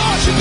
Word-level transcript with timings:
Caution! 0.00 0.39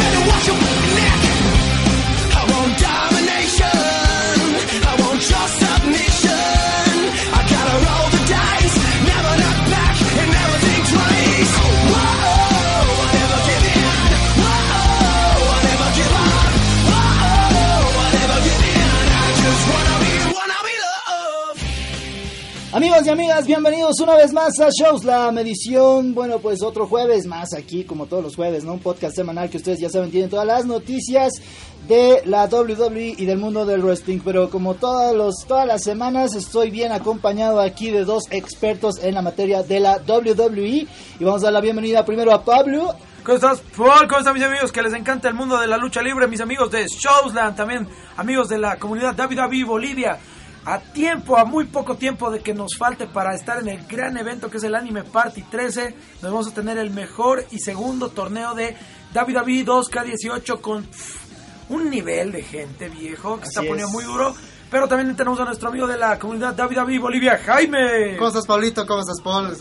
Y 23.09 23.11
amigas, 23.11 23.47
bienvenidos 23.47 23.99
una 24.01 24.15
vez 24.15 24.31
más 24.33 24.59
a 24.59 24.69
Shows, 24.69 25.03
la 25.03 25.31
medición. 25.31 26.13
Bueno, 26.13 26.37
pues 26.37 26.61
otro 26.61 26.85
jueves 26.85 27.25
más 27.25 27.55
aquí, 27.55 27.83
como 27.83 28.05
todos 28.05 28.21
los 28.21 28.35
jueves, 28.35 28.63
¿no? 28.63 28.73
Un 28.73 28.81
podcast 28.81 29.15
semanal 29.15 29.49
que 29.49 29.57
ustedes 29.57 29.79
ya 29.79 29.89
saben, 29.89 30.11
tienen 30.11 30.29
todas 30.29 30.45
las 30.45 30.65
noticias 30.65 31.33
de 31.87 32.21
la 32.25 32.45
WWE 32.45 33.15
y 33.17 33.25
del 33.25 33.39
mundo 33.39 33.65
del 33.65 33.81
wrestling. 33.81 34.19
Pero 34.23 34.51
como 34.51 34.75
todos 34.75 35.15
los, 35.15 35.43
todas 35.47 35.65
las 35.65 35.83
semanas, 35.83 36.35
estoy 36.35 36.69
bien 36.69 36.91
acompañado 36.91 37.59
aquí 37.61 37.89
de 37.89 38.03
dos 38.03 38.25
expertos 38.29 39.03
en 39.03 39.15
la 39.15 39.23
materia 39.23 39.63
de 39.63 39.79
la 39.79 39.99
WWE. 40.07 40.87
Y 41.19 41.23
vamos 41.23 41.41
a 41.41 41.45
dar 41.45 41.53
la 41.53 41.61
bienvenida 41.61 42.05
primero 42.05 42.31
a 42.31 42.43
Pablo. 42.43 42.93
¿Cómo 43.23 43.35
estás, 43.35 43.59
Paul? 43.75 44.07
¿Cómo 44.07 44.19
están 44.19 44.35
mis 44.35 44.43
amigos 44.43 44.71
que 44.71 44.83
les 44.83 44.93
encanta 44.93 45.29
el 45.29 45.33
mundo 45.33 45.59
de 45.59 45.65
la 45.65 45.77
lucha 45.77 46.03
libre? 46.03 46.27
Mis 46.27 46.41
amigos 46.41 46.69
de 46.69 46.85
Showsland, 46.85 47.55
también 47.55 47.87
amigos 48.17 48.49
de 48.49 48.59
la 48.59 48.77
comunidad 48.77 49.17
WWE 49.17 49.63
Bolivia. 49.65 50.19
A 50.69 50.79
tiempo, 50.79 51.35
a 51.35 51.45
muy 51.45 51.65
poco 51.65 51.95
tiempo 51.95 52.29
de 52.29 52.41
que 52.41 52.53
nos 52.53 52.77
falte 52.77 53.07
para 53.07 53.33
estar 53.33 53.57
en 53.59 53.69
el 53.69 53.87
gran 53.87 54.15
evento 54.17 54.51
que 54.51 54.57
es 54.57 54.63
el 54.63 54.75
Anime 54.75 55.03
Party 55.03 55.41
13, 55.41 55.81
donde 56.21 56.29
vamos 56.29 56.47
a 56.47 56.53
tener 56.53 56.77
el 56.77 56.91
mejor 56.91 57.43
y 57.49 57.57
segundo 57.57 58.09
torneo 58.09 58.53
de 58.53 58.75
WWE 59.15 59.65
2K18 59.65 60.61
con 60.61 60.87
un 61.69 61.89
nivel 61.89 62.31
de 62.31 62.43
gente 62.43 62.87
viejo 62.87 63.37
que 63.37 63.47
Así 63.47 63.49
está 63.49 63.61
poniendo 63.61 63.87
es. 63.87 63.93
muy 63.93 64.03
duro. 64.03 64.35
Pero 64.71 64.87
también 64.87 65.15
tenemos 65.15 65.39
a 65.39 65.45
nuestro 65.45 65.69
amigo 65.69 65.87
de 65.87 65.97
la 65.97 66.19
comunidad 66.19 66.55
WWE 66.55 66.99
Bolivia, 66.99 67.39
Jaime. 67.43 68.15
¿Cómo 68.17 68.27
estás, 68.27 68.45
Pablito? 68.45 68.85
¿Cómo 68.85 68.99
estás, 68.99 69.19
Paul? 69.19 69.57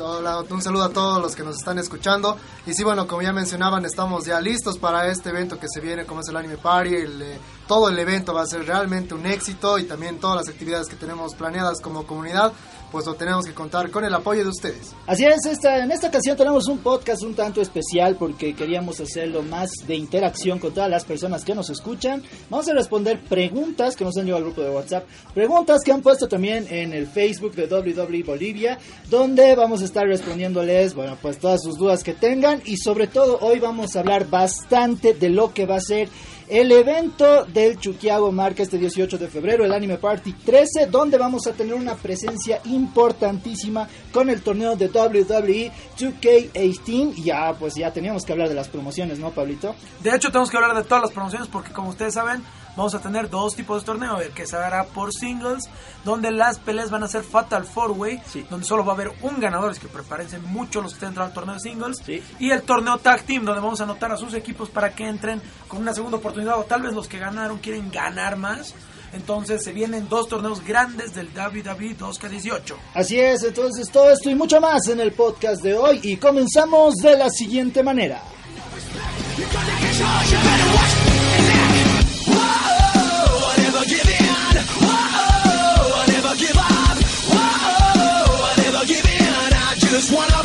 Un 0.50 0.62
saludo 0.62 0.84
a 0.84 0.90
todos 0.90 1.22
los 1.22 1.34
que 1.34 1.42
nos 1.42 1.56
están 1.56 1.78
escuchando. 1.78 2.36
Y 2.66 2.74
sí, 2.74 2.84
bueno, 2.84 3.06
como 3.06 3.22
ya 3.22 3.32
mencionaban, 3.32 3.86
estamos 3.86 4.26
ya 4.26 4.38
listos 4.38 4.76
para 4.76 5.06
este 5.10 5.30
evento 5.30 5.58
que 5.58 5.66
se 5.72 5.80
viene, 5.80 6.04
como 6.04 6.20
es 6.20 6.28
el 6.28 6.36
Anime 6.36 6.58
Party. 6.58 6.94
El, 6.94 7.22
eh, 7.22 7.38
todo 7.66 7.88
el 7.88 7.98
evento 7.98 8.34
va 8.34 8.42
a 8.42 8.46
ser 8.46 8.66
realmente 8.66 9.14
un 9.14 9.24
éxito 9.24 9.78
y 9.78 9.84
también 9.84 10.20
todas 10.20 10.36
las 10.36 10.48
actividades 10.48 10.88
que 10.88 10.96
tenemos 10.96 11.34
planeadas 11.34 11.80
como 11.80 12.06
comunidad, 12.06 12.52
pues 12.90 13.06
lo 13.06 13.14
tenemos 13.14 13.44
que 13.44 13.54
contar 13.54 13.90
con 13.90 14.04
el 14.04 14.14
apoyo 14.14 14.42
de 14.42 14.48
ustedes. 14.48 14.94
Así 15.06 15.24
es, 15.24 15.44
esta, 15.46 15.78
en 15.78 15.90
esta 15.90 16.08
ocasión 16.08 16.36
tenemos 16.36 16.68
un 16.68 16.78
podcast 16.78 17.22
un 17.22 17.34
tanto 17.34 17.60
especial 17.60 18.16
porque 18.16 18.54
queríamos 18.54 19.00
hacerlo 19.00 19.42
más 19.42 19.70
de 19.86 19.96
interacción 19.96 20.58
con 20.58 20.72
todas 20.72 20.90
las 20.90 21.04
personas 21.04 21.44
que 21.44 21.54
nos 21.54 21.70
escuchan. 21.70 22.22
Vamos 22.50 22.68
a 22.68 22.74
responder 22.74 23.20
preguntas 23.20 23.96
que 23.96 24.04
nos 24.04 24.16
han 24.16 24.24
llegado 24.24 24.44
al 24.44 24.50
grupo 24.52 24.62
de 24.62 24.70
WhatsApp, 24.70 25.06
preguntas 25.34 25.82
que 25.84 25.92
han 25.92 26.02
puesto 26.02 26.28
también 26.28 26.66
en 26.70 26.92
el 26.92 27.06
Facebook 27.06 27.54
de 27.54 27.66
WWE 27.66 28.22
Bolivia, 28.22 28.78
donde 29.10 29.54
vamos 29.54 29.82
a 29.82 29.84
estar 29.84 30.06
respondiéndoles, 30.06 30.94
bueno, 30.94 31.16
pues 31.20 31.38
todas 31.38 31.62
sus 31.62 31.76
dudas 31.76 32.02
que 32.02 32.14
tengan 32.14 32.62
y 32.64 32.76
sobre 32.76 33.06
todo 33.06 33.38
hoy 33.40 33.58
vamos 33.58 33.96
a 33.96 34.00
hablar 34.00 34.28
bastante 34.28 35.14
de 35.14 35.28
lo 35.28 35.52
que 35.52 35.66
va 35.66 35.76
a 35.76 35.80
ser 35.80 36.08
el 36.50 36.72
evento 36.72 37.44
del 37.44 37.78
Chuquiago 37.78 38.32
marca 38.32 38.62
este 38.62 38.78
18 38.78 39.18
de 39.18 39.28
febrero, 39.28 39.64
el 39.64 39.72
Anime 39.72 39.98
Party 39.98 40.32
13, 40.32 40.86
donde 40.86 41.18
vamos 41.18 41.46
a 41.46 41.52
tener 41.52 41.74
una 41.74 41.94
presencia 41.94 42.60
importantísima 42.64 43.88
con 44.12 44.30
el 44.30 44.42
torneo 44.42 44.74
de 44.74 44.86
WWE 44.86 45.70
2K18. 45.98 47.14
Y 47.16 47.22
ya, 47.24 47.54
pues 47.58 47.74
ya 47.74 47.92
teníamos 47.92 48.24
que 48.24 48.32
hablar 48.32 48.48
de 48.48 48.54
las 48.54 48.68
promociones, 48.68 49.18
¿no, 49.18 49.30
Pablito? 49.30 49.74
De 50.02 50.10
hecho, 50.10 50.28
tenemos 50.28 50.50
que 50.50 50.56
hablar 50.56 50.76
de 50.76 50.84
todas 50.84 51.02
las 51.02 51.12
promociones 51.12 51.48
porque, 51.48 51.72
como 51.72 51.90
ustedes 51.90 52.14
saben, 52.14 52.42
vamos 52.78 52.94
a 52.94 53.00
tener 53.00 53.28
dos 53.28 53.54
tipos 53.54 53.82
de 53.82 53.86
torneo. 53.86 54.18
El 54.20 54.30
que 54.30 54.46
se 54.46 54.56
hará 54.56 54.84
por 54.86 55.12
singles, 55.12 55.64
donde 56.04 56.30
las 56.30 56.58
peleas 56.58 56.90
van 56.90 57.02
a 57.02 57.08
ser 57.08 57.24
Fatal 57.24 57.64
Four 57.66 57.90
Way, 57.90 58.22
Sí. 58.26 58.46
donde 58.48 58.64
solo 58.64 58.84
va 58.84 58.92
a 58.92 58.94
haber 58.94 59.12
un 59.20 59.38
ganador. 59.38 59.70
Es 59.72 59.78
que 59.78 59.88
prepárense 59.88 60.38
mucho 60.38 60.80
los 60.80 60.92
que 60.92 60.96
estén 60.96 61.08
entrando 61.10 61.28
al 61.28 61.34
torneo 61.34 61.54
de 61.56 61.60
singles. 61.60 61.98
Sí. 62.06 62.22
Y 62.38 62.50
el 62.52 62.62
torneo 62.62 62.96
Tag 62.98 63.22
Team, 63.24 63.44
donde 63.44 63.60
vamos 63.60 63.80
a 63.80 63.84
anotar 63.84 64.10
a 64.12 64.16
sus 64.16 64.32
equipos 64.32 64.70
para 64.70 64.94
que 64.94 65.06
entren 65.06 65.42
con 65.66 65.80
una 65.82 65.92
segunda 65.92 66.16
oportunidad. 66.16 66.58
O 66.58 66.64
tal 66.64 66.80
vez 66.82 66.94
los 66.94 67.08
que 67.08 67.18
ganaron 67.18 67.58
quieren 67.58 67.90
ganar 67.90 68.36
más. 68.36 68.74
Entonces 69.12 69.64
se 69.64 69.72
vienen 69.72 70.06
dos 70.08 70.28
torneos 70.28 70.62
grandes 70.64 71.14
del 71.14 71.28
WWE 71.34 71.96
2K18. 71.96 72.74
Así 72.94 73.18
es, 73.18 73.42
entonces 73.42 73.90
todo 73.90 74.10
esto 74.10 74.28
y 74.30 74.34
mucho 74.34 74.60
más 74.60 74.86
en 74.88 75.00
el 75.00 75.12
podcast 75.12 75.62
de 75.62 75.74
hoy. 75.74 75.98
Y 76.02 76.16
comenzamos 76.18 76.94
de 76.96 77.16
la 77.16 77.30
siguiente 77.30 77.82
manera. 77.82 78.22
Just 89.98 90.12
wanna 90.12 90.37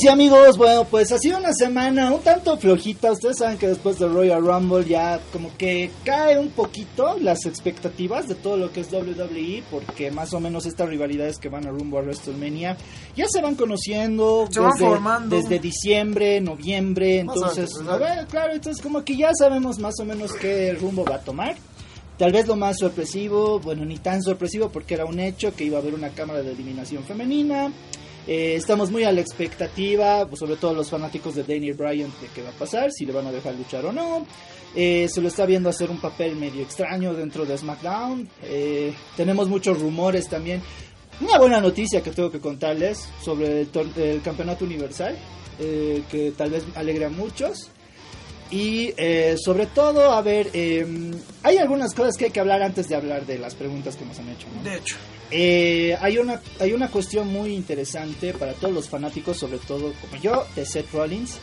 Ahora 0.00 0.14
sí 0.14 0.22
amigos, 0.22 0.56
bueno 0.56 0.84
pues 0.84 1.12
ha 1.12 1.18
sido 1.18 1.36
una 1.36 1.52
semana 1.52 2.10
un 2.10 2.22
tanto 2.22 2.56
flojita, 2.56 3.12
ustedes 3.12 3.36
saben 3.36 3.58
que 3.58 3.68
después 3.68 3.98
del 3.98 4.14
Royal 4.14 4.40
Rumble 4.40 4.86
ya 4.86 5.20
como 5.30 5.54
que 5.58 5.90
cae 6.04 6.38
un 6.38 6.48
poquito 6.48 7.18
las 7.20 7.44
expectativas 7.44 8.26
de 8.26 8.34
todo 8.34 8.56
lo 8.56 8.72
que 8.72 8.80
es 8.80 8.90
WWE 8.90 9.62
porque 9.70 10.10
más 10.10 10.32
o 10.32 10.40
menos 10.40 10.64
estas 10.64 10.88
rivalidades 10.88 11.36
que 11.38 11.50
van 11.50 11.66
a 11.66 11.70
rumbo 11.70 11.98
a 11.98 12.00
WrestleMania 12.00 12.78
ya 13.14 13.26
se 13.28 13.42
van 13.42 13.56
conociendo 13.56 14.48
Se 14.50 14.60
van 14.60 14.70
desde, 14.72 14.86
formando. 14.86 15.36
desde 15.36 15.58
diciembre, 15.58 16.40
noviembre, 16.40 17.18
entonces, 17.18 17.70
claro, 18.30 18.54
entonces 18.54 18.82
como 18.82 19.04
que 19.04 19.18
ya 19.18 19.32
sabemos 19.34 19.78
más 19.80 20.00
o 20.00 20.06
menos 20.06 20.32
qué 20.32 20.72
rumbo 20.80 21.04
va 21.04 21.16
a 21.16 21.20
tomar. 21.20 21.56
Tal 22.16 22.32
vez 22.32 22.46
lo 22.46 22.56
más 22.56 22.78
sorpresivo, 22.78 23.60
bueno, 23.60 23.84
ni 23.84 23.96
tan 23.96 24.22
sorpresivo 24.22 24.68
porque 24.68 24.94
era 24.94 25.06
un 25.06 25.20
hecho 25.20 25.54
que 25.54 25.64
iba 25.64 25.78
a 25.78 25.80
haber 25.80 25.94
una 25.94 26.10
cámara 26.10 26.42
de 26.42 26.52
eliminación 26.52 27.02
femenina. 27.04 27.72
Eh, 28.26 28.54
estamos 28.54 28.90
muy 28.90 29.04
a 29.04 29.12
la 29.12 29.20
expectativa, 29.20 30.28
sobre 30.34 30.56
todo 30.56 30.74
los 30.74 30.90
fanáticos 30.90 31.34
de 31.34 31.42
Daniel 31.42 31.74
Bryan, 31.74 32.12
de 32.20 32.28
qué 32.34 32.42
va 32.42 32.50
a 32.50 32.52
pasar, 32.52 32.90
si 32.92 33.06
le 33.06 33.12
van 33.12 33.26
a 33.26 33.32
dejar 33.32 33.54
luchar 33.54 33.84
o 33.86 33.92
no. 33.92 34.26
Eh, 34.74 35.08
se 35.12 35.20
lo 35.20 35.28
está 35.28 35.46
viendo 35.46 35.68
hacer 35.68 35.90
un 35.90 36.00
papel 36.00 36.36
medio 36.36 36.62
extraño 36.62 37.12
dentro 37.14 37.44
de 37.44 37.58
SmackDown. 37.58 38.28
Eh, 38.44 38.94
tenemos 39.16 39.48
muchos 39.48 39.80
rumores 39.80 40.28
también. 40.28 40.62
Una 41.20 41.38
buena 41.38 41.60
noticia 41.60 42.02
que 42.02 42.12
tengo 42.12 42.30
que 42.30 42.40
contarles 42.40 43.08
sobre 43.22 43.62
el, 43.62 43.68
el 43.96 44.22
campeonato 44.22 44.64
universal, 44.64 45.16
eh, 45.58 46.02
que 46.10 46.32
tal 46.32 46.50
vez 46.50 46.64
alegra 46.74 47.08
a 47.08 47.10
muchos. 47.10 47.70
Y 48.50 48.92
eh, 48.96 49.36
sobre 49.38 49.66
todo, 49.66 50.12
a 50.12 50.22
ver, 50.22 50.50
eh, 50.52 50.84
hay 51.42 51.58
algunas 51.58 51.94
cosas 51.94 52.16
que 52.16 52.26
hay 52.26 52.30
que 52.30 52.40
hablar 52.40 52.62
antes 52.62 52.88
de 52.88 52.96
hablar 52.96 53.24
de 53.24 53.38
las 53.38 53.54
preguntas 53.54 53.96
que 53.96 54.04
nos 54.04 54.18
han 54.18 54.28
hecho. 54.28 54.46
¿no? 54.54 54.68
De 54.68 54.76
hecho, 54.76 54.96
Eh, 55.30 55.96
hay, 56.00 56.18
una, 56.18 56.40
hay 56.58 56.72
una 56.72 56.88
cuestión 56.88 57.28
muy 57.28 57.54
interesante 57.54 58.32
para 58.34 58.52
todos 58.54 58.74
los 58.74 58.88
fanáticos, 58.88 59.36
sobre 59.36 59.58
todo 59.58 59.92
como 60.00 60.20
yo, 60.20 60.46
de 60.56 60.66
Seth 60.66 60.90
Rollins, 60.92 61.38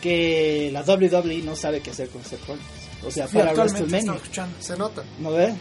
que 0.00 0.70
la 0.72 0.82
WWE 0.82 1.42
no 1.42 1.56
sabe 1.56 1.80
qué 1.80 1.90
hacer 1.90 2.08
con 2.08 2.24
Seth 2.24 2.46
Rollins. 2.46 2.66
O 3.04 3.10
sea, 3.10 3.26
para 3.26 3.52
WrestleMania. 3.52 4.20
Se 4.60 4.76
nota. 4.76 5.02
¿No 5.18 5.32
se 5.32 5.54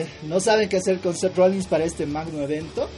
Eh, 0.00 0.06
no 0.24 0.38
saben 0.38 0.68
qué 0.68 0.76
hacer 0.76 1.00
con 1.00 1.16
Seth 1.16 1.36
Rollins 1.36 1.66
para 1.66 1.84
este 1.84 2.06
magno 2.06 2.42
evento. 2.42 2.88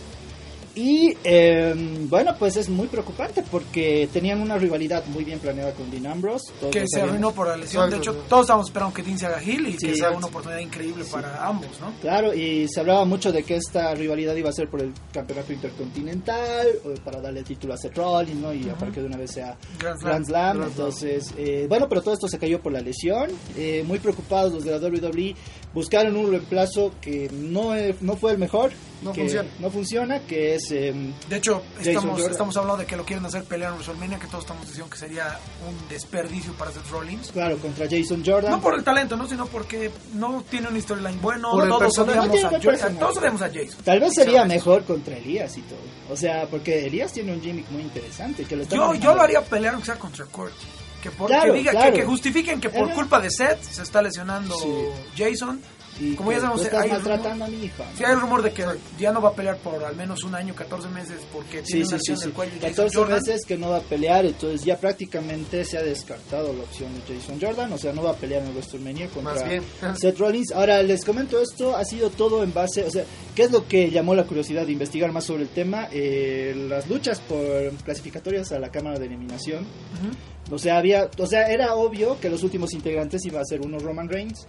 Y 0.74 1.16
eh, 1.24 1.74
bueno, 2.08 2.34
pues 2.38 2.56
es 2.56 2.68
muy 2.68 2.86
preocupante 2.86 3.42
porque 3.50 4.08
tenían 4.12 4.40
una 4.40 4.56
rivalidad 4.56 5.04
muy 5.06 5.24
bien 5.24 5.38
planeada 5.40 5.72
con 5.72 5.90
Dean 5.90 6.06
Ambrose. 6.06 6.52
todos 6.60 6.72
que 6.72 6.80
se 6.80 6.86
sabíamos. 6.88 7.10
arruinó 7.10 7.32
por 7.32 7.48
la 7.48 7.56
lesión. 7.56 7.90
De 7.90 7.96
hecho, 7.96 8.14
todos 8.28 8.42
estábamos 8.42 8.68
esperando 8.68 8.94
que 8.94 9.02
Dean 9.02 9.18
se 9.18 9.26
haga 9.26 9.40
heel 9.42 9.66
y 9.66 9.72
Sí, 9.72 9.88
que 9.88 9.96
sea 9.96 10.10
una 10.10 10.26
oportunidad 10.26 10.60
increíble 10.60 11.04
para 11.10 11.46
ambos, 11.46 11.70
¿no? 11.80 11.92
Claro, 12.00 12.32
y 12.32 12.68
se 12.68 12.80
hablaba 12.80 13.04
mucho 13.04 13.32
de 13.32 13.42
que 13.42 13.56
esta 13.56 13.94
rivalidad 13.94 14.34
iba 14.36 14.50
a 14.50 14.52
ser 14.52 14.68
por 14.68 14.80
el 14.80 14.92
campeonato 15.12 15.52
intercontinental, 15.52 16.66
o 16.84 16.94
para 17.02 17.20
darle 17.20 17.40
el 17.40 17.46
título 17.46 17.74
a 17.74 17.76
Seth 17.76 17.96
Rollins, 17.96 18.40
¿no? 18.40 18.52
Y 18.54 18.60
para 18.78 18.92
que 18.92 19.00
de 19.00 19.06
una 19.06 19.16
vez 19.16 19.32
sea 19.32 19.56
Grand 19.78 19.98
Slam. 19.98 20.10
Grand 20.10 20.26
Slam. 20.26 20.56
Grand 20.56 20.72
Slam. 20.74 20.86
Entonces, 20.90 21.34
eh, 21.36 21.66
bueno, 21.68 21.88
pero 21.88 22.00
todo 22.02 22.14
esto 22.14 22.28
se 22.28 22.38
cayó 22.38 22.60
por 22.62 22.72
la 22.72 22.80
lesión. 22.80 23.28
Eh, 23.56 23.84
muy 23.86 23.98
preocupados 23.98 24.52
los 24.52 24.64
de 24.64 24.70
la 24.70 24.78
WWE. 24.78 25.34
Buscaron 25.74 26.16
un 26.16 26.30
reemplazo 26.30 26.92
que 27.00 27.28
no, 27.32 27.74
eh, 27.74 27.94
no 28.00 28.16
fue 28.16 28.32
el 28.32 28.38
mejor. 28.38 28.72
No 29.02 29.12
que 29.12 29.22
funciona. 29.22 29.48
No 29.58 29.70
funciona, 29.70 30.20
que 30.20 30.54
es... 30.56 30.70
em, 30.72 31.12
De 31.28 31.36
hecho, 31.36 31.62
estamos, 31.80 32.20
estamos 32.20 32.56
hablando 32.56 32.78
de 32.78 32.86
que 32.86 32.96
lo 32.96 33.04
quieren 33.04 33.24
hacer 33.24 33.44
pelear 33.44 33.70
en 33.72 33.76
WrestleMania, 33.78 34.18
que 34.18 34.26
todos 34.26 34.44
estamos 34.44 34.66
diciendo 34.66 34.90
que 34.90 34.98
sería 34.98 35.38
un 35.68 35.88
desperdicio 35.88 36.52
para 36.54 36.70
Seth 36.70 36.88
Rollins. 36.90 37.30
claro, 37.32 37.56
contra 37.58 37.86
Jason 37.88 38.22
Jordan. 38.24 38.50
No 38.50 38.60
por 38.60 38.74
el 38.74 38.84
talento, 38.84 39.16
¿no? 39.16 39.26
Sino 39.26 39.46
porque 39.46 39.90
no 40.14 40.44
tiene 40.50 40.68
un 40.68 40.80
storyline 40.80 41.20
bueno. 41.20 41.50
Por 41.52 41.68
todos 41.68 41.98
odiamos, 41.98 42.44
a, 42.44 42.50
todos 42.98 43.42
a 43.42 43.48
Jason. 43.48 43.78
Tal 43.84 44.00
vez 44.00 44.14
sería 44.14 44.44
mejor 44.44 44.84
contra 44.84 45.16
Elías 45.16 45.56
y 45.56 45.62
todo. 45.62 45.78
O 46.10 46.16
sea, 46.16 46.46
porque 46.50 46.86
Elías 46.86 47.12
tiene 47.12 47.32
un 47.32 47.40
gimmick 47.40 47.70
muy 47.70 47.82
interesante. 47.82 48.44
Que 48.44 48.56
lo 48.56 48.62
está 48.64 48.76
Yo, 48.76 48.94
yo 48.94 49.14
lo 49.14 49.22
haría 49.22 49.40
pelear 49.42 49.74
aunque 49.74 49.86
sea 49.86 49.96
contra 49.98 50.24
Kurt. 50.26 50.52
Que, 51.02 51.10
por, 51.10 51.28
Claro, 51.28 51.52
que, 51.54 51.58
diga, 51.60 51.70
claro. 51.70 51.92
que, 51.94 52.00
que 52.00 52.06
justifiquen 52.06 52.60
que 52.60 52.68
por 52.68 52.92
culpa 52.92 53.20
de 53.20 53.30
Seth 53.30 53.62
se 53.62 53.82
está 53.82 54.02
lesionando 54.02 54.54
Sí. 54.58 54.68
Jason. 55.16 55.58
Y 56.00 56.14
Como 56.14 56.32
ya 56.32 56.40
sabemos, 56.40 56.62
hay 56.64 56.70
rumor- 56.70 56.88
maltratando 56.90 57.44
a 57.44 57.48
mi 57.48 57.64
hija. 57.64 57.84
Sí, 57.96 58.04
hay 58.04 58.12
el 58.14 58.20
rumor 58.20 58.42
de 58.42 58.52
que 58.52 58.64
ya 58.98 59.12
no 59.12 59.20
va 59.20 59.28
a 59.28 59.32
pelear 59.34 59.58
por 59.58 59.84
al 59.84 59.94
menos 59.96 60.24
un 60.24 60.34
año, 60.34 60.54
14 60.54 60.88
meses, 60.88 61.18
porque 61.32 61.58
Sí, 61.64 61.82
tiene 61.84 61.98
sí, 62.00 62.12
una 62.12 62.20
del 62.20 62.32
cuello. 62.32 62.52
Jason 62.54 62.70
14 62.70 62.96
Jordan. 62.96 63.18
veces 63.20 63.44
que 63.46 63.58
no 63.58 63.68
va 63.70 63.76
a 63.76 63.82
pelear, 63.82 64.24
entonces 64.24 64.64
ya 64.64 64.78
prácticamente 64.78 65.64
se 65.64 65.76
ha 65.76 65.82
descartado 65.82 66.52
la 66.54 66.62
opción 66.62 66.88
de 66.94 67.14
Jason 67.16 67.38
Jordan, 67.40 67.72
o 67.72 67.78
sea, 67.78 67.92
no 67.92 68.02
va 68.02 68.10
a 68.12 68.14
pelear 68.16 68.42
en 68.42 68.50
WrestleMania 68.52 69.08
contra. 69.08 69.46
Seth 69.96 70.18
Rollins. 70.18 70.52
Ahora, 70.52 70.82
les 70.82 71.04
comento 71.04 71.40
esto, 71.40 71.76
ha 71.76 71.84
sido 71.84 72.08
todo 72.10 72.42
en 72.42 72.54
base, 72.54 72.82
o 72.84 72.90
sea, 72.90 73.04
¿qué 73.34 73.42
es 73.42 73.50
lo 73.50 73.68
que 73.68 73.90
llamó 73.90 74.14
la 74.14 74.24
curiosidad 74.24 74.64
de 74.64 74.72
investigar 74.72 75.12
más 75.12 75.24
sobre 75.24 75.42
el 75.42 75.48
tema? 75.50 75.88
Eh, 75.92 76.54
las 76.68 76.88
luchas 76.88 77.20
por 77.20 77.70
clasificatorias 77.84 78.52
a 78.52 78.58
la 78.58 78.70
Cámara 78.70 78.98
de 78.98 79.04
Eliminación. 79.06 79.66
O 80.50 80.58
sea, 80.58 80.78
había, 80.78 81.10
o 81.18 81.26
sea, 81.26 81.48
era 81.50 81.74
obvio 81.74 82.18
que 82.20 82.30
los 82.30 82.42
últimos 82.42 82.72
integrantes 82.72 83.24
iba 83.26 83.40
a 83.40 83.44
ser 83.44 83.60
uno 83.60 83.78
Roman 83.78 84.08
Reigns. 84.08 84.46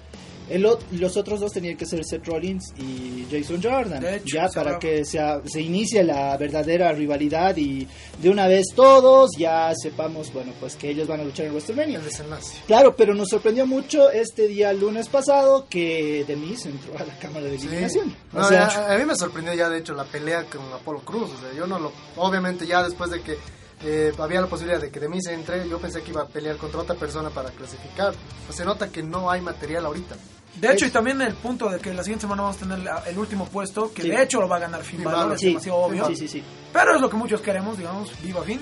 El, 0.52 0.66
ot- 0.66 0.80
los 0.92 1.16
otros 1.18 1.40
dos 1.40 1.52
tenían 1.52 1.78
que 1.78 1.86
ser 1.86 2.04
Seth 2.04 2.26
Rollins 2.28 2.74
y 2.78 3.26
Jason 3.32 3.62
Jordan. 3.62 4.06
Hecho, 4.06 4.36
ya 4.36 4.50
para 4.50 4.78
que 4.80 5.06
sea, 5.06 5.42
se 5.46 5.62
inicie 5.62 6.04
la 6.04 6.36
verdadera 6.38 6.92
rivalidad 6.92 7.56
y 7.58 7.88
de 8.22 8.30
una 8.30 8.48
vez 8.48 8.68
todos 8.76 9.32
ya 9.38 9.74
sepamos, 9.76 10.32
bueno, 10.34 10.54
pues 10.60 10.76
que 10.76 10.90
ellos 10.90 11.08
van 11.08 11.22
a 11.22 11.24
luchar 11.24 11.46
en 11.46 11.54
WrestleMania. 11.54 12.00
El 12.00 12.04
desenlace. 12.06 12.58
Claro, 12.68 12.96
pero 12.96 13.14
nos 13.14 13.30
sorprendió 13.30 13.66
mucho 13.66 14.12
este 14.12 14.48
día 14.48 14.74
lunes 14.74 15.08
pasado 15.08 15.68
que 15.70 16.26
Demis 16.28 16.66
entró 16.66 16.98
a 16.98 17.04
la 17.06 17.18
cámara 17.18 17.46
de 17.46 17.58
Sí. 17.58 17.68
eliminación. 17.68 18.16
No, 18.34 18.42
o 18.42 18.44
sea, 18.44 18.68
ya- 18.70 18.94
a, 18.94 18.98
mí 18.98 19.06
me 19.06 19.16
sorprendió 19.16 19.54
ya 19.54 19.70
de 19.70 19.80
hecho 19.80 19.94
la 19.94 20.04
pelea 20.06 20.44
con 20.46 20.62
Apolo 20.74 21.00
Cruz. 21.02 21.32
O 21.32 21.40
sea, 21.40 21.54
yo 21.56 21.66
no 21.68 21.80
lo. 21.80 21.92
Obviamente, 22.18 22.68
ya 22.68 22.84
después 22.84 23.10
de 23.12 23.22
que 23.22 23.38
eh, 23.84 24.12
había 24.20 24.42
la 24.42 24.48
posibilidad 24.48 24.80
de 24.80 24.92
que 24.92 25.00
de 25.00 25.10
mí 25.10 25.20
se 25.22 25.34
entre, 25.34 25.68
yo 25.68 25.80
pensé 25.80 26.02
que 26.04 26.12
iba 26.12 26.22
a 26.22 26.28
pelear 26.28 26.58
contra 26.58 26.82
otra 26.82 26.94
persona 26.96 27.30
para 27.32 27.50
clasificar. 27.50 28.14
Pues 28.46 28.56
se 28.58 28.64
nota 28.64 28.90
que 28.90 29.02
no 29.02 29.32
hay 29.32 29.42
material 29.42 29.86
ahorita. 29.86 30.16
De 30.56 30.74
hecho, 30.74 30.86
y 30.86 30.90
también 30.92 31.22
el 31.22 31.34
punto 31.36 31.70
de 31.70 31.80
que 31.80 31.94
la 31.94 32.04
siguiente 32.04 32.24
semana 32.24 32.44
vamos 32.44 32.58
a 32.58 32.60
tener 32.60 32.80
el 33.08 33.18
último 33.18 33.46
puesto, 33.46 33.92
que 33.94 34.02
Sí. 34.04 34.10
de 34.10 34.22
hecho 34.24 34.40
lo 34.42 34.48
va 34.50 34.58
a 34.58 34.60
ganar 34.60 34.84
Finn 34.84 35.04
Balor, 35.04 35.34
es 35.34 35.40
sí, 35.40 35.48
demasiado 35.48 35.78
obvio. 35.80 36.06
sí, 36.08 36.16
sí, 36.16 36.28
sí. 36.28 36.44
Pero 36.74 36.96
es 36.96 37.02
lo 37.02 37.10
que 37.10 37.16
muchos 37.18 37.42
queremos, 37.42 37.78
digamos, 37.78 38.12
viva 38.22 38.44
Finn. 38.44 38.60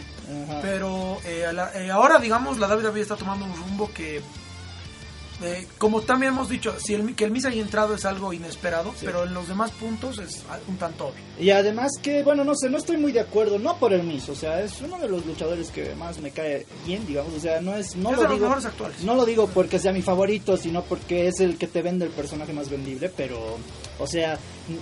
Pero 0.61 1.17
eh, 1.25 1.49
la- 1.53 1.71
eh, 1.73 1.89
ahora, 1.91 2.19
digamos, 2.19 2.57
la 2.59 2.67
WWE 2.67 3.01
está 3.01 3.15
tomando 3.15 3.45
un 3.45 3.55
rumbo 3.55 3.91
que, 3.93 4.21
eh, 5.41 5.67
como 5.77 6.01
también 6.01 6.33
hemos 6.33 6.49
dicho, 6.49 6.75
si 6.79 6.93
el, 6.93 7.15
que 7.15 7.25
el 7.25 7.31
Miz 7.31 7.45
haya 7.45 7.61
entrado 7.61 7.95
es 7.95 8.05
algo 8.05 8.33
inesperado, 8.33 8.93
pero 9.01 9.23
en 9.23 9.33
los 9.33 9.47
demás 9.47 9.71
puntos 9.71 10.19
es 10.19 10.43
un 10.67 10.77
tanto 10.77 11.07
obvio. 11.07 11.23
Y 11.39 11.51
además 11.51 11.91
que, 12.01 12.23
bueno, 12.23 12.43
no 12.43 12.55
sé, 12.55 12.69
no 12.69 12.77
estoy 12.77 12.97
muy 12.97 13.11
de 13.11 13.21
acuerdo, 13.21 13.57
no 13.57 13.77
por 13.77 13.93
el 13.93 14.03
Miz, 14.03 14.27
o 14.29 14.35
sea, 14.35 14.61
es 14.61 14.81
uno 14.81 14.99
de 14.99 15.07
los 15.07 15.25
luchadores 15.25 15.69
que 15.71 15.95
más 15.95 16.19
me 16.19 16.31
cae 16.31 16.65
bien, 16.85 17.05
digamos, 17.07 17.33
o 17.33 17.39
sea, 17.39 17.61
no 17.61 17.75
es, 17.75 17.95
no 17.95 18.11
es 18.11 18.17
lo 18.17 18.21
de 18.23 18.27
los 18.27 18.37
digo, 18.37 18.47
mejores 18.47 18.65
actuales. 18.65 19.03
no 19.03 19.15
lo 19.15 19.25
digo 19.25 19.47
porque 19.47 19.79
sea 19.79 19.93
mi 19.93 20.01
favorito, 20.01 20.57
sino 20.57 20.83
porque 20.83 21.27
es 21.27 21.39
el 21.39 21.57
que 21.57 21.67
te 21.67 21.81
vende 21.81 22.05
el 22.05 22.11
personaje 22.11 22.51
más 22.53 22.69
vendible, 22.69 23.09
pero, 23.15 23.57
o 23.97 24.07
sea, 24.07 24.37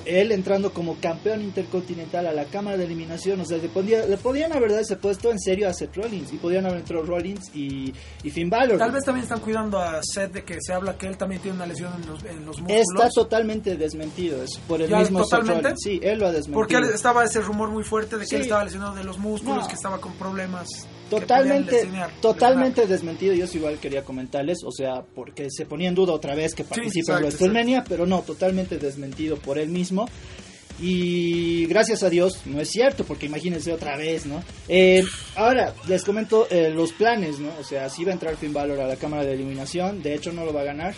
él 0.06 0.32
entrando 0.32 0.74
como 0.74 0.96
campeón 1.00 1.42
intercontinental 1.42 2.28
a 2.28 2.34
la 2.34 2.46
cámara 2.46 2.78
de 2.78 2.86
eliminación, 2.86 3.40
o 3.42 3.46
sea, 3.46 3.58
le, 3.58 3.70
podía- 3.70 4.06
le 4.06 4.18
podían 4.18 4.52
haber 4.54 4.70
dado 4.72 4.82
ese 4.82 4.96
puesto 4.96 5.32
en 5.32 5.40
serio 5.40 5.68
a 5.70 5.74
Seth 5.74 5.96
Rollins, 5.96 6.32
y 6.34 6.38
podían 6.38 6.66
haber 6.66 6.80
entrado 6.80 7.04
Rollins 7.04 7.50
y, 7.56 7.94
y 8.24 8.30
Finn 8.32 8.50
Balor. 8.50 8.78
Tal 8.78 8.92
vez 8.92 9.04
también 9.04 9.24
están 9.24 9.40
cuidando 9.40 9.80
a 9.80 10.00
Seth 10.04 10.34
de 10.34 10.44
que 10.44 10.58
se 10.62 10.74
habla 10.74 10.98
que 10.98 11.08
él 11.08 11.18
también 11.18 11.42
tiene 11.42 11.56
una 11.58 11.66
lesión 11.66 11.92
en 12.02 12.08
los, 12.10 12.24
en 12.24 12.46
los 12.46 12.60
músculos. 12.62 12.82
Está 12.96 13.10
totalmente 13.10 13.76
desmentido 13.78 14.42
eso, 14.44 14.60
por 14.68 14.82
el 14.82 14.90
¿Ya 14.90 15.00
mismo 15.00 15.20
Seth 15.20 15.30
totalmente? 15.30 15.64
Rollins. 15.64 15.82
Sí, 15.84 16.00
él 16.04 16.20
lo 16.20 16.28
ha 16.28 16.32
desmentido. 16.32 16.54
Porque 16.80 16.94
estaba 16.96 17.24
ese 17.24 17.42
rumor 17.42 17.70
muy 17.70 17.84
fuerte 17.84 18.16
de 18.18 18.22
que 18.24 18.28
Sí. 18.30 18.36
él 18.36 18.42
estaba 18.44 18.64
lesionado 18.64 18.96
de 18.96 19.04
los 19.04 19.18
músculos, 19.18 19.64
No. 19.64 19.68
que 19.68 19.76
estaba 19.76 20.00
con 20.00 20.14
problemas. 20.14 20.68
Totalmente, 21.10 21.86
lesionar- 21.86 22.12
totalmente 22.22 22.86
desmentido. 22.86 23.34
Yo 23.34 23.48
sí 23.48 23.60
igual 23.60 23.78
quería 23.80 24.04
comentarles, 24.04 24.58
o 24.66 24.72
sea, 24.72 25.04
porque 25.16 25.48
se 25.50 25.66
ponía 25.66 25.88
en 25.88 25.96
duda 25.96 26.12
otra 26.12 26.36
vez 26.36 26.54
que 26.54 26.66
participa 26.66 27.14
en 27.14 27.20
exacto, 27.20 27.26
WrestleMania, 27.46 27.86
pero 27.88 28.06
no, 28.06 28.20
totalmente 28.24 28.78
desmentido 28.78 29.38
por 29.38 29.58
él 29.58 29.70
mismo. 29.70 29.77
Y 30.80 31.66
gracias 31.66 32.04
a 32.04 32.10
Dios, 32.10 32.42
no 32.46 32.62
es 32.62 32.70
cierto, 32.70 33.04
porque 33.04 33.26
imagínense 33.26 33.74
otra 33.74 33.98
vez, 33.98 34.26
¿no? 34.28 34.44
Eh, 34.68 35.04
ahora, 35.36 35.74
les 35.88 36.04
comento 36.04 36.48
eh, 36.52 36.70
los 36.70 36.92
planes, 36.94 37.40
¿no? 37.40 37.50
O 37.60 37.64
sea, 37.64 37.90
sí 37.90 38.04
va 38.04 38.12
a 38.12 38.14
entrar 38.14 38.38
Finn 38.38 38.54
Balor 38.54 38.80
a 38.82 38.88
la 38.88 38.96
cámara 38.96 39.24
de 39.26 39.34
eliminación, 39.34 40.04
de 40.04 40.14
hecho 40.14 40.32
no 40.32 40.46
lo 40.46 40.54
va 40.54 40.62
a 40.62 40.66
ganar. 40.66 40.94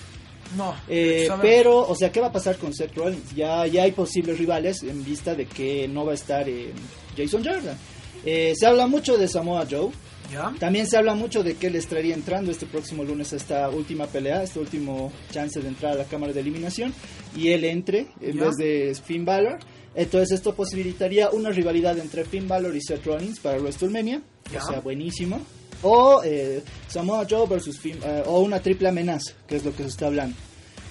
No, 0.57 0.75
Eh, 0.89 1.25
sabemos. 1.27 1.45
pero, 1.49 1.79
o 1.87 1.95
sea, 1.95 2.11
¿qué 2.11 2.19
va 2.19 2.27
a 2.27 2.31
pasar 2.31 2.57
con 2.57 2.73
Seth 2.73 2.93
Rollins? 2.95 3.33
Ya, 3.35 3.65
ya 3.67 3.83
hay 3.83 3.91
posibles 3.93 4.37
rivales 4.37 4.83
en 4.83 5.05
vista 5.05 5.33
de 5.33 5.45
que 5.45 5.87
no 5.87 6.05
va 6.05 6.11
a 6.11 6.15
estar 6.15 6.49
eh, 6.49 6.73
Jason 7.15 7.43
Jordan. 7.45 7.77
Eh, 8.25 8.53
se 8.57 8.65
habla 8.65 8.85
mucho 8.87 9.17
de 9.17 9.27
Samoa 9.29 9.65
Joe. 9.69 9.91
¿Ya? 10.31 10.53
También 10.59 10.87
se 10.87 10.97
habla 10.97 11.15
mucho 11.15 11.43
de 11.43 11.55
que 11.55 11.67
él 11.67 11.75
estaría 11.75 12.13
entrando 12.13 12.51
este 12.51 12.65
próximo 12.65 13.03
lunes 13.03 13.33
a 13.33 13.35
esta 13.37 13.69
última 13.69 14.05
pelea, 14.07 14.43
este 14.43 14.59
último 14.59 15.11
chance 15.31 15.59
de 15.59 15.67
entrar 15.67 15.93
a 15.93 15.95
la 15.95 16.03
cámara 16.05 16.33
de 16.33 16.39
eliminación 16.41 16.93
y 17.35 17.49
él 17.49 17.63
entre 17.65 18.07
en 18.21 18.37
Ya. 18.37 18.45
vez 18.45 18.55
de 18.57 18.95
Finn 19.03 19.25
Balor. 19.25 19.59
Entonces 19.95 20.31
esto 20.37 20.53
posibilitaría 20.53 21.29
una 21.31 21.49
rivalidad 21.49 21.97
entre 21.97 22.23
Finn 22.25 22.47
Balor 22.47 22.75
y 22.75 22.81
Seth 22.81 23.05
Rollins 23.05 23.39
para 23.39 23.57
WrestleMania, 23.57 24.21
Ya. 24.51 24.63
o 24.63 24.67
sea, 24.67 24.79
buenísimo. 24.81 25.41
O 25.81 26.21
eh, 26.23 26.61
Samoa 26.87 27.25
Joe 27.27 27.47
versus 27.47 27.79
Finn, 27.79 27.97
eh, 28.03 28.23
o 28.25 28.41
una 28.41 28.59
triple 28.59 28.89
amenaza, 28.89 29.33
que 29.47 29.55
es 29.55 29.65
lo 29.65 29.71
que 29.75 29.83
se 29.83 29.89
está 29.89 30.07
hablando. 30.07 30.35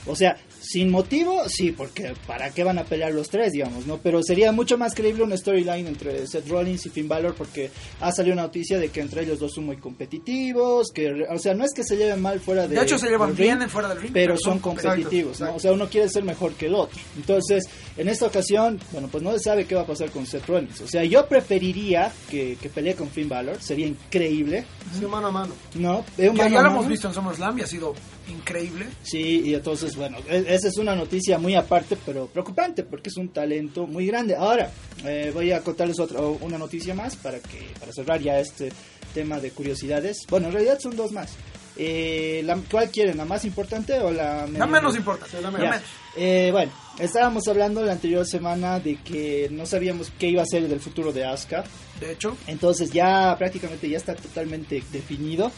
O 0.07 0.17
sea, 0.17 0.37
sin 0.71 0.91
motivo, 0.91 1.49
sí, 1.49 1.73
porque 1.73 2.13
¿para 2.27 2.51
qué 2.51 2.63
van 2.65 2.79
a 2.79 2.85
pelear 2.85 3.13
los 3.13 3.31
tres, 3.31 3.53
digamos, 3.53 3.87
no? 3.87 3.99
Pero 3.99 4.23
sería 4.23 4.53
mucho 4.53 4.77
más 4.77 4.95
creíble 4.95 5.23
una 5.23 5.37
storyline 5.37 5.87
entre 5.87 6.27
Seth 6.27 6.47
Rollins 6.49 6.85
y 6.87 6.91
Finn 6.91 7.09
Balor 7.09 7.35
porque 7.35 7.71
ha 8.01 8.13
salido 8.13 8.35
una 8.35 8.43
noticia 8.43 8.79
de 8.79 8.91
que 8.91 9.01
entre 9.01 9.23
ellos 9.23 9.39
dos 9.39 9.55
son 9.55 9.65
muy 9.65 9.77
competitivos, 9.79 10.89
que, 10.93 11.27
o 11.31 11.39
sea, 11.39 11.55
no 11.55 11.65
es 11.65 11.73
que 11.75 11.85
se 11.85 11.97
lleven 11.97 12.21
mal 12.21 12.41
fuera 12.41 12.67
de 12.69 12.75
De 12.77 12.83
hecho, 12.83 12.99
se 12.99 13.09
llevan 13.09 13.35
bien 13.35 13.55
ring, 13.57 13.63
en 13.63 13.71
fuera 13.71 13.89
del 13.89 14.01
ring. 14.01 14.11
pero 14.13 14.37
son 14.37 14.59
competitivos, 14.59 15.07
Exacto, 15.09 15.23
¿no? 15.23 15.31
exacto. 15.31 15.57
O 15.57 15.61
sea, 15.61 15.73
uno 15.73 15.89
quiere 15.89 16.09
ser 16.09 16.25
mejor 16.25 16.53
que 16.55 16.67
el 16.67 16.75
otro. 16.75 16.99
Entonces, 17.17 17.65
en 17.97 18.09
esta 18.09 18.27
ocasión, 18.27 18.79
bueno, 18.93 19.09
pues 19.11 19.23
no 19.23 19.33
se 19.33 19.39
sabe 19.41 19.65
qué 19.65 19.75
va 19.75 19.83
a 19.83 19.87
pasar 19.87 20.11
con 20.11 20.27
Seth 20.27 20.47
Rollins. 20.47 20.81
O 20.83 20.87
sea, 20.89 21.03
yo 21.05 21.27
preferiría 21.27 22.13
que, 22.31 22.57
que 22.61 22.69
pelee 22.69 22.95
con 22.95 23.09
Finn 23.09 23.29
Balor, 23.29 23.57
sería 23.61 23.87
increíble, 23.87 24.65
Sí, 24.99 25.05
mano 25.07 25.29
a 25.29 25.31
mano. 25.31 25.55
¿no? 25.75 26.01
Eh, 26.19 26.27
Ya, 26.27 26.33
mano 26.33 26.49
ya 26.51 26.59
a 26.61 26.63
lo 26.63 26.71
hemos 26.71 26.89
visto 26.89 27.09
en 27.09 27.15
SummerSlam 27.15 27.59
y 27.59 27.63
ha 27.63 27.67
sido 27.67 27.95
increíble. 28.29 28.87
Sí, 29.03 29.43
y 29.45 29.55
entonces, 29.55 29.97
bueno, 29.97 30.19
e- 30.29 30.45
esa 30.59 30.69
es 30.69 30.77
una 30.77 30.95
noticia 30.95 31.39
muy 31.39 31.55
aparte, 31.55 31.97
pero 32.05 32.27
preocupante, 32.27 32.83
porque 32.83 33.09
es 33.09 33.17
un 33.17 33.29
talento 33.29 33.87
muy 33.87 34.07
grande. 34.07 34.35
Ahora, 34.35 34.71
eh, 35.05 35.31
voy 35.33 35.53
a 35.53 35.61
contarles 35.61 35.99
otra, 36.01 36.21
una 36.21 36.59
noticia 36.59 36.95
más 36.95 37.17
para 37.17 37.39
que 37.39 37.71
para 37.79 37.93
cerrar 37.93 38.21
ya 38.21 38.39
este 38.41 38.71
tema 39.15 39.39
de 39.39 39.53
curiosidades. 39.53 40.27
Bueno, 40.29 40.49
en 40.49 40.55
realidad 40.55 40.79
son 40.81 40.97
dos 40.97 41.13
más. 41.13 41.31
Eh, 41.77 42.43
la, 42.45 42.59
¿Cuál 42.69 42.91
quieren? 42.91 43.17
¿La 43.17 43.25
más 43.25 43.45
importante 43.45 44.01
o 44.01 44.11
la 44.11 44.49
La 44.49 44.67
menos 44.67 44.97
importante. 44.97 45.41
La 45.41 45.51
menos. 45.53 45.71
menos. 45.71 45.83
Eh, 46.17 46.49
bueno, 46.51 46.73
estábamos 46.99 47.47
hablando 47.47 47.83
la 47.83 47.93
anterior 47.93 48.27
semana 48.27 48.81
de 48.81 48.97
que 48.97 49.49
no 49.53 49.65
sabíamos 49.65 50.11
qué 50.19 50.27
iba 50.27 50.43
a 50.43 50.47
ser 50.47 50.67
del 50.67 50.81
futuro 50.81 51.13
de 51.13 51.25
Asuka. 51.25 51.63
De 52.01 52.13
hecho, 52.13 52.37
Entonces 52.49 52.91
ya 52.91 53.37
prácticamente 53.39 53.89
ya 53.89 53.97
está 53.97 54.17
totalmente 54.17 54.83
definido 54.91 55.53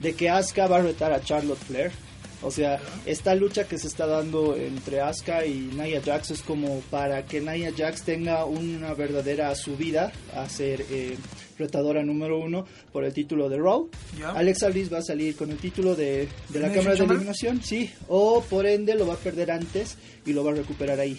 de 0.00 0.14
que 0.14 0.30
Asuka 0.30 0.68
va 0.68 0.76
a 0.76 0.82
retar 0.82 1.12
a 1.12 1.20
Charlotte 1.20 1.58
Flair 1.58 1.90
O 2.44 2.50
sea, 2.50 2.78
esta 3.06 3.34
lucha 3.34 3.64
que 3.64 3.78
se 3.78 3.88
está 3.88 4.06
dando 4.06 4.54
entre 4.56 5.00
Asuka 5.00 5.46
y 5.46 5.70
Nia 5.74 6.00
Jax 6.04 6.30
es 6.30 6.42
como 6.42 6.80
para 6.90 7.24
que 7.24 7.40
Nia 7.40 7.72
Jax 7.76 8.02
tenga 8.02 8.44
una 8.44 8.94
verdadera 8.94 9.54
subida 9.54 10.12
a 10.34 10.48
ser 10.48 10.84
eh, 10.90 11.16
retadora 11.58 12.02
número 12.02 12.38
uno 12.38 12.66
por 12.92 13.04
el 13.04 13.12
título 13.12 13.48
de 13.48 13.58
Raw. 13.58 13.88
Ya. 14.18 14.30
Alexa 14.30 14.68
Bliss 14.68 14.92
va 14.92 14.98
a 14.98 15.02
salir 15.02 15.36
con 15.36 15.50
el 15.50 15.58
título 15.58 15.94
de, 15.94 16.28
de 16.48 16.60
la 16.60 16.66
¿Elimination 16.66 16.84
Cámara 16.84 16.96
de? 16.96 17.04
Eliminación, 17.14 17.62
sí, 17.62 17.90
o 18.08 18.42
por 18.42 18.66
ende 18.66 18.94
lo 18.94 19.06
va 19.06 19.14
a 19.14 19.18
perder 19.18 19.50
antes 19.50 19.96
y 20.26 20.32
lo 20.32 20.42
va 20.44 20.52
a 20.52 20.54
recuperar 20.54 20.98
ahí, 21.00 21.18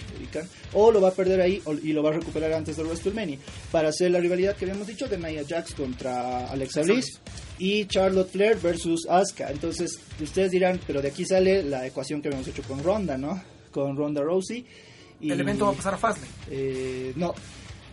o 0.73 0.91
lo 0.91 0.99
va 0.99 1.09
a 1.09 1.13
perder 1.13 1.41
ahí 1.41 1.61
y 1.83 1.93
lo 1.93 2.01
va 2.01 2.09
a 2.09 2.13
recuperar 2.13 2.53
antes 2.53 2.77
de 2.77 2.83
WrestleMania 2.83 3.37
para 3.71 3.89
hacer 3.89 4.11
la 4.11 4.19
rivalidad 4.19 4.55
que 4.55 4.65
habíamos 4.65 4.87
dicho 4.87 5.07
de 5.07 5.17
Nia 5.17 5.43
Jax 5.47 5.75
contra 5.75 6.47
Alexa 6.47 6.81
Bliss 6.81 7.19
y 7.59 7.85
Charlotte 7.85 8.29
Flair 8.31 8.57
versus 8.61 9.07
Asuka. 9.07 9.51
Entonces, 9.51 9.99
ustedes 10.21 10.51
dirán, 10.51 10.79
pero 10.87 11.01
de 11.01 11.09
aquí 11.09 11.23
sale 11.25 11.63
la 11.63 11.85
ecuación 11.85 12.21
que 12.21 12.27
habíamos 12.29 12.47
hecho 12.47 12.63
con 12.63 12.83
Ronda, 12.83 13.17
¿no? 13.17 13.41
Con 13.71 13.95
Ronda 13.95 14.21
Rousey. 14.21 14.65
Y, 15.21 15.31
El 15.31 15.39
evento 15.39 15.65
va 15.65 15.71
a 15.71 15.75
pasar 15.75 15.93
a 15.93 15.97
Fastlane. 15.97 16.31
eh, 16.49 17.13
no, 17.15 17.33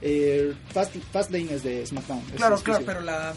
eh, 0.02 0.52
Fast, 0.72 0.94
Fastlane 1.12 1.54
es 1.54 1.62
de 1.62 1.86
SmackDown. 1.86 2.22
Claro, 2.36 2.56
claro, 2.60 2.84
pero 2.84 3.00
la, 3.00 3.32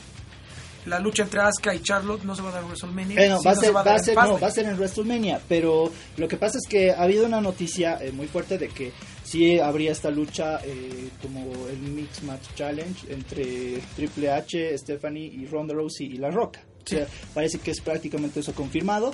la 0.86 1.00
lucha 1.00 1.24
entre 1.24 1.42
Asuka 1.42 1.74
y 1.74 1.82
Charlotte 1.82 2.24
no 2.24 2.36
se 2.36 2.42
va 2.42 2.50
a 2.50 2.52
dar 2.54 2.62
en 2.62 2.68
WrestleMania. 2.68 3.24
Eh, 3.26 3.30
no, 3.30 3.40
sí, 3.40 3.46
va, 3.46 3.52
a 3.52 3.56
no 3.56 3.60
ser, 3.62 3.66
se 3.68 3.72
va, 3.74 3.84
dar 3.84 3.94
a 3.94 3.98
en 3.98 4.04
ser, 4.04 4.16
no, 4.16 4.22
Fastlane. 4.22 4.42
va 4.42 4.48
a 4.48 4.52
ser 4.52 4.66
en 4.66 4.76
WrestleMania, 4.76 5.42
pero 5.48 5.92
lo 6.18 6.28
que 6.28 6.38
pasa 6.38 6.58
es 6.58 6.68
que 6.70 6.92
ha 6.92 7.02
habido 7.02 7.26
una 7.26 7.42
noticia 7.42 7.98
eh, 8.02 8.12
muy 8.12 8.28
fuerte 8.28 8.58
de 8.58 8.68
que 8.70 8.92
sí 9.24 9.60
habría 9.60 9.92
esta 9.92 10.10
lucha 10.12 10.60
eh, 10.64 11.10
como 11.22 11.68
el 11.68 11.80
Mix 11.80 12.24
Match 12.24 12.44
Challenge 12.56 13.12
entre 13.14 13.80
Triple 13.96 14.32
H, 14.32 14.78
Stephanie 14.78 15.26
y 15.26 15.46
Ronda 15.48 15.74
Rousey 15.74 16.08
y 16.08 16.18
La 16.18 16.30
Roca. 16.30 16.62
O 16.84 16.88
sea, 16.88 17.08
parece 17.34 17.58
que 17.58 17.72
es 17.72 17.82
prácticamente 17.82 18.42
eso 18.42 18.54
confirmado 18.54 19.12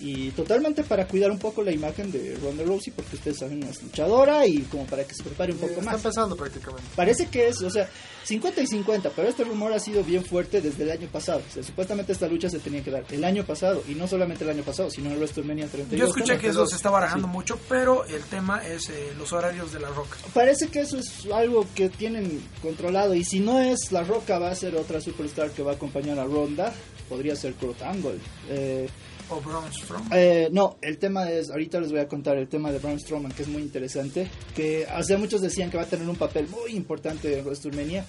y 0.00 0.30
totalmente 0.30 0.82
para 0.84 1.06
cuidar 1.06 1.30
un 1.30 1.38
poco 1.38 1.62
la 1.62 1.72
imagen 1.72 2.10
de 2.12 2.36
Ronda 2.42 2.64
Rousey 2.64 2.92
porque 2.94 3.16
ustedes 3.16 3.38
saben 3.38 3.62
es 3.62 3.82
luchadora 3.82 4.46
y 4.46 4.58
como 4.62 4.84
para 4.86 5.04
que 5.04 5.14
se 5.14 5.22
prepare 5.22 5.52
un 5.52 5.58
poco 5.58 5.72
Está 5.74 5.84
más. 5.84 5.94
empezando 5.96 6.36
prácticamente. 6.36 6.88
Parece 6.96 7.26
que 7.28 7.48
es, 7.48 7.60
o 7.62 7.70
sea, 7.70 7.88
50 8.24 8.62
y 8.62 8.66
50, 8.66 9.10
pero 9.14 9.28
este 9.28 9.44
rumor 9.44 9.72
ha 9.72 9.78
sido 9.78 10.02
bien 10.02 10.24
fuerte 10.24 10.60
desde 10.60 10.82
el 10.84 10.90
año 10.90 11.08
pasado. 11.08 11.42
O 11.48 11.52
sea, 11.52 11.62
supuestamente 11.62 12.12
esta 12.12 12.26
lucha 12.26 12.48
se 12.48 12.58
tenía 12.58 12.82
que 12.82 12.90
dar 12.90 13.04
el 13.10 13.22
año 13.24 13.44
pasado, 13.44 13.82
y 13.88 13.94
no 13.94 14.06
solamente 14.08 14.44
el 14.44 14.50
año 14.50 14.62
pasado, 14.62 14.90
sino 14.90 15.10
en 15.10 15.16
WrestleMania 15.18 15.66
32. 15.68 15.98
Yo 15.98 16.06
escuché 16.14 16.38
que 16.38 16.48
eso 16.48 16.66
se 16.66 16.76
está 16.76 16.90
barajando 16.90 17.28
Sí. 17.28 17.32
mucho, 17.32 17.58
pero 17.68 18.04
el 18.06 18.22
tema 18.24 18.66
es 18.66 18.88
eh, 18.88 19.12
los 19.18 19.32
horarios 19.32 19.72
de 19.72 19.80
la 19.80 19.88
roca. 19.90 20.16
Parece 20.32 20.68
que 20.68 20.80
eso 20.80 20.98
es 20.98 21.26
algo 21.32 21.66
que 21.74 21.88
tienen 21.90 22.40
controlado, 22.62 23.14
y 23.14 23.24
si 23.24 23.40
no 23.40 23.60
es 23.60 23.92
La 23.92 24.02
Roca, 24.04 24.38
va 24.38 24.50
a 24.50 24.54
ser 24.54 24.74
otra 24.76 25.00
superstar 25.00 25.50
que 25.50 25.62
va 25.62 25.72
a 25.72 25.74
acompañar 25.74 26.18
a 26.18 26.24
Ronda, 26.24 26.72
podría 27.08 27.36
ser 27.36 27.54
Kurt 27.54 27.82
Angle. 27.82 28.18
Eh, 28.48 28.88
O 29.34 29.40
Braun 29.40 29.72
Strowman. 29.72 30.08
Eh, 30.12 30.48
no, 30.52 30.76
el 30.82 30.98
tema 30.98 31.30
es, 31.30 31.50
ahorita 31.50 31.80
les 31.80 31.90
voy 31.90 32.00
a 32.00 32.08
contar 32.08 32.36
el 32.38 32.48
tema 32.48 32.70
de 32.70 32.78
Braun 32.78 33.00
Strowman, 33.00 33.32
que 33.32 33.42
es 33.42 33.48
muy 33.48 33.62
interesante, 33.62 34.30
que 34.54 34.86
hace 34.86 35.16
muchos 35.16 35.40
decían 35.40 35.70
que 35.70 35.76
va 35.76 35.82
a 35.84 35.86
tener 35.86 36.08
un 36.08 36.16
papel 36.16 36.46
muy 36.48 36.72
importante 36.76 37.38
en 37.38 37.44
WrestleMania, 37.44 38.04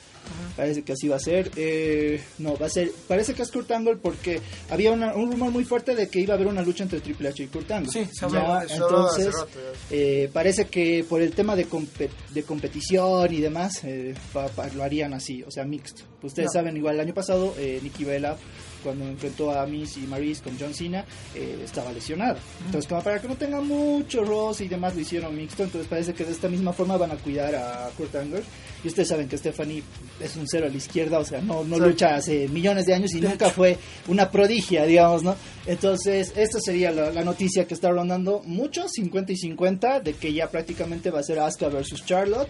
parece 0.55 0.84
que 0.84 0.94
así 0.94 1.08
va 1.08 1.15
a 1.17 1.20
ser, 1.20 1.51
eh, 1.55 2.22
no, 2.39 2.58
va 2.58 2.65
a 2.67 2.70
ser, 2.70 2.91
parece 3.08 3.34
que 3.34 3.41
es 3.44 3.51
Kurt 3.51 3.72
Angle 3.72 3.98
porque 3.98 4.41
había 4.70 4.91
una- 4.91 5.13
un 5.15 5.32
rumor 5.32 5.51
muy 5.51 5.63
fuerte 5.65 5.96
de 5.96 6.08
que 6.10 6.20
iba 6.20 6.34
a 6.34 6.38
haber 6.38 6.48
una 6.48 6.62
lucha 6.62 6.84
entre 6.84 7.00
Triple 7.01 7.29
H 7.29 7.44
y 7.44 7.48
Kurt 7.48 7.72
Angle. 7.72 7.91
Sí, 7.91 8.05
se 8.12 8.29
Ya, 8.29 8.63
entonces, 8.70 9.34
rato, 9.34 9.48
eh, 9.91 10.29
parece 10.34 10.65
que 10.65 11.05
por 11.08 11.22
el 11.22 11.32
tema 11.32 11.55
de, 11.55 11.67
compe- 11.67 12.10
de 12.34 12.44
competición 12.44 13.34
y 13.34 13.41
demás, 13.41 13.84
eh, 13.84 14.13
pa- 14.34 14.48
pa- 14.48 14.67
lo 14.70 14.84
harían 14.84 15.13
así, 15.13 15.44
o 15.44 15.51
sea, 15.51 15.63
mixto. 15.65 16.03
Ustedes 16.24 16.48
No. 16.48 16.53
saben, 16.53 16.75
igual 16.77 16.96
el 16.96 17.01
año 17.01 17.13
pasado, 17.13 17.53
Nikki 17.84 18.03
Bella, 18.03 18.36
cuando 18.85 19.05
enfrentó 19.05 19.51
a 19.51 19.65
Miss 19.65 19.97
y 19.97 20.01
Maris 20.01 20.41
con 20.41 20.55
John 20.59 20.73
Cena, 20.73 21.03
eh, 21.33 21.59
estaba 21.63 21.91
lesionada. 21.91 22.37
Entonces, 22.67 22.87
como 22.87 23.01
para 23.01 23.19
que 23.19 23.27
no 23.27 23.35
tenga 23.35 23.59
mucho 23.61 24.23
roce 24.23 24.65
y 24.65 24.67
demás, 24.67 24.93
lo 24.93 25.01
hicieron 25.01 25.35
mixto. 25.35 25.63
Entonces, 25.63 25.89
parece 25.89 26.13
que 26.13 26.23
de 26.23 26.31
esta 26.31 26.47
misma 26.47 26.71
forma 26.71 26.95
van 26.95 27.11
a 27.11 27.15
cuidar 27.15 27.55
a 27.55 27.89
Kurt 27.97 28.15
Angle. 28.15 28.43
Y 28.83 28.87
ustedes 28.87 29.07
saben 29.07 29.27
que 29.27 29.39
Stephanie 29.39 29.81
es 30.19 30.35
un 30.35 30.47
cero 30.47 30.67
a 30.67 30.69
la 30.69 30.77
izquierda, 30.77 31.17
o 31.17 31.25
sea, 31.25 31.41
no, 31.41 31.63
no 31.63 31.79
lucha 31.79 32.13
hace 32.15 32.47
millones 32.47 32.85
de 32.85 32.93
años 32.93 33.11
y 33.15 33.21
nunca 33.21 33.49
fue 33.49 33.79
una 34.07 34.29
prodigia, 34.29 34.85
digamos, 34.85 35.23
¿no? 35.23 35.35
Entonces, 35.65 36.31
esta 36.35 36.59
sería 36.59 36.91
la, 36.91 37.09
la 37.09 37.23
noticia 37.23 37.65
que 37.65 37.73
está 37.73 37.89
rondando 37.89 38.43
mucho, 38.45 38.87
50 38.87 39.31
y 39.31 39.37
50, 39.37 40.01
de 40.01 40.13
que 40.13 40.31
ya 40.31 40.51
prácticamente 40.51 41.09
va 41.09 41.21
a 41.21 41.23
ser 41.23 41.39
Asuka 41.39 41.69
versus 41.69 42.05
Charlotte. 42.05 42.49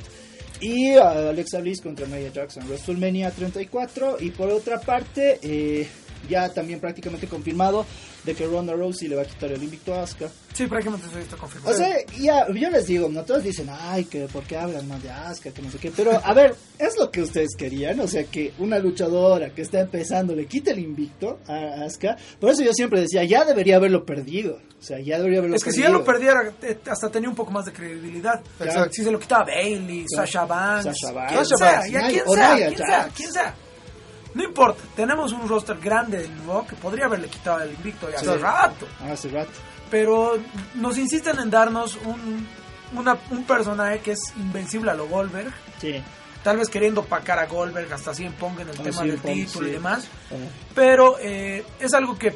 Y 0.62 0.96
uh, 0.96 1.30
Alexa 1.30 1.60
Bliss 1.60 1.82
contra 1.82 2.08
Nia 2.08 2.28
en 2.28 2.68
WrestleMania 2.68 3.32
34. 3.32 4.18
Y 4.22 4.32
por 4.32 4.50
otra 4.50 4.80
parte, 4.80 5.40
eh, 5.42 5.88
ya 6.28 6.50
también 6.54 6.80
prácticamente 6.80 7.28
confirmado 7.28 7.86
de 8.24 8.34
que 8.36 8.46
Ronda 8.46 8.74
Rousey 8.74 9.08
le 9.08 9.16
va 9.16 9.22
a 9.22 9.26
quitar 9.26 9.52
el 9.52 9.62
invicto 9.64 9.94
a 9.94 10.04
Asuka. 10.04 10.30
Sí, 10.54 10.66
prácticamente 10.68 11.08
eso 11.08 11.20
está 11.20 11.38
confirmado. 11.38 11.74
O 11.74 11.78
sea, 11.78 11.96
ya, 12.20 12.48
yo 12.48 12.70
les 12.70 12.88
digo, 12.88 13.08
no 13.10 13.24
todos 13.24 13.44
dicen, 13.44 13.68
ay, 13.70 14.06
que 14.06 14.26
por 14.28 14.44
qué 14.44 14.58
hablan 14.58 14.88
más 14.88 15.02
de 15.04 15.10
Asuka, 15.12 15.52
que 15.52 15.62
no 15.62 15.70
sé 15.72 15.78
qué. 15.78 15.92
Pero, 15.96 16.20
a 16.24 16.34
ver, 16.34 16.56
es 16.80 16.98
lo 16.98 17.12
que 17.12 17.22
ustedes 17.22 17.56
querían. 17.58 18.00
O 18.00 18.08
sea, 18.08 18.24
que 18.26 18.54
una 18.60 18.80
luchadora 18.80 19.50
que 19.52 19.62
está 19.62 19.80
empezando 19.82 20.34
le 20.36 20.46
quite 20.48 20.72
el 20.72 20.80
invicto 20.80 21.40
a 21.48 21.84
Asuka. 21.86 22.18
Por 22.40 22.50
eso 22.52 22.64
yo 22.64 22.74
siempre 22.74 23.02
decía, 23.02 23.24
ya 23.24 23.46
debería 23.46 23.76
haberlo 23.78 24.06
perdido. 24.06 24.60
O 24.80 24.84
sea, 24.88 25.00
ya 25.00 25.18
debería 25.18 25.40
haberlo 25.40 25.56
es 25.56 25.64
que 25.64 25.72
si 25.72 25.82
perdido. 25.82 25.94
ya 25.94 26.00
lo 26.00 26.06
perdiera, 26.06 26.54
eh, 26.64 26.78
hasta 26.90 27.10
tenía 27.10 27.30
un 27.30 27.36
poco 27.36 27.52
más 27.52 27.66
de 27.66 27.74
credibilidad. 27.74 28.42
Si 28.92 29.04
se 29.04 29.12
lo 29.12 29.20
quitaba 29.20 29.46
Bailey, 29.46 30.06
Claro. 30.06 30.26
Sasha 30.28 30.46
Banks, 30.46 30.84
Sasha 30.86 31.12
Banks. 31.14 31.34
Sasha 31.34 31.58
sea, 31.58 31.72
Banks, 31.80 31.92
ya 31.92 32.24
o 32.26 32.34
sea, 32.36 33.10
quien 33.16 33.32
sea. 33.34 33.56
No 34.36 34.44
importa, 34.44 34.84
tenemos 34.96 35.32
un 35.32 35.48
roster 35.50 35.78
grande 35.80 36.20
del 36.20 36.46
Raw 36.46 36.68
que 36.68 36.76
podría 36.76 37.06
haberle 37.06 37.28
quitado 37.30 37.62
el 37.62 37.72
invicto 37.74 38.10
ya 38.12 38.18
hace 38.18 38.38
rato. 38.38 38.86
Hace 39.10 39.30
rato. 39.30 39.52
Pero 39.90 40.38
nos 40.76 40.98
insisten 40.98 41.40
en 41.40 41.50
darnos 41.50 41.98
un, 42.06 42.48
una- 42.96 43.18
un 43.32 43.44
personaje 43.46 44.00
que 44.00 44.12
es 44.12 44.20
invencible 44.38 44.92
a 44.92 44.94
lo 44.94 45.08
Goldberg. 45.08 45.52
Sí. 45.80 46.04
Tal 46.44 46.58
vez 46.58 46.70
queriendo 46.70 47.04
pacar 47.04 47.40
a 47.40 47.48
Goldberg 47.48 47.92
hasta 47.92 48.14
100 48.14 48.34
Pong 48.34 48.60
en 48.60 48.70
el 48.70 48.76
Ah, 48.80 48.84
tema 48.84 49.02
100 49.04 49.08
del 49.10 49.22
título 49.22 49.68
y 49.68 49.72
demás. 49.72 50.08
Ah. 50.32 50.36
Pero 50.76 51.18
eh, 51.20 51.66
es 51.80 51.94
algo 51.94 52.18
que, 52.20 52.36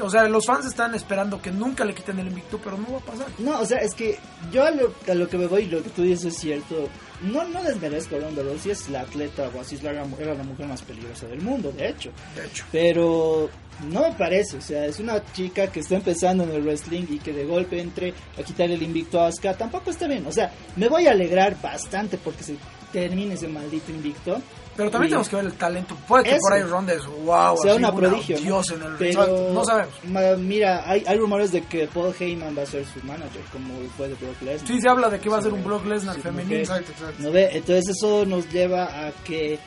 o 0.00 0.10
sea, 0.10 0.24
los 0.28 0.44
fans 0.46 0.66
están 0.66 0.94
esperando 0.94 1.40
que 1.40 1.50
nunca 1.52 1.84
le 1.84 1.94
quiten 1.94 2.18
el 2.18 2.26
invicto, 2.26 2.58
pero 2.62 2.76
no 2.76 2.92
va 2.92 2.98
a 2.98 3.02
pasar. 3.02 3.26
No, 3.38 3.60
o 3.60 3.64
sea, 3.64 3.78
es 3.78 3.94
que 3.94 4.18
yo 4.50 4.64
a 4.64 4.70
lo, 4.72 4.92
a 5.08 5.14
lo 5.14 5.28
que 5.28 5.38
me 5.38 5.46
voy, 5.46 5.66
lo 5.66 5.82
que 5.82 5.90
tú 5.90 6.02
dices 6.02 6.34
es 6.34 6.38
cierto. 6.40 6.88
No, 7.22 7.46
no 7.48 7.62
desmerezco 7.62 8.16
a 8.16 8.20
Ronda 8.20 8.42
Rousey, 8.42 8.72
es 8.72 8.88
la 8.88 9.02
atleta, 9.02 9.50
o 9.54 9.60
así 9.60 9.74
es 9.74 9.82
la, 9.82 9.90
era 9.90 10.34
la 10.34 10.42
mujer 10.42 10.66
más 10.66 10.82
peligrosa 10.82 11.26
del 11.26 11.42
mundo, 11.42 11.70
de 11.72 11.88
hecho. 11.88 12.10
De 12.34 12.46
hecho. 12.46 12.64
Pero 12.72 13.50
no 13.88 14.02
me 14.02 14.12
parece, 14.12 14.56
o 14.56 14.60
sea, 14.60 14.86
es 14.86 15.00
una 15.00 15.22
chica 15.32 15.66
que 15.68 15.80
está 15.80 15.96
empezando 15.96 16.44
en 16.44 16.50
el 16.50 16.62
wrestling 16.62 17.04
y 17.10 17.18
que 17.18 17.32
de 17.32 17.44
golpe 17.44 17.80
entre 17.80 18.14
a 18.38 18.42
quitarle 18.42 18.74
el 18.74 18.82
invicto 18.82 19.20
a 19.20 19.28
Asuka, 19.28 19.54
tampoco 19.54 19.90
está 19.90 20.06
bien. 20.06 20.26
O 20.26 20.32
sea, 20.32 20.52
me 20.76 20.88
voy 20.88 21.06
a 21.06 21.12
alegrar 21.12 21.60
bastante 21.60 22.18
porque 22.18 22.42
se 22.42 22.56
termine 22.92 23.34
ese 23.34 23.48
maldito 23.48 23.90
invicto. 23.92 24.40
Pero 24.76 24.90
también 24.90 25.08
Y- 25.08 25.10
tenemos 25.10 25.28
que 25.28 25.36
ver 25.36 25.44
el 25.46 25.52
talento. 25.54 25.96
Puede 26.08 26.24
que 26.24 26.30
Eso. 26.30 26.38
por 26.40 26.52
ahí 26.54 26.62
Ronda 26.62 26.92
es 26.94 27.04
wow, 27.04 27.56
sea 27.60 27.74
una 27.74 27.94
prodigio, 27.94 28.38
dios 28.38 28.70
en 28.70 28.82
el. 28.82 28.92
Pero, 28.98 29.50
No 29.52 29.64
sabemos. 29.64 29.92
ma- 30.04 30.36
mira, 30.38 30.84
hay, 30.88 31.04
hay 31.06 31.18
rumores 31.18 31.52
de 31.52 31.62
que 31.64 31.86
Paul 31.88 32.14
Heyman 32.18 32.56
va 32.56 32.62
a 32.62 32.66
ser 32.66 32.86
su 32.86 32.98
manager, 33.04 33.42
como 33.52 33.74
fue 33.96 34.08
de 34.08 34.14
Brock 34.14 34.40
Lesnar. 34.42 34.66
Sí, 34.68 34.80
se 34.80 34.88
habla 34.88 35.10
de 35.10 35.18
que 35.18 35.28
va 35.28 35.38
a 35.38 35.42
ser 35.42 35.52
un 35.52 35.62
Brock 35.64 35.84
Lesnar 35.84 36.14
sí, 36.16 36.22
femenino. 36.22 36.56
Exacto, 36.60 36.92
exacto. 36.92 37.14
¿No 37.22 37.30
ve? 37.30 37.50
Entonces 37.52 37.88
eso 37.90 38.24
nos 38.24 38.48
lleva 38.50 38.84
a 38.84 39.12
que 39.24 39.58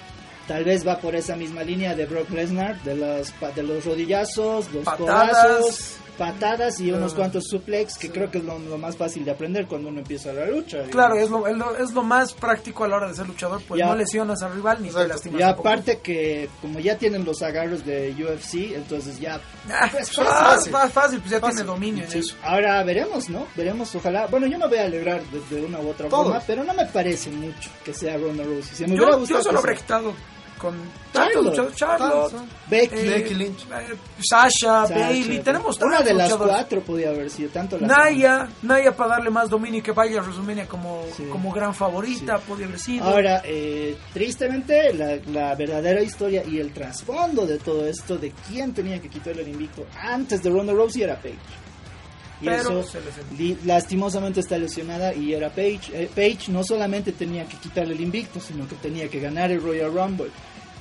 tal 0.47 0.63
vez 0.63 0.87
va 0.87 0.97
por 0.97 1.15
esa 1.15 1.35
misma 1.35 1.63
línea 1.63 1.95
de 1.95 2.05
Brock 2.05 2.29
Lesnar, 2.31 2.81
de 2.83 2.95
los, 2.95 3.29
pa- 3.33 3.51
de 3.51 3.61
los 3.63 3.85
rodillazos, 3.85 4.71
los 4.73 4.83
Patadas. 4.83 5.29
codazos, 5.29 5.95
patadas 6.17 6.79
y 6.79 6.91
unos 6.91 7.13
Ah, 7.13 7.15
cuantos 7.17 7.45
suplex, 7.47 7.97
que 7.97 8.07
sí. 8.07 8.13
creo 8.13 8.29
que 8.31 8.37
es 8.39 8.43
lo, 8.43 8.57
lo 8.59 8.77
más 8.77 8.95
fácil 8.95 9.25
de 9.25 9.31
aprender 9.31 9.67
cuando 9.67 9.89
uno 9.89 9.99
empieza 9.99 10.31
la 10.33 10.45
lucha. 10.47 10.83
Claro, 10.89 11.15
es 11.15 11.29
lo, 11.29 11.47
es, 11.47 11.57
lo, 11.57 11.75
es 11.77 11.91
lo 11.91 12.03
más 12.03 12.33
práctico 12.33 12.83
a 12.83 12.87
la 12.87 12.97
hora 12.97 13.07
de 13.09 13.15
ser 13.15 13.27
luchador, 13.27 13.61
pues 13.67 13.79
Ya. 13.79 13.87
no 13.87 13.95
lesionas 13.95 14.41
al 14.41 14.53
rival 14.53 14.77
ni 14.77 14.83
te 14.89 14.89
Exacto. 14.91 15.07
lastimas. 15.13 15.39
Y 15.39 15.43
aparte 15.43 15.99
que 15.99 16.49
como 16.61 16.79
ya 16.79 16.97
tienen 16.97 17.25
los 17.25 17.41
agarros 17.41 17.85
de 17.85 18.13
UFC, 18.17 18.75
entonces 18.75 19.19
ya... 19.19 19.39
Ah, 19.69 19.87
pues, 19.91 20.09
es 20.09 20.15
fácil. 20.15 20.71
más 20.71 20.91
fácil, 20.91 21.19
pues 21.19 21.31
ya 21.31 21.39
Fácil. 21.39 21.55
tiene 21.57 21.67
dominio 21.71 22.05
Sí, 22.07 22.13
en 22.13 22.19
eso. 22.19 22.35
Ahora 22.43 22.83
veremos, 22.83 23.29
¿no? 23.29 23.47
Veremos, 23.55 23.93
ojalá. 23.95 24.27
Bueno, 24.27 24.47
yo 24.47 24.57
me 24.59 24.67
voy 24.67 24.77
a 24.77 24.85
alegrar 24.85 25.21
de, 25.25 25.55
de 25.55 25.65
una 25.65 25.79
u 25.79 25.89
otra 25.89 26.07
Todos. 26.09 26.25
forma, 26.25 26.41
pero 26.45 26.63
no 26.63 26.73
me 26.73 26.85
parece 26.87 27.29
mucho 27.29 27.69
que 27.83 27.93
sea 27.93 28.17
Ronda 28.17 28.43
Rousey. 28.43 28.75
Si 28.75 28.83
me 28.85 28.89
Yo, 28.95 29.03
yo 29.03 29.07
que 29.07 29.13
habría 29.49 29.61
sea 29.61 29.73
quitado 29.75 30.13
con 30.63 30.75
Charlotte. 31.13 31.75
Charlotte, 31.75 32.33
Becky, 32.69 32.95
eh, 32.95 33.09
Becky 33.09 33.33
Lynch. 33.35 33.63
eh, 33.65 33.95
Sasha, 34.19 34.87
Sasha, 34.87 34.95
Bailey, 34.95 35.39
tenemos 35.39 35.77
Una 35.81 36.01
de 36.01 36.13
las 36.13 36.29
luchadores. 36.29 36.55
cuatro 36.55 36.81
podía 36.81 37.09
haber 37.09 37.29
sido, 37.29 37.49
tanto 37.51 37.77
la 37.77 37.85
Naya, 37.87 38.47
Naya 38.63 38.95
para 38.95 39.11
darle 39.17 39.29
más 39.29 39.49
dominio 39.49 39.79
y 39.79 39.83
que 39.83 39.91
vaya 39.91 40.19
a 40.19 40.23
WrestleMania 40.23 40.67
como, 40.67 41.03
Sí. 41.15 41.25
como 41.31 41.51
gran 41.51 41.75
favorita, 41.75 42.37
podría 42.39 42.67
haber 42.67 42.79
sido. 42.79 43.03
Ahora, 43.05 43.41
eh, 43.45 43.97
tristemente, 44.13 44.93
la, 44.93 45.17
la 45.31 45.53
verdadera 45.55 46.01
historia 46.01 46.43
y 46.43 46.57
el 46.59 46.71
trasfondo 46.73 47.45
de 47.45 47.59
todo 47.59 47.85
esto, 47.85 48.17
de 48.17 48.31
quién 48.47 48.73
tenía 48.73 49.01
que 49.01 49.09
quitarle 49.09 49.41
el 49.43 49.49
invicto 49.49 49.85
antes 50.01 50.41
de 50.41 50.49
Ronda 50.49 50.73
Rousey 50.73 51.03
era 51.03 51.15
Paige. 51.21 51.37
Y 52.41 52.45
Pero 52.45 52.81
eso 52.81 52.99
lastimosamente 53.65 54.41
está 54.41 54.57
lesionada 54.57 55.13
y 55.13 55.33
era 55.33 55.49
Paige. 55.49 55.91
Eh, 56.03 56.09
Paige 56.13 56.51
no 56.51 56.63
solamente 56.63 57.13
tenía 57.13 57.45
que 57.45 57.55
quitarle 57.57 57.93
el 57.93 58.01
invicto, 58.01 58.39
sino 58.41 58.67
que 58.67 58.75
tenía 58.75 59.07
que 59.07 59.19
ganar 59.19 59.51
el 59.51 59.61
Royal 59.61 59.93
Rumble. 59.93 60.29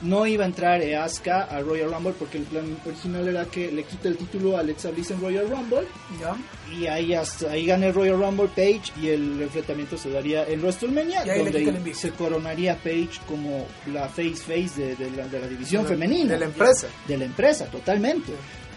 No 0.02 0.26
iba 0.26 0.44
a 0.44 0.46
entrar 0.46 0.82
Asuka 0.82 1.44
a 1.44 1.60
Royal 1.60 1.92
Rumble 1.92 2.14
porque 2.18 2.38
el 2.38 2.44
plan 2.44 2.76
original 2.84 3.28
era 3.28 3.44
que 3.44 3.70
le 3.70 3.84
quite 3.84 4.08
el 4.08 4.16
título 4.16 4.56
a 4.56 4.60
Alexa 4.60 4.90
Bliss 4.90 5.10
en 5.10 5.20
Royal 5.20 5.48
Rumble. 5.48 5.86
¿Ya? 6.20 6.36
y 6.72 6.86
ahí 6.86 7.14
hasta, 7.14 7.50
ahí 7.50 7.66
gana 7.66 7.86
el 7.86 7.94
Royal 7.94 8.18
Rumble 8.18 8.48
Page 8.48 8.92
y 9.00 9.08
el 9.08 9.40
enfrentamiento 9.42 9.96
se 9.96 10.10
daría 10.10 10.46
en 10.46 10.60
WrestleMania 10.60 11.24
donde 11.24 11.94
se 11.94 12.10
coronaría 12.12 12.76
Page 12.76 13.20
como 13.26 13.66
la 13.92 14.08
face 14.08 14.36
face 14.36 14.80
de, 14.80 14.96
de 14.96 15.10
la, 15.10 15.28
de 15.28 15.40
la 15.40 15.46
división 15.48 15.86
femenina. 15.86 16.32
De 16.32 16.38
la 16.40 16.46
empresa. 16.46 16.88
de 17.06 17.18
la 17.18 17.24
empresa 17.24 17.66
totalmente 17.66 18.32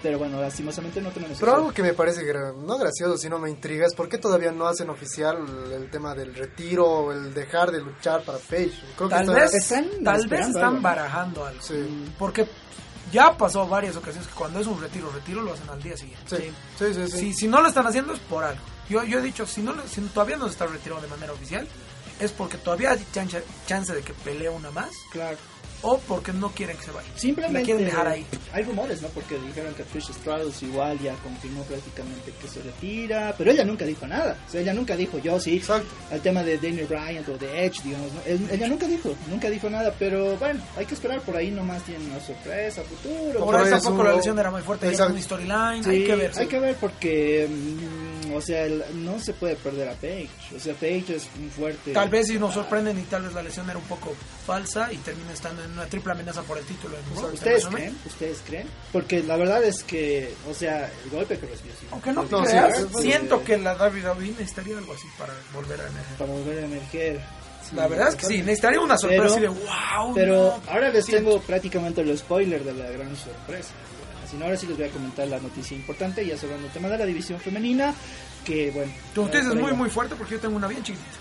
pero 0.05 0.19
bueno 0.19 0.39
lastimosamente 0.39 1.01
no 1.01 1.09
tenemos 1.09 1.39
Pero 1.39 1.55
algo 1.55 1.74
que 1.74 1.81
me 1.81 1.93
parece 1.95 2.21
gra- 2.21 2.53
no 2.55 2.77
gracioso, 2.77 3.17
sino 3.17 3.39
me 3.39 3.50
intriga, 3.50 3.88
es 3.88 3.95
por 3.95 4.07
qué 4.07 4.19
todavía 4.19 4.51
no 4.51 4.67
hacen 4.67 4.88
oficial 4.91 5.38
el 5.74 5.89
tema 5.89 6.13
del 6.13 6.35
retiro 6.35 6.85
o 6.88 7.12
el 7.12 7.33
dejar 7.33 7.71
de 7.71 7.81
luchar 7.81 8.21
para 8.21 8.38
Page. 8.38 8.71
Creo 8.95 9.09
que 9.09 9.15
Tal 9.15 9.24
está- 9.29 9.33
vez, 9.39 9.53
están 9.55 9.89
tal 10.03 10.27
vez 10.27 10.47
están 10.47 10.63
algo. 10.63 10.81
barajando 10.81 11.43
algo. 11.43 11.59
Sí. 11.59 12.13
Porque 12.19 12.47
ya 13.12 13.35
pasó 13.35 13.67
varias 13.67 13.95
ocasiones 13.95 14.27
que 14.27 14.35
cuando 14.35 14.59
es 14.59 14.67
un 14.67 14.79
retiro, 14.79 15.09
retiro 15.12 15.41
lo 15.41 15.53
hacen 15.53 15.69
al 15.71 15.81
día 15.81 15.97
siguiente. 15.97 16.38
Sí, 16.38 16.51
sí, 16.77 16.93
sí. 16.93 17.07
sí. 17.12 17.17
Si, 17.17 17.33
si 17.33 17.47
no 17.47 17.62
lo 17.62 17.67
están 17.69 17.88
haciendo 17.88 18.13
es 18.13 18.19
por 18.19 18.43
algo. 18.43 18.62
Yo, 18.88 19.03
yo 19.05 19.17
he 19.17 19.21
dicho, 19.24 19.47
si, 19.47 19.63
no, 19.63 19.74
lo- 19.74 19.88
si 19.88 20.01
todavía 20.01 20.38
no 20.38 20.45
se 20.45 20.51
está 20.51 20.67
retirando 20.67 21.01
de 21.01 21.07
manera 21.07 21.33
oficial, 21.33 21.67
es 22.19 22.31
porque 22.31 22.57
todavía 22.59 22.91
hay 22.91 23.03
chance, 23.12 23.43
chance 23.65 23.91
de 23.91 24.01
que 24.03 24.13
pelee 24.13 24.50
una 24.50 24.69
más 24.69 24.91
claro 25.12 25.38
o 25.88 25.98
porque 26.00 26.34
no 26.34 26.50
quieren 26.51 26.75
que 26.77 26.84
se 26.86 26.92
vaya. 26.92 27.08
Simplemente 27.15 27.60
La 27.60 27.65
quieren 27.65 27.86
dejar 27.86 28.08
ahí. 28.08 28.25
hay 28.54 28.63
rumores, 28.63 29.01
¿no? 29.01 29.08
Porque 29.10 29.38
dijeron 29.39 29.74
que 29.75 29.84
Trish 29.84 30.12
Stratus 30.12 30.63
igual 30.63 31.00
ya 31.00 31.13
confirmó 31.24 31.62
prácticamente 31.63 32.32
que 32.42 32.48
se 32.48 32.62
retira, 32.62 33.34
pero 33.38 33.51
ella 33.51 33.63
nunca 33.63 33.86
dijo 33.86 34.08
nada. 34.08 34.38
O 34.48 34.51
sea, 34.51 34.62
ella 34.62 34.74
nunca 34.74 34.96
dijo 34.96 35.18
yo 35.20 35.39
sí 35.39 35.58
Exacto. 35.58 35.88
al 36.12 36.22
tema 36.22 36.44
de 36.44 36.58
Daniel 36.58 36.88
Bryan 36.88 37.24
o 37.34 37.38
de 37.38 37.65
Edge, 37.65 37.82
digamos. 37.84 38.12
¿no? 38.13 38.22
Él- 38.25 38.48
Ella 38.51 38.68
nunca 38.68 38.88
dijo, 38.88 39.15
nunca 39.30 39.50
dijo 39.50 39.70
nada, 39.70 39.94
pero 40.00 40.36
bueno, 40.38 40.62
hay 40.77 40.86
que 40.86 40.94
esperar 40.96 41.22
por 41.22 41.36
ahí 41.38 41.51
nomás 41.51 41.84
tienen 41.84 42.10
una 42.10 42.20
sorpresa 42.20 42.82
futuro. 42.84 43.46
Por 43.46 43.56
ahí 43.56 43.65
ahí 43.65 43.70
tampoco 43.72 44.01
es 44.04 44.10
la 44.10 44.15
lesión 44.15 44.39
era 44.39 44.51
muy 44.51 44.62
fuerte, 44.62 44.88
un 44.88 45.22
storyline, 45.22 45.84
Sí, 45.84 45.89
hay 45.92 46.04
que 46.06 46.15
ver. 46.15 46.32
Hay 46.38 46.48
que 46.48 46.60
ver 46.60 46.75
porque, 46.75 47.48
mm, 47.50 48.34
o 48.34 48.42
sea, 48.42 48.63
el- 48.65 48.84
no 49.04 49.20
se 49.20 49.34
puede 49.34 49.56
perder 49.56 49.89
a 49.89 49.94
Paige. 49.94 50.30
O 50.56 50.60
sea, 50.60 50.74
Paige 50.74 51.15
es 51.18 51.27
un 51.39 51.50
fuerte. 51.50 51.92
Tal 51.94 52.10
vez 52.10 52.27
si 52.27 52.39
nos 52.39 52.54
sorprenden 52.54 52.98
y 53.00 53.04
tal 53.04 53.24
vez 53.24 53.34
la 53.34 53.44
lesión 53.44 53.70
era 53.70 53.77
un 53.77 53.86
poco 53.86 54.13
falsa 54.46 54.92
y 54.92 54.98
termina 54.98 55.32
estando 55.34 55.63
en 55.63 55.75
una 55.75 55.86
triple 55.86 56.12
amenaza 56.13 56.41
por 56.44 56.58
el 56.58 56.65
título 56.65 56.96
en 56.98 57.15
Raw, 57.15 57.27
en 57.27 57.34
¿Ustedes 57.36 57.65
creen? 57.67 57.98
¿Ustedes 58.05 58.41
creen? 58.46 58.67
Porque 58.91 59.22
la 59.24 59.38
verdad 59.38 59.63
es 59.63 59.84
que, 59.84 60.34
o 60.50 60.53
sea, 60.53 60.89
el 61.03 61.10
golpe 61.12 61.38
que 61.38 61.46
recibió 61.48 61.74
sí, 61.79 61.88
Aunque 61.91 62.12
no, 62.13 62.24
No, 62.24 62.44
creas, 62.44 62.77
sí, 62.77 62.86
sí, 62.96 63.01
siento 63.03 63.44
que 63.44 63.58
la 63.58 63.74
WWE 63.75 64.27
necesitaría 64.32 64.77
algo 64.77 64.94
así 64.94 65.08
para 65.17 65.34
volver 65.53 65.79
a 65.82 65.88
emerger. 65.88 66.17
para 66.17 66.32
volver 66.32 66.58
a 66.60 66.65
emerger. 66.65 67.22
Sí, 67.70 67.75
La 67.75 67.88
verdad 67.88 68.10
es 68.10 68.15
que 68.15 68.25
sí, 68.27 68.38
necesitaría 68.39 68.79
una 68.79 68.98
sorpresa 68.98 69.24
Pero- 69.24 69.34
así 69.34 69.41
de 69.41 69.48
wow. 69.48 70.13
Pero 70.13 70.36
no". 70.65 70.72
ahora 70.72 70.89
les 70.89 71.05
Siento. 71.05 71.29
tengo 71.32 71.41
prácticamente 71.41 72.01
el 72.01 72.17
spoiler 72.17 72.63
de 72.63 72.74
la 72.74 72.89
gran 72.91 73.15
sorpresa. 73.15 73.72
Así 74.24 74.38
no, 74.38 74.46
ahora 74.46 74.58
sí 74.58 74.67
les 74.67 74.77
voy 74.77 74.88
a 74.88 74.91
comentar 74.91 75.27
la 75.27 75.39
noticia 75.39 75.75
importante, 75.75 76.25
ya 76.25 76.38
cerrando 76.38 76.67
el 76.67 76.74
tema 76.74 76.89
de 76.89 76.98
la 76.98 77.05
división 77.05 77.39
femenina, 77.39 77.94
que 78.44 78.72
bueno... 78.72 78.91
Eh, 79.15 79.20
ustedes 79.20 79.46
es 79.48 79.55
muy 79.55 79.72
muy 79.74 79.89
fuerte 79.89 80.15
porque 80.15 80.34
yo 80.36 80.39
tengo 80.39 80.55
una 80.55 80.67
bien 80.67 80.82
chiquitita. 80.84 81.17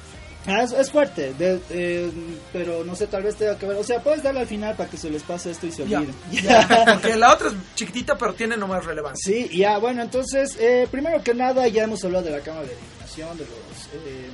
Ah, 0.47 0.63
es, 0.63 0.73
es 0.73 0.91
fuerte, 0.91 1.33
de- 1.35 1.59
eh, 1.71 2.11
pero 2.53 2.85
no 2.85 2.95
sé, 2.95 3.07
tal 3.07 3.23
vez 3.23 3.35
tenga 3.37 3.57
que 3.59 3.65
ver... 3.67 3.77
O 3.79 3.85
sea, 3.85 4.03
puedes 4.03 4.23
darle 4.23 4.41
al 4.41 4.47
final 4.47 4.77
para 4.77 4.91
que 4.91 4.97
se 4.99 5.09
les 5.09 5.23
pase 5.23 5.51
esto 5.53 5.67
y 5.67 5.73
se 5.73 5.83
olviden. 5.85 6.15
porque 6.93 7.17
la 7.17 7.33
otra 7.33 7.49
es 7.49 7.55
chiquitita 7.75 8.19
pero 8.19 8.35
tiene 8.35 8.57
nomás 8.57 8.85
relevancia. 8.85 9.25
Sí, 9.33 9.49
ya, 9.57 9.79
bueno, 9.79 10.03
entonces, 10.03 10.57
eh, 10.61 10.87
primero 10.91 11.23
que 11.23 11.33
nada, 11.35 11.67
ya 11.69 11.85
hemos 11.85 12.05
hablado 12.05 12.25
de 12.27 12.31
la 12.33 12.41
Cámara 12.41 12.67
de 12.67 12.73
Eliminación, 12.75 13.39
de 13.39 13.45
los, 13.45 13.87
eh, 14.07 14.29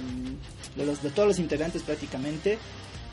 de, 0.77 0.87
los 0.87 1.03
de 1.03 1.11
todos 1.11 1.29
los 1.29 1.39
integrantes 1.39 1.83
prácticamente. 1.83 2.59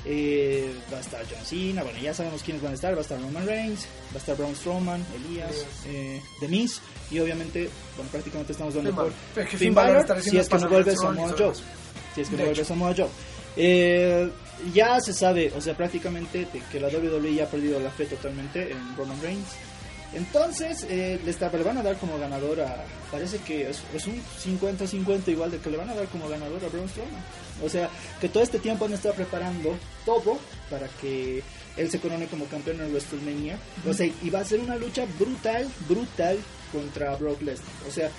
Eh, 0.09 0.71
va 0.93 0.97
a 0.97 1.01
estar 1.01 1.21
John 1.29 1.43
Cena, 1.45 1.83
bueno, 1.83 1.99
ya 1.99 2.13
sabemos 2.13 2.41
quiénes 2.41 2.63
van 2.63 2.71
a 2.71 2.75
estar, 2.75 2.93
va 2.93 2.99
a 2.99 3.01
estar 3.01 3.19
Roman 3.19 3.45
Reigns, 3.45 3.85
va 4.11 4.15
a 4.15 4.17
estar 4.19 4.37
Braun 4.37 4.55
Strowman, 4.55 5.03
Elías, 5.15 5.65
eh, 5.87 6.21
The 6.39 6.47
Miz, 6.47 6.79
y 7.11 7.19
obviamente, 7.19 7.69
bueno, 7.97 8.09
prácticamente 8.11 8.53
estamos 8.53 8.73
dando 8.73 8.89
Finn 8.91 8.95
por 9.35 9.47
Finn 9.47 9.73
Balor 9.73 10.21
si 10.21 10.37
es 10.37 10.47
que 10.47 10.57
no 10.59 10.69
vuelve 10.69 10.95
Samoa 10.95 11.35
Joe. 11.37 11.51
Si 12.17 12.21
es 12.21 12.29
que 12.29 12.37
De 12.37 12.45
vuelve. 12.45 12.65
Samoa 12.65 12.95
Joe. 12.97 13.09
Eh, 13.55 14.27
ya 14.73 14.99
se 14.99 15.13
sabe, 15.13 15.53
o 15.55 15.61
sea, 15.61 15.77
prácticamente 15.77 16.47
que 16.71 16.79
la 16.79 16.87
WWE 16.87 17.35
ya 17.35 17.43
ha 17.43 17.47
perdido 17.47 17.79
la 17.79 17.91
fe 17.91 18.05
totalmente 18.05 18.71
en 18.71 18.97
Roman 18.97 19.21
Reigns. 19.21 19.49
Entonces, 20.13 20.87
eh, 20.89 21.19
le 21.23 21.63
van 21.63 21.77
a 21.77 21.83
dar 21.83 21.95
como 21.97 22.17
ganador 22.17 22.61
a. 22.61 22.83
Parece 23.11 23.37
que 23.37 23.69
es, 23.69 23.83
es 23.93 24.07
un 24.07 24.19
50-50 24.43 25.27
igual 25.27 25.51
de 25.51 25.59
que 25.59 25.69
le 25.69 25.77
van 25.77 25.91
a 25.91 25.93
dar 25.93 26.07
como 26.07 26.27
ganador 26.27 26.63
a 26.65 26.69
Braun 26.69 26.89
Strowman. 26.89 27.21
O 27.63 27.69
sea, 27.69 27.87
que 28.19 28.29
todo 28.29 28.41
este 28.41 28.57
tiempo 28.57 28.85
han 28.85 28.93
estado 28.93 29.13
preparando 29.13 29.77
todo 30.05 30.39
para 30.71 30.87
que 31.01 31.43
él 31.75 31.91
se 31.91 31.99
corone 31.99 32.25
como 32.25 32.45
campeón 32.45 32.81
en 32.81 32.89
WrestleMania. 32.89 33.59
O 33.87 33.93
sea, 33.93 34.07
y 34.07 34.29
va 34.31 34.39
a 34.39 34.45
ser 34.45 34.59
una 34.61 34.75
lucha 34.75 35.05
brutal, 35.19 35.69
brutal 35.87 36.39
contra 36.71 37.15
Brock 37.17 37.41
Lesnar. 37.43 37.69
O 37.87 37.91
sea, 37.91 38.09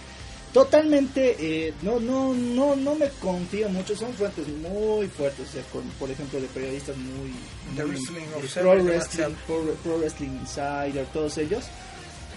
totalmente 0.53 1.37
eh, 1.39 1.75
no 1.83 2.01
no 2.01 2.33
no 2.35 2.75
no 2.77 2.95
me 2.95 3.09
confío 3.21 3.69
mucho. 3.69 3.97
Son 3.97 4.13
fuentes 4.15 4.47
muy 4.49 5.07
fuertes 5.09 5.49
o 5.49 5.53
sea 5.53 5.63
con, 5.73 5.83
por 5.99 6.11
ejemplo 6.11 6.41
de 6.41 6.47
periodistas 6.49 6.97
muy, 6.97 7.33
The 7.77 7.85
muy- 7.85 7.93
Wrestling 7.95 8.27
de 8.29 8.35
Observer, 8.37 8.63
Pro 8.75 8.85
Wrestling, 8.85 9.35
Pro 9.83 9.99
Wrestling 9.99 10.31
Insider 10.41 11.07
todos 11.13 11.39
ellos 11.39 11.65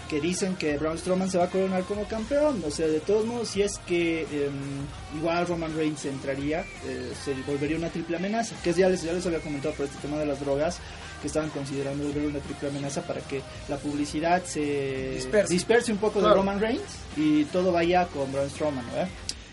que 0.08 0.20
dicen 0.20 0.56
que 0.56 0.76
Braun 0.76 0.98
Strowman 0.98 1.30
se 1.30 1.38
va 1.38 1.44
a 1.44 1.48
coronar 1.50 1.84
como 1.84 2.06
campeón. 2.06 2.62
O 2.66 2.70
sea 2.70 2.86
de 2.86 3.00
todos 3.00 3.24
modos 3.24 3.48
si 3.48 3.62
es 3.62 3.78
que 3.86 4.22
em, 4.22 5.16
igual 5.18 5.46
Roman 5.46 5.74
Reigns 5.74 6.04
entraría 6.04 6.66
eh, 6.84 7.12
se 7.24 7.32
volvería 7.46 7.78
una 7.78 7.88
triple 7.88 8.16
amenaza 8.18 8.54
que 8.62 8.74
ya 8.74 8.88
les 8.90 9.02
ya 9.02 9.12
les 9.14 9.24
había 9.26 9.40
comentado 9.40 9.74
por 9.74 9.86
este 9.86 9.96
tema 10.02 10.18
de 10.18 10.26
las 10.26 10.38
drogas 10.40 10.78
que 11.22 11.28
estaban 11.28 11.48
considerando 11.50 12.04
volver 12.04 12.26
una 12.26 12.40
triple 12.40 12.68
amenaza 12.68 13.00
para 13.06 13.20
que 13.22 13.40
la 13.68 13.78
publicidad 13.78 14.44
se 14.44 15.12
Disperse. 15.14 15.54
disperse 15.54 15.92
un 15.92 15.98
poco 15.98 16.20
de. 16.20 16.34
Roman 16.34 16.60
Reigns 16.60 16.82
y 17.16 17.44
todo 17.46 17.72
vaya 17.72 18.06
con 18.08 18.30
Braun 18.32 18.50
Strowman, 18.50 18.84
¿verdad? 18.88 19.08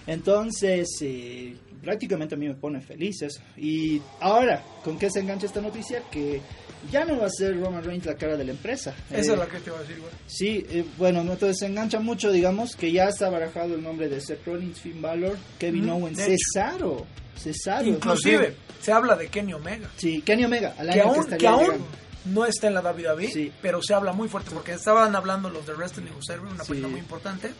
Entonces, 0.07 0.87
eh, 1.01 1.55
prácticamente 1.83 2.33
a 2.35 2.37
mí 2.37 2.47
me 2.47 2.55
pone 2.55 2.81
feliz 2.81 3.21
eso. 3.21 3.41
Y 3.55 4.01
ahora, 4.19 4.63
¿con 4.83 4.97
qué 4.97 5.09
se 5.11 5.19
engancha 5.19 5.45
esta 5.45 5.61
noticia? 5.61 6.01
Que 6.11 6.41
ya 6.91 7.05
no 7.05 7.17
va 7.19 7.25
a 7.27 7.29
ser 7.29 7.59
Roman 7.59 7.83
Reigns 7.83 8.05
la 8.05 8.15
cara 8.15 8.37
de 8.37 8.45
la 8.45 8.51
empresa. 8.51 8.93
Esa 9.09 9.17
Eh, 9.17 9.33
es 9.33 9.39
la 9.39 9.45
que 9.47 9.59
te 9.59 9.69
iba 9.69 9.77
a 9.77 9.81
decir, 9.81 9.99
güey. 9.99 10.11
Sí, 10.27 10.65
eh, 10.69 10.85
bueno, 10.97 11.23
no, 11.23 11.33
entonces 11.33 11.57
se 11.59 11.65
engancha 11.65 11.99
mucho, 11.99 12.31
digamos, 12.31 12.75
que 12.75 12.91
ya 12.91 13.05
está 13.09 13.29
barajado 13.29 13.75
el 13.75 13.83
nombre 13.83 14.07
de 14.09 14.21
Seth 14.21 14.45
Rollins, 14.45 14.79
Finn 14.79 15.01
Balor, 15.01 15.37
Kevin 15.57 15.89
Ujú, 15.89 16.03
Owens. 16.05 16.19
Cesaro. 16.19 17.05
Cesaro. 17.37 17.85
Inclusive 17.87 18.55
se 18.81 18.91
habla 18.91 19.15
de 19.15 19.27
Kenny 19.27 19.53
Omega. 19.53 19.89
Sí, 19.97 20.21
Kenny 20.21 20.45
Omega, 20.45 20.73
al 20.77 20.87
que 20.87 20.93
año 20.93 21.01
que, 21.03 21.07
aún, 21.09 21.19
estaría 21.19 21.37
que 21.37 21.47
aún 21.47 21.85
no 22.25 22.45
está 22.45 22.67
en 22.67 22.73
la 22.73 22.81
WWE, 22.81 23.27
Sí. 23.31 23.51
pero 23.61 23.81
se 23.81 23.93
habla 23.93 24.11
muy 24.13 24.27
fuerte 24.27 24.51
porque 24.53 24.73
estaban 24.73 25.15
hablando 25.15 25.49
los 25.49 25.65
de 25.65 25.73
Wrestling 25.73 26.11
Observer, 26.15 26.51
una 26.51 26.63
Sí. 26.63 26.69
página 26.71 26.87
muy 26.89 26.99
importante, 26.99 27.51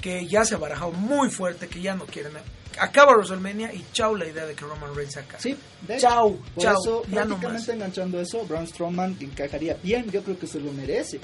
que 0.00 0.26
ya 0.28 0.44
se 0.44 0.54
ha 0.54 0.58
barajado 0.58 0.92
muy 0.92 1.28
fuerte, 1.30 1.66
que 1.66 1.80
ya 1.82 1.94
no 1.94 2.04
quieren. 2.06 2.32
Acaba 2.80 3.12
WrestleMania 3.14 3.72
y 3.72 3.84
chao 3.92 4.14
la 4.14 4.26
idea 4.26 4.46
de 4.46 4.54
que 4.54 4.64
Roman 4.64 4.94
Reigns 4.94 5.14
se 5.14 5.20
acabe. 5.20 5.42
Sí, 5.42 5.56
de 5.86 5.96
hecho, 5.96 6.38
por 6.54 6.64
eso 6.64 7.02
ya 7.10 7.24
no 7.24 7.36
prácticamente 7.36 7.72
enganchando 7.72 8.20
eso, 8.20 8.44
Braun 8.46 8.66
Strowman 8.66 9.16
encajaría 9.20 9.76
bien, 9.82 10.10
yo 10.10 10.22
creo 10.22 10.38
que 10.38 10.46
se 10.46 10.60
lo 10.60 10.72
merece. 10.72 11.20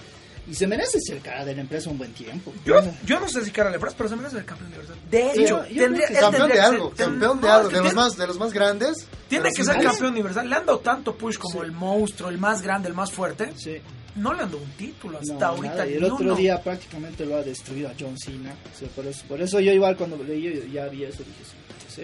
Y 0.46 0.54
se 0.54 0.66
merece 0.66 0.98
ser 1.00 1.20
cara 1.20 1.42
de 1.42 1.54
la 1.54 1.62
empresa 1.62 1.88
un 1.88 1.96
buen 1.96 2.12
tiempo. 2.12 2.52
Yo, 2.66 2.78
yo 3.06 3.18
no 3.18 3.26
sé 3.30 3.42
si 3.46 3.50
cara 3.50 3.70
le 3.70 3.78
Press, 3.78 3.94
pero 3.96 4.10
se 4.10 4.16
merece 4.16 4.36
el 4.36 4.44
campeón 4.44 4.68
universal. 4.68 4.96
De 5.10 5.32
Sí, 5.32 5.44
hecho, 5.44 5.64
yo- 5.68 5.74
yo 5.74 5.82
tendría, 5.84 6.06
que 6.08 6.14
Campeón 6.14 6.32
tendría 6.42 6.54
de 6.62 6.68
algo, 6.76 6.88
ser- 6.94 7.06
campeón 7.06 7.40
de 7.40 7.46
no, 7.48 7.52
algo, 7.54 7.68
de 7.68 7.74
los 7.76 7.82
tiene- 7.82 7.94
más, 7.96 8.16
de 8.18 8.26
los 8.26 8.38
más 8.38 8.52
grandes. 8.52 9.06
Tiene 9.28 9.50
que 9.56 9.64
ser 9.64 9.78
campeón 9.82 10.10
universal. 10.12 10.50
Le 10.50 10.56
han 10.56 10.66
dado 10.66 10.80
tanto 10.80 11.14
push 11.16 11.38
como 11.38 11.60
Sí. 11.60 11.64
el 11.64 11.72
monstruo, 11.72 12.28
el 12.28 12.36
más 12.36 12.60
grande, 12.60 12.88
el 12.88 12.94
más 12.94 13.10
fuerte. 13.10 13.52
Sí, 13.56 13.80
No 14.16 14.32
le 14.32 14.42
han 14.42 14.50
dado 14.50 14.62
un 14.62 14.70
título 14.72 15.18
hasta 15.18 15.34
no, 15.34 15.44
ahorita. 15.46 15.68
nada, 15.74 15.86
y 15.88 15.94
el 15.94 16.00
ni 16.00 16.06
otro 16.06 16.24
uno. 16.26 16.36
día 16.36 16.62
prácticamente 16.62 17.26
lo 17.26 17.36
ha 17.36 17.42
destruido 17.42 17.88
a 17.88 17.94
John 17.98 18.16
Cena. 18.18 18.54
O 18.74 18.78
sea, 18.78 18.88
por, 18.88 19.06
eso, 19.06 19.24
por 19.26 19.40
eso 19.40 19.58
yo 19.60 19.72
igual 19.72 19.96
cuando 19.96 20.22
leí 20.22 20.42
yo 20.42 20.50
ya 20.72 20.86
vi 20.86 21.04
eso 21.04 21.24
dije, 21.24 21.44
sí. 21.88 22.02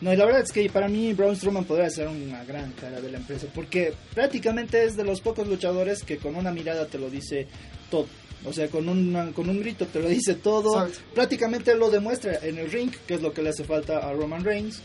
No, 0.00 0.10
y 0.12 0.16
la 0.16 0.24
verdad 0.24 0.40
es 0.40 0.50
que 0.52 0.70
para 0.70 0.88
mí 0.88 1.12
Braun 1.12 1.36
Strowman 1.36 1.64
podría 1.66 1.90
ser 1.90 2.08
una 2.08 2.42
gran 2.44 2.72
cara 2.72 3.02
de 3.02 3.10
la 3.10 3.18
empresa, 3.18 3.46
porque 3.54 3.92
prácticamente 4.14 4.82
es 4.84 4.96
de 4.96 5.04
los 5.04 5.20
pocos 5.20 5.46
luchadores 5.46 6.02
que 6.02 6.16
con 6.16 6.36
una 6.36 6.50
mirada 6.50 6.86
te 6.86 6.98
lo 6.98 7.10
dice 7.10 7.46
todo. 7.90 8.06
O 8.46 8.54
sea, 8.54 8.68
con, 8.68 8.88
una- 8.88 9.32
con 9.32 9.50
un 9.50 9.60
grito 9.60 9.86
te 9.86 10.00
lo 10.00 10.08
dice 10.08 10.34
todo. 10.36 10.86
Exacto. 10.86 11.14
Prácticamente 11.14 11.74
lo 11.74 11.90
demuestra 11.90 12.38
en 12.42 12.56
el 12.56 12.70
ring, 12.70 12.90
que 13.06 13.12
es 13.16 13.20
lo 13.20 13.34
que 13.34 13.42
le 13.42 13.50
hace 13.50 13.64
falta 13.64 13.98
a 13.98 14.12
Roman 14.14 14.42
Reigns. 14.42 14.80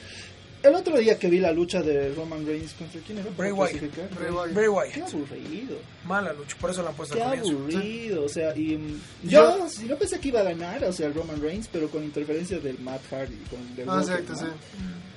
El 0.66 0.74
otro 0.76 0.98
día 0.98 1.20
que 1.20 1.30
vi 1.30 1.40
la 1.40 1.52
lucha 1.52 1.82
de 1.82 2.14
Roman 2.16 2.46
Reigns 2.46 2.74
contra 2.74 3.00
quién 3.02 3.20
era? 3.20 3.30
Bray 3.38 3.52
¿Puedo 3.52 3.72
Wyatt. 3.72 3.96
Bray 4.18 4.30
Wyatt. 4.32 4.54
Bray 4.54 4.66
Qué 4.66 4.70
Wyatt. 5.02 5.14
aburrido. 5.14 5.78
Mala 6.06 6.34
lucha, 6.34 6.56
por 6.60 6.70
eso 6.72 6.82
la 6.82 6.90
han 6.90 6.96
puesto 6.96 7.16
Qué 7.16 7.24
aburrido, 7.24 8.24
o 8.26 8.30
sea, 8.30 8.56
y 8.56 8.78
mm, 8.78 9.02
Yo- 9.24 9.58
yo, 9.58 9.70
si 9.70 9.86
no 9.86 9.96
pensé 9.96 10.20
que 10.20 10.30
iba 10.30 10.40
a 10.40 10.44
ganar, 10.44 10.84
o 10.86 10.92
sea, 10.94 11.10
Roman 11.10 11.42
Reigns, 11.42 11.68
pero 11.72 11.90
con 11.90 12.04
interferencia 12.04 12.60
del 12.60 12.80
Matt 12.80 13.02
Hardy, 13.12 13.36
con 13.50 13.76
del 13.76 13.90
Ah, 13.90 13.98
Walker, 13.98 14.20
exacto, 14.20 14.34
¿no? 14.34 14.40
sí. 14.40 14.54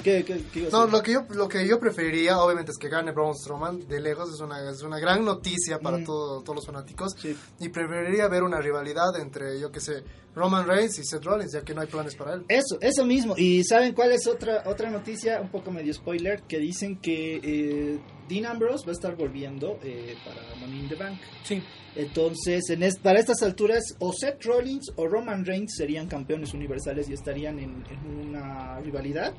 ¿Qué, 0.03 0.25
qué, 0.25 0.41
qué 0.53 0.69
No, 0.71 0.87
lo 0.87 1.03
que 1.03 1.13
yo 1.13 1.27
lo 1.31 1.49
que 1.49 1.67
yo 1.67 1.81
preferiría, 1.81 2.39
obviamente, 2.39 2.71
es 2.71 2.79
que 2.79 2.89
gane 2.89 3.11
Braun 3.13 3.35
Strowman 3.35 3.89
de 3.89 4.01
lejos. 4.01 4.33
Es 4.33 4.41
una, 4.41 4.71
es 4.71 4.83
una 4.83 4.99
gran 5.01 5.25
noticia 5.25 5.81
para 5.81 5.99
Mm. 5.99 6.05
todo- 6.05 6.41
todos 6.43 6.55
los 6.57 6.67
fanáticos. 6.67 7.15
Sí. 7.21 7.37
Y 7.59 7.69
preferiría 7.71 8.29
ver 8.29 8.45
una 8.45 8.61
rivalidad 8.61 9.17
entre, 9.21 9.59
yo 9.59 9.73
que 9.73 9.81
sé, 9.81 10.05
Roman 10.39 10.67
Reigns 10.67 10.99
y 10.99 11.05
Seth 11.05 11.25
Rollins, 11.25 11.53
ya 11.53 11.63
que 11.63 11.75
no 11.75 11.81
hay 11.81 11.89
planes 11.89 12.15
para 12.15 12.35
él. 12.35 12.45
Eso, 12.49 12.79
eso 12.81 13.05
mismo. 13.05 13.35
¿Y 13.37 13.65
saben 13.65 13.93
cuál 13.93 14.13
es 14.13 14.27
otra 14.27 14.63
otra 14.67 14.89
noticia? 14.91 15.41
un 15.41 15.49
poco 15.51 15.71
medio 15.71 15.93
spoiler, 15.93 16.43
que 16.43 16.59
dicen 16.59 16.97
que 17.01 17.41
eh, 17.43 17.99
Dean 18.29 18.47
Ambrose 18.47 18.85
va 18.87 18.93
a 18.93 18.95
estar 18.95 19.17
volviendo 19.17 19.79
eh, 19.83 20.15
para 20.25 20.41
Money 20.61 20.81
in 20.81 20.89
the 20.89 20.95
Bank. 20.95 21.19
Sí. 21.43 21.63
Entonces, 21.97 22.71
en 22.71 22.83
es- 22.85 22.99
para 22.99 23.19
estas 23.19 23.43
alturas, 23.43 23.83
o 23.99 24.13
Seth 24.13 24.45
Rollins 24.45 24.93
o 24.97 25.07
Roman 25.09 25.45
Reigns 25.45 25.75
serían 25.77 26.07
campeones 26.07 26.55
universales 26.55 27.09
y 27.11 27.15
estarían 27.15 27.59
en, 27.59 27.85
en 27.91 28.29
una 28.29 28.79
rivalidad. 28.81 29.35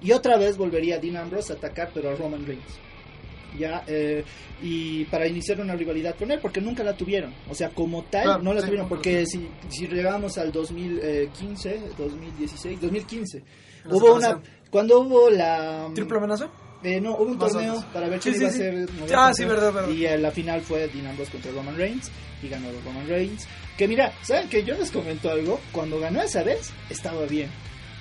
Y 0.00 0.12
otra 0.12 0.38
vez 0.38 0.56
volvería 0.56 0.98
Dean 1.00 1.16
Ambrose 1.16 1.52
a 1.52 1.56
atacar, 1.56 1.90
pero 1.92 2.10
a 2.10 2.14
Roman 2.14 2.46
Reigns. 2.46 2.64
Ya, 3.56 3.82
eh, 3.86 4.24
y 4.62 5.04
para 5.06 5.26
iniciar 5.26 5.60
una 5.60 5.74
rivalidad 5.74 6.14
con 6.16 6.30
él, 6.30 6.38
porque 6.40 6.60
nunca 6.60 6.82
la 6.84 6.96
tuvieron. 6.96 7.32
O 7.48 7.54
sea, 7.54 7.70
como 7.70 8.02
tal, 8.04 8.24
Claro, 8.24 8.42
no 8.42 8.52
la 8.52 8.60
sí, 8.60 8.66
tuvieron, 8.66 8.88
porque 8.88 9.24
si, 9.26 9.48
si 9.68 9.86
llegamos 9.86 10.36
al 10.38 10.52
2015, 10.52 11.80
2016, 11.96 12.80
2015, 12.80 13.42
La 13.84 13.94
hubo 13.94 14.14
una. 14.14 14.40
Cuando 14.70 15.00
hubo 15.00 15.30
la. 15.30 15.88
¿Triple 15.94 16.18
amenaza? 16.18 16.50
Eh, 16.82 17.00
no, 17.00 17.14
hubo 17.16 17.24
un 17.32 17.38
Más 17.38 17.52
torneo 17.52 17.84
para 17.92 18.08
ver 18.08 18.20
quién 18.20 18.34
sí, 18.34 18.40
iba 18.40 18.50
sí. 18.50 18.56
a 18.56 18.60
ser. 18.60 18.88
Ah, 19.16 19.32
sí, 19.34 19.44
verdad, 19.44 19.72
verdad. 19.72 19.90
Y 19.90 20.04
eh, 20.06 20.18
la 20.18 20.30
final 20.30 20.60
fue 20.60 20.86
Dean 20.88 21.06
Ambrose 21.08 21.32
contra 21.32 21.50
Roman 21.50 21.76
Reigns 21.76 22.10
y 22.42 22.48
ganó 22.48 22.68
Roman 22.84 23.08
Reigns. 23.08 23.48
Que 23.76 23.88
mira, 23.88 24.12
¿saben 24.22 24.48
que 24.48 24.62
yo 24.62 24.74
les 24.76 24.90
comento 24.90 25.30
algo? 25.30 25.58
Cuando 25.72 25.98
ganó 25.98 26.20
esa 26.22 26.42
vez, 26.44 26.72
estaba 26.90 27.24
bien. 27.26 27.48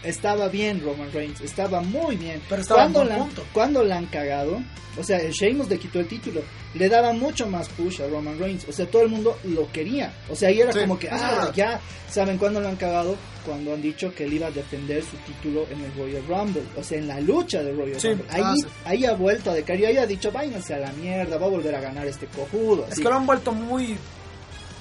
Estaba 0.03 0.47
bien 0.47 0.81
Roman 0.81 1.11
Reigns, 1.11 1.41
estaba 1.41 1.81
muy 1.81 2.15
bien. 2.15 2.41
Pero 2.49 2.61
estaba 2.61 2.81
cuando, 2.83 3.03
la, 3.03 3.17
punto. 3.17 3.43
cuando 3.53 3.83
la 3.83 3.97
han 3.97 4.05
cagado, 4.05 4.61
o 4.97 5.03
sea, 5.03 5.19
el 5.19 5.31
Sheamus 5.31 5.67
le 5.69 5.77
quitó 5.79 5.99
el 5.99 6.07
título, 6.07 6.41
le 6.75 6.87
daba 6.89 7.13
mucho 7.13 7.47
más 7.47 7.67
push 7.69 8.01
a 8.01 8.07
Roman 8.07 8.37
Reigns, 8.39 8.65
o 8.67 8.71
sea, 8.71 8.85
todo 8.85 9.01
el 9.01 9.09
mundo 9.09 9.37
lo 9.43 9.71
quería. 9.71 10.13
O 10.29 10.35
sea, 10.35 10.49
ahí 10.49 10.61
era 10.61 10.71
Sí, 10.71 10.79
como 10.81 10.97
que, 10.99 11.09
ah, 11.09 11.15
verdad. 11.17 11.53
ya, 11.55 11.79
¿saben 12.09 12.37
cuándo 12.37 12.61
lo 12.61 12.67
han 12.69 12.75
cagado? 12.75 13.15
Cuando 13.45 13.73
han 13.73 13.81
dicho 13.81 14.13
que 14.13 14.25
él 14.25 14.33
iba 14.33 14.47
a 14.47 14.51
defender 14.51 15.03
su 15.03 15.17
título 15.17 15.65
en 15.71 15.81
el 15.83 15.93
Royal 15.95 16.23
Rumble, 16.27 16.63
o 16.77 16.83
sea, 16.83 16.97
en 16.99 17.07
la 17.07 17.19
lucha 17.19 17.63
del 17.63 17.75
Royal 17.77 17.99
Sí. 17.99 18.09
Rumble. 18.09 18.25
Ahí, 18.29 18.41
Ah, 18.45 18.53
sí. 18.55 18.67
ahí 18.85 19.05
ha 19.05 19.13
vuelto 19.13 19.51
a 19.51 19.53
decaer, 19.55 19.79
y 19.79 19.85
ahí 19.85 19.97
ha 19.97 20.05
dicho, 20.05 20.31
váyanse 20.31 20.73
a 20.75 20.79
la 20.79 20.91
mierda, 20.93 21.37
va 21.37 21.45
a 21.47 21.49
volver 21.49 21.73
a 21.75 21.81
ganar 21.81 22.05
este 22.07 22.27
cojudo. 22.27 22.85
Es 22.91 22.97
que 22.97 23.03
lo 23.03 23.15
han 23.15 23.25
vuelto 23.25 23.51
muy 23.51 23.97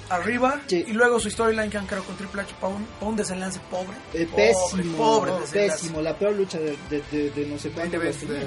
arriba 0.09 0.61
Sí. 0.67 0.85
y 0.87 0.93
luego 0.93 1.19
su 1.19 1.29
storyline 1.29 1.69
que 1.69 1.77
han 1.77 1.85
creado 1.85 2.05
con 2.05 2.15
Triple 2.15 2.41
H 2.41 2.53
para 2.59 2.73
un, 2.75 2.85
pa' 2.85 3.05
un 3.05 3.15
desenlace 3.15 3.59
pobre. 3.69 3.97
Eh, 4.13 4.25
Pobre, 4.27 4.47
pésimo, 4.53 4.97
pobre 4.97 5.31
pésimo, 5.51 6.01
la 6.01 6.17
peor 6.17 6.33
lucha 6.33 6.59
de, 6.59 6.77
de, 6.89 7.01
de- 7.11 7.29
de 7.31 7.45
no 7.47 7.57
sé 7.59 7.69
cuánto 7.69 7.97
20 7.99 8.07
veces 8.07 8.29
de 8.29 8.39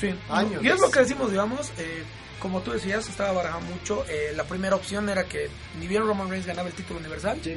Sí. 0.00 0.14
años. 0.28 0.62
Y 0.62 0.68
es 0.68 0.80
lo 0.80 0.90
que 0.90 1.00
decimos, 1.00 1.30
digamos, 1.30 1.70
eh, 1.78 2.02
como 2.40 2.60
tú 2.60 2.72
decías, 2.72 3.08
estaba 3.08 3.32
barajando 3.32 3.66
mucho. 3.74 4.04
eh, 4.08 4.32
la 4.36 4.44
primera 4.44 4.76
opción 4.76 5.08
era 5.08 5.24
que 5.24 5.48
ni 5.80 5.86
bien 5.88 6.06
Roman 6.06 6.28
Reigns 6.28 6.46
ganaba 6.46 6.68
el 6.68 6.74
título 6.74 7.00
universal, 7.00 7.38
Sí. 7.42 7.54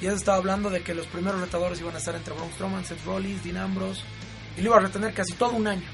ya 0.00 0.10
se 0.10 0.16
estaba 0.16 0.38
hablando 0.38 0.70
de 0.70 0.82
que 0.82 0.94
los 0.94 1.06
primeros 1.06 1.40
retadores 1.40 1.80
iban 1.80 1.94
a 1.94 1.98
estar 1.98 2.14
entre 2.16 2.34
Braun 2.34 2.50
Strowman, 2.52 2.84
Seth 2.84 3.04
Rollins, 3.04 3.42
Dean 3.44 3.56
Ambrose, 3.58 4.02
y 4.56 4.60
lo 4.62 4.68
iba 4.70 4.76
a 4.76 4.80
retener 4.80 5.14
casi 5.14 5.34
todo 5.34 5.50
un 5.52 5.66
año. 5.68 5.86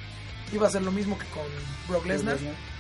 Iba 0.53 0.69
a 0.69 0.71
ser 0.71 0.83
lo 0.83 0.91
mismo 0.93 1.19
que 1.19 1.27
con 1.27 1.43
Brock 1.89 2.07
Lesnar, 2.07 2.37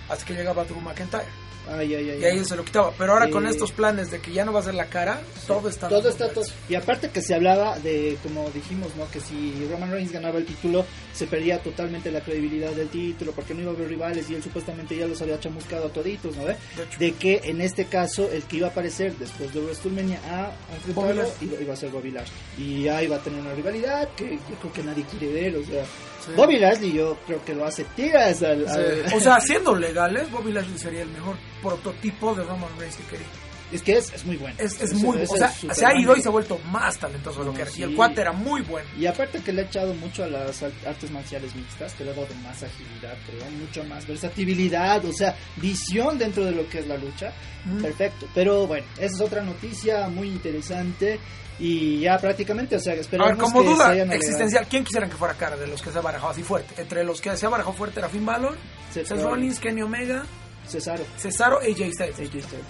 hasta 0.08 0.24
que 0.24 0.34
llegaba 0.34 0.64
Drew 0.64 0.80
McIntyre. 0.80 1.24
Ay, 1.66 1.94
ay, 1.94 2.10
ay. 2.10 2.20
Y 2.20 2.24
ahí 2.26 2.44
se 2.44 2.56
lo 2.56 2.62
quitaba. 2.62 2.92
Pero 2.98 3.14
ahora 3.14 3.30
con 3.30 3.46
Eh, 3.46 3.48
estos 3.48 3.72
planes 3.72 4.10
de 4.10 4.20
que 4.20 4.30
ya 4.34 4.44
no 4.44 4.52
va 4.52 4.60
a 4.60 4.64
ser 4.64 4.74
la 4.74 4.84
cara, 4.84 5.22
todo 5.46 5.70
está... 5.70 5.88
Todo 5.88 6.10
está 6.10 6.28
todo. 6.28 6.44
Y 6.68 6.74
aparte 6.74 7.08
que 7.08 7.22
se 7.22 7.34
hablaba 7.34 7.78
de, 7.78 8.18
como 8.22 8.50
dijimos, 8.50 8.94
¿no? 8.96 9.10
Que 9.10 9.18
si 9.18 9.66
Roman 9.70 9.90
Reigns 9.90 10.12
ganaba 10.12 10.36
el 10.36 10.44
título, 10.44 10.84
se 11.14 11.26
perdía 11.26 11.62
totalmente 11.62 12.10
la 12.10 12.20
credibilidad 12.20 12.70
del 12.72 12.88
título, 12.90 13.32
porque 13.32 13.54
no 13.54 13.62
iba 13.62 13.70
a 13.70 13.74
haber 13.74 13.88
rivales 13.88 14.28
y 14.28 14.34
él 14.34 14.42
supuestamente 14.42 14.94
ya 14.94 15.06
los 15.06 15.22
había 15.22 15.40
chamuscado 15.40 15.86
a 15.86 15.88
toditos, 15.88 16.36
¿no? 16.36 16.44
ve? 16.44 16.56
De 16.98 17.12
que 17.12 17.40
en 17.44 17.62
este 17.62 17.86
caso 17.86 18.30
el 18.30 18.42
que 18.42 18.58
iba 18.58 18.66
a 18.68 18.70
aparecer 18.70 19.14
después 19.16 19.54
de 19.54 19.60
WrestleMania 19.60 20.20
a 20.30 20.52
enfrentarlo 20.76 21.24
iba, 21.40 21.60
iba 21.62 21.72
a 21.72 21.76
ser 21.78 21.88
Bobby 21.88 22.10
Lashley. 22.10 22.36
Y 22.58 22.88
ahí 22.88 23.06
va 23.06 23.16
a 23.16 23.22
tener 23.22 23.40
una 23.40 23.54
rivalidad 23.54 24.06
que 24.14 24.32
yo 24.32 24.56
creo 24.60 24.72
que 24.74 24.82
nadie 24.82 25.04
quiere 25.04 25.32
ver, 25.32 25.56
o 25.56 25.64
sea, 25.64 25.82
Sí. 26.26 26.32
Bobby 26.36 26.58
Lashley 26.58 26.92
yo 26.92 27.16
creo 27.26 27.44
que 27.44 27.54
lo 27.54 27.64
hace 27.66 27.84
tiras 27.96 28.42
al... 28.42 28.66
al- 28.68 29.04
O 29.14 29.20
sea, 29.20 29.40
siendo 29.40 29.74
legales, 29.74 30.30
Bobby 30.30 30.52
Lashley 30.52 30.78
sería 30.78 31.02
el 31.02 31.08
mejor 31.10 31.36
prototipo 31.62 32.34
de 32.34 32.44
Roman 32.44 32.70
Reigns 32.78 32.96
que 32.96 33.02
quería. 33.04 33.26
Es 33.74 33.82
que 33.82 33.92
es, 33.98 34.12
es 34.12 34.24
muy 34.24 34.36
bueno. 34.36 34.56
Es, 34.58 34.80
es 34.80 34.94
muy, 34.94 35.18
ese 35.20 35.34
o 35.34 35.36
sea, 35.36 35.48
se 35.50 35.84
ha 35.86 35.92
ido 35.94 36.06
bueno. 36.08 36.16
y 36.16 36.22
se 36.22 36.28
ha 36.28 36.32
vuelto 36.32 36.58
más 36.70 36.96
talentoso 36.98 37.40
de 37.40 37.46
lo 37.46 37.52
que 37.54 37.62
era. 37.62 37.70
Y 37.76 37.82
el 37.82 37.90
Sí. 37.90 37.94
cuate 37.96 38.20
era 38.20 38.32
muy 38.32 38.62
bueno. 38.62 38.88
Y 38.98 39.06
aparte 39.06 39.40
que 39.42 39.52
le 39.52 39.62
ha 39.62 39.64
echado 39.64 39.92
mucho 39.94 40.24
a 40.24 40.28
las 40.28 40.62
ar- 40.62 40.72
artes 40.86 41.10
marciales 41.10 41.54
mixtas, 41.54 41.92
que 41.94 42.04
le 42.04 42.10
ha 42.10 42.14
dado 42.14 42.26
más 42.42 42.62
agilidad, 42.62 43.16
creo, 43.26 43.50
mucho 43.50 43.84
más 43.84 44.06
versatilidad, 44.06 45.04
o 45.04 45.12
sea, 45.12 45.36
visión 45.56 46.18
dentro 46.18 46.44
de 46.44 46.52
lo 46.52 46.68
que 46.68 46.78
es 46.80 46.86
la 46.86 46.96
lucha. 46.96 47.32
Mm. 47.64 47.82
Perfecto. 47.82 48.26
Pero 48.34 48.66
bueno, 48.66 48.86
esa 48.98 49.14
es 49.16 49.20
otra 49.20 49.42
noticia 49.42 50.08
muy 50.08 50.28
interesante. 50.28 51.18
Y 51.58 52.00
ya 52.00 52.18
prácticamente, 52.18 52.74
o 52.74 52.80
sea, 52.80 52.94
A 52.94 52.96
esperamos 52.96 53.30
ver, 53.30 53.38
como 53.38 53.62
que 53.62 53.68
duda 53.68 53.94
existencial, 54.14 54.66
¿quién 54.68 54.82
quisieran 54.82 55.08
que 55.08 55.16
fuera 55.16 55.34
cara 55.34 55.56
de 55.56 55.68
los 55.68 55.80
que 55.80 55.92
se 55.92 55.98
ha 55.98 56.00
barajado 56.00 56.32
así 56.32 56.42
fuerte? 56.42 56.82
Entre 56.82 57.04
los 57.04 57.20
que 57.20 57.36
se 57.36 57.46
ha 57.46 57.48
barajado 57.48 57.74
fuerte 57.76 58.00
era 58.00 58.08
Finn 58.08 58.26
Balor, 58.26 58.56
Seth 58.92 59.08
Rollins, 59.10 59.60
Kenny 59.60 59.82
Omega, 59.82 60.24
Cesaro, 60.66 61.04
Cesaro 61.16 61.60
Jay 61.60 61.92
Styles. 61.92 62.18
AJ 62.18 62.42
Styles. 62.42 62.64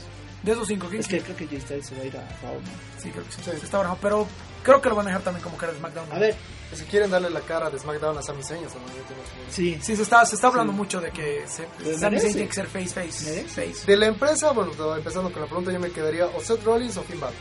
De 0.45 0.53
esos 0.53 0.69
cinco, 0.69 0.87
¿quién 0.89 1.01
Es 1.01 1.09
que 1.09 1.21
creo 1.21 1.37
que 1.37 1.45
AJ 1.45 1.61
Styles 1.63 1.87
se 1.87 1.95
va 1.97 2.03
a 2.03 2.05
ir 2.05 2.17
a 2.17 2.21
Raw, 2.43 2.55
¿no? 2.55 3.01
Sí, 3.03 3.11
creo 3.11 3.25
que 3.25 3.33
sí. 3.33 3.39
Sí. 3.45 3.51
Se 3.59 3.65
está 3.65 3.79
barajando, 3.79 4.01
pero 4.03 4.27
creo 4.63 4.81
que 4.83 4.89
lo 4.91 4.95
van 4.95 5.07
a 5.07 5.09
dejar 5.11 5.23
también 5.23 5.43
como 5.43 5.57
cara 5.57 5.73
de 5.73 5.79
SmackDown. 5.79 6.13
A 6.13 6.19
ver, 6.19 6.35
Si 6.75 6.83
quieren 6.87 7.09
darle 7.11 7.31
la 7.31 7.41
cara 7.41 7.71
de 7.71 7.79
SmackDown 7.79 8.19
a 8.19 8.23
Sami 8.23 8.43
Zayn, 8.43 8.63
que- 8.65 8.69
sí. 9.53 9.79
Sí, 9.81 9.95
se 9.97 10.03
está, 10.03 10.25
se 10.27 10.35
está 10.35 10.49
hablando 10.49 10.73
Sí. 10.73 10.77
mucho 10.79 11.01
de 11.01 11.11
que 11.13 11.45
se, 11.47 11.67
Sami. 11.99 12.19
Zayn 12.19 12.33
tiene 12.33 12.49
que 12.49 12.55
ser 12.55 12.67
face, 12.67 12.89
face, 12.89 13.45
face. 13.45 13.87
De 13.87 13.97
la 13.97 14.07
empresa, 14.07 14.51
bueno, 14.51 14.73
empezando 14.97 15.31
con 15.31 15.41
la 15.43 15.47
pregunta, 15.47 15.71
yo 15.71 15.79
me 15.79 15.91
quedaría 15.91 16.27
o 16.27 16.41
Seth 16.41 16.65
Rollins 16.65 16.97
o 16.97 17.03
Finn 17.05 17.21
Balor. 17.21 17.37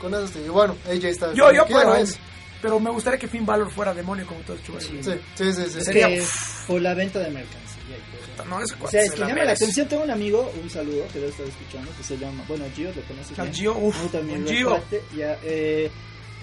Con 0.00 0.12
eso 0.14 0.38
digo, 0.38 0.52
bueno, 0.54 0.76
AJ 0.86 1.14
Styles. 1.14 1.34
Yo, 1.34 1.50
yo 1.52 1.66
puedo, 1.66 1.94
es. 1.96 2.18
pero 2.60 2.78
me 2.78 2.90
gustaría 2.90 3.18
que 3.18 3.26
Finn 3.28 3.46
Balor 3.46 3.70
fuera 3.70 3.94
demonio 3.94 4.26
como 4.26 4.40
todos 4.40 4.60
los 4.68 4.82
Sí. 4.84 5.00
Sí, 5.02 5.12
sí, 5.34 5.52
sí. 5.52 5.70
sí. 5.70 5.78
Es 5.78 5.84
Sería- 5.86 6.08
que 6.08 6.22
por 6.66 6.80
la 6.82 6.92
venta 6.94 7.20
de 7.20 7.30
mercancía 7.30 7.63
todo. 8.34 8.46
No, 8.46 8.60
ese 8.60 8.74
O 8.74 8.78
cuate 8.78 8.90
sea, 8.90 9.02
es 9.02 9.08
se 9.10 9.14
que 9.14 9.20
la 9.20 9.28
llama 9.28 9.44
la 9.44 9.52
atención. 9.52 9.88
Tengo 9.88 10.02
un 10.04 10.10
amigo, 10.10 10.52
un 10.62 10.70
saludo, 10.70 11.06
que 11.12 11.18
debe 11.18 11.30
estar 11.30 11.46
escuchando, 11.46 11.90
que 11.96 12.02
se 12.02 12.16
llama, 12.18 12.44
bueno, 12.48 12.64
Gio, 12.74 12.88
lo 12.94 13.02
conoces 13.02 13.36
bien. 13.36 13.52
Gio, 13.54 13.76
uf, 13.78 14.00
Muy 14.00 14.08
también 14.08 14.44
lo 14.44 14.50
Gio. 14.50 14.80
ya, 15.16 15.38
eh, 15.44 15.90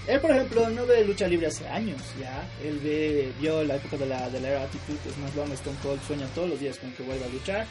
él, 0.07 0.19
por 0.19 0.31
ejemplo, 0.31 0.67
no 0.69 0.85
ve 0.87 1.05
lucha 1.05 1.27
libre 1.27 1.47
hace 1.47 1.67
años, 1.67 2.01
ya. 2.19 2.43
Él 2.63 2.79
ve, 2.83 3.31
vio 3.39 3.63
la 3.63 3.75
época 3.75 3.97
de 3.97 4.07
la, 4.07 4.29
de 4.29 4.39
la 4.39 4.49
era 4.49 4.63
Attitude, 4.63 4.97
es 5.07 5.17
más, 5.19 5.35
Long 5.35 5.51
Stone 5.53 5.77
Cold 5.83 6.01
sueña 6.07 6.25
todos 6.33 6.49
los 6.49 6.59
días 6.59 6.77
con 6.79 6.91
que 6.93 7.03
vuelva 7.03 7.25
a 7.25 7.29
luchar. 7.29 7.67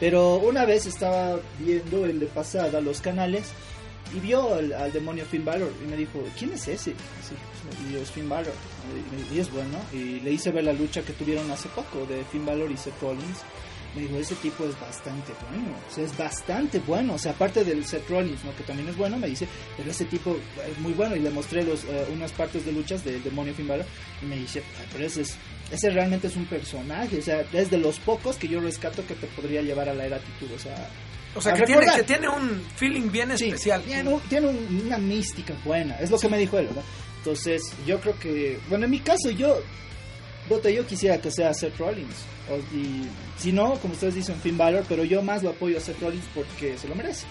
Pero 0.00 0.36
una 0.36 0.64
vez 0.64 0.86
estaba 0.86 1.38
viendo 1.58 2.04
el 2.06 2.18
de 2.18 2.26
pasada 2.26 2.80
los 2.80 3.00
canales 3.00 3.50
y 4.14 4.20
vio 4.20 4.54
al, 4.54 4.72
al 4.72 4.92
demonio 4.92 5.24
Finn 5.24 5.44
Balor 5.44 5.72
y 5.84 5.88
me 5.88 5.96
dijo, 5.96 6.20
¿quién 6.38 6.52
es 6.52 6.66
ese? 6.68 6.94
Y 7.88 7.92
yo, 7.92 8.00
es 8.00 8.10
Finn 8.10 8.28
Balor. 8.28 8.52
Y, 9.30 9.34
y 9.36 9.40
es 9.40 9.50
bueno. 9.52 9.78
Y 9.92 10.20
le 10.20 10.32
hice 10.32 10.50
ver 10.50 10.64
la 10.64 10.72
lucha 10.72 11.02
que 11.02 11.12
tuvieron 11.12 11.50
hace 11.50 11.68
poco 11.68 12.06
de 12.06 12.24
Finn 12.24 12.44
Balor 12.46 12.70
y 12.70 12.76
Seth 12.76 13.00
Rollins. 13.00 13.40
Me 13.94 14.02
dijo, 14.02 14.16
ese 14.16 14.34
tipo 14.36 14.64
es 14.64 14.78
bastante 14.80 15.32
bueno. 15.48 15.76
O 15.90 15.94
sea, 15.94 16.04
es 16.04 16.16
bastante 16.16 16.80
bueno. 16.80 17.14
O 17.14 17.18
sea, 17.18 17.32
aparte 17.32 17.64
del 17.64 17.84
Seth 17.84 18.08
Rollins, 18.10 18.42
¿no? 18.44 18.54
que 18.56 18.64
también 18.64 18.88
es 18.88 18.96
bueno, 18.96 19.16
me 19.18 19.28
dice, 19.28 19.46
pero 19.76 19.90
ese 19.90 20.04
tipo 20.06 20.36
es 20.68 20.78
muy 20.80 20.92
bueno. 20.94 21.14
Y 21.16 21.20
le 21.20 21.30
mostré 21.30 21.62
los, 21.62 21.84
eh, 21.84 22.06
unas 22.12 22.32
partes 22.32 22.64
de 22.66 22.72
luchas 22.72 23.04
del 23.04 23.22
demonio 23.22 23.54
Finn 23.54 23.68
Balor. 23.68 23.86
Y 24.22 24.26
me 24.26 24.36
dice, 24.36 24.62
"Ay, 24.80 24.86
pero 24.92 25.04
ese, 25.06 25.22
es, 25.22 25.36
ese 25.70 25.90
realmente 25.90 26.26
es 26.26 26.36
un 26.36 26.46
personaje. 26.46 27.18
O 27.18 27.22
sea, 27.22 27.44
es 27.52 27.70
de 27.70 27.78
los 27.78 27.98
pocos 28.00 28.36
que 28.36 28.48
yo 28.48 28.60
rescato 28.60 29.06
que 29.06 29.14
te 29.14 29.26
podría 29.28 29.62
llevar 29.62 29.88
a 29.88 29.94
la 29.94 30.06
era 30.06 30.16
actitud. 30.16 30.50
O 30.54 30.58
sea, 30.58 30.88
O 31.36 31.40
sea, 31.40 31.52
que 31.54 31.62
tiene, 31.64 31.86
que 31.94 32.02
tiene 32.04 32.28
un 32.28 32.62
feeling 32.76 33.10
bien 33.10 33.36
Sí, 33.38 33.46
especial. 33.46 33.82
Tiene, 33.82 34.08
un- 34.12 34.20
tiene 34.22 34.48
un- 34.48 34.82
una 34.86 34.98
mística 34.98 35.54
buena, 35.64 35.96
es 36.00 36.10
lo 36.10 36.18
que 36.18 36.28
me 36.28 36.38
dijo 36.38 36.58
él, 36.58 36.66
¿verdad? 36.66 36.82
Entonces, 37.18 37.62
yo 37.86 38.00
creo 38.00 38.18
que, 38.18 38.58
bueno, 38.68 38.84
en 38.84 38.90
mi 38.90 39.00
caso, 39.00 39.30
yo, 39.30 39.60
Bota, 40.48 40.68
yo 40.70 40.86
quisiera 40.86 41.18
que 41.18 41.30
sea 41.30 41.52
Seth 41.54 41.76
Rollins. 41.78 42.14
O, 42.50 42.56
y 42.76 43.06
si 43.38 43.52
no, 43.52 43.74
como 43.80 43.94
ustedes 43.94 44.14
dicen, 44.14 44.36
Finn 44.42 44.58
Balor, 44.58 44.84
pero 44.88 45.04
yo 45.04 45.22
más 45.22 45.42
lo 45.42 45.50
apoyo 45.50 45.78
a 45.78 45.80
Seth 45.80 46.00
Rollins 46.00 46.24
porque 46.34 46.76
se 46.76 46.86
lo 46.88 46.94
merece. 46.94 47.26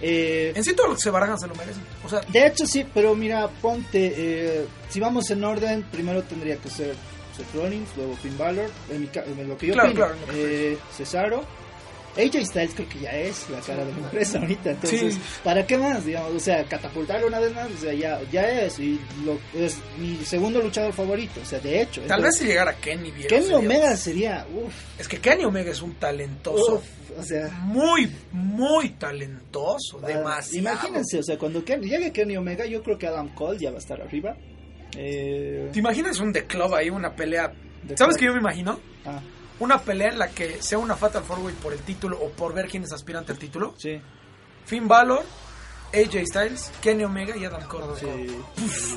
Eh, 0.00 0.52
En 0.54 0.64
sí, 0.64 0.74
todo 0.74 0.88
lo 0.88 0.94
que 0.94 1.00
se 1.02 1.10
barajan 1.10 1.38
se 1.38 1.46
lo 1.46 1.54
merecen. 1.54 1.82
O 2.04 2.08
sea, 2.08 2.20
de 2.20 2.46
hecho, 2.46 2.66
sí, 2.66 2.86
pero 2.94 3.14
mira, 3.14 3.48
ponte, 3.48 4.12
eh, 4.16 4.66
si 4.88 5.00
vamos 5.00 5.30
en 5.30 5.42
orden, 5.44 5.82
primero 5.90 6.22
tendría 6.22 6.56
que 6.56 6.68
ser 6.70 6.94
Seth 7.36 7.54
Rollins, 7.54 7.88
luego 7.96 8.14
Finn 8.16 8.36
Balor, 8.38 8.70
en, 8.90 9.00
mi 9.02 9.08
en 9.14 9.48
lo 9.48 9.56
que 9.58 9.66
yo 9.68 9.72
Claro, 9.74 9.90
opino, 9.90 10.06
claro, 10.06 10.18
que 10.30 10.72
eh, 10.72 10.78
Cesaro. 10.96 11.44
AJ 12.16 12.46
Styles 12.46 12.74
creo 12.74 12.88
que 12.88 12.98
ya 13.00 13.10
es 13.12 13.48
la 13.50 13.60
cara 13.60 13.84
de 13.84 13.92
la 13.92 13.98
empresa 13.98 14.38
ahorita, 14.38 14.70
entonces, 14.70 15.14
Sí. 15.14 15.20
¿para 15.44 15.66
qué 15.66 15.76
más? 15.78 16.04
Digamos, 16.04 16.32
o 16.32 16.40
sea, 16.40 16.64
catapultarlo 16.64 17.26
una 17.26 17.38
vez 17.40 17.54
más, 17.54 17.70
o 17.70 17.76
sea, 17.78 17.92
ya, 17.92 18.20
ya 18.32 18.62
es, 18.62 18.78
y 18.78 18.98
lo, 19.24 19.38
es 19.54 19.76
mi 19.98 20.16
segundo 20.24 20.60
luchador 20.62 20.92
favorito, 20.92 21.40
o 21.42 21.44
sea, 21.44 21.58
de 21.60 21.82
hecho. 21.82 22.00
tal 22.02 22.22
vez 22.22 22.36
si 22.38 22.46
llegara 22.46 22.74
Kenny 22.76 23.10
bien. 23.10 23.28
Kenny 23.28 23.42
sería- 23.42 23.58
Omega 23.58 23.96
sería, 23.96 24.46
uff, 24.54 24.74
Es 25.00 25.08
que 25.08 25.18
Kenny 25.18 25.44
Omega 25.44 25.70
es 25.70 25.82
un 25.82 25.94
talentoso. 25.94 26.82
o 27.18 27.22
sea, 27.22 27.48
Muy, 27.64 28.10
muy 28.32 28.90
talentoso. 28.90 30.00
ah, 30.02 30.06
demasiado. 30.06 30.58
imagínense, 30.58 31.18
o 31.18 31.22
sea, 31.22 31.38
cuando 31.38 31.64
Ken- 31.64 31.82
llegue 31.82 32.12
Kenny 32.12 32.36
Omega, 32.36 32.66
yo 32.66 32.82
creo 32.82 32.98
que 32.98 33.06
Adam 33.06 33.34
Cole 33.34 33.58
ya 33.58 33.70
va 33.70 33.76
a 33.76 33.80
estar 33.80 34.00
arriba. 34.00 34.36
Eh, 34.96 35.68
¿Te 35.72 35.78
imaginas 35.78 36.18
un 36.20 36.32
The 36.32 36.44
Club 36.46 36.74
ahí, 36.74 36.88
una 36.90 37.14
pelea? 37.14 37.52
The 37.86 37.96
¿Sabes 37.96 38.16
qué 38.16 38.26
yo 38.26 38.32
me 38.32 38.40
imagino? 38.40 38.78
ah, 39.04 39.20
Una 39.58 39.80
pelea 39.80 40.08
en 40.10 40.18
la 40.18 40.28
que 40.28 40.62
sea 40.62 40.78
una 40.78 40.96
Fatal 40.96 41.22
Four 41.24 41.38
Way 41.40 41.54
por 41.54 41.72
el 41.72 41.80
título 41.80 42.18
o 42.20 42.30
por 42.30 42.52
ver 42.52 42.68
quién 42.68 42.82
es 42.84 42.92
aspirante 42.92 43.32
al 43.32 43.38
título. 43.38 43.74
sí. 43.78 44.00
Finn 44.66 44.88
Balor, 44.88 45.22
AJ 45.94 46.26
Styles, 46.26 46.72
Kenny 46.82 47.04
Omega 47.04 47.36
y 47.36 47.44
Adam 47.44 47.62
Cole. 47.68 47.86
Sí. 48.00 48.36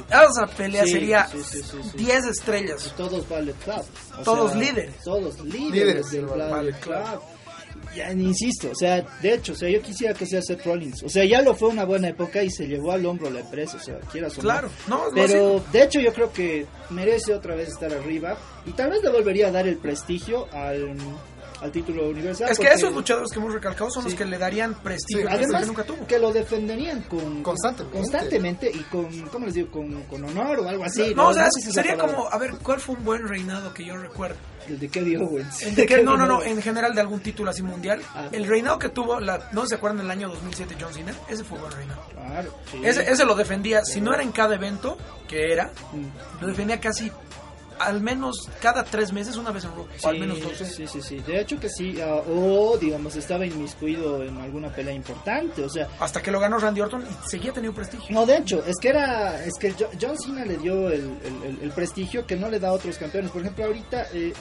Esa 0.10 0.48
pelea 0.48 0.84
Sí, 0.84 0.92
sería 0.94 1.28
sí, 1.28 1.44
sí, 1.44 1.62
sí, 1.62 1.78
sí. 1.84 1.98
10 1.98 2.26
estrellas. 2.26 2.94
Todos 2.98 3.30
Ballet 3.30 3.56
Club. 3.64 3.86
O 4.20 4.24
Todos 4.24 4.52
sea, 4.52 4.60
líderes. 4.60 5.04
Todos 5.04 5.40
líderes, 5.42 5.72
Líderes 5.72 6.12
del 6.12 6.22
del 6.22 6.30
Ballet, 6.30 6.50
Ballet 6.52 6.80
Club. 6.80 7.04
Club. 7.04 7.22
Ya, 7.96 8.12
insisto, 8.12 8.70
o 8.72 8.76
sea, 8.76 9.02
de 9.22 9.34
hecho, 9.34 9.54
o 9.54 9.56
sea, 9.56 9.68
yo 9.70 9.82
quisiera 9.82 10.14
que 10.14 10.26
sea 10.26 10.42
Seth 10.42 10.64
Rollins. 10.66 11.02
O 11.04 11.10
sea, 11.10 11.26
ya 11.26 11.42
lo 11.42 11.56
fue 11.56 11.70
una 11.70 11.86
buena 11.86 12.10
época 12.10 12.44
y 12.44 12.50
se 12.52 12.68
llevó 12.68 12.92
al 12.92 13.06
hombro 13.06 13.30
la 13.30 13.40
empresa, 13.40 13.78
o 13.78 13.80
sea, 13.80 14.00
quieras 14.12 14.34
o 14.34 14.38
no. 14.38 14.42
Claro, 14.44 14.70
no, 14.88 15.04
Pero 15.14 15.64
de 15.72 15.84
hecho 15.84 16.00
yo 16.00 16.14
creo 16.14 16.32
que 16.32 16.66
merece 16.92 17.34
otra 17.34 17.56
vez 17.56 17.70
estar 17.70 17.92
arriba 17.92 18.38
y 18.66 18.72
tal 18.74 18.92
vez 18.92 19.02
le 19.04 19.10
volvería 19.10 19.48
a 19.48 19.52
dar 19.52 19.68
el 19.68 19.78
prestigio 19.78 20.48
al, 20.54 20.96
al 21.62 21.72
título 21.72 22.08
universal. 22.10 22.50
Es 22.52 22.60
que 22.60 22.68
esos 22.68 22.94
luchadores 22.94 23.32
que 23.32 23.40
hemos 23.40 23.54
recalcado 23.54 23.90
son 23.90 24.04
los 24.04 24.14
que 24.14 24.24
le 24.26 24.38
darían 24.38 24.76
prestigio 24.84 25.24
Sí, 25.28 25.28
Además, 25.30 25.62
que 25.62 25.68
nunca 25.68 25.84
tuvo. 25.84 26.06
que 26.08 26.20
lo 26.20 26.32
defenderían 26.32 27.02
con 27.04 27.42
Constantemente. 27.42 27.98
constantemente 27.98 28.72
y 28.72 28.80
con, 28.84 29.10
¿cómo 29.30 29.46
les 29.48 29.56
digo? 29.56 29.72
Con, 29.72 30.04
con 30.04 30.24
honor 30.26 30.60
o 30.60 30.70
algo 30.70 30.84
así. 30.84 31.14
no, 31.16 31.30
o 31.30 31.34
sea, 31.34 31.48
sería 31.52 31.98
como, 31.98 32.30
a 32.30 32.38
ver, 32.38 32.52
¿cuál 32.62 32.80
fue 32.80 32.96
un 32.96 33.04
buen 33.04 33.28
reinado 33.28 33.74
que 33.74 33.84
yo 33.84 33.98
recuerdo? 33.98 34.38
El 34.70 34.80
de. 34.80 34.90
El 35.66 35.76
de 35.76 35.86
que- 35.86 36.04
no, 36.04 36.16
no, 36.18 36.26
no, 36.26 36.42
en 36.44 36.62
general 36.62 36.94
de 36.96 37.02
algún 37.02 37.20
título 37.22 37.52
así 37.52 37.62
mundial. 37.64 38.02
Ah. 38.16 38.28
El 38.32 38.46
reinado 38.48 38.80
que 38.80 38.90
tuvo, 38.90 39.20
la, 39.20 39.50
¿no 39.52 39.66
se 39.66 39.76
acuerdan 39.76 39.98
del 40.00 40.12
año 40.12 40.30
2007 40.30 40.76
John 40.80 40.94
Cena? 40.94 41.14
Ese 41.28 41.44
fue 41.44 41.58
buen 41.60 41.72
reinado. 41.72 42.02
Claro, 42.12 42.54
sí. 42.72 42.80
Ese, 42.84 43.10
ese 43.12 43.26
lo 43.26 43.36
defendía, 43.36 43.84
si 43.84 44.02
no 44.02 44.14
era 44.14 44.24
en 44.24 44.32
cada 44.32 44.56
evento, 44.56 44.98
que 45.28 45.52
era, 45.52 45.72
Mm. 45.94 46.42
lo 46.42 46.48
defendía 46.48 46.80
casi, 46.80 47.12
al 47.80 48.02
menos 48.02 48.50
cada 48.62 48.84
tres 48.84 49.14
meses, 49.14 49.38
una 49.38 49.52
vez 49.52 49.64
en 49.64 49.72
Raw, 49.72 49.88
o 50.04 50.08
al 50.10 50.20
menos 50.20 50.42
dos. 50.42 50.52
Sí, 50.58 50.86
sí, 50.86 51.02
sí. 51.02 51.20
De 51.20 51.40
hecho 51.40 51.58
que 51.60 51.70
sí. 51.70 51.98
ah, 52.02 52.22
o, 52.28 52.78
digamos, 52.78 53.16
estaba 53.16 53.46
inmiscuido 53.46 54.22
en 54.22 54.38
alguna 54.38 54.68
pelea 54.70 54.94
importante. 54.94 55.64
O 55.64 55.70
sea, 55.70 55.88
Hasta 56.00 56.22
que 56.22 56.30
lo 56.30 56.42
ganó 56.42 56.58
Randy 56.58 56.82
Orton 56.82 57.04
y 57.10 57.30
seguía 57.30 57.54
teniendo 57.54 57.76
prestigio. 57.78 58.14
no, 58.14 58.26
de 58.26 58.36
hecho, 58.38 58.64
es 58.66 58.76
que 58.82 58.90
era. 58.90 59.46
Es 59.46 59.54
que 59.58 59.72
Jo- 59.72 59.90
John 60.02 60.18
Cena 60.18 60.44
le 60.44 60.58
dio 60.58 60.90
el, 60.90 61.18
el- 61.24 61.44
el- 61.52 61.60
el 61.62 61.72
prestigio 61.72 62.26
que 62.28 62.36
no 62.36 62.50
le 62.50 62.60
da 62.60 62.68
a 62.68 62.74
otros 62.74 62.98
campeones. 62.98 63.32
Por 63.32 63.42
ejemplo, 63.44 63.64
ahorita. 63.66 64.08
eh, 64.14 64.34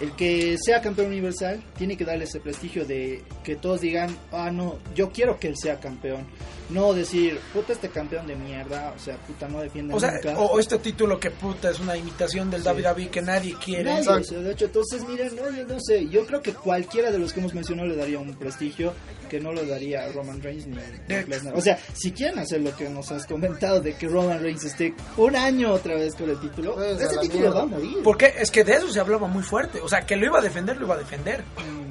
el 0.00 0.12
que 0.12 0.56
sea 0.58 0.80
campeón 0.80 1.08
universal 1.08 1.62
tiene 1.76 1.96
que 1.96 2.04
darle 2.04 2.24
ese 2.24 2.40
prestigio 2.40 2.84
de 2.84 3.22
que 3.44 3.56
todos 3.56 3.80
digan, 3.80 4.16
ah, 4.32 4.50
no, 4.50 4.78
yo 4.94 5.10
quiero 5.10 5.38
que 5.38 5.48
él 5.48 5.56
sea 5.56 5.80
campeón. 5.80 6.26
No 6.70 6.92
decir, 6.92 7.38
puta, 7.54 7.72
este 7.72 7.88
campeón 7.88 8.26
de 8.26 8.36
mierda, 8.36 8.92
o 8.94 8.98
sea, 8.98 9.16
puta, 9.16 9.48
no 9.48 9.60
defiende 9.60 9.94
O 9.94 9.98
sea, 10.00 10.12
nunca. 10.12 10.38
o, 10.38 10.52
o 10.52 10.58
este 10.60 10.78
título 10.78 11.18
que 11.18 11.30
puta 11.30 11.70
es 11.70 11.80
una 11.80 11.96
imitación 11.96 12.50
del 12.50 12.62
Sí. 12.62 12.68
WWE 12.68 13.08
que 13.08 13.22
nadie 13.22 13.54
quiere. 13.64 13.84
Nadie, 13.84 14.08
o 14.10 14.22
sea, 14.22 14.38
de 14.38 14.52
hecho, 14.52 14.66
entonces, 14.66 15.02
miren, 15.08 15.34
no, 15.34 15.50
yo 15.50 15.66
no 15.66 15.80
sé, 15.80 16.06
yo 16.10 16.26
creo 16.26 16.42
que 16.42 16.52
cualquiera 16.52 17.10
de 17.10 17.18
los 17.18 17.32
que 17.32 17.40
hemos 17.40 17.54
mencionado 17.54 17.88
le 17.88 17.96
daría 17.96 18.18
un 18.18 18.34
prestigio 18.34 18.92
que 19.28 19.40
no 19.40 19.52
lo 19.52 19.64
daría 19.64 20.04
a 20.04 20.12
Roman 20.12 20.42
Reigns 20.42 20.66
ni 20.66 20.78
a 21.14 21.22
Lesnar. 21.26 21.54
O 21.56 21.60
sea, 21.60 21.78
si 21.94 22.12
quieren 22.12 22.38
hacer 22.38 22.60
lo 22.60 22.74
que 22.74 22.88
nos 22.88 23.10
has 23.12 23.26
comentado 23.26 23.80
de 23.80 23.94
que 23.94 24.08
Roman 24.08 24.40
Reigns 24.40 24.64
esté 24.64 24.94
un 25.16 25.36
año 25.36 25.72
otra 25.72 25.94
vez 25.94 26.14
con 26.14 26.28
el 26.30 26.40
título, 26.40 26.74
Pues, 26.74 27.00
a 27.00 27.04
ese 27.06 27.18
título 27.18 27.40
mierda. 27.40 27.56
va 27.56 27.62
a 27.62 27.66
morir. 27.66 27.98
Porque 28.02 28.34
es 28.38 28.50
que 28.50 28.64
de 28.64 28.72
eso 28.74 28.88
se 28.90 29.00
hablaba 29.00 29.26
muy 29.28 29.42
fuerte. 29.42 29.80
O 29.80 29.88
sea, 29.88 30.02
que 30.06 30.16
lo 30.16 30.26
iba 30.26 30.38
a 30.38 30.42
defender, 30.42 30.76
lo 30.76 30.86
iba 30.86 30.94
a 30.94 30.98
defender. 30.98 31.44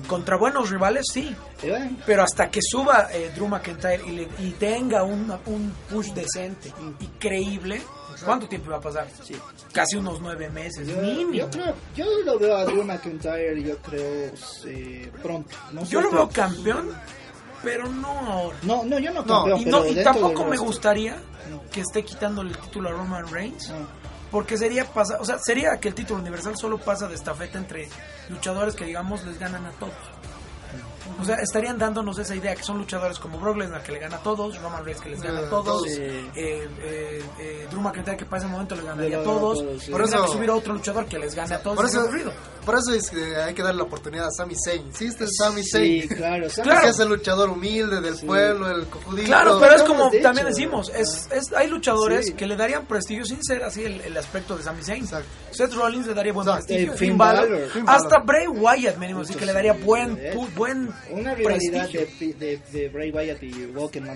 Contra 0.07 0.37
buenos 0.37 0.69
rivales, 0.69 1.05
sí. 1.11 1.35
Eh, 1.63 1.89
Pero 2.05 2.23
hasta 2.23 2.49
que 2.49 2.61
suba 2.61 3.09
eh, 3.11 3.29
Drew 3.35 3.47
McIntyre 3.47 4.01
y, 4.07 4.11
le- 4.11 4.27
y 4.39 4.51
tenga 4.51 5.03
un, 5.03 5.29
un 5.47 5.73
push 5.89 6.13
decente 6.13 6.71
y 7.01 7.07
creíble, 7.19 7.81
¿cuánto 8.23 8.47
tiempo 8.47 8.71
va 8.71 8.77
a 8.77 8.81
pasar? 8.81 9.07
sí. 9.23 9.35
Casi 9.73 9.97
unos 9.97 10.21
nueve 10.21 10.49
meses, 10.49 10.87
Yo, 10.87 10.95
mínimo. 11.01 11.33
yo 11.33 11.49
creo, 11.51 11.75
yo 11.95 12.05
lo 12.25 12.39
veo 12.39 12.55
a 12.55 12.65
Drew 12.65 12.83
McIntyre, 12.83 13.61
yo 13.61 13.77
creo, 13.79 14.31
eh, 14.65 15.11
pronto. 15.21 15.55
No 15.73 15.85
sé 15.85 15.91
Yo 15.91 16.01
lo 16.01 16.09
veo 16.11 16.29
campeón, 16.29 16.89
pero 17.63 17.87
no. 17.87 18.51
No, 18.63 18.83
no, 18.83 18.99
yo 18.99 19.11
no 19.11 19.21
No, 19.21 19.43
campeón, 19.43 19.61
Y, 19.61 19.65
pero 19.65 19.79
no, 19.79 19.85
y 19.85 20.03
tampoco 20.03 20.45
me 20.45 20.57
gustaría 20.57 21.17
que 21.71 21.81
esté 21.81 22.03
quitando 22.03 22.41
el 22.41 22.57
título 22.57 22.89
a 22.89 22.91
Roman 22.91 23.27
Reigns. 23.31 23.71
Porque 24.31 24.57
sería 24.57 24.83
pasa, 24.85 25.17
o 25.21 25.25
sea, 25.25 25.39
sería 25.39 25.77
que 25.79 25.87
el 25.87 25.93
título 25.95 26.19
universal 26.19 26.57
solo 26.57 26.77
pasa 26.77 27.07
de 27.07 27.15
estafeta 27.15 27.57
entre 27.57 27.87
luchadores 28.29 28.75
que 28.75 28.83
digamos 28.83 29.23
les 29.25 29.39
ganan 29.39 29.65
a 29.65 29.71
todos. 29.71 29.93
O 31.21 31.25
sea, 31.25 31.35
estarían 31.37 31.77
dándonos 31.77 32.17
esa 32.19 32.35
idea 32.35 32.53
que 32.55 32.63
son 32.63 32.77
luchadores 32.77 33.17
como 33.19 33.39
Brock 33.39 33.57
Lesnar 33.57 33.81
que 33.83 33.91
le 33.91 33.99
gana 33.99 34.17
a 34.17 34.23
todos, 34.23 34.61
Roman 34.61 34.83
Reigns 34.85 35.01
que 35.01 35.09
les 35.09 35.21
gana 35.21 35.39
a 35.39 35.43
Eh, 35.43 35.47
todos, 35.49 35.83
sí. 35.83 36.01
eh, 36.01 36.29
eh, 36.35 37.21
eh, 37.39 37.67
Drew 37.71 37.81
McIntyre 37.81 38.17
que 38.17 38.25
para 38.25 38.41
ese 38.43 38.47
momento 38.51 38.75
les 38.75 38.85
ganaría 38.85 39.09
Le 39.09 39.15
a 39.15 39.19
gana 39.19 39.31
a 39.31 39.33
todos, 39.35 39.59
todos, 39.59 39.83
sí. 39.83 39.91
por 39.91 40.01
eso 40.01 40.15
eso- 40.23 40.33
subir 40.33 40.49
a 40.49 40.55
otro 40.55 40.73
luchador 40.73 41.05
que 41.07 41.17
les 41.19 41.33
gane 41.35 41.55
a 41.55 41.61
todos. 41.61 41.75
Por 41.77 41.85
es 41.85 41.93
eso, 41.93 42.09
por 42.65 42.75
eso 42.75 42.93
es 42.93 43.09
que 43.09 43.35
hay 43.37 43.53
que 43.53 43.63
darle 43.63 43.77
la 43.79 43.83
oportunidad 43.85 44.27
a 44.27 44.31
Sami 44.31 44.53
Zayn. 44.63 44.93
Sí, 44.93 45.05
este 45.05 45.23
es 45.23 45.31
Sami 45.37 45.63
Sí, 45.63 46.01
Zayn. 46.01 46.07
claro. 46.09 46.47
Que 46.81 46.89
es 46.89 46.99
el 46.99 47.09
luchador 47.09 47.49
humilde 47.49 47.99
del 48.01 48.15
pueblo, 48.19 48.69
el 48.69 48.85
cojudito. 48.87 49.25
Claro, 49.27 49.57
pero 49.59 49.75
es 49.75 49.83
como 49.83 50.09
dicho. 50.09 50.21
también 50.23 50.47
decimos, 50.47 50.91
es, 50.95 51.27
es, 51.31 51.51
hay 51.53 51.67
luchadores 51.67 52.27
Sí. 52.27 52.33
que 52.33 52.45
le 52.45 52.55
darían 52.55 52.85
prestigio 52.85 53.25
sin 53.25 53.43
ser 53.43 53.63
así 53.63 53.83
el, 53.83 54.01
el 54.01 54.15
aspecto 54.17 54.55
de 54.57 54.63
Sami 54.63 54.83
Zayn. 54.83 55.03
Exacto. 55.03 55.27
Seth 55.51 55.73
Rollins 55.73 56.05
le 56.07 56.13
daría 56.13 56.33
buen 56.33 56.47
Exacto. 56.47 56.67
prestigio. 56.67 56.93
Eh, 56.93 56.97
Finn 56.97 57.07
Finn 57.09 57.17
Balor. 57.17 57.67
Hasta. 57.87 58.17
Bray 58.19 58.47
Wyatt, 58.47 58.97
me 58.97 59.13
decir 59.13 59.37
que 59.37 59.45
le 59.45 59.53
daría 59.53 59.73
buen, 59.73 60.19
buen 60.55 60.89
Una 61.11 61.33
rivalidad 61.35 61.89
de, 61.89 62.33
de, 62.37 62.61
de 62.71 62.89
Bray 62.89 63.11
Wyatt 63.11 63.41
y 63.43 63.65
Walker 63.67 64.03
eh, 64.03 64.09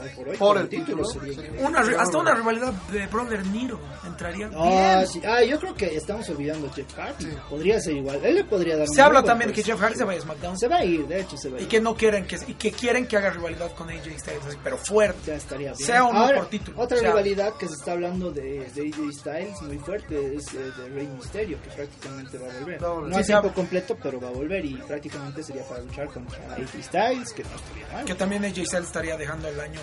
hoy 0.00 0.08
por 0.16 0.28
hoy. 0.28 0.36
Por 0.36 0.54
con 0.54 0.58
el 0.62 0.68
título, 0.68 1.04
sería 1.04 1.28
sí. 1.32 1.40
increíble. 1.40 1.62
Una, 1.66 1.80
hasta 1.80 2.18
una 2.18 2.34
rivalidad 2.34 2.72
de 2.90 3.06
Brother 3.06 3.46
Nero 3.46 3.80
entraría 4.06 4.50
Ah, 4.54 4.96
bien. 4.98 5.06
sí. 5.08 5.20
ah, 5.26 5.42
yo 5.44 5.58
creo 5.60 5.74
que 5.74 5.96
estamos 5.96 6.28
olvidando 6.30 6.66
a 6.68 6.72
Jeff 6.72 6.92
Hardy. 6.94 7.26
Podría 7.48 7.80
ser 7.80 7.96
igual. 7.96 8.20
Él 8.24 8.34
le 8.36 8.44
podría 8.44 8.76
dar 8.76 8.88
Se 8.88 9.00
habla 9.00 9.20
buen 9.20 9.26
también 9.30 9.48
de 9.50 9.54
que 9.54 9.62
puesto. 9.62 9.72
Jeff 9.76 9.82
Hardy 9.82 9.98
se 9.98 10.04
vaya 10.04 10.18
a 10.18 10.22
SmackDown 10.22 10.58
Se 10.58 10.68
va 10.68 10.76
a 10.78 10.84
ir, 10.84 11.06
de 11.06 11.20
hecho 11.20 11.36
se 11.36 11.48
va 11.50 11.56
a 11.56 11.60
ir. 11.60 11.66
y 11.66 11.68
que 11.68 11.80
no 11.80 11.94
quieren 11.94 12.26
que 12.26 12.36
y 12.46 12.54
que 12.54 12.72
quieren 12.72 13.06
que 13.06 13.16
haga 13.16 13.30
rivalidad 13.30 13.72
con 13.72 13.88
AJ 13.90 14.18
Styles, 14.18 14.46
así, 14.46 14.56
pero 14.62 14.76
fuerte. 14.78 15.18
ya 15.26 15.34
estaría 15.36 15.72
bien. 15.72 15.86
Sea 15.86 16.04
o 16.04 16.12
no 16.12 16.18
Ahora, 16.20 16.38
por 16.40 16.48
título, 16.50 16.80
Otra 16.80 16.98
sea- 16.98 17.08
rivalidad 17.10 17.54
que 17.56 17.68
se 17.68 17.74
está 17.74 17.92
hablando 17.92 18.30
de, 18.32 18.68
de 18.74 18.82
AJ 18.88 19.12
Styles 19.12 19.62
muy 19.62 19.78
fuerte 19.78 20.34
es 20.36 20.52
eh, 20.54 20.58
de 20.76 20.88
Rey 20.90 21.06
Mysterio, 21.08 21.58
que 21.62 21.70
prácticamente 21.70 22.38
va 22.38 22.46
a 22.52 22.58
volver. 22.58 22.80
No 22.82 23.08
Sí, 23.08 23.14
a 23.14 23.22
se 23.22 23.32
tiempo 23.32 23.52
completo, 23.54 23.96
pero 24.02 24.20
va 24.20 24.28
a 24.28 24.32
volver 24.32 24.64
y 24.64 24.74
prácticamente 24.74 25.42
sería 25.42 25.62
para 25.64 25.80
luchar 25.82 26.08
contra 26.14 26.38
AJ 26.54 26.82
Styles, 26.82 27.32
que 27.32 27.44
no 27.44 27.50
estaría 27.56 27.86
mal. 27.92 28.04
Que 28.06 28.14
también 28.14 28.44
AJ 28.44 28.64
Styles 28.64 28.86
estaría 28.86 29.16
dejando 29.16 29.48
el 29.48 29.60
año 29.60 29.80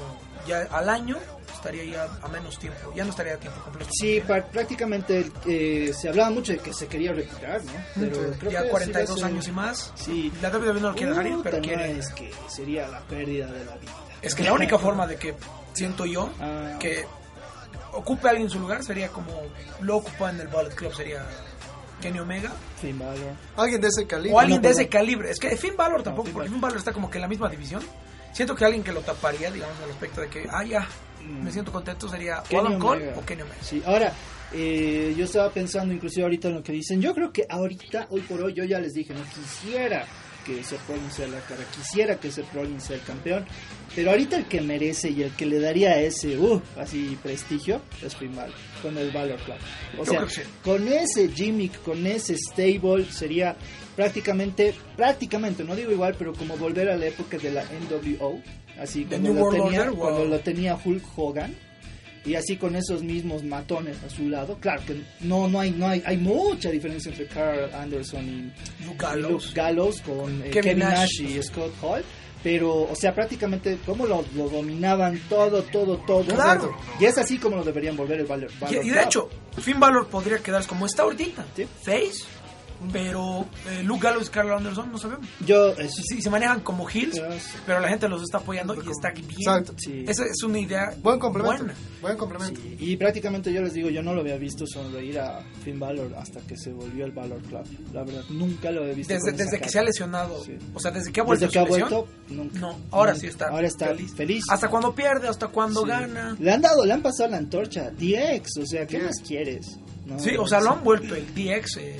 ya 0.47 0.61
al 0.71 0.89
año 0.89 1.17
estaría 1.53 1.83
ya 1.85 2.07
a 2.23 2.27
menos 2.29 2.57
tiempo, 2.57 2.91
ya 2.95 3.03
no 3.03 3.11
estaría 3.11 3.35
a 3.35 3.37
tiempo 3.37 3.61
completo. 3.61 3.91
Sí, 3.93 4.23
prácticamente 4.25 5.31
eh, 5.45 5.91
se 5.93 6.09
hablaba 6.09 6.31
mucho 6.31 6.53
de 6.53 6.57
que 6.59 6.73
se 6.73 6.87
quería 6.87 7.13
retirar, 7.13 7.63
¿no? 7.63 7.71
Pero 7.99 8.15
Sí, 8.15 8.37
creo 8.39 8.51
ya 8.51 8.63
que 8.63 8.69
42 8.69 9.15
sí 9.15 9.21
va 9.21 9.27
a 9.27 9.29
ser- 9.29 9.35
años 9.35 9.47
y 9.47 9.51
más. 9.51 9.91
Sí. 9.95 10.33
La 10.41 10.49
WWE 10.49 10.73
no 10.81 10.89
lo 10.89 10.95
quiere 10.95 11.11
dejar 11.11 11.27
ir, 11.27 11.35
pero 11.43 11.61
quiere. 11.61 11.91
es 11.99 12.09
que 12.13 12.31
sería 12.47 12.87
la 12.87 13.01
pérdida 13.01 13.45
de 13.51 13.65
la 13.65 13.75
vida. 13.75 13.91
Es 14.23 14.33
que 14.33 14.43
la 14.43 14.53
única 14.53 14.79
forma 14.79 15.05
de 15.05 15.17
que 15.17 15.35
siento 15.73 16.05
yo 16.07 16.31
Ah. 16.39 16.77
que 16.79 17.05
ocupe 17.93 18.27
alguien 18.29 18.49
su 18.49 18.57
lugar 18.59 18.83
sería 18.83 19.09
como 19.09 19.31
lo 19.81 19.97
ocupa 19.97 20.29
en 20.31 20.39
el 20.39 20.47
Bullet 20.47 20.73
Club 20.73 20.93
sería 20.95 21.23
Kenny 22.01 22.19
Omega 22.19 22.51
Finn 22.81 22.99
Balor. 22.99 23.33
Alguien 23.55 23.79
de 23.79 23.87
ese 23.87 24.05
calibre. 24.07 24.33
o 24.33 24.39
alguien 24.39 24.61
no, 24.61 24.67
de 24.67 24.73
ese 24.73 24.89
calibre. 24.89 25.31
Es 25.31 25.39
que 25.39 25.55
Finn 25.55 25.77
Balor 25.77 26.03
tampoco, 26.03 26.25
Finn 26.25 26.33
porque 26.33 26.49
Balor. 26.49 26.51
Finn 26.53 26.61
Balor 26.61 26.77
está 26.77 26.91
como 26.91 27.09
que 27.09 27.17
en 27.17 27.21
la 27.21 27.27
misma 27.29 27.47
división. 27.49 27.81
Siento 28.33 28.55
que 28.55 28.65
alguien 28.65 28.83
que 28.83 28.91
lo 28.91 29.01
taparía, 29.01 29.49
digamos, 29.51 29.75
al 29.83 29.91
aspecto 29.91 30.21
de 30.21 30.27
que, 30.29 30.47
ah, 30.49 30.63
ya, 30.65 30.87
Mm. 31.21 31.43
me 31.43 31.51
siento 31.51 31.71
contento 31.71 32.09
sería 32.09 32.41
Kenny 32.49 32.61
Adam 32.67 32.79
Cole 32.79 33.03
Omega. 33.03 33.19
o 33.19 33.25
Kenny 33.25 33.41
Omega. 33.43 33.57
Sí, 33.61 33.83
ahora, 33.85 34.11
eh, 34.53 35.13
yo 35.15 35.25
estaba 35.25 35.51
pensando 35.51 35.93
inclusive 35.93 36.23
ahorita 36.23 36.47
en 36.47 36.55
lo 36.55 36.63
que 36.63 36.71
dicen. 36.71 36.99
Yo 36.99 37.13
creo 37.13 37.31
que 37.31 37.45
ahorita, 37.47 38.07
hoy 38.09 38.21
por 38.21 38.41
hoy, 38.41 38.53
yo 38.55 38.63
ya 38.63 38.79
les 38.79 38.93
dije, 38.93 39.13
no 39.13 39.21
quisiera 39.25 40.05
que 40.43 40.63
Seth 40.63 40.79
Rollins 40.89 41.13
sea 41.13 41.27
la 41.27 41.39
cara, 41.41 41.63
quisiera 41.75 42.15
que 42.15 42.31
Seth 42.31 42.51
Rollins 42.55 42.83
sea 42.83 42.95
el 42.95 43.03
campeón, 43.03 43.45
pero 43.95 44.09
ahorita 44.09 44.37
el 44.37 44.45
que 44.45 44.59
merece 44.61 45.11
y 45.11 45.21
el 45.21 45.35
que 45.35 45.45
le 45.45 45.59
daría 45.59 46.01
ese, 46.01 46.35
uh, 46.39 46.59
así 46.79 47.15
prestigio, 47.21 47.79
es 48.01 48.15
Finn 48.15 48.35
Balor, 48.35 48.55
con 48.81 48.97
el 48.97 49.11
Valor 49.11 49.39
Club. 49.39 49.57
O 49.97 50.05
sea, 50.05 50.27
sí. 50.27 50.41
con 50.63 50.87
ese 50.87 51.29
gimmick, 51.29 51.81
con 51.83 52.05
ese 52.05 52.35
stable, 52.37 53.05
sería 53.09 53.55
prácticamente, 53.95 54.73
prácticamente, 54.95 55.63
no 55.63 55.75
digo 55.75 55.91
igual, 55.91 56.15
pero 56.17 56.33
como 56.33 56.57
volver 56.57 56.89
a 56.89 56.97
la 56.97 57.07
época 57.07 57.37
de 57.37 57.51
la 57.51 57.63
NWO, 57.63 58.41
así 58.79 59.03
¿De 59.03 59.19
cuando 59.19 59.33
lo, 59.33 59.49
tenía, 59.49 59.81
Order? 59.81 59.89
Wow. 59.91 59.99
cuando 59.99 60.25
lo 60.25 60.39
tenía 60.39 60.79
Hulk 60.83 61.03
Hogan 61.15 61.55
y 62.23 62.35
así 62.35 62.57
con 62.57 62.75
esos 62.75 63.01
mismos 63.01 63.43
matones 63.43 63.97
a 64.03 64.09
su 64.09 64.29
lado. 64.29 64.57
Claro 64.59 64.83
que 64.85 65.01
no 65.21 65.47
no 65.47 65.59
hay 65.59 65.71
no 65.71 65.87
hay 65.87 66.03
hay 66.05 66.17
mucha 66.17 66.69
diferencia 66.69 67.11
entre 67.11 67.25
Carl 67.25 67.73
Anderson 67.73 68.27
y 68.27 68.85
Luke 68.85 68.95
y 68.95 68.97
Gallows. 68.97 69.45
Luke 69.47 69.55
Gallows 69.55 70.01
con 70.01 70.41
eh, 70.41 70.49
Kevin 70.51 70.61
Kevin, 70.61 70.79
Nash. 70.79 71.21
Nash. 71.21 71.37
y 71.37 71.43
Scott 71.43 71.73
Hall. 71.81 72.03
Pero, 72.43 72.83
o 72.83 72.95
sea, 72.95 73.13
prácticamente 73.13 73.77
como 73.85 74.05
lo, 74.05 74.23
lo 74.35 74.49
dominaban 74.49 75.19
todo, 75.29 75.61
todo, 75.63 75.97
todo. 75.97 76.23
Claro. 76.23 76.75
Y 76.99 77.05
es 77.05 77.17
así 77.17 77.37
como 77.37 77.57
lo 77.57 77.63
deberían 77.63 77.95
volver 77.95 78.19
el 78.19 78.25
Valor. 78.25 78.49
Y, 78.69 78.87
y 78.87 78.89
de 78.89 79.03
hecho, 79.03 79.29
Finn 79.61 79.79
Balor 79.79 80.07
podría 80.07 80.39
quedar 80.39 80.65
como 80.65 80.85
está 80.85 81.03
ahorita. 81.03 81.45
Sí. 81.55 81.67
Face 81.83 82.40
pero 82.91 83.45
eh, 83.69 83.83
Luke 83.83 84.01
Gallows 84.03 84.27
y 84.27 84.31
Carl 84.31 84.51
Anderson 84.51 84.91
no 84.91 84.97
sabemos. 84.97 85.27
Yo, 85.45 85.69
eh, 85.77 85.89
Sí, 85.89 86.03
sí, 86.07 86.21
se 86.21 86.29
manejan 86.29 86.61
como 86.61 86.87
heels, 86.89 87.19
Pero- 87.19 87.33
pero 87.65 87.79
la 87.79 87.89
gente 87.89 88.07
los 88.07 88.21
está 88.23 88.37
apoyando 88.39 88.73
y 88.75 88.89
está 88.89 89.11
bien. 89.11 89.27
Exacto. 89.29 89.73
Sí. 89.77 90.05
Esa 90.07 90.25
es 90.25 90.41
una 90.43 90.59
idea 90.59 90.93
Buen 91.01 91.19
complemento. 91.19 91.57
buena. 91.63 91.75
Buen 92.01 92.17
complemento. 92.17 92.59
Sí, 92.61 92.75
y 92.79 92.97
prácticamente 92.97 93.51
yo 93.53 93.61
les 93.61 93.73
digo, 93.73 93.89
yo 93.89 94.01
no 94.01 94.13
lo 94.13 94.21
había 94.21 94.37
visto 94.37 94.65
sonreír 94.65 95.19
a 95.19 95.43
Finn 95.63 95.79
Balor 95.79 96.13
hasta 96.15 96.39
que 96.41 96.57
se 96.57 96.71
volvió 96.71 97.05
el 97.05 97.11
Balor 97.11 97.41
Club. 97.43 97.63
La 97.93 98.03
verdad, 98.03 98.23
nunca 98.29 98.71
lo 98.71 98.81
había 98.81 98.93
visto. 98.93 99.13
Desde, 99.13 99.59
que 99.59 99.69
se 99.69 99.79
ha 99.79 99.83
lesionado, 99.83 100.43
Sí. 100.43 100.57
o 100.73 100.79
sea, 100.79 100.91
desde 100.91 101.11
que 101.11 101.19
ha 101.21 101.23
vuelto 101.23 101.45
Desde 101.45 101.53
que 101.53 101.59
ha 101.59 101.63
vuelto, 101.67 102.07
nunca. 102.29 102.59
no, 102.59 102.77
ahora 102.91 103.11
Nunca. 103.11 103.21
sí 103.21 103.27
está 103.27 103.47
Ahora 103.49 103.67
está 103.67 103.87
feliz. 103.87 104.13
feliz. 104.15 104.43
Hasta 104.49 104.67
cuando 104.69 104.93
pierde, 104.95 105.27
hasta 105.27 105.47
cuando 105.47 105.81
Sí. 105.83 105.87
gana. 105.89 106.35
Le 106.39 106.51
han 106.51 106.61
dado, 106.61 106.85
le 106.85 106.93
han 106.93 107.01
pasado 107.01 107.29
la 107.29 107.37
antorcha. 107.37 107.91
DX, 107.91 108.57
o 108.61 108.65
sea, 108.65 108.85
¿qué 108.87 108.99
Sí. 108.99 109.05
más 109.05 109.15
quieres? 109.27 109.77
No, 110.05 110.17
Sí, 110.19 110.31
o 110.37 110.47
sea, 110.47 110.59
lo 110.61 110.71
han 110.71 110.83
vuelto 110.83 111.15
el 111.15 111.25
DX 111.35 111.77
eh, 111.77 111.99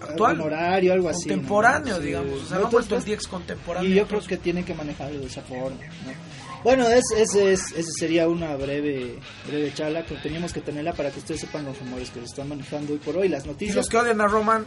actual. 0.00 0.40
Horario, 0.40 0.92
algo 0.92 1.08
así. 1.08 1.28
¿no? 1.28 1.34
contemporáneo, 1.34 1.96
Sí. 1.98 2.02
digamos. 2.06 2.42
O 2.42 2.46
sea, 2.46 2.54
No, 2.56 2.60
lo 2.60 2.64
han 2.66 2.70
pues, 2.70 2.88
vuelto 2.88 2.96
el 2.96 3.02
pues, 3.02 3.18
DX 3.18 3.28
contemporáneo. 3.28 3.90
Y 3.90 3.94
yo 3.94 4.06
creo 4.06 4.20
que 4.20 4.36
tienen 4.36 4.64
que 4.64 4.74
manejarlo 4.74 5.20
de 5.20 5.26
esa 5.26 5.42
forma. 5.42 5.76
¿no? 5.76 6.36
Bueno, 6.64 6.88
es, 6.88 7.04
ese 7.16 7.52
es, 7.52 7.70
ese 7.72 7.90
sería 7.96 8.26
una 8.28 8.56
breve 8.56 9.18
breve 9.46 9.72
charla 9.72 10.04
que 10.04 10.16
teníamos 10.16 10.52
que 10.52 10.60
tenerla 10.60 10.92
para 10.94 11.10
que 11.12 11.20
ustedes 11.20 11.40
sepan 11.42 11.64
los 11.64 11.78
rumores 11.78 12.10
que 12.10 12.18
se 12.20 12.24
están 12.26 12.48
manejando 12.48 12.92
hoy 12.92 12.98
por 12.98 13.16
hoy, 13.16 13.28
las 13.28 13.44
Y 13.44 13.48
noticias. 13.48 13.76
los 13.76 13.88
que 13.88 13.96
odian 13.98 14.20
a 14.20 14.26
Roman, 14.26 14.66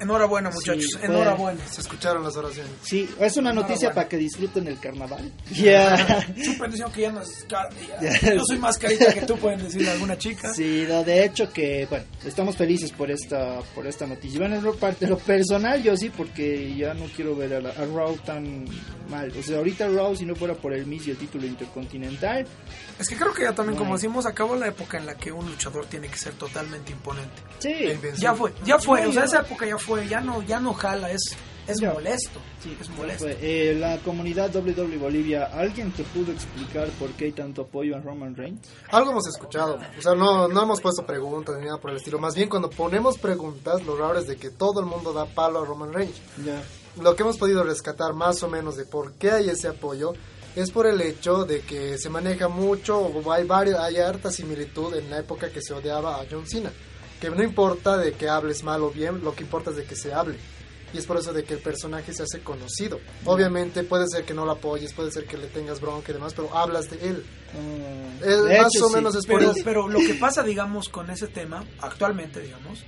enhorabuena, 0.00 0.50
muchachos. 0.50 0.84
Sí, 0.92 0.98
enhorabuena. 1.02 1.60
Se 1.70 1.80
escucharon 1.80 2.22
las 2.24 2.36
oraciones. 2.36 2.70
Sí, 2.82 3.08
es 3.20 3.36
una 3.36 3.52
noticia 3.52 3.88
bueno. 3.88 3.94
para 3.94 4.08
que 4.08 4.16
disfruten 4.16 4.66
el 4.68 4.78
carnaval. 4.78 5.32
Ya. 5.54 6.26
Diciendo 6.34 6.92
que 6.92 7.00
ya 7.02 7.12
no 7.12 7.20
es. 7.22 7.46
Ya. 7.48 8.34
Yo 8.34 8.44
soy 8.44 8.58
más 8.58 8.78
carita 8.78 9.12
que 9.14 9.22
tú, 9.22 9.36
pueden 9.36 9.62
decirle 9.62 9.90
a 9.90 9.92
alguna 9.92 10.16
chica. 10.18 10.52
Sí, 10.54 10.84
no, 10.88 11.04
de 11.04 11.24
hecho 11.24 11.52
que, 11.52 11.86
bueno, 11.88 12.04
estamos 12.24 12.56
felices 12.56 12.92
por 12.92 13.10
esta 13.10 13.60
por 13.74 13.86
esta 13.86 14.06
noticia. 14.06 14.38
Bueno, 14.40 14.56
en 14.56 14.64
lo, 14.64 14.74
parte, 14.74 15.06
lo 15.06 15.18
personal 15.18 15.82
yo 15.82 15.96
sí, 15.96 16.10
porque 16.10 16.74
ya 16.76 16.94
no 16.94 17.06
quiero 17.14 17.34
ver 17.36 17.54
a, 17.54 17.60
la- 17.60 17.70
a 17.70 17.84
Raw 17.86 18.16
tan 18.24 18.64
mal. 19.10 19.32
O 19.38 19.42
sea, 19.42 19.58
ahorita 19.58 19.88
Raw, 19.88 20.14
si 20.16 20.24
no 20.24 20.34
fuera 20.34 20.54
por 20.54 20.72
el 20.72 20.86
Miss 20.86 21.06
y 21.06 21.10
el 21.12 21.16
título 21.16 21.46
intercontinental, 21.46 22.46
Es 22.98 23.08
que 23.08 23.16
creo 23.16 23.32
que 23.34 23.42
ya 23.42 23.52
también, 23.54 23.76
como 23.76 23.90
No. 23.90 23.96
decimos, 23.96 24.24
acabó 24.26 24.54
la 24.56 24.68
época 24.68 24.98
en 24.98 25.06
la 25.06 25.14
que 25.16 25.30
un 25.32 25.46
luchador 25.46 25.86
tiene 25.86 26.08
que 26.08 26.16
ser 26.16 26.32
totalmente 26.34 26.92
imponente. 26.92 27.42
sí. 27.58 27.74
Ya 28.18 28.34
fue, 28.34 28.52
ya 28.64 28.78
fue, 28.78 29.02
Sí, 29.02 29.08
o 29.08 29.12
sea, 29.12 29.22
ya. 29.22 29.26
esa 29.26 29.40
época 29.40 29.66
ya 29.66 29.76
fue, 29.78 29.83
ya 30.08 30.20
no, 30.20 30.42
ya 30.42 30.60
no 30.60 30.72
jala, 30.74 31.10
es, 31.10 31.22
es 31.66 31.80
Ya. 31.80 31.92
molesto, 31.92 32.40
Sí, 32.62 32.76
es 32.80 32.88
molesto. 32.90 33.24
fue. 33.24 33.38
Eh, 33.40 33.74
la 33.74 33.98
comunidad 33.98 34.54
WWE 34.54 34.96
Bolivia, 34.98 35.50
¿alguien 35.52 35.92
te 35.92 36.02
pudo 36.04 36.32
explicar 36.32 36.88
por 36.98 37.10
qué 37.12 37.26
hay 37.26 37.32
tanto 37.32 37.62
apoyo 37.62 37.96
a 37.96 38.00
Roman 38.00 38.34
Reigns? 38.34 38.60
Algo 38.90 39.10
hemos 39.12 39.26
escuchado. 39.28 39.78
O 39.98 40.02
sea, 40.02 40.14
no, 40.14 40.48
no 40.48 40.62
hemos 40.62 40.80
puesto 40.80 41.04
preguntas 41.06 41.56
ni 41.58 41.66
nada 41.66 41.78
por 41.78 41.90
el 41.90 41.96
estilo. 41.98 42.18
Más 42.18 42.34
bien, 42.34 42.48
cuando 42.48 42.70
ponemos 42.70 43.18
preguntas, 43.18 43.84
lo 43.84 43.96
raro 43.96 44.18
es 44.18 44.26
de 44.26 44.36
que 44.36 44.50
todo 44.50 44.80
el 44.80 44.86
mundo 44.86 45.12
da 45.12 45.26
palo 45.26 45.60
a 45.62 45.64
Roman 45.66 45.92
Reigns. 45.92 46.16
Ya. 46.44 46.62
Lo 47.02 47.16
que 47.16 47.22
hemos 47.22 47.36
podido 47.38 47.64
rescatar 47.64 48.14
más 48.14 48.42
o 48.42 48.48
menos 48.48 48.76
de 48.76 48.84
por 48.86 49.14
qué 49.14 49.30
hay 49.32 49.48
ese 49.50 49.68
apoyo 49.68 50.12
es 50.54 50.70
por 50.70 50.86
el 50.86 51.00
hecho 51.00 51.44
de 51.44 51.60
que 51.62 51.98
se 51.98 52.08
maneja 52.08 52.46
mucho, 52.46 52.98
o 53.00 53.32
hay, 53.32 53.44
varios, 53.44 53.76
hay 53.80 53.96
harta 53.96 54.30
similitud 54.30 54.94
en 54.94 55.10
la 55.10 55.18
época 55.18 55.50
que 55.50 55.60
se 55.60 55.74
odiaba 55.74 56.20
a 56.20 56.24
John 56.30 56.46
Cena. 56.46 56.70
Que 57.24 57.30
no 57.30 57.42
importa 57.42 57.96
de 57.96 58.12
que 58.12 58.28
hables 58.28 58.62
mal 58.64 58.82
o 58.82 58.90
bien, 58.90 59.24
lo 59.24 59.34
que 59.34 59.44
importa 59.44 59.70
es 59.70 59.76
de 59.76 59.84
que 59.84 59.96
se 59.96 60.12
hable. 60.12 60.36
Y 60.92 60.98
es 60.98 61.06
por 61.06 61.16
eso 61.16 61.32
de 61.32 61.42
que 61.42 61.54
el 61.54 61.60
personaje 61.60 62.12
se 62.12 62.22
hace 62.22 62.40
conocido. 62.40 63.00
Obviamente 63.24 63.82
puede 63.82 64.06
ser 64.08 64.24
que 64.24 64.34
no 64.34 64.44
lo 64.44 64.52
apoyes, 64.52 64.92
puede 64.92 65.10
ser 65.10 65.24
que 65.24 65.36
le 65.38 65.46
tengas 65.48 65.80
bronca 65.80 66.10
y 66.10 66.14
demás, 66.14 66.34
pero 66.34 66.54
hablas 66.56 66.90
de 66.90 66.98
él. 67.08 67.24
Ah, 67.54 68.24
Eh, 68.24 68.28
de 68.28 68.58
más 68.58 68.68
hecho, 68.74 68.84
o 68.84 68.88
sí. 68.90 68.94
menos 68.94 69.14
es 69.16 69.26
por 69.26 69.38
Pero, 69.38 69.50
eso. 69.52 69.60
pero 69.64 69.88
lo 69.88 69.98
que 70.00 70.14
pasa, 70.20 70.42
digamos, 70.42 70.88
con 70.90 71.08
ese 71.10 71.26
tema, 71.28 71.64
actualmente, 71.80 72.40
digamos, 72.40 72.84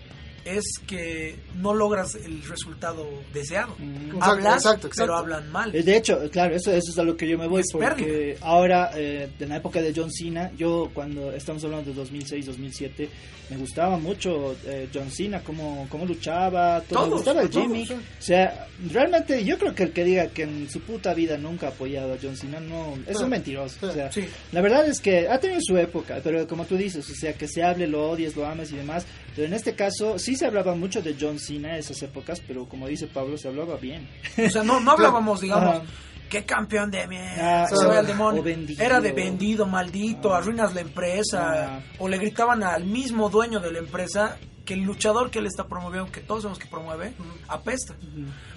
es 0.46 0.64
que 0.86 1.36
no 1.56 1.74
logras 1.74 2.14
el 2.14 2.42
resultado 2.44 3.06
deseado. 3.34 3.74
Mm. 3.78 3.96
Exacto, 4.06 4.24
Hablas, 4.24 4.54
exacto, 4.56 4.86
exacto. 4.86 5.02
pero 5.02 5.16
hablan 5.16 5.50
mal. 5.52 5.74
Eh, 5.74 5.82
De 5.82 5.96
hecho, 5.96 6.20
claro, 6.30 6.54
eso, 6.54 6.70
eso 6.72 6.90
es 6.92 6.98
a 6.98 7.02
lo 7.02 7.16
que 7.16 7.28
yo 7.28 7.36
me 7.36 7.46
voy, 7.48 7.60
Es 7.60 7.66
porque 7.72 8.38
ahora, 8.40 8.90
eh, 8.94 9.28
en 9.38 9.48
la 9.48 9.56
época 9.56 9.82
de 9.82 9.92
John 9.94 10.10
Cena, 10.12 10.50
yo 10.56 10.90
cuando 10.94 11.32
estamos 11.32 11.62
hablando 11.64 11.90
de 11.90 11.96
2006, 11.96 12.46
2007, 12.46 13.08
me 13.50 13.56
gustaba 13.58 13.96
mucho 13.98 14.56
eh, 14.66 14.88
John 14.92 15.10
Cena, 15.10 15.40
cómo, 15.42 15.86
cómo 15.90 16.04
luchaba, 16.06 16.80
todo, 16.82 17.00
me 17.00 17.06
Todos, 17.06 17.10
gustaba 17.10 17.42
el 17.42 17.50
todos, 17.50 17.66
Jimmy. 17.66 17.86
sí. 17.86 17.94
O 17.94 18.22
sea, 18.22 18.66
realmente 18.92 19.44
yo 19.44 19.58
creo 19.58 19.74
que 19.74 19.82
el 19.84 19.92
que 19.92 20.04
diga 20.04 20.28
que 20.28 20.42
en 20.44 20.68
su 20.70 20.80
puta 20.80 21.12
vida 21.14 21.36
nunca 21.38 21.66
ha 21.66 21.70
apoyado 21.70 22.14
a 22.14 22.16
John 22.22 22.36
Cena, 22.36 22.60
no, 22.60 22.94
es 23.06 23.16
un 23.20 23.30
mentiroso. 23.30 23.86
O 23.86 23.92
sea, 23.92 24.10
Sí. 24.12 24.24
la 24.52 24.60
verdad 24.60 24.86
es 24.88 25.00
que 25.00 25.28
ha 25.28 25.38
tenido 25.38 25.60
su 25.62 25.76
época, 25.76 26.20
pero 26.22 26.46
como 26.46 26.64
tú 26.64 26.76
dices, 26.76 27.08
o 27.10 27.14
sea, 27.14 27.32
que 27.34 27.46
se 27.48 27.62
hable, 27.62 27.86
lo 27.86 28.10
odies, 28.10 28.34
lo 28.36 28.46
ames 28.46 28.70
y 28.72 28.76
demás. 28.76 29.06
Pero 29.36 29.46
en 29.48 29.52
este 29.54 29.74
caso 29.76 30.18
sí 30.18 30.34
se 30.34 30.46
hablaba 30.46 30.74
mucho 30.74 31.00
de 31.02 31.14
John 31.20 31.38
Cena 31.38 31.74
en 31.74 31.76
esas 31.80 32.02
épocas, 32.02 32.40
pero 32.46 32.66
como 32.68 32.88
dice 32.88 33.06
Pablo, 33.06 33.36
se 33.38 33.48
hablaba 33.48 33.76
bien. 33.76 34.08
O 34.44 34.48
sea, 34.50 34.64
no, 34.64 34.80
no 34.80 34.92
hablábamos, 34.92 35.42
digamos, 35.42 35.82
qué 36.30 36.44
campeón 36.46 36.90
de 36.90 37.06
mierda, 37.06 37.64
Ah, 37.64 37.66
se 37.68 37.74
o- 37.86 38.02
demonio. 38.02 38.42
Era 38.78 39.00
de 39.00 39.12
vendido, 39.12 39.66
maldito, 39.66 40.34
Ah. 40.34 40.38
arruinas 40.38 40.74
la 40.74 40.80
empresa. 40.80 41.76
Ah. 41.76 41.80
O 41.98 42.08
le 42.08 42.16
gritaban 42.18 42.62
al 42.64 42.84
mismo 42.84 43.28
dueño 43.28 43.60
de 43.60 43.72
la 43.72 43.78
empresa 43.78 44.38
que 44.64 44.74
el 44.74 44.80
luchador 44.80 45.30
que 45.30 45.38
él 45.38 45.46
está 45.46 45.68
promoviendo, 45.68 46.10
que 46.10 46.20
todos 46.22 46.42
sabemos 46.42 46.58
que 46.58 46.66
promueve, 46.66 47.12
apesta. 47.46 47.94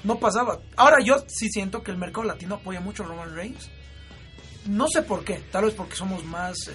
No 0.04 0.18
pasaba. 0.18 0.60
Ahora 0.78 0.98
yo 1.04 1.24
sí 1.28 1.50
siento 1.50 1.84
que 1.84 1.92
el 1.92 1.98
mercado 1.98 2.24
latino 2.26 2.56
apoya 2.56 2.80
mucho 2.80 3.04
a 3.04 3.06
Roman 3.06 3.36
Reigns. 3.36 3.70
No 4.66 4.88
sé 4.88 5.02
por 5.04 5.24
qué, 5.24 5.42
tal 5.52 5.66
vez 5.66 5.74
porque 5.76 5.96
somos 5.96 6.24
más 6.26 6.56
eh, 6.68 6.74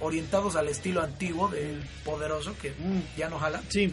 orientados 0.00 0.56
al 0.56 0.68
estilo 0.68 1.02
antiguo 1.02 1.48
del 1.48 1.82
poderoso, 2.04 2.54
que 2.60 2.70
Mm. 2.70 3.02
ya 3.18 3.28
no 3.28 3.38
jala. 3.38 3.62
Sí, 3.68 3.92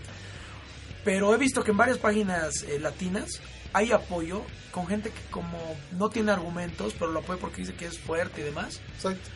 Pero 1.03 1.33
he 1.35 1.37
visto 1.37 1.63
que 1.63 1.71
en 1.71 1.77
varias 1.77 1.97
páginas 1.97 2.63
eh, 2.63 2.79
latinas 2.79 3.41
hay 3.73 3.91
apoyo 3.91 4.41
con 4.71 4.87
gente 4.87 5.09
que 5.09 5.21
como 5.31 5.57
no 5.97 6.09
tiene 6.09 6.31
argumentos, 6.31 6.93
pero 6.97 7.11
lo 7.11 7.19
apoya 7.19 7.39
porque 7.41 7.61
dice 7.61 7.73
que 7.73 7.85
es 7.87 7.99
fuerte 7.99 8.39
y 8.41 8.43
demás. 8.45 8.79
Exacto. 8.95 9.29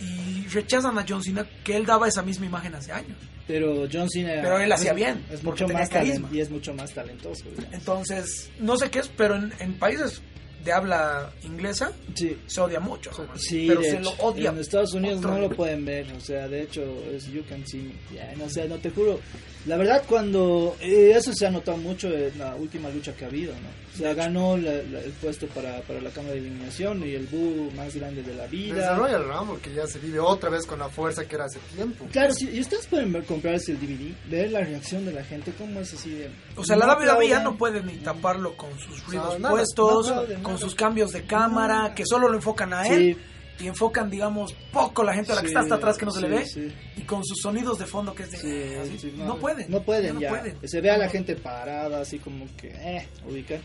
Y 0.00 0.48
rechazan 0.48 0.98
a 0.98 1.04
John 1.08 1.22
Cena, 1.22 1.46
que 1.62 1.76
él 1.76 1.86
daba 1.86 2.08
esa 2.08 2.22
misma 2.22 2.46
imagen 2.46 2.74
hace 2.74 2.90
años. 2.90 3.16
pero 3.46 3.86
John 3.92 4.08
Cena 4.10 4.32
Pero 4.42 4.58
él 4.58 4.72
hacía 4.72 4.92
bien, 4.94 5.24
es 5.30 5.44
mucho 5.44 5.68
más 5.68 5.88
carisma. 5.88 6.28
y 6.32 6.40
es 6.40 6.50
mucho 6.50 6.74
más 6.74 6.92
talentoso. 6.92 7.44
digamos. 7.50 7.72
Entonces, 7.74 8.50
no 8.58 8.76
sé 8.76 8.90
qué 8.90 8.98
es, 9.00 9.08
pero 9.08 9.36
en, 9.36 9.52
en 9.60 9.78
países 9.78 10.22
de 10.64 10.72
habla 10.72 11.30
inglesa 11.42 11.92
Sí. 12.14 12.36
se 12.46 12.60
odia 12.60 12.80
mucho. 12.80 13.10
Sí, 13.36 13.66
pero 13.68 13.82
se 13.82 13.90
hecho, 13.96 14.00
lo 14.00 14.10
odia. 14.24 14.50
En 14.50 14.58
Estados 14.58 14.92
Unidos 14.94 15.18
Otro 15.18 15.30
no 15.32 15.38
lo 15.40 15.50
pueden 15.50 15.84
ver, 15.84 16.10
o 16.12 16.20
sea, 16.20 16.46
de 16.48 16.62
hecho 16.62 16.82
es 17.12 17.26
You 17.32 17.42
Can 17.48 17.66
See 17.66 17.82
Me. 17.82 18.16
Ya, 18.16 18.32
no, 18.36 18.44
o 18.44 18.50
sea, 18.50 18.64
no 18.66 18.76
te 18.76 18.90
juro. 18.90 19.18
La 19.66 19.76
verdad, 19.76 20.02
cuando. 20.08 20.76
eh, 20.80 21.12
eso 21.16 21.32
se 21.32 21.46
ha 21.46 21.50
notado 21.50 21.76
mucho 21.78 22.08
en 22.08 22.36
la 22.38 22.54
última 22.56 22.88
lucha 22.90 23.14
que 23.14 23.24
ha 23.24 23.28
habido, 23.28 23.52
¿no? 23.54 23.82
O 23.94 23.96
sea, 23.96 24.14
ganó 24.14 24.56
la- 24.56 24.72
la- 24.90 25.00
el 25.00 25.12
puesto 25.20 25.46
para, 25.48 25.80
para 25.82 26.00
la 26.00 26.10
cámara 26.10 26.32
de 26.34 26.40
eliminación 26.40 27.06
y 27.06 27.12
el 27.14 27.26
boo 27.26 27.70
más 27.76 27.94
grande 27.94 28.22
de 28.22 28.34
la 28.34 28.44
Desde 28.44 28.56
vida. 28.56 28.94
Royal 28.96 29.24
Rumble, 29.24 29.60
que 29.62 29.72
ya 29.74 29.86
se 29.86 29.98
vive 29.98 30.18
otra 30.18 30.48
vez 30.50 30.64
con 30.66 30.78
la 30.78 30.88
fuerza 30.88 31.26
que 31.26 31.34
era 31.36 31.44
hace 31.44 31.58
tiempo. 31.76 32.06
Claro, 32.10 32.32
sí, 32.34 32.48
y 32.52 32.60
ustedes 32.60 32.86
pueden 32.86 33.12
ver, 33.12 33.24
comprarse 33.24 33.72
el 33.72 33.78
DVD, 33.80 34.14
ver 34.30 34.50
la 34.50 34.60
reacción 34.60 35.04
de 35.04 35.12
la 35.12 35.22
gente, 35.22 35.52
cómo 35.58 35.80
es 35.80 35.92
así 35.94 36.10
de... 36.10 36.30
O 36.56 36.64
sea, 36.64 36.74
la 36.76 36.86
no 36.86 36.94
WWE 36.94 37.28
ya 37.28 37.40
no 37.40 37.56
puede 37.58 37.82
ni 37.82 37.96
taparlo 37.96 38.56
con 38.56 38.70
sus 38.80 39.04
ruidos 39.06 39.38
nada, 39.38 39.54
puestos, 39.54 40.06
no 40.08 40.22
con 40.52 40.60
sus 40.60 40.74
cambios 40.74 41.12
de 41.12 41.24
cámara, 41.24 41.88
No. 41.88 41.94
que 41.94 42.04
solo 42.06 42.28
lo 42.28 42.34
enfocan 42.36 42.72
a 42.72 42.84
Sí. 42.84 42.92
él 42.92 43.16
y 43.60 43.66
enfocan, 43.68 44.10
digamos, 44.10 44.54
poco 44.72 45.02
la 45.04 45.14
gente 45.14 45.32
a 45.32 45.36
la 45.36 45.40
que 45.42 45.48
está 45.48 45.60
hasta 45.60 45.74
atrás 45.76 45.96
que 45.98 46.04
no 46.06 46.10
se 46.10 46.20
le 46.20 46.28
ve 46.28 46.46
sí. 46.46 46.72
y 46.96 47.02
con 47.02 47.24
sus 47.24 47.38
sonidos 47.40 47.78
de 47.78 47.86
fondo 47.86 48.14
que 48.14 48.24
es 48.24 48.30
de 48.32 48.80
así. 48.80 48.98
sí, 48.98 49.14
no, 49.16 49.36
pueden. 49.38 49.70
No 49.70 49.82
pueden, 49.82 50.18
ya. 50.18 50.30
no 50.30 50.36
pueden. 50.36 50.68
Se 50.68 50.80
ve 50.80 50.90
a 50.90 50.96
la 50.98 51.06
No. 51.06 51.10
gente 51.12 51.36
parada, 51.36 52.00
así 52.00 52.18
como 52.18 52.46
que, 52.56 52.68
eh, 52.68 53.06
ubica. 53.28 53.56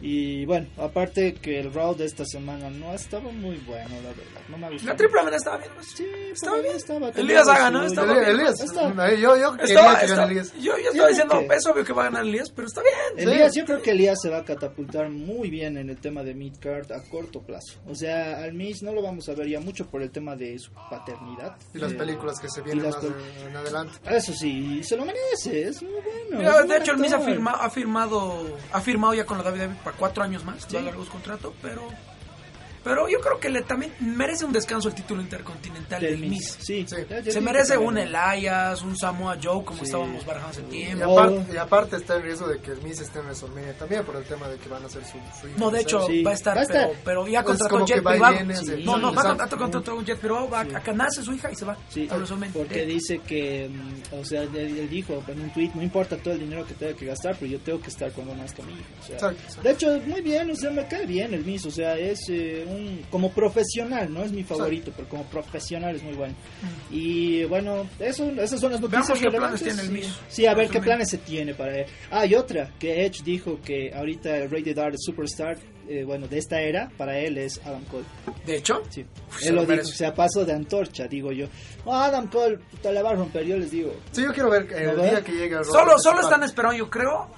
Y 0.00 0.44
bueno, 0.46 0.66
aparte 0.76 1.34
que 1.34 1.58
el 1.58 1.72
Raw 1.72 1.94
de 1.96 2.04
esta 2.04 2.24
semana 2.24 2.70
no 2.70 2.92
estaba 2.94 3.30
muy 3.32 3.56
bueno, 3.66 3.88
la 4.02 4.10
verdad. 4.10 4.40
No 4.48 4.58
me 4.58 4.70
gustó. 4.70 4.86
La 4.86 4.96
triple 4.96 5.20
amenaza 5.20 5.36
estaba 5.38 5.56
bien. 5.58 5.70
¿no? 5.76 5.82
Sí, 5.82 6.06
Estaba 6.32 6.58
bien. 6.58 6.76
Estaba, 6.76 7.08
Elías 7.10 7.46
¿no? 7.46 7.52
suyo. 7.80 7.86
Estaba 7.86 8.12
Elías, 8.12 8.26
bien. 8.26 8.40
Elías, 8.40 8.98
ahí 8.98 9.20
yo, 9.20 9.36
yo 9.36 9.52
quería 9.56 9.64
Estaba, 9.74 9.98
que 9.98 10.04
estaba- 10.06 10.24
Elías. 10.30 10.52
yo, 10.54 10.60
yo 10.60 10.76
Yo 10.78 10.88
estaba 10.90 11.08
diciendo, 11.08 11.38
que- 11.48 11.54
es 11.56 11.66
obvio 11.66 11.84
que 11.84 11.92
va 11.92 12.02
a 12.02 12.04
ganar 12.06 12.22
Elías, 12.24 12.50
pero 12.54 12.68
está 12.68 12.82
bien. 12.82 13.28
Elías, 13.28 13.52
yo 13.54 13.64
creo 13.64 13.82
que 13.82 13.90
Elías 13.90 14.18
se 14.22 14.28
va 14.30 14.38
a 14.38 14.44
catapultar 14.44 15.10
muy 15.10 15.50
bien 15.50 15.76
en 15.76 15.90
el 15.90 15.96
tema 15.98 16.22
de 16.22 16.34
midcard 16.34 16.90
a 16.92 17.02
corto 17.10 17.40
plazo. 17.42 17.78
O 17.88 17.94
sea, 17.94 18.42
al 18.44 18.52
Miz 18.54 18.82
no 18.82 18.92
lo 18.92 19.02
vamos 19.02 19.28
a 19.28 19.34
ver 19.34 19.48
ya 19.48 19.60
mucho 19.60 19.86
por 19.86 20.02
el 20.02 20.10
tema 20.10 20.36
de 20.36 20.58
su 20.58 20.70
paternidad. 20.90 21.56
Y 21.74 21.78
las 21.78 21.92
Eh, 21.92 21.96
películas 21.96 22.38
que 22.40 22.48
se 22.48 22.62
vienen 22.62 22.84
más 22.86 22.96
pel- 22.96 23.14
en 23.48 23.56
adelante. 23.56 23.98
Eso 24.08 24.32
sí, 24.32 24.82
se 24.84 24.96
lo 24.96 25.04
merece, 25.04 25.62
es 25.68 25.82
muy 25.82 25.90
bueno. 25.92 26.38
Mira, 26.38 26.60
es 26.60 26.68
de 26.68 26.76
hecho, 26.76 26.92
el 26.92 26.98
Miz 26.98 27.12
ha, 27.12 27.16
actor. 27.16 27.30
firma- 27.32 27.50
ha 27.60 27.70
firmado 27.70 28.56
ha 28.72 28.80
firmado 28.80 29.14
ya 29.14 29.24
con 29.26 29.38
la 29.38 29.44
WWE 29.44 29.74
para 29.88 29.96
cuatro 29.98 30.22
años 30.22 30.44
más, 30.44 30.64
Sí. 30.68 30.74
va 30.74 30.80
a 30.80 30.84
largos 30.84 31.08
contrato, 31.08 31.54
pero 31.62 31.82
Pero 32.84 33.08
yo 33.08 33.20
creo 33.20 33.38
que 33.40 33.48
le 33.48 33.62
también 33.62 33.92
merece 34.00 34.44
un 34.44 34.52
descanso 34.52 34.88
el 34.88 34.94
título 34.94 35.20
intercontinental 35.22 36.00
del 36.00 36.20
Del 36.20 36.30
Miz. 36.30 36.56
Sí. 36.60 36.86
Sí. 36.88 37.30
Se 37.30 37.40
merece 37.40 37.76
un. 37.76 37.98
Elias, 37.98 38.82
un 38.82 38.96
Samoa 38.96 39.36
Joe, 39.42 39.64
como 39.64 39.78
Sí. 39.80 39.84
estábamos 39.86 40.24
barajando 40.24 40.50
hace 40.58 40.62
Y 40.62 40.70
tiempo. 40.84 41.04
No. 41.06 41.18
aparte, 41.18 41.52
y 41.52 41.56
aparte 41.56 41.96
está 41.96 42.16
el 42.16 42.22
riesgo 42.22 42.48
de 42.48 42.60
que 42.60 42.72
el 42.72 42.82
Miz 42.82 43.00
esté 43.00 43.18
en 43.18 43.24
WrestleMania 43.26 43.76
también 43.78 44.04
por 44.04 44.16
el 44.16 44.24
tema 44.24 44.48
de 44.48 44.56
que 44.58 44.68
van 44.68 44.82
a 44.82 44.86
hacer 44.86 45.02
su 45.04 45.18
free. 45.40 45.52
No, 45.56 45.70
de 45.70 45.80
hecho, 45.80 46.06
Sí. 46.06 46.22
va 46.22 46.30
a 46.30 46.34
estar, 46.34 46.56
Va 46.56 46.60
a 46.60 46.64
estar. 46.64 46.86
Pero, 46.88 46.98
pero 47.04 47.26
ya 47.26 47.40
Es 47.40 47.46
contrató 47.46 47.84
Jet 47.86 47.98
y 47.98 48.00
privado. 48.00 48.36
No, 48.84 48.96
no, 48.98 49.14
va 49.14 49.22
a 49.22 49.24
contratar 49.26 49.58
contra 49.58 49.94
un 49.94 50.04
Jet 50.04 50.18
privado, 50.18 50.48
va 50.48 50.64
Sí. 50.64 50.70
a 50.74 50.92
nace 50.92 51.22
su 51.22 51.32
hija 51.32 51.50
y 51.50 51.54
se 51.56 51.64
va. 51.64 51.76
Sí, 51.88 52.08
a 52.10 52.14
WrestleMania. 52.14 52.52
porque 52.54 52.86
dice 52.86 53.18
que, 53.20 53.68
mm, 53.68 54.14
o 54.20 54.24
sea, 54.24 54.42
él, 54.42 54.88
dijo 54.88 55.22
en 55.28 55.40
un 55.40 55.50
tweet, 55.52 55.70
no 55.74 55.82
importa 55.82 56.16
todo 56.16 56.34
el 56.34 56.40
dinero 56.40 56.64
que 56.66 56.74
tenga 56.74 56.94
que 56.94 57.06
gastar, 57.06 57.36
pero 57.38 57.50
yo 57.52 57.58
tengo 57.60 57.80
que 57.80 57.88
estar 57.88 58.10
cuando 58.12 58.34
nazca 58.34 58.62
mi 58.62 58.72
hija. 58.72 58.82
O 59.00 59.06
sea, 59.06 59.14
Exacto, 59.16 59.40
exacto. 59.42 59.62
de 59.62 59.70
hecho, 59.74 60.00
muy 60.06 60.20
bien, 60.22 60.50
o 60.50 60.56
sea, 60.56 60.70
me 60.70 60.86
cae 60.88 61.06
bien 61.06 61.34
el 61.34 61.44
Miz, 61.44 61.64
o 61.66 61.70
sea, 61.70 61.96
es 61.96 62.20
eh, 62.28 62.64
un, 62.68 63.04
como 63.10 63.30
profesional, 63.32 64.12
no 64.12 64.22
es 64.22 64.32
mi 64.32 64.44
favorito, 64.44 64.92
pero 64.96 65.08
como 65.08 65.24
profesional 65.24 65.96
es 65.96 66.02
muy 66.02 66.14
bueno. 66.14 66.34
Y 66.90 67.44
bueno, 67.44 67.86
eso, 67.98 68.30
esas 68.40 68.60
son 68.60 68.72
las 68.72 68.80
noticias 68.80 69.06
Veamos 69.08 69.18
qué 69.18 69.24
relevantes, 69.26 69.62
planes 69.62 69.76
tiene 69.88 69.98
el 69.98 70.04
sí. 70.04 70.14
Sí, 70.28 70.46
a 70.46 70.54
ver 70.54 70.68
qué 70.68 70.80
planes 70.80 71.10
se 71.10 71.18
tiene 71.18 71.54
para 71.54 71.74
él. 71.80 71.86
Ah, 72.10 72.26
y 72.26 72.34
otra, 72.34 72.70
que 72.78 73.04
Edge 73.04 73.22
dijo 73.24 73.58
que 73.64 73.92
ahorita 73.94 74.36
el 74.36 74.50
Rated 74.50 74.78
R 74.78 74.94
Superstar, 74.98 75.58
eh, 75.88 76.04
bueno, 76.04 76.28
de 76.28 76.38
esta 76.38 76.60
era, 76.60 76.90
para 76.96 77.18
él 77.18 77.38
es 77.38 77.60
Adam 77.64 77.82
Cole. 77.84 78.04
De 78.46 78.56
hecho, 78.56 78.82
Sí. 78.90 79.04
Se 79.38 79.48
Él 79.48 79.54
lo 79.56 79.62
lo 79.64 79.72
dijo, 79.72 79.82
o 79.82 79.86
sea, 79.92 80.12
paso 80.14 80.44
de 80.44 80.52
antorcha, 80.52 81.06
digo 81.06 81.32
yo. 81.32 81.46
Oh, 81.84 81.94
Adam 81.94 82.28
Cole, 82.28 82.58
puta, 82.70 82.92
le 82.92 83.02
va 83.02 83.10
a 83.10 83.14
romper, 83.14 83.44
yo 83.44 83.56
les 83.56 83.70
digo. 83.70 83.94
Sí, 84.12 84.22
yo 84.22 84.32
quiero 84.32 84.50
ver 84.50 84.66
el 84.72 84.90
A 84.90 84.92
ver. 84.94 85.10
día 85.10 85.24
que 85.24 85.32
llegue 85.32 85.56
solo, 85.64 85.98
solo 85.98 86.20
están 86.20 86.42
esperando, 86.42 86.76
yo 86.76 86.90
creo, 86.90 87.28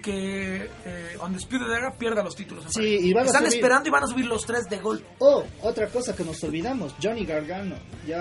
que 0.00 0.68
eh, 0.84 1.16
Undisputed 1.22 1.70
Era 1.70 1.92
pierda 1.96 2.22
los 2.22 2.34
títulos. 2.34 2.64
en 2.66 2.70
Sí, 2.72 2.78
pareja. 2.80 3.04
y 3.06 3.12
van 3.12 3.22
a 3.22 3.26
Están 3.26 3.42
subir- 3.44 3.54
esperando 3.54 3.88
y 3.88 3.92
van 3.92 4.04
a 4.04 4.06
subir 4.06 4.26
los 4.26 4.44
tres 4.46 4.64
de 4.68 4.76
golpe. 4.78 5.06
Oh, 5.18 5.44
otra 5.62 5.88
cosa 5.88 6.14
que 6.16 6.24
nos 6.24 6.42
olvidamos, 6.44 6.94
Johnny 7.02 7.24
Gargano, 7.24 7.76
ya 8.06 8.18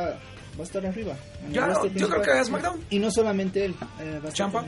va 0.57 0.59
a 0.59 0.63
estar 0.63 0.86
arriba. 0.86 1.15
Ya, 1.51 1.65
roster 1.67 1.93
yo 1.95 2.09
creo 2.09 2.21
que 2.21 2.39
es 2.39 2.47
SmackDown. 2.47 2.86
Y 2.89 2.99
no 2.99 3.09
solamente 3.11 3.65
él, 3.65 3.75
eh, 3.99 4.19
va 4.23 4.30
a 4.30 4.32
Ciampa. 4.32 4.65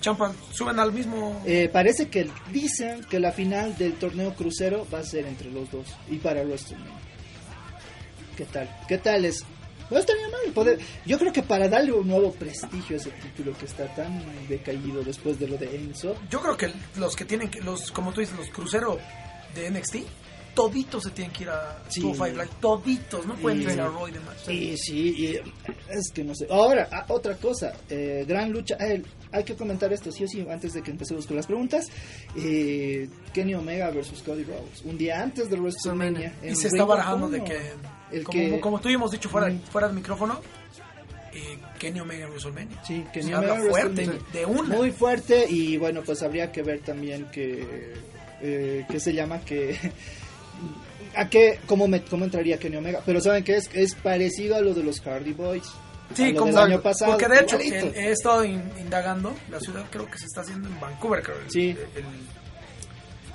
Champa, 0.00 0.32
suben 0.52 0.80
al 0.80 0.92
mismo. 0.92 1.40
Eh, 1.46 1.68
parece 1.72 2.08
que 2.08 2.28
dicen 2.50 3.04
que 3.04 3.20
la 3.20 3.30
final 3.30 3.76
del 3.78 3.92
torneo 3.94 4.34
crucero 4.34 4.84
va 4.92 4.98
a 4.98 5.04
ser 5.04 5.26
entre 5.26 5.48
los 5.52 5.70
dos 5.70 5.86
y 6.10 6.16
para 6.18 6.42
WrestleMania. 6.42 6.92
¿Qué 8.36 8.44
tal? 8.46 8.68
¿Qué 8.88 8.98
tal 8.98 9.24
es? 9.24 9.44
No 9.92 9.98
estaría 9.98 10.28
mal 10.28 10.52
poder. 10.54 10.78
Yo 11.06 11.18
creo 11.18 11.32
que 11.32 11.42
para 11.42 11.68
darle 11.68 11.92
un 11.92 12.08
nuevo 12.08 12.32
prestigio 12.32 12.96
a 12.96 13.00
ese 13.00 13.10
título 13.10 13.56
que 13.56 13.66
está 13.66 13.86
tan 13.94 14.22
decaído 14.48 15.02
después 15.02 15.38
de 15.38 15.46
lo 15.48 15.56
de 15.58 15.74
Enzo, 15.76 16.16
Yo 16.30 16.40
creo 16.40 16.56
que 16.56 16.72
los 16.96 17.14
que 17.14 17.24
tienen 17.24 17.48
que, 17.50 17.60
los, 17.60 17.90
como 17.92 18.12
tú 18.12 18.20
dices, 18.20 18.36
los 18.36 18.48
cruceros 18.48 18.98
de 19.54 19.70
NXT, 19.70 19.96
toditos 20.54 21.02
se 21.04 21.10
tienen 21.10 21.32
que 21.32 21.44
ir 21.44 21.50
a 21.50 21.82
Sí. 21.88 22.00
205 22.02 22.42
Live, 22.42 22.54
toditos, 22.60 23.26
no 23.26 23.34
pueden 23.36 23.62
ir 23.62 23.80
a 23.80 23.88
Raw 23.88 24.06
y 24.08 24.12
demás. 24.12 24.36
Sí, 24.44 24.76
sí, 24.76 25.14
y, 25.16 25.26
eh, 25.36 25.42
es 25.88 26.10
que 26.12 26.24
no 26.24 26.34
sé. 26.34 26.46
Ahora, 26.50 26.88
ah, 26.92 27.06
otra 27.08 27.36
cosa, 27.36 27.72
eh, 27.88 28.24
gran 28.26 28.50
lucha. 28.52 28.76
eh, 28.80 29.02
hay 29.30 29.44
que 29.44 29.54
comentar 29.54 29.90
esto, 29.94 30.12
sí 30.12 30.24
o 30.24 30.28
sí, 30.28 30.46
antes 30.50 30.74
de 30.74 30.82
que 30.82 30.90
empecemos 30.90 31.26
con 31.26 31.36
las 31.36 31.46
preguntas. 31.46 31.86
Eh, 32.36 33.08
Kenny 33.32 33.54
Omega 33.54 33.90
versus 33.90 34.22
Cody 34.22 34.44
Rhodes. 34.44 34.82
Un 34.84 34.98
día 34.98 35.22
antes 35.22 35.48
de 35.48 35.56
WrestleMania. 35.56 36.34
Y 36.42 36.54
se 36.54 36.64
Ring 36.64 36.74
está 36.74 36.84
barajando 36.84 37.28
de 37.30 37.42
que, 37.44 37.58
El 38.12 38.24
como, 38.24 38.38
que- 38.38 38.60
como 38.60 38.80
tú 38.80 38.88
y 38.88 38.94
hemos 38.94 39.10
dicho 39.10 39.28
fuera, 39.28 39.48
Mm. 39.48 39.60
fuera 39.62 39.86
del 39.88 39.96
micrófono, 39.96 40.40
eh, 41.32 41.58
Kenny 41.78 42.00
Omega 42.00 42.24
en 42.24 42.30
WrestleMania. 42.30 42.82
Sí, 42.84 43.04
Kenny 43.12 43.28
Se 43.28 43.34
habla 43.34 43.54
Omega 43.54 43.70
fuerte, 43.70 44.10
de 44.32 44.46
una. 44.46 44.76
Muy 44.76 44.90
fuerte 44.90 45.46
y 45.48 45.76
bueno, 45.78 46.02
pues 46.04 46.22
habría 46.22 46.52
que 46.52 46.62
ver 46.62 46.80
también 46.80 47.26
que... 47.32 47.94
Eh, 48.42 48.84
¿Qué 48.90 48.98
se 49.00 49.12
llama? 49.14 49.40
Que... 49.40 49.78
¿A 51.16 51.28
qué? 51.28 51.58
¿Cómo, 51.66 51.86
me, 51.88 52.02
¿Cómo 52.02 52.24
entraría 52.24 52.58
Kenny 52.58 52.76
Omega? 52.76 53.00
Pero 53.04 53.20
¿saben 53.20 53.44
qué? 53.44 53.56
Es, 53.56 53.68
es 53.74 53.94
parecido 53.94 54.56
a 54.56 54.60
lo 54.60 54.72
de 54.74 54.82
los 54.82 55.00
Hardy 55.00 55.32
Boys. 55.32 55.64
Sí, 56.14 56.34
como 56.34 56.56
año 56.58 56.80
pasado. 56.82 57.12
Porque 57.12 57.28
de 57.28 57.40
hecho, 57.40 57.58
el- 57.58 57.72
he 57.94 58.10
estado 58.12 58.44
in- 58.44 58.70
indagando, 58.80 59.34
la 59.50 59.60
ciudad 59.60 59.84
creo 59.90 60.10
que 60.10 60.18
se 60.18 60.26
está 60.26 60.40
haciendo 60.42 60.68
en 60.68 60.78
Vancouver, 60.80 61.22
creo. 61.22 61.36
el- 61.38 61.50
Sí. 61.50 61.76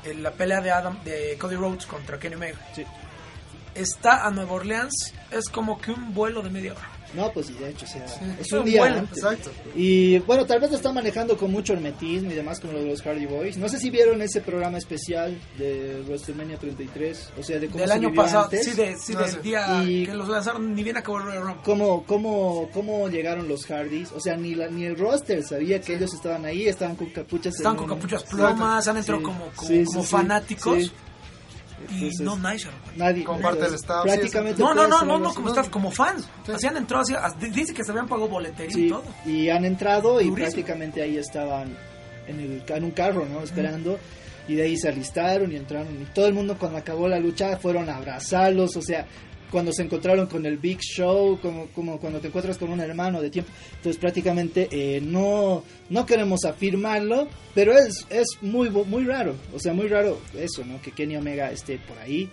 el- 0.06 0.12
el- 0.12 0.24
la 0.24 0.32
pelea 0.32 0.62
de 0.62 0.72
Adam, 0.72 1.04
de 1.04 1.36
Cody 1.40 1.56
Rhodes 1.56 1.86
contra 1.86 2.20
Kenny 2.20 2.36
Omega. 2.36 2.58
Sí. 2.76 2.84
Está 3.78 4.26
a 4.26 4.32
Nueva 4.32 4.54
Orleans, 4.54 5.14
es 5.32 5.50
como 5.50 5.80
que 5.80 5.92
un 5.92 6.14
vuelo 6.14 6.42
de 6.42 6.50
media 6.50 6.74
hora. 6.74 6.92
No, 7.14 7.32
pues 7.32 7.58
de 7.58 7.70
hecho, 7.70 7.86
o 7.86 7.88
sea, 7.88 8.06
es 8.40 8.52
un 8.52 8.66
día 8.66 8.84
antes. 8.84 9.20
Exacto. 9.20 9.50
Y 9.76 10.20
bueno, 10.20 10.46
tal 10.46 10.60
vez 10.60 10.70
lo 10.72 10.76
están 10.76 10.94
manejando 10.94 11.38
con 11.38 11.50
mucho 11.50 11.72
hermetismo 11.72 12.30
y 12.32 12.36
demás 12.36 12.60
como 12.60 12.74
lo 12.74 12.80
de 12.80 12.88
los 12.90 13.02
Hardy 13.02 13.26
Boys. 13.26 13.56
No 13.56 13.70
sé 13.70 13.80
si 13.80 13.90
vieron 13.90 14.22
ese 14.22 14.42
programa 14.42 14.78
especial 14.78 15.40
de 15.58 16.04
WrestleMania 16.06 16.58
33, 16.58 17.30
o 17.40 17.44
sea, 17.44 17.60
de 17.60 17.68
cómo 17.68 17.80
Del 17.80 17.88
se 17.88 17.94
año 17.96 18.14
pasado, 18.14 18.44
antes. 18.44 18.66
sí, 18.66 18.72
de, 18.74 18.98
sí, 18.98 19.14
No 19.14 19.20
del 19.20 19.30
sé. 19.32 19.40
día 19.40 19.84
Y- 19.86 20.06
que 20.06 20.14
los 20.16 20.28
lanzaron, 20.28 20.76
ni 20.76 20.84
bien 20.84 20.98
acabó 20.98 21.20
el 21.20 21.24
Royal 21.24 21.44
Rumble. 21.44 21.62
cómo, 21.64 22.04
cómo, 22.06 22.70
cómo 22.74 23.08
llegaron 23.08 23.48
los 23.48 23.66
Hardys. 23.68 24.12
O 24.12 24.20
sea, 24.20 24.36
ni, 24.36 24.54
la, 24.54 24.68
ni 24.68 24.84
el 24.84 24.98
roster 24.98 25.42
sabía 25.44 25.80
que 25.80 25.96
ellos 25.96 26.14
estaban 26.14 26.44
ahí, 26.46 26.68
estaban 26.68 26.98
con 26.98 27.08
capuchas. 27.12 27.56
Están 27.56 27.72
en 27.72 27.78
con 27.78 27.88
capuchas 27.88 28.24
plumas, 28.26 28.86
han 28.86 28.98
entrado 28.98 29.20
Sí, 29.22 29.26
como, 29.26 29.40
como, 29.56 29.68
sí, 29.70 29.84
como 29.86 30.02
sí, 30.02 30.08
sí, 30.08 30.12
fanáticos. 30.12 30.92
Y 31.90 31.94
Entonces, 31.96 32.20
no 32.22 32.36
nadie 32.38 32.60
se 32.60 32.70
nadie. 32.96 33.24
Comparte 33.24 33.66
el 33.68 33.74
staff, 33.76 34.04
sí, 34.04 34.10
Prácticamente 34.10 34.62
No, 34.62 34.74
no, 34.74 34.88
no, 34.88 35.04
no, 35.04 35.20
no, 35.20 35.34
como 35.34 35.50
staff, 35.50 35.70
como 35.70 35.92
fans. 35.92 36.28
Sí. 36.46 36.52
Así 36.54 36.68
han 36.68 36.78
entrado, 36.78 37.04
así, 37.04 37.14
as- 37.14 37.40
dice 37.40 37.74
que 37.74 37.84
se 37.84 37.92
habían 37.92 38.08
pagado 38.08 38.28
boletería 38.30 38.72
y 38.78 38.82
Sí, 38.84 38.90
todo. 38.90 39.04
y 39.26 39.50
han 39.50 39.64
entrado 39.64 40.20
y 40.20 40.26
Durísimo. 40.30 40.36
prácticamente 40.36 41.02
ahí 41.04 41.18
estaban 41.18 41.78
en, 42.28 42.40
el, 42.40 42.64
en 42.68 42.84
un 42.84 42.92
carro, 42.92 43.26
¿no? 43.32 43.42
Esperando. 43.42 44.00
Y 44.48 44.56
de 44.56 44.64
ahí 44.64 44.78
se 44.78 44.88
alistaron 44.90 45.52
y 45.52 45.56
entraron. 45.58 46.02
Y 46.02 46.06
todo 46.14 46.26
el 46.28 46.34
mundo 46.34 46.56
cuando 46.58 46.78
acabó 46.80 47.08
la 47.08 47.20
lucha 47.20 47.58
fueron 47.58 47.90
a 47.90 47.98
abrazarlos. 47.98 48.76
O 48.78 48.82
sea, 48.82 49.06
cuando 49.52 49.72
se 49.72 49.84
encontraron 49.84 50.28
con 50.28 50.46
el 50.46 50.58
Big 50.58 50.80
Show, 50.82 51.40
como, 51.42 51.68
como 51.68 52.00
cuando 52.00 52.20
te 52.20 52.28
encuentras 52.28 52.58
con 52.58 52.70
un 52.70 52.80
hermano 52.80 53.22
de 53.22 53.30
tiempo. 53.30 53.52
Entonces 53.78 53.98
prácticamente 54.00 54.68
eh, 54.72 55.00
no, 55.02 55.64
no 55.90 56.06
queremos 56.06 56.44
afirmarlo, 56.46 57.28
pero 57.56 57.78
es, 57.78 58.06
es 58.10 58.26
muy, 58.42 58.70
muy 58.70 59.06
raro. 59.06 59.36
O 59.56 59.60
sea, 59.60 59.74
muy 59.74 59.88
raro 59.88 60.20
eso, 60.38 60.66
¿no? 60.66 60.82
Que 60.82 60.92
Kenny 60.92 61.16
Omega 61.18 61.52
esté 61.52 61.78
por 61.80 61.98
ahí. 62.00 62.30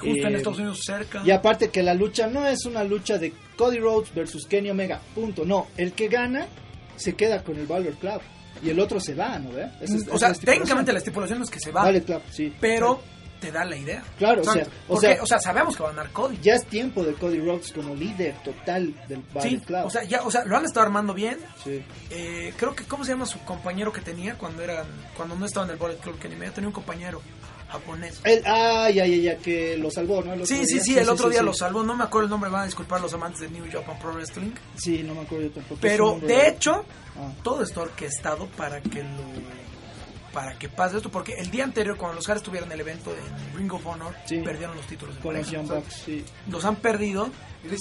Justo 0.00 0.26
en 0.26 0.34
Eh, 0.34 0.36
Estados 0.36 0.58
Unidos 0.58 0.80
cerca. 0.84 1.22
y 1.24 1.30
aparte 1.30 1.68
que 1.70 1.82
la 1.82 1.94
lucha 1.94 2.26
no 2.26 2.46
es 2.46 2.66
una 2.66 2.84
lucha 2.84 3.16
de 3.16 3.32
Cody 3.56 3.78
Rhodes 3.78 4.12
versus 4.14 4.46
Kenny 4.46 4.68
Omega, 4.70 5.00
punto. 5.14 5.44
No, 5.44 5.68
el 5.76 5.92
que 5.92 6.08
gana 6.08 6.46
se 6.96 7.14
queda 7.14 7.42
con 7.42 7.56
el 7.58 7.66
Valor 7.66 7.94
Club 7.94 8.20
y 8.62 8.70
el 8.70 8.80
otro 8.80 9.00
se 9.00 9.14
va, 9.14 9.38
¿no? 9.38 9.50
Esa 9.56 9.96
esa 9.96 10.12
o 10.14 10.18
sea, 10.18 10.32
técnicamente 10.34 10.92
la 10.92 10.98
estipulación 10.98 11.40
es 11.42 11.50
que 11.50 11.60
se 11.60 11.70
va, 11.70 11.84
Valor 11.84 12.02
Club, 12.02 12.22
sí. 12.30 12.52
pero 12.60 13.00
te 13.46 13.52
da 13.52 13.64
la 13.64 13.76
idea. 13.76 14.02
Claro, 14.18 14.42
o 14.42 14.44
sea, 14.52 14.66
o 14.88 15.00
sea, 15.00 15.18
o 15.22 15.26
sea, 15.26 15.38
sabemos 15.38 15.76
que 15.76 15.82
va 15.82 15.90
a 15.90 15.92
ganar 15.92 16.10
Cody. 16.12 16.38
ya 16.42 16.54
es 16.54 16.64
tiempo 16.66 17.04
de 17.04 17.12
Cody 17.14 17.38
Rhodes 17.38 17.72
como 17.72 17.94
líder 17.94 18.34
total 18.42 18.92
del 19.08 19.22
Valor 19.32 19.42
Sí, 19.50 19.58
Club. 19.58 19.84
o 19.84 19.90
sea, 19.90 20.02
ya, 20.04 20.22
o 20.22 20.30
sea, 20.30 20.44
lo 20.44 20.56
han 20.56 20.64
estado 20.64 20.86
armando 20.86 21.14
bien. 21.14 21.38
sí. 21.62 21.84
Eh, 22.10 22.52
creo 22.56 22.74
que, 22.74 22.84
¿cómo 22.84 23.04
se 23.04 23.12
llama 23.12 23.26
su 23.26 23.38
compañero 23.40 23.92
que 23.92 24.00
tenía 24.00 24.36
cuando 24.36 24.62
eran, 24.62 24.86
cuando 25.16 25.36
no 25.36 25.46
estaba 25.46 25.66
en 25.66 25.72
el 25.72 25.78
Bullet 25.78 25.96
Club? 25.98 26.18
Que 26.18 26.28
ni 26.28 26.36
medio 26.36 26.52
tenía 26.52 26.68
un 26.68 26.74
compañero 26.74 27.20
japonés. 27.68 28.20
El, 28.24 28.42
ah, 28.46 28.88
ya, 28.90 29.06
ya, 29.06 29.16
ya, 29.16 29.36
que 29.38 29.76
lo 29.76 29.90
salvó, 29.90 30.22
¿no? 30.22 30.46
Sí, 30.46 30.64
sí, 30.66 30.74
día. 30.74 30.82
sí, 30.82 30.98
el 30.98 31.08
otro 31.08 31.28
día 31.28 31.40
sí. 31.40 31.44
lo 31.44 31.52
salvó. 31.54 31.82
No 31.82 31.94
me 31.96 32.04
acuerdo 32.04 32.26
el 32.26 32.30
nombre, 32.30 32.48
van 32.50 32.62
a 32.62 32.66
disculpar 32.66 33.00
los 33.00 33.12
amantes 33.14 33.40
de 33.40 33.48
New 33.50 33.64
Japan 33.70 33.98
Pro 33.98 34.12
Wrestling. 34.12 34.52
Sí, 34.76 35.02
no 35.02 35.14
me 35.14 35.22
acuerdo 35.22 35.46
yo 35.46 35.50
tampoco. 35.52 35.78
Pero 35.80 36.18
de 36.20 36.48
hecho, 36.48 36.84
Ah. 37.18 37.32
todo 37.42 37.62
está 37.62 37.80
orquestado 37.80 38.46
para 38.58 38.80
que 38.82 39.02
lo 39.02 39.22
para 40.36 40.58
que 40.58 40.68
pase 40.68 40.98
esto, 40.98 41.10
porque 41.10 41.32
el 41.38 41.50
día 41.50 41.64
anterior 41.64 41.96
cuando 41.96 42.16
los 42.16 42.28
Harris 42.28 42.42
tuvieron 42.42 42.70
el 42.70 42.78
evento 42.78 43.10
en 43.16 43.56
Ring 43.56 43.72
of 43.72 43.86
Honor, 43.86 44.14
Sí. 44.26 44.40
perdieron 44.40 44.76
los 44.76 44.86
títulos 44.86 45.14
de 45.16 45.22
Con 45.22 45.34
los. 45.34 45.50
Young 45.50 45.66
Bucks, 45.66 45.94
sí. 46.04 46.22
Los 46.50 46.62
han 46.66 46.76
perdido 46.76 47.30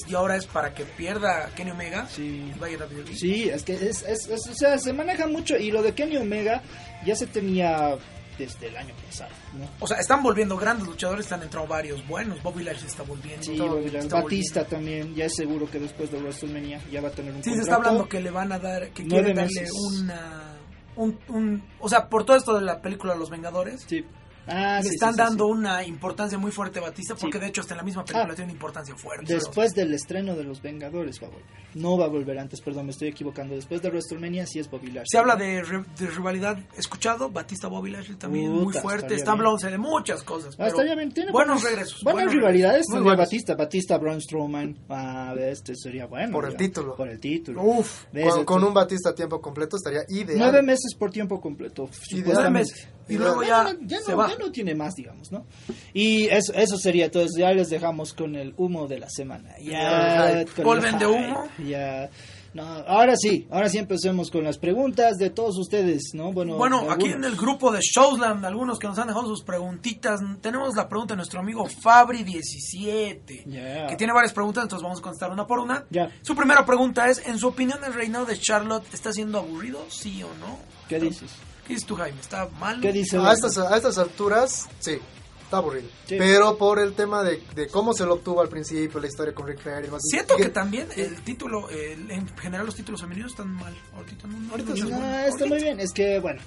Y 0.07 0.15
ahora 0.15 0.35
es 0.37 0.47
para 0.47 0.73
que 0.73 0.83
pierda 0.85 1.49
Kenny 1.55 1.69
Omega 1.71 2.07
Sí. 2.07 2.51
y 2.55 2.57
vaya 2.57 2.77
WWE. 2.77 3.13
Sí, 3.15 3.49
es 3.49 3.61
que 3.63 3.73
es, 3.73 3.81
es- 4.03 4.27
es- 4.29 4.47
o 4.49 4.53
sea, 4.55 4.79
se 4.79 4.93
maneja 4.93 5.27
mucho 5.27 5.57
y 5.57 5.69
lo 5.69 5.83
de 5.83 5.93
Kenny 5.93 6.15
Omega 6.17 6.63
ya 7.05 7.13
se 7.15 7.27
tenía 7.27 7.95
desde 8.37 8.67
el 8.69 8.77
año 8.77 8.95
pasado, 9.05 9.29
¿no? 9.53 9.69
O 9.81 9.85
sea, 9.87 9.97
están 9.97 10.23
volviendo 10.23 10.57
grandes 10.57 10.87
luchadores, 10.87 11.25
están 11.25 11.43
entrando 11.43 11.67
varios 11.69 12.05
buenos. 12.07 12.41
Bobby 12.41 12.63
Lashley 12.63 12.87
está 12.87 13.03
volviendo. 13.03 13.43
Sí, 13.43 13.57
Todo 13.57 13.75
Bobby 13.75 13.83
Lashley. 13.85 13.99
está 14.07 14.21
Batista 14.23 14.65
también, 14.65 15.13
ya 15.13 15.25
es 15.25 15.35
seguro 15.35 15.69
que 15.69 15.77
después 15.79 16.09
de 16.09 16.17
WrestleMania 16.19 16.81
ya 16.91 17.01
va 17.01 17.09
a 17.09 17.11
tener 17.11 17.33
un 17.33 17.43
Sí, 17.43 17.53
se 17.53 17.59
está 17.61 17.75
hablando 17.75 18.07
que 18.09 18.19
le 18.21 18.31
van 18.31 18.51
a 18.53 18.57
dar, 18.59 18.89
que 18.91 19.03
quieren 19.05 19.35
darle 19.35 19.67
una... 19.99 20.54
Un, 20.95 21.17
un- 21.29 21.63
o 21.79 21.89
sea, 21.89 22.09
por 22.09 22.23
todo 22.25 22.37
esto 22.37 22.53
de 22.55 22.61
la 22.61 22.81
película 22.81 23.15
Los 23.15 23.29
Vengadores, 23.29 23.85
Sí. 23.87 24.05
Ah, 24.47 24.77
le 24.77 24.89
sí, 24.89 24.95
están 24.95 25.13
sí, 25.13 25.17
dando 25.19 25.45
sí. 25.45 25.51
una 25.51 25.83
importancia 25.83 26.37
muy 26.37 26.51
fuerte 26.51 26.79
a 26.79 26.83
Batista, 26.83 27.15
porque 27.15 27.39
de 27.39 27.47
hecho 27.47 27.61
hasta 27.61 27.73
en 27.73 27.77
la 27.79 27.83
misma 27.83 28.03
película 28.05 28.31
Ah. 28.31 28.35
tiene 28.35 28.43
una 28.45 28.53
importancia 28.53 28.95
fuerte. 28.95 29.33
Después 29.33 29.73
del 29.73 29.93
estreno 29.93 30.35
de 30.35 30.43
Los 30.43 30.61
Vengadores 30.61 31.21
va 31.21 31.27
a 31.27 31.29
volver. 31.31 31.45
No 31.73 31.97
va 31.97 32.05
a 32.05 32.07
volver 32.07 32.39
antes, 32.39 32.61
perdón, 32.61 32.85
me 32.85 32.91
estoy 32.91 33.09
equivocando. 33.09 33.55
Después 33.55 33.81
de 33.81 33.89
WrestleMania 33.89 34.45
sí 34.45 34.59
es 34.59 34.69
Bobby 34.69 34.87
Lashley. 34.87 35.05
Se 35.11 35.17
habla 35.17 35.35
de, 35.35 35.61
de 35.97 36.07
rivalidad 36.07 36.57
escuchado, 36.77 37.29
Batista 37.29 37.67
Bobby 37.67 37.91
Lashley 37.91 38.17
también 38.17 38.51
muy 38.51 38.65
Puta, 38.65 38.81
fuerte, 38.81 38.97
estaría 39.05 39.17
está 39.17 39.31
hablándose 39.31 39.69
de 39.71 39.77
muchas 39.77 40.23
cosas. 40.23 40.53
Ah, 40.53 40.57
pero 40.57 40.69
estaría 40.69 40.95
bien, 40.95 41.11
tiene 41.11 41.31
buenos 41.31 41.63
regresos. 41.63 42.01
Buenas 42.03 42.23
buenos 42.25 42.33
rivalidades 42.33 42.85
Muy 42.89 42.99
buenos. 43.01 43.17
Batista. 43.25 43.55
Batista, 43.55 43.97
Braun 43.97 44.21
Strowman. 44.21 44.77
Ah, 44.89 45.33
este 45.37 45.75
sería 45.75 46.05
bueno. 46.05 46.31
Por 46.31 46.45
el 46.45 46.51
ya. 46.51 46.57
título. 46.57 46.95
Por 46.95 47.09
el 47.09 47.19
título. 47.19 47.61
Uf. 47.63 48.05
Con, 48.13 48.45
con 48.45 48.63
un 48.63 48.73
Batista 48.73 49.09
a 49.09 49.15
tiempo 49.15 49.41
completo 49.41 49.75
estaría 49.77 50.01
ideal. 50.09 50.37
Nueve 50.39 50.61
meses 50.61 50.95
por 50.97 51.11
tiempo 51.11 51.41
completo, 51.41 51.89
nueve 52.25 52.49
meses. 52.51 52.87
Y 53.07 53.17
luego 53.17 53.43
ya, 53.43 53.63
No, 53.63 53.73
no, 53.73 53.79
ya 53.81 53.99
se 54.01 54.11
no, 54.11 54.17
va. 54.17 54.29
ya 54.29 54.37
no 54.37 54.51
tiene 54.51 54.73
más, 54.75 54.95
digamos, 54.95 55.31
¿no? 55.31 55.45
Y 55.93 56.25
eso, 56.27 56.53
eso 56.53 56.77
sería, 56.77 57.05
entonces 57.05 57.31
ya 57.37 57.51
les 57.51 57.69
dejamos 57.69 58.13
con 58.13 58.35
el 58.35 58.53
humo 58.57 58.87
de 58.87 58.99
la 58.99 59.09
semana. 59.09 59.51
Ya, 59.61 60.43
Polven 60.63 60.97
de 60.97 61.05
humo. 61.05 61.43
Ya. 61.67 62.09
No, 62.55 62.63
ahora 62.63 63.17
sí, 63.17 63.45
ahora 63.51 63.67
sí 63.67 63.77
empecemos 63.79 64.31
con 64.31 64.45
las 64.45 64.57
preguntas 64.57 65.17
de 65.17 65.29
todos 65.29 65.57
ustedes, 65.57 66.11
¿no? 66.13 66.31
Bueno, 66.31 66.55
Bueno, 66.55 66.89
aquí 66.89 67.07
en 67.07 67.25
el 67.25 67.35
grupo 67.35 67.69
de 67.69 67.81
Showsland, 67.81 68.45
algunos 68.45 68.79
que 68.79 68.87
nos 68.87 68.97
han 68.97 69.07
dejado 69.07 69.27
sus 69.27 69.43
preguntitas, 69.43 70.21
tenemos 70.39 70.73
la 70.73 70.87
pregunta 70.87 71.15
de 71.15 71.17
nuestro 71.17 71.41
amigo 71.41 71.67
Fabri17, 71.67 73.43
Ya. 73.45 73.87
que 73.87 73.95
tiene 73.97 74.13
varias 74.13 74.33
preguntas, 74.33 74.63
entonces 74.63 74.83
vamos 74.83 74.99
a 74.99 75.01
contestar 75.01 75.31
una 75.31 75.45
por 75.45 75.59
una. 75.59 75.83
Ya. 75.89 76.09
Su 76.21 76.35
primera 76.35 76.65
pregunta 76.65 77.09
es, 77.09 77.25
¿en 77.27 77.37
su 77.39 77.47
opinión 77.47 77.79
el 77.85 77.93
reinado 77.93 78.25
de 78.25 78.37
Charlotte 78.39 78.85
está 78.93 79.11
siendo 79.11 79.39
aburrido, 79.39 79.85
sí 79.89 80.23
o 80.23 80.29
no? 80.39 80.57
¿Qué 80.87 80.99
dices? 80.99 81.31
¿Qué 81.67 81.73
dices 81.73 81.87
tú, 81.87 81.95
Jaime? 81.95 82.19
¿Está 82.21 82.47
mal? 82.59 82.79
¿Qué 82.81 82.91
dice? 82.91 83.17
A 83.17 83.31
estas, 83.33 83.57
a 83.57 83.75
estas 83.75 83.97
alturas, 83.97 84.67
sí, 84.79 84.97
está 85.43 85.57
aburrido. 85.57 85.87
Sí. 86.05 86.15
Pero 86.17 86.57
por 86.57 86.79
el 86.79 86.93
tema 86.93 87.23
de, 87.23 87.41
de 87.55 87.67
cómo 87.67 87.93
se 87.93 88.05
lo 88.05 88.13
obtuvo 88.15 88.41
al 88.41 88.49
principio, 88.49 88.99
la 88.99 89.07
historia 89.07 89.33
con 89.33 89.47
Rick 89.47 89.59
Flair 89.59 89.79
y 89.83 89.85
demás. 89.87 90.01
Siento 90.03 90.35
que 90.37 90.49
también 90.49 90.87
el 90.95 91.21
título, 91.23 91.69
el- 91.69 92.09
en 92.11 92.27
general 92.37 92.65
los 92.67 92.75
títulos 92.75 93.01
femeninos 93.01 93.31
están 93.31 93.51
mal. 93.51 93.73
Ahorita 93.95 94.27
no, 94.27 94.51
Ahorita 94.51 94.73
no 94.75 94.89
bueno. 94.89 95.05
está 95.05 95.27
Ahorita. 95.29 95.45
muy 95.47 95.59
bien. 95.61 95.79
Es 95.79 95.91
que, 95.91 96.19
bueno, 96.19 96.41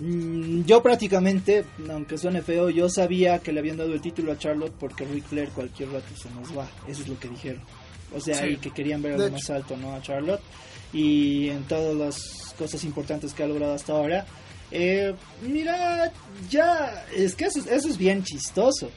mm, 0.00 0.62
yo 0.64 0.82
prácticamente, 0.82 1.64
aunque 1.88 2.18
suene 2.18 2.42
feo, 2.42 2.68
yo 2.70 2.88
sabía 2.88 3.38
que 3.38 3.52
le 3.52 3.60
habían 3.60 3.76
dado 3.76 3.92
el 3.92 4.00
título 4.00 4.32
a 4.32 4.38
Charlotte 4.38 4.74
porque 4.80 5.04
Ric 5.04 5.24
Flair 5.26 5.50
cualquier 5.50 5.90
rato 5.92 6.16
se 6.16 6.28
nos 6.30 6.56
va. 6.56 6.68
Eso 6.88 7.02
es 7.02 7.08
lo 7.08 7.18
que 7.18 7.28
dijeron. 7.28 7.62
O 8.12 8.20
sea, 8.20 8.36
Sí. 8.42 8.46
y 8.50 8.56
que 8.56 8.70
querían 8.72 9.02
ver 9.02 9.14
algo 9.14 9.30
más 9.30 9.50
alto, 9.50 9.76
¿no? 9.76 9.94
A 9.94 10.02
Charlotte. 10.02 10.40
Y 10.92 11.48
en 11.48 11.64
todas 11.64 11.94
las 11.96 12.54
cosas 12.58 12.82
importantes 12.84 13.34
que 13.34 13.42
ha 13.42 13.46
logrado 13.46 13.74
hasta 13.74 13.92
ahora. 13.92 14.24
Eh, 14.70 15.14
mira, 15.42 16.10
ya, 16.50 17.04
es 17.14 17.34
que 17.34 17.44
eso, 17.46 17.60
eso 17.70 17.88
es 17.88 17.96
bien 17.98 18.22
chistoso. 18.24 18.90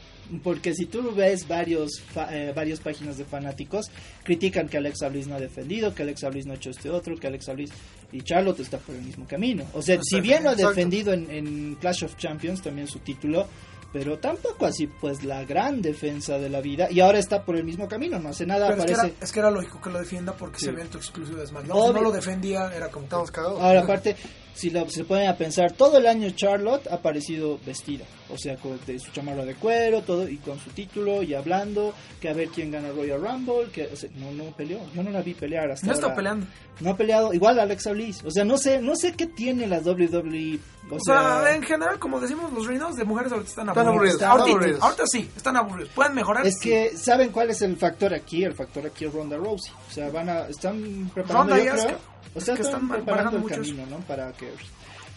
Porque 0.44 0.74
si 0.74 0.88
tú 0.88 1.14
ves 1.16 1.48
varios 1.48 2.02
fa- 2.02 2.28
eh, 2.36 2.52
varias 2.54 2.82
páginas 2.82 3.18
de 3.18 3.24
fanáticos, 3.24 3.90
critican 4.24 4.68
que 4.68 4.76
Alexa 4.76 5.08
Bliss 5.08 5.26
no 5.28 5.36
ha 5.36 5.40
defendido, 5.40 5.96
que 5.96 6.04
Alexa 6.04 6.28
Bliss 6.30 6.46
no 6.46 6.52
ha 6.52 6.56
hecho 6.58 6.70
este 6.72 6.90
otro, 6.90 7.16
que 7.16 7.28
Alexa 7.28 7.54
Bliss 7.54 7.70
y 8.12 8.22
Charlotte 8.24 8.60
está 8.60 8.78
por 8.78 8.94
el 8.94 9.04
mismo 9.04 9.26
camino. 9.26 9.64
O 9.74 9.82
sea, 9.82 9.96
si 10.04 10.20
bien 10.20 10.44
lo 10.44 10.50
ha 10.50 10.56
defendido 10.76 11.14
en, 11.14 11.32
en 11.32 11.76
Clash 11.76 12.04
of 12.04 12.18
Champions 12.18 12.62
también 12.62 12.90
su 12.90 13.00
título, 13.00 13.48
pero 13.94 14.20
tampoco 14.20 14.66
así 14.66 14.88
pues 14.88 15.24
la 15.24 15.44
gran 15.46 15.82
defensa 15.82 16.38
de 16.38 16.50
la 16.50 16.62
vida 16.62 16.88
y 16.92 17.00
ahora 17.00 17.20
está 17.20 17.44
por 17.44 17.56
el 17.56 17.64
mismo 17.64 17.88
camino, 17.88 18.20
no 18.20 18.30
hace 18.30 18.46
nada, 18.46 18.68
Pero 18.68 18.80
es, 18.82 18.86
que 18.86 18.92
parece... 18.96 19.16
era, 19.16 19.26
es 19.26 19.32
que 19.32 19.40
era 19.40 19.52
lógico 19.52 19.82
que 19.82 19.90
lo 19.90 20.00
defienda 20.00 20.34
porque 20.34 20.60
Sí. 20.60 20.66
es 20.66 20.72
evento 20.74 20.98
exclusivo 20.98 21.40
de 21.40 21.48
SmackDown. 21.48 21.78
Obvio. 21.80 21.88
Si 21.88 21.94
no 21.94 22.02
lo 22.02 22.12
defendía, 22.12 22.72
era 22.76 22.90
como... 22.90 23.06
Estamos 23.06 23.32
cagados. 23.32 23.62
Ahora 23.62 23.82
aparte, 23.82 24.16
si 24.54 24.70
lo, 24.70 24.90
se 24.90 25.04
ponen 25.06 25.30
a 25.30 25.38
pensar, 25.38 25.72
todo 25.72 25.98
el 25.98 26.08
año 26.08 26.30
Charlotte 26.32 26.88
ha 26.88 26.96
aparecido 26.96 27.60
vestida, 27.66 28.06
o 28.30 28.38
sea, 28.38 28.56
con 28.58 28.80
de 28.86 29.00
su 29.00 29.12
chamarra 29.12 29.46
de 29.46 29.56
cuero, 29.56 30.02
todo 30.02 30.28
y 30.28 30.38
con 30.38 30.60
su 30.60 30.70
título 30.72 31.24
y 31.24 31.34
hablando, 31.34 31.94
que 32.20 32.30
a 32.30 32.34
ver 32.34 32.50
quién 32.50 32.72
gana 32.72 32.90
Royal 32.90 33.22
Rumble, 33.22 33.70
que 33.72 33.90
o 33.92 33.96
sea, 33.96 34.10
no 34.16 34.32
no 34.32 34.46
peleó, 34.56 34.80
yo 34.94 35.04
no 35.04 35.10
la 35.12 35.22
vi 35.22 35.34
pelear 35.34 35.72
hasta 35.72 35.88
No 35.88 35.94
está 35.94 36.06
ahora. 36.08 36.16
peleando. 36.16 36.48
No 36.80 36.92
ha 36.92 36.98
peleado, 36.98 37.34
igual 37.34 37.60
Alexa 37.60 37.92
Bliss, 37.92 38.24
o 38.24 38.30
sea, 38.32 38.46
no 38.46 38.58
sé, 38.58 38.80
no 38.82 38.96
sé 38.96 39.14
qué 39.14 39.26
tiene 39.28 39.66
la 39.68 39.80
WWE, 39.80 40.60
o, 40.92 40.96
O 40.96 41.00
sea, 41.00 41.42
sea, 41.44 41.56
en 41.56 41.64
general, 41.64 41.98
como 42.00 42.20
decimos, 42.20 42.54
los 42.54 42.68
reinados 42.68 42.96
de 42.96 43.04
mujeres 43.04 43.32
ahorita 43.32 43.50
están 43.50 43.70
Están 43.70 43.88
aburridos. 43.88 44.22
aburridos, 44.22 44.22
están 44.22 44.30
ahorita, 44.32 44.52
aburridos. 44.58 44.84
ahorita 44.84 45.04
sí, 45.08 45.32
están 45.36 45.58
aburridos. 45.58 45.90
Pueden 45.96 46.14
mejorar. 46.14 46.46
es 46.46 46.56
sí. 46.60 46.70
que 46.70 46.98
saben 46.98 47.32
cuál 47.32 47.50
es 47.50 47.62
el 47.64 47.76
factor 47.78 48.14
aquí, 48.14 48.44
el 48.44 48.54
factor 48.54 48.86
aquí 48.86 49.06
es 49.06 49.14
Ronda 49.14 49.38
Rousey, 49.38 49.74
o 49.90 49.92
sea, 49.92 50.10
van 50.12 50.30
a 50.30 50.48
están 50.48 51.10
preparando 51.14 51.56
Ronda 51.56 51.58
yo 51.58 51.76
y 51.76 51.86
creo, 51.86 51.98
o 52.36 52.42
sea, 52.42 52.54
Es 52.54 52.60
que 52.60 52.66
están, 52.66 52.82
están 52.84 52.90
preparando 52.90 53.38
el 53.38 53.44
camino, 53.46 53.86
¿no? 53.90 53.98
Para 54.02 54.32
que 54.34 54.50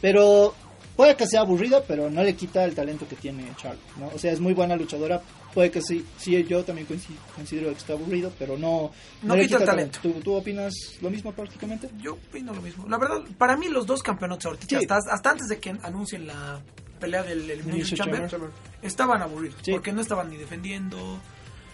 pero 0.00 0.54
puede 1.00 1.16
que 1.16 1.26
sea 1.26 1.40
aburrido, 1.40 1.82
pero 1.88 2.10
no 2.10 2.22
le 2.22 2.34
quita 2.36 2.62
el 2.62 2.74
talento 2.74 3.08
que 3.08 3.16
tiene 3.16 3.50
Charlotte, 3.56 3.96
¿no? 3.98 4.08
O 4.14 4.18
sea, 4.18 4.32
es 4.32 4.38
muy 4.40 4.52
buena 4.52 4.76
luchadora. 4.76 5.22
Puede 5.54 5.70
que 5.70 5.80
sí, 5.80 6.04
sí, 6.18 6.44
yo 6.44 6.62
también 6.62 6.86
considero 7.34 7.68
que 7.72 7.78
está 7.78 7.94
aburrido, 7.94 8.30
pero 8.38 8.58
no, 8.58 8.90
No 9.22 9.34
le 9.34 9.44
quita 9.46 9.60
el 9.60 9.64
talento. 9.64 9.98
¿Tú, 10.02 10.12
tú 10.22 10.34
opinas 10.34 10.74
lo 11.00 11.08
mismo 11.08 11.32
prácticamente? 11.32 11.88
Yo 12.02 12.12
opino 12.12 12.52
lo 12.52 12.60
mismo. 12.60 12.86
La 12.86 12.98
verdad, 12.98 13.22
para 13.38 13.56
mí 13.56 13.68
los 13.70 13.86
dos 13.86 14.02
campeonatos 14.02 14.44
ahorita, 14.44 14.66
Sí. 14.68 14.74
hasta, 14.76 14.98
hasta 15.10 15.30
antes 15.30 15.48
de 15.48 15.58
que 15.58 15.70
anuncien 15.82 16.26
la 16.26 16.60
pelea 17.00 17.22
del 17.22 17.50
Elimination 17.50 17.96
Chamber, 17.96 18.28
Chamber. 18.28 18.50
estaban 18.82 19.22
aburridos. 19.22 19.56
Sí. 19.62 19.72
Porque 19.72 19.92
no 19.94 20.02
estaban 20.02 20.28
ni 20.28 20.36
defendiendo, 20.36 21.18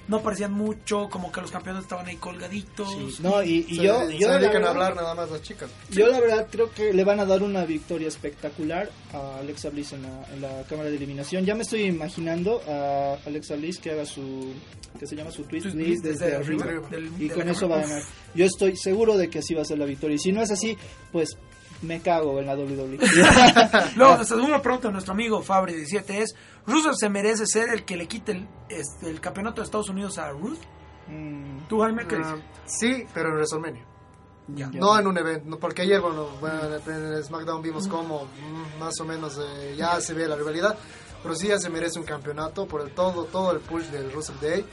no 0.09 0.19
aparecían 0.19 0.53
mucho, 0.53 1.09
como 1.11 1.33
que 1.33 1.41
los 1.41 1.51
campeones 1.51 1.83
estaban 1.83 2.07
ahí 2.07 2.17
colgaditos. 2.17 2.89
Sí. 2.93 3.17
No, 3.23 3.43
y, 3.43 3.67
y 3.69 3.77
se, 3.77 3.83
yo, 3.83 4.07
se 4.07 4.19
yo 4.19 4.29
dedican 4.33 4.57
a 4.65 4.69
verdad- 4.69 4.71
hablar 4.71 4.97
nada 4.97 5.15
más 5.15 5.31
las 5.31 5.43
chicas. 5.43 5.71
Yo 5.91 6.07
la 6.09 6.21
verdad 6.21 6.47
creo 6.51 6.71
que 6.73 6.93
le 6.93 7.05
van 7.05 7.19
a 7.21 7.25
dar 7.25 7.43
una 7.43 7.65
victoria 7.65 8.09
espectacular 8.09 8.91
a 9.13 9.39
Alexa 9.39 9.71
Bliss 9.71 9.93
en 9.95 10.03
la, 10.03 10.25
en 10.33 10.41
la 10.43 10.63
cámara 10.69 10.91
de 10.91 10.97
eliminación. 10.97 11.45
Ya 11.45 11.55
me 11.55 11.63
estoy 11.63 11.83
imaginando 11.83 12.63
a 12.69 13.17
Alexa 13.27 13.57
Bliss 13.57 13.79
que 13.79 13.91
haga 13.91 14.07
su 14.07 14.53
que 14.99 15.07
se 15.07 15.15
llama 15.15 15.31
su 15.31 15.43
twist 15.43 15.65
Twist 15.65 15.77
Bliss 15.77 16.03
desde, 16.03 16.25
desde 16.25 16.37
arriba 16.37 16.65
arriba, 16.65 16.89
del- 16.89 17.11
y 17.19 17.29
de 17.29 17.35
con 17.35 17.49
eso 17.49 17.69
va 17.69 17.77
a 17.79 17.83
ganar. 17.83 18.03
Yo 18.35 18.47
estoy 18.47 18.77
seguro 18.77 19.17
de 19.19 19.29
que 19.29 19.41
así 19.41 19.55
va 19.55 19.63
a 19.63 19.65
ser 19.67 19.79
la 19.79 19.85
victoria 19.85 20.15
y 20.15 20.19
si 20.19 20.33
no 20.33 20.41
es 20.41 20.51
así, 20.51 20.77
pues 21.13 21.37
me 21.83 22.01
cago 22.01 22.39
en 22.41 22.47
la 22.47 22.55
WWE. 22.55 22.99
Luego, 23.97 24.17
nuestra 24.17 24.37
segunda 24.37 24.63
pregunta 24.63 24.89
de 24.89 24.93
nuestro 24.93 25.13
amigo 25.13 25.43
Fabri17 25.43 26.05
es: 26.11 26.35
¿Rusev 26.67 26.95
se 26.95 27.09
merece 27.09 27.47
ser 27.47 27.71
el 27.71 27.85
que 27.85 27.97
le 27.97 28.07
quite 28.07 28.33
el, 28.33 28.49
este, 28.69 29.11
el 29.11 29.21
campeonato 29.21 29.61
de 29.61 29.65
Estados 29.65 29.89
Unidos 29.89 30.19
a 30.19 30.31
Ruth? 30.31 30.59
Mm, 31.09 31.67
¿Tú, 31.69 31.81
Jaime, 31.81 32.07
qué 32.07 32.17
dices? 32.17 32.41
sí, 32.67 33.07
pero 33.15 33.29
en 33.29 33.35
WrestleMania. 33.35 33.85
Ya. 34.49 34.69
No 34.69 34.97
en 34.97 35.07
un 35.09 35.19
evento, 35.19 35.45
no, 35.49 35.59
porque 35.59 35.83
ayer, 35.83 36.01
bueno, 36.01 36.29
bueno, 36.41 36.77
en 36.77 37.15
el 37.15 37.25
SmackDown 37.25 37.63
vimos 37.63 37.89
cómo 37.89 38.27
mm, 38.27 38.79
más 38.79 38.95
o 39.01 39.05
menos 39.05 39.39
eh, 39.39 39.75
ya 39.77 40.01
se 40.01 40.15
ve 40.15 40.29
la 40.29 40.37
rivalidad, 40.37 40.77
pero 41.21 41.35
sí 41.35 41.49
ya 41.49 41.59
se 41.59 41.69
merece 41.69 41.99
un 41.99 42.05
campeonato 42.05 42.67
por 42.67 42.83
el 42.83 42.93
todo, 42.93 43.25
todo 43.25 43.51
el 43.51 43.59
push 43.59 43.87
del 43.87 44.13
Russell 44.13 44.37
Day. 44.41 44.65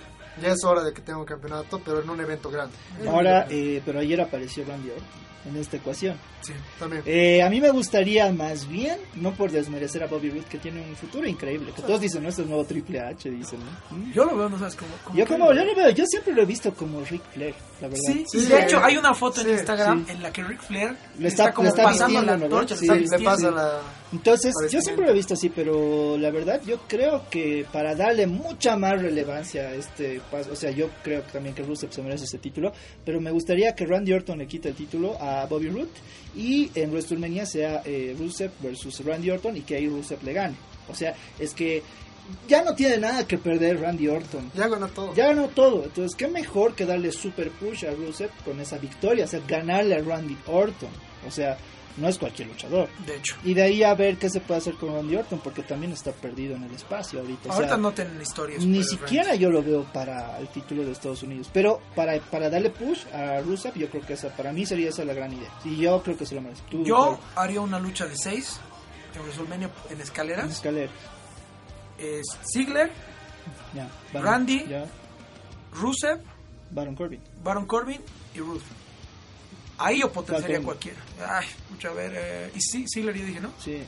Ya 0.42 0.50
es 0.50 0.64
hora 0.64 0.84
de 0.84 0.94
que 0.94 1.02
tenga 1.02 1.20
un 1.20 1.26
campeonato, 1.26 1.80
pero 1.84 2.02
en 2.02 2.10
un 2.10 2.20
evento 2.20 2.50
grande. 2.50 2.76
Ahora, 3.08 3.46
eh, 3.50 3.82
pero 3.86 4.00
ayer 4.00 4.20
apareció 4.20 4.64
Randy 4.66 4.90
Orton 4.90 5.33
en 5.46 5.58
esta 5.58 5.78
ecuación. 5.78 6.18
Sí. 6.42 6.54
También. 6.80 7.04
Eh, 7.06 7.42
a 7.42 7.50
mí 7.50 7.60
me 7.62 7.70
gustaría 7.72 8.32
más 8.32 8.68
bien, 8.68 8.98
no 9.16 9.34
por 9.34 9.52
desmerecer 9.52 10.04
a 10.04 10.08
Bobby 10.08 10.30
Roode, 10.30 10.46
que 10.46 10.58
tiene 10.58 10.82
un 10.82 10.96
futuro 10.96 11.28
increíble. 11.28 11.72
Que 11.76 11.82
todos 11.82 12.00
dicen, 12.02 12.24
no, 12.24 12.30
este 12.30 12.42
es 12.42 12.46
el 12.46 12.50
nuevo 12.50 12.66
Triple 12.66 13.00
H, 13.00 13.30
dicen, 13.30 13.60
¿no? 13.60 13.98
Mm. 13.98 14.12
Yo 14.14 14.26
lo 14.26 14.36
veo, 14.38 14.50
no 14.50 14.58
sabes 14.60 14.76
cómo. 14.76 14.92
cómo 15.04 15.18
Yo 15.18 15.26
como, 15.26 15.46
lo 15.46 15.52
yo 15.54 15.64
veo. 15.66 15.76
lo 15.76 15.76
veo, 15.84 15.90
yo 15.92 16.06
siempre 16.06 16.34
lo 16.34 16.42
he 16.42 16.46
visto 16.46 16.74
como 16.74 17.02
Ric 17.06 17.22
Flair, 17.34 17.56
la 17.82 17.88
verdad. 17.88 18.04
Sí, 18.06 18.26
Sí, 18.30 18.38
y 18.38 18.42
de 18.46 18.58
sí. 18.58 18.64
hecho 18.64 18.84
hay 18.84 18.98
una 18.98 19.14
foto 19.14 19.42
Sí, 19.42 19.48
en 19.50 19.54
Instagram 19.56 20.06
sí. 20.06 20.12
en 20.12 20.24
la 20.24 20.32
que 20.34 20.44
Ric 20.44 20.62
Flair 20.62 20.98
Le 21.20 21.28
está- 21.28 21.54
como 21.54 21.64
le 21.66 21.70
está 21.70 21.84
pasando 21.84 22.20
vistiendo, 22.20 22.46
la 22.46 22.50
torcha, 22.50 22.76
Sí, 22.76 22.88
le 22.88 23.04
está 23.04 23.18
le 23.18 23.24
pasa 23.26 23.52
la... 23.52 23.80
Entonces, 24.14 24.54
yo 24.70 24.80
siempre 24.80 25.06
lo 25.06 25.12
he 25.12 25.16
visto 25.16 25.34
así, 25.34 25.50
pero 25.50 26.18
la 26.20 26.30
verdad 26.30 26.62
yo 26.66 26.82
creo 26.88 27.28
que 27.32 27.66
para 27.74 27.96
darle 27.96 28.28
mucha 28.28 28.78
más 28.78 29.02
relevancia 29.02 29.70
a 29.70 29.74
este 29.74 30.22
paso, 30.30 30.52
o 30.52 30.56
sea, 30.56 30.70
yo 30.70 30.90
creo 31.04 31.26
que 31.26 31.32
también 31.32 31.56
que 31.56 31.64
Rusev 31.64 31.92
se 31.92 32.04
merece 32.04 32.26
ese 32.26 32.38
título, 32.38 32.72
pero 33.04 33.20
me 33.20 33.32
gustaría 33.32 33.74
que 33.74 33.88
Randy 33.88 34.14
Orton 34.14 34.38
le 34.38 34.46
quite 34.46 34.70
el 34.70 34.76
título 34.76 35.20
a 35.20 35.48
Bobby 35.48 35.70
Roode 35.70 35.90
y 36.36 36.70
en 36.76 36.92
WrestleMania 36.92 37.48
sea 37.48 37.82
eh, 37.86 38.16
Rusev 38.18 38.52
versus 38.62 39.04
Randy 39.04 39.32
Orton 39.32 39.58
y 39.58 39.62
que 39.62 39.78
ahí 39.78 39.88
Rusev 39.88 40.24
le 40.24 40.34
gane. 40.34 40.56
O 40.88 40.94
sea, 40.94 41.16
es 41.40 41.56
que 41.56 41.82
ya 42.48 42.64
no 42.64 42.76
tiene 42.76 43.00
nada 43.00 43.28
que 43.28 43.40
perder 43.40 43.82
Randy 43.82 44.10
Orton. 44.10 44.52
Ya 44.54 44.68
ganó 44.68 44.90
todo. 44.90 45.16
Ya 45.16 45.28
ganó 45.30 45.48
todo, 45.48 45.86
entonces 45.86 46.16
qué 46.16 46.28
mejor 46.28 46.76
que 46.76 46.86
darle 46.86 47.12
super 47.12 47.50
push 47.50 47.86
a 47.86 47.92
Rusev 47.92 48.30
con 48.46 48.60
esa 48.60 48.78
victoria, 48.78 49.26
o 49.26 49.28
sea, 49.28 49.42
ganarle 49.48 49.96
a 49.96 50.04
Randy 50.04 50.38
Orton. 50.46 50.92
O 51.28 51.32
sea, 51.32 51.58
no 51.98 52.08
es 52.08 52.18
cualquier 52.18 52.48
luchador. 52.48 52.90
De 53.06 53.18
hecho, 53.18 53.36
Y 53.44 53.54
de 53.54 53.64
ahí 53.64 53.84
a 53.84 53.94
ver 53.94 54.18
qué 54.18 54.30
se 54.30 54.40
puede 54.40 54.60
hacer 54.60 54.76
con 54.76 54.94
Randy 54.94 55.16
Orton, 55.16 55.40
porque 55.40 55.64
también 55.64 55.92
está 55.92 56.12
perdido 56.12 56.56
en 56.56 56.64
el 56.64 56.74
espacio 56.74 57.20
ahorita. 57.20 57.42
O 57.50 57.52
sea, 57.52 57.56
ahorita 57.56 57.78
no 57.78 57.92
tienen 57.92 58.22
historias. 58.22 58.64
ni 58.66 58.84
siquiera 58.84 59.36
yo 59.36 59.50
lo 59.50 59.62
veo 59.62 59.84
para 59.94 60.40
el 60.40 60.48
título 60.48 60.84
de 60.84 60.92
Estados 60.92 61.24
Unidos. 61.24 61.50
Pero 61.54 61.82
para, 61.96 62.20
para 62.20 62.50
darle 62.50 62.70
push 62.70 63.06
a 63.14 63.42
Rusev, 63.42 63.76
yo 63.76 63.90
creo 63.90 64.06
que 64.06 64.14
esa, 64.14 64.30
para 64.30 64.52
mí 64.52 64.66
sería 64.66 64.90
esa 64.90 65.06
la 65.06 65.14
gran 65.14 65.34
idea. 65.34 65.50
Y 65.64 65.78
yo 65.78 66.02
creo 66.02 66.18
que 66.18 66.26
se 66.26 66.36
lo 66.36 66.42
merece. 66.42 66.64
Tú, 66.70 66.84
Yo 66.84 67.20
haría 67.36 67.62
una 67.62 67.80
lucha 67.80 68.08
de 68.08 68.16
seis 68.18 68.60
en 69.16 69.22
WrestleMania 69.22 69.70
en 69.90 70.02
escaleras. 70.02 70.52
Escalera. 70.52 70.92
Es 71.98 72.26
Ziggler, 72.52 72.92
Randy. 74.14 74.66
Ya, 74.68 74.86
Rusev, 75.74 76.22
Baron 76.72 76.96
Corbin. 76.96 77.22
Baron 77.44 77.66
Corbin 77.66 78.02
y 78.34 78.40
Ruth. 78.40 78.62
Ahí 79.78 80.00
yo 80.00 80.12
potenciaría 80.12 80.58
Falcon. 80.58 80.66
cualquiera. 80.66 81.00
Ay, 81.28 81.48
mucha 81.70 81.90
a 81.90 81.94
ver. 81.94 82.12
eh, 82.16 82.52
y 82.56 82.62
sí, 82.62 82.86
Ziggler 82.88 83.16
ya 83.18 83.26
dije, 83.26 83.40
¿no? 83.40 83.52
Sí. 83.60 83.84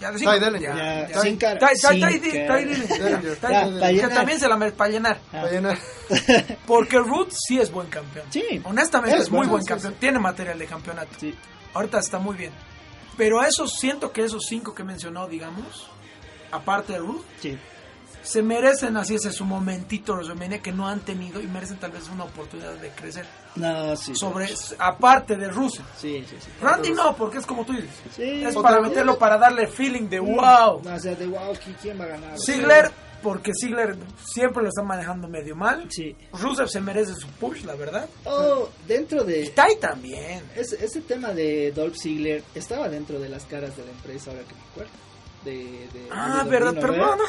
Ya 0.00 0.10
de 0.12 0.18
Ty 0.18 0.24
cinco. 0.24 0.32
Dillinger. 0.32 0.76
Ya, 1.12 1.20
sin 1.22 1.36
cara. 1.36 1.58
Que 1.58 1.66
para 1.66 1.74
también 4.14 4.40
se 4.40 4.48
la 4.48 4.56
merece 4.56 4.76
para 4.76 4.90
llenar. 4.90 5.20
Ah, 5.32 5.42
Va 5.42 5.48
a 5.48 5.50
llenar. 5.50 5.78
Porque 6.66 6.98
Ruth 6.98 7.32
sí 7.32 7.60
es 7.60 7.70
buen 7.70 7.88
campeón. 7.88 8.26
Sí. 8.30 8.60
Honestamente 8.64 9.16
Es 9.18 9.24
es, 9.24 9.30
muy 9.30 9.38
bueno, 9.40 9.52
buen 9.52 9.62
sí, 9.62 9.68
campeón. 9.68 9.94
Tiene 10.00 10.18
material 10.18 10.58
de 10.58 10.66
campeonato. 10.66 11.10
sí. 11.20 11.34
Ahorita 11.74 11.98
está 12.00 12.18
muy 12.18 12.34
bien. 12.36 12.52
Pero 13.16 13.40
a 13.40 13.46
esos 13.46 13.78
siento 13.78 14.10
que 14.10 14.24
esos 14.24 14.44
cinco 14.48 14.74
que 14.74 14.82
mencionó, 14.84 15.28
digamos, 15.28 15.90
aparte 16.50 16.94
de 16.94 16.98
Ruth, 17.00 17.22
Sí. 17.40 17.58
Se 18.22 18.42
merecen 18.42 18.96
así 18.96 19.14
ese 19.14 19.32
su 19.32 19.44
momentito 19.44 20.12
WrestleMania 20.14 20.60
que 20.60 20.72
no 20.72 20.86
han 20.88 21.00
tenido 21.00 21.40
y 21.40 21.46
merecen 21.46 21.78
tal 21.78 21.90
vez 21.92 22.08
una 22.08 22.24
oportunidad 22.24 22.74
de 22.74 22.90
crecer. 22.90 23.26
No, 23.56 23.96
sí. 23.96 24.14
Sobre, 24.14 24.48
aparte 24.78 25.36
de 25.36 25.48
Rusev. 25.48 25.84
Sí, 25.98 26.24
sí, 26.28 26.36
sí. 26.38 26.48
Randy 26.60 26.92
no, 26.92 27.16
porque 27.16 27.38
es 27.38 27.46
como 27.46 27.64
tú 27.64 27.72
dices. 27.72 27.90
Sí. 28.14 28.44
es 28.44 28.54
para 28.56 28.80
meterlo, 28.80 29.18
para 29.18 29.38
darle 29.38 29.66
feeling 29.66 30.08
de 30.08 30.20
wow. 30.20 30.82
No, 30.84 30.94
o 30.94 30.98
sea, 30.98 31.14
de 31.14 31.26
wow, 31.26 31.52
¿qui- 31.54 31.74
¿quién 31.80 31.98
va 32.00 32.04
a 32.04 32.08
ganar? 32.08 32.38
Ziggler, 32.38 32.90
porque 33.22 33.52
Ziggler 33.58 33.96
siempre 34.24 34.62
lo 34.62 34.68
está 34.68 34.82
manejando 34.82 35.26
medio 35.28 35.56
mal. 35.56 35.86
Sí. 35.90 36.14
Rusev 36.32 36.68
se 36.68 36.80
merece 36.80 37.14
su 37.14 37.26
push, 37.28 37.64
la 37.64 37.74
verdad. 37.74 38.08
Oh, 38.24 38.68
dentro 38.86 39.22
Y 39.24 39.32
de... 39.32 39.48
Tai 39.50 39.76
también. 39.80 40.42
Ese, 40.54 40.82
ese 40.84 41.00
tema 41.02 41.28
de 41.30 41.72
Dolph 41.72 41.96
Ziggler 41.96 42.42
estaba 42.54 42.88
dentro 42.88 43.18
de 43.18 43.28
las 43.28 43.44
caras 43.44 43.76
de 43.76 43.84
la 43.84 43.90
empresa, 43.90 44.30
ahora 44.30 44.42
que 44.44 44.54
me 44.54 44.60
acuerdo. 44.70 44.92
De, 45.44 45.52
de, 45.54 46.08
Ah, 46.10 46.44
verdad, 46.46 46.74
pero 46.78 46.94
no, 46.96 47.16
no. 47.16 47.24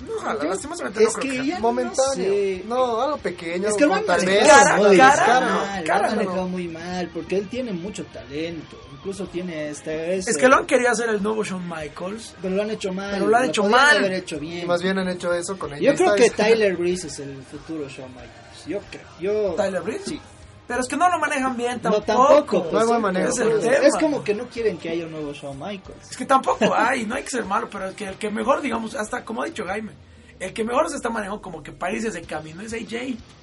No 0.00 0.20
jala, 0.20 0.42
Yo- 0.42 0.48
lastimosamente 0.50 1.00
no 1.02 1.08
es 1.08 1.14
creo 1.16 1.22
que 1.32 1.38
que 1.40 1.46
ya 1.46 1.52
jale. 1.54 1.60
Momentáneo. 1.62 2.06
no 2.06 2.14
sé. 2.34 2.62
No, 2.66 3.00
algo 3.02 3.16
pequeño. 3.18 3.68
Es 3.68 3.74
que 3.76 3.86
lo 3.86 3.94
han 3.94 4.04
tal 4.06 4.24
vez. 4.24 4.46
cara, 4.46 4.76
muy 4.76 4.96
cara, 4.96 5.26
mal, 5.26 5.40
no, 5.40 5.80
lo 5.80 5.86
cara 5.86 6.06
han 6.08 6.10
no. 6.10 6.16
manejado 6.22 6.48
muy 6.48 6.68
mal, 6.68 7.10
porque 7.12 7.36
él 7.38 7.48
tiene 7.48 7.72
mucho 7.72 8.04
talento, 8.06 8.78
incluso 8.92 9.26
tiene 9.26 9.70
este... 9.70 10.16
Es 10.16 10.36
que 10.38 10.48
lo 10.48 10.56
han 10.56 10.66
querido 10.66 10.90
hacer 10.90 11.08
el 11.08 11.22
nuevo 11.22 11.42
Shawn 11.42 11.68
Michaels. 11.68 12.34
Pero 12.40 12.54
lo 12.54 12.62
han 12.62 12.70
hecho 12.70 12.92
mal. 12.92 13.10
Pero 13.12 13.26
lo 13.26 13.36
han 13.36 13.44
hecho 13.46 13.62
podrían 13.62 13.80
mal. 13.86 13.96
haber 13.98 14.12
hecho 14.12 14.38
bien. 14.38 14.64
Y 14.64 14.66
más 14.66 14.82
bien 14.82 14.98
han 14.98 15.08
hecho 15.08 15.32
eso 15.34 15.58
con 15.58 15.70
Yo 15.78 15.90
AJ 15.90 15.96
creo 15.96 16.14
que. 16.14 16.30
Tyler 16.30 16.76
Breeze 16.76 17.06
es 17.08 17.18
el 17.18 17.42
futuro 17.42 17.88
Shawn 17.88 18.10
Michaels. 18.12 18.66
Yo 18.66 18.80
creo. 18.90 19.04
Yo... 19.20 19.54
Tyler 19.54 19.82
Breeze. 19.82 20.04
Sí. 20.04 20.20
Pero 20.68 20.80
es 20.82 20.86
que 20.88 20.96
no 20.96 21.08
lo 21.08 21.18
manejan 21.18 21.56
bien 21.56 21.80
No, 21.82 22.00
tampoco. 22.02 22.34
tampoco. 22.34 22.68
No 22.72 22.78
hay 22.80 22.86
buen 22.86 23.00
manejo. 23.00 23.28
Es 23.30 23.38
el 23.38 23.48
es, 23.52 23.60
tema. 23.62 23.74
es 23.86 23.94
como 23.96 24.22
que 24.22 24.34
no 24.34 24.46
quieren 24.48 24.76
que 24.78 24.90
haya 24.90 25.06
un 25.06 25.12
nuevo 25.12 25.32
Shawn 25.32 25.58
Michaels. 25.58 26.10
Es 26.10 26.16
que 26.16 26.26
tampoco 26.26 26.74
hay, 26.74 27.06
no 27.06 27.14
hay 27.14 27.22
que 27.22 27.30
ser 27.30 27.44
malo, 27.46 27.68
pero 27.72 27.88
es 27.88 27.94
que 27.96 28.04
el 28.06 28.16
que 28.16 28.30
mejor, 28.30 28.60
digamos, 28.60 28.94
hasta 28.94 29.24
como 29.24 29.42
ha 29.42 29.46
dicho 29.46 29.64
Jaime, 29.64 29.92
el 30.38 30.52
que 30.52 30.62
mejor 30.62 30.88
se 30.90 30.96
está 30.96 31.08
manejando 31.10 31.40
como 31.42 31.62
que 31.64 31.72
parece 31.72 32.08
ese 32.08 32.20
camino 32.22 32.60
es 32.62 32.72
AJ. 32.74 32.92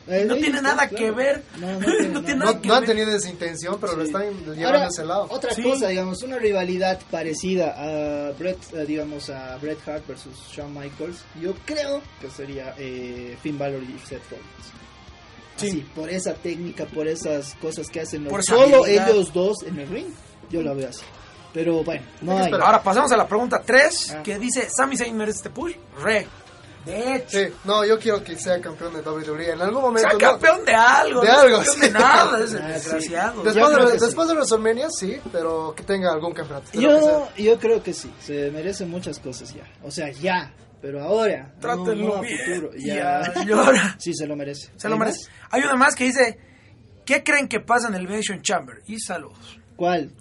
Eh, 0.07 0.23
no 0.27 0.35
tiene 0.35 0.57
está, 0.57 0.61
nada 0.61 0.87
claro. 0.87 1.03
que 1.03 1.11
ver. 1.11 1.43
No, 1.57 1.67
no 1.73 1.79
tiene 2.21 2.35
nada. 2.35 2.35
nada 2.35 2.53
No, 2.53 2.61
que 2.61 2.67
no 2.67 2.75
han 2.75 2.85
tenido 2.85 3.09
esa 3.11 3.27
intención, 3.29 3.77
pero 3.81 3.95
lo 3.97 4.03
Sí. 4.03 4.09
están 4.11 4.21
llevando 4.31 4.65
Ahora, 4.67 4.83
a 4.83 4.87
ese 4.87 5.03
lado. 5.03 5.27
Otra 5.31 5.51
Sí. 5.55 5.63
cosa, 5.63 5.87
digamos, 5.87 6.21
una 6.21 6.37
rivalidad 6.37 6.99
parecida 7.09 7.73
a 7.75 8.31
Bret, 8.33 8.59
eh, 8.75 8.85
digamos, 8.85 9.31
a 9.31 9.57
Bret 9.57 9.79
Hart 9.87 10.05
versus 10.07 10.37
Shawn 10.51 10.73
Michaels, 10.73 11.25
yo 11.41 11.53
creo 11.65 12.01
que 12.21 12.29
sería 12.29 12.75
eh, 12.77 13.35
Finn 13.41 13.57
Balor 13.57 13.81
y 13.81 13.97
Seth 14.05 14.21
Rollins. 14.29 14.45
Sí. 15.57 15.67
Así, 15.67 15.79
por 15.95 16.09
esa 16.09 16.33
técnica, 16.33 16.85
por 16.85 17.07
esas 17.07 17.53
cosas 17.55 17.87
que 17.89 18.01
hacen 18.01 18.25
Por 18.25 18.43
solo 18.43 18.85
ellos 18.85 19.31
dos 19.33 19.63
en 19.65 19.79
el 19.79 19.87
ring, 19.87 20.07
yo 20.49 20.61
lo 20.61 20.75
veo 20.75 20.89
así. 20.89 21.01
Pero 21.53 21.83
bueno, 21.83 22.05
no 22.21 22.37
Hay. 22.37 22.51
Ahora 22.51 22.83
pasamos 22.83 23.11
a 23.13 23.17
la 23.17 23.27
pregunta 23.27 23.61
3, 23.65 24.11
Ah. 24.17 24.23
que 24.23 24.37
dice, 24.37 24.67
¿Sami 24.69 24.97
Zayn 24.97 25.15
merece 25.15 25.37
este 25.37 25.49
push? 25.49 25.73
Re. 26.01 26.27
De 26.85 27.15
hecho, 27.15 27.39
Sí, 27.39 27.47
no, 27.63 27.83
yo 27.83 27.97
quiero 27.97 28.23
que 28.23 28.37
sea 28.37 28.61
campeón 28.61 28.93
de 28.93 29.01
WWE. 29.01 29.53
En 29.53 29.61
algún 29.61 29.81
momento. 29.81 30.07
sea 30.07 30.13
no. 30.13 30.19
campeón 30.19 30.65
de 30.65 30.73
algo. 30.75 31.21
De 31.21 31.27
no 31.29 31.39
algo, 31.39 31.63
sí. 31.63 31.79
de 31.79 31.89
nada, 31.91 32.39
es 32.43 32.53
Ah, 32.53 32.57
sí. 32.57 32.73
desgraciado. 32.73 33.43
Yo 33.43 33.53
Después, 33.53 33.75
de, 33.75 33.91
sí. 33.99 34.05
después 34.05 34.27
de 34.27 34.33
WrestleMania, 34.35 34.87
sí, 34.91 35.17
pero 35.31 35.73
que 35.75 35.81
tenga 35.83 36.11
algún 36.11 36.33
campeonato. 36.33 36.67
Yo, 36.79 37.27
yo 37.37 37.57
creo 37.57 37.81
que 37.81 37.93
sí, 37.93 38.11
se 38.19 38.51
merece 38.51 38.85
muchas 38.85 39.17
cosas 39.17 39.51
ya. 39.53 39.63
O 39.81 39.89
sea, 39.89 40.11
ya, 40.11 40.51
pero 40.85 41.01
ahora, 41.01 41.51
no, 41.55 41.59
Trátenlo 41.61 42.07
no 42.09 42.15
a 42.17 42.21
bien. 42.21 42.37
futuro. 42.37 42.71
Ya, 42.77 43.33
Ya. 43.33 43.43
y 43.43 43.51
ahora. 43.51 43.95
Sí, 43.97 44.13
se 44.13 44.27
lo 44.27 44.35
merece. 44.35 44.69
Se 44.75 44.87
lo 44.87 44.93
¿Hay 44.93 44.99
merece. 44.99 45.29
más? 45.31 45.49
Hay 45.51 45.61
una 45.63 45.75
más 45.75 45.95
que 45.95 46.03
dice, 46.03 46.37
¿qué 47.03 47.23
creen 47.23 47.47
que 47.47 47.59
pasa 47.59 47.87
en 47.87 47.95
el 47.95 48.01
Elimination 48.01 48.39
Chamber? 48.43 48.83
Y 48.85 48.99
saludos. 48.99 49.59
¿Cuál? 49.75 50.11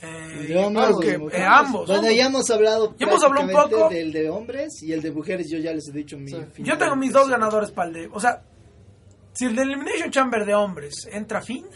Eh, 0.00 0.46
De 0.48 0.56
hombres 0.56 1.32
eh, 1.32 1.44
ambos. 1.44 1.88
Bueno, 1.88 2.12
ya 2.12 2.26
hemos 2.26 2.48
hablado. 2.50 2.94
Ya 2.96 3.06
hemos 3.08 3.24
hablado 3.24 3.46
un 3.48 3.52
poco. 3.52 3.88
Del 3.88 4.12
de 4.12 4.30
hombres 4.30 4.80
y 4.84 4.92
el 4.92 5.02
de 5.02 5.10
mujeres, 5.10 5.48
yo 5.50 5.58
ya 5.58 5.72
les 5.72 5.88
he 5.88 5.92
dicho 5.92 6.16
mi. 6.16 6.28
Sí. 6.30 6.38
Yo 6.58 6.78
tengo 6.78 6.94
mis 6.94 7.12
dos 7.12 7.28
ganadores 7.28 7.72
para 7.72 7.88
el 7.88 7.94
de... 7.94 8.08
O 8.12 8.20
sea, 8.20 8.42
si 9.32 9.46
el 9.46 9.56
de 9.56 9.62
Elimination 9.62 10.12
Chamber 10.12 10.44
de 10.46 10.54
hombres 10.54 11.08
entra 11.10 11.40
Finn, 11.40 11.66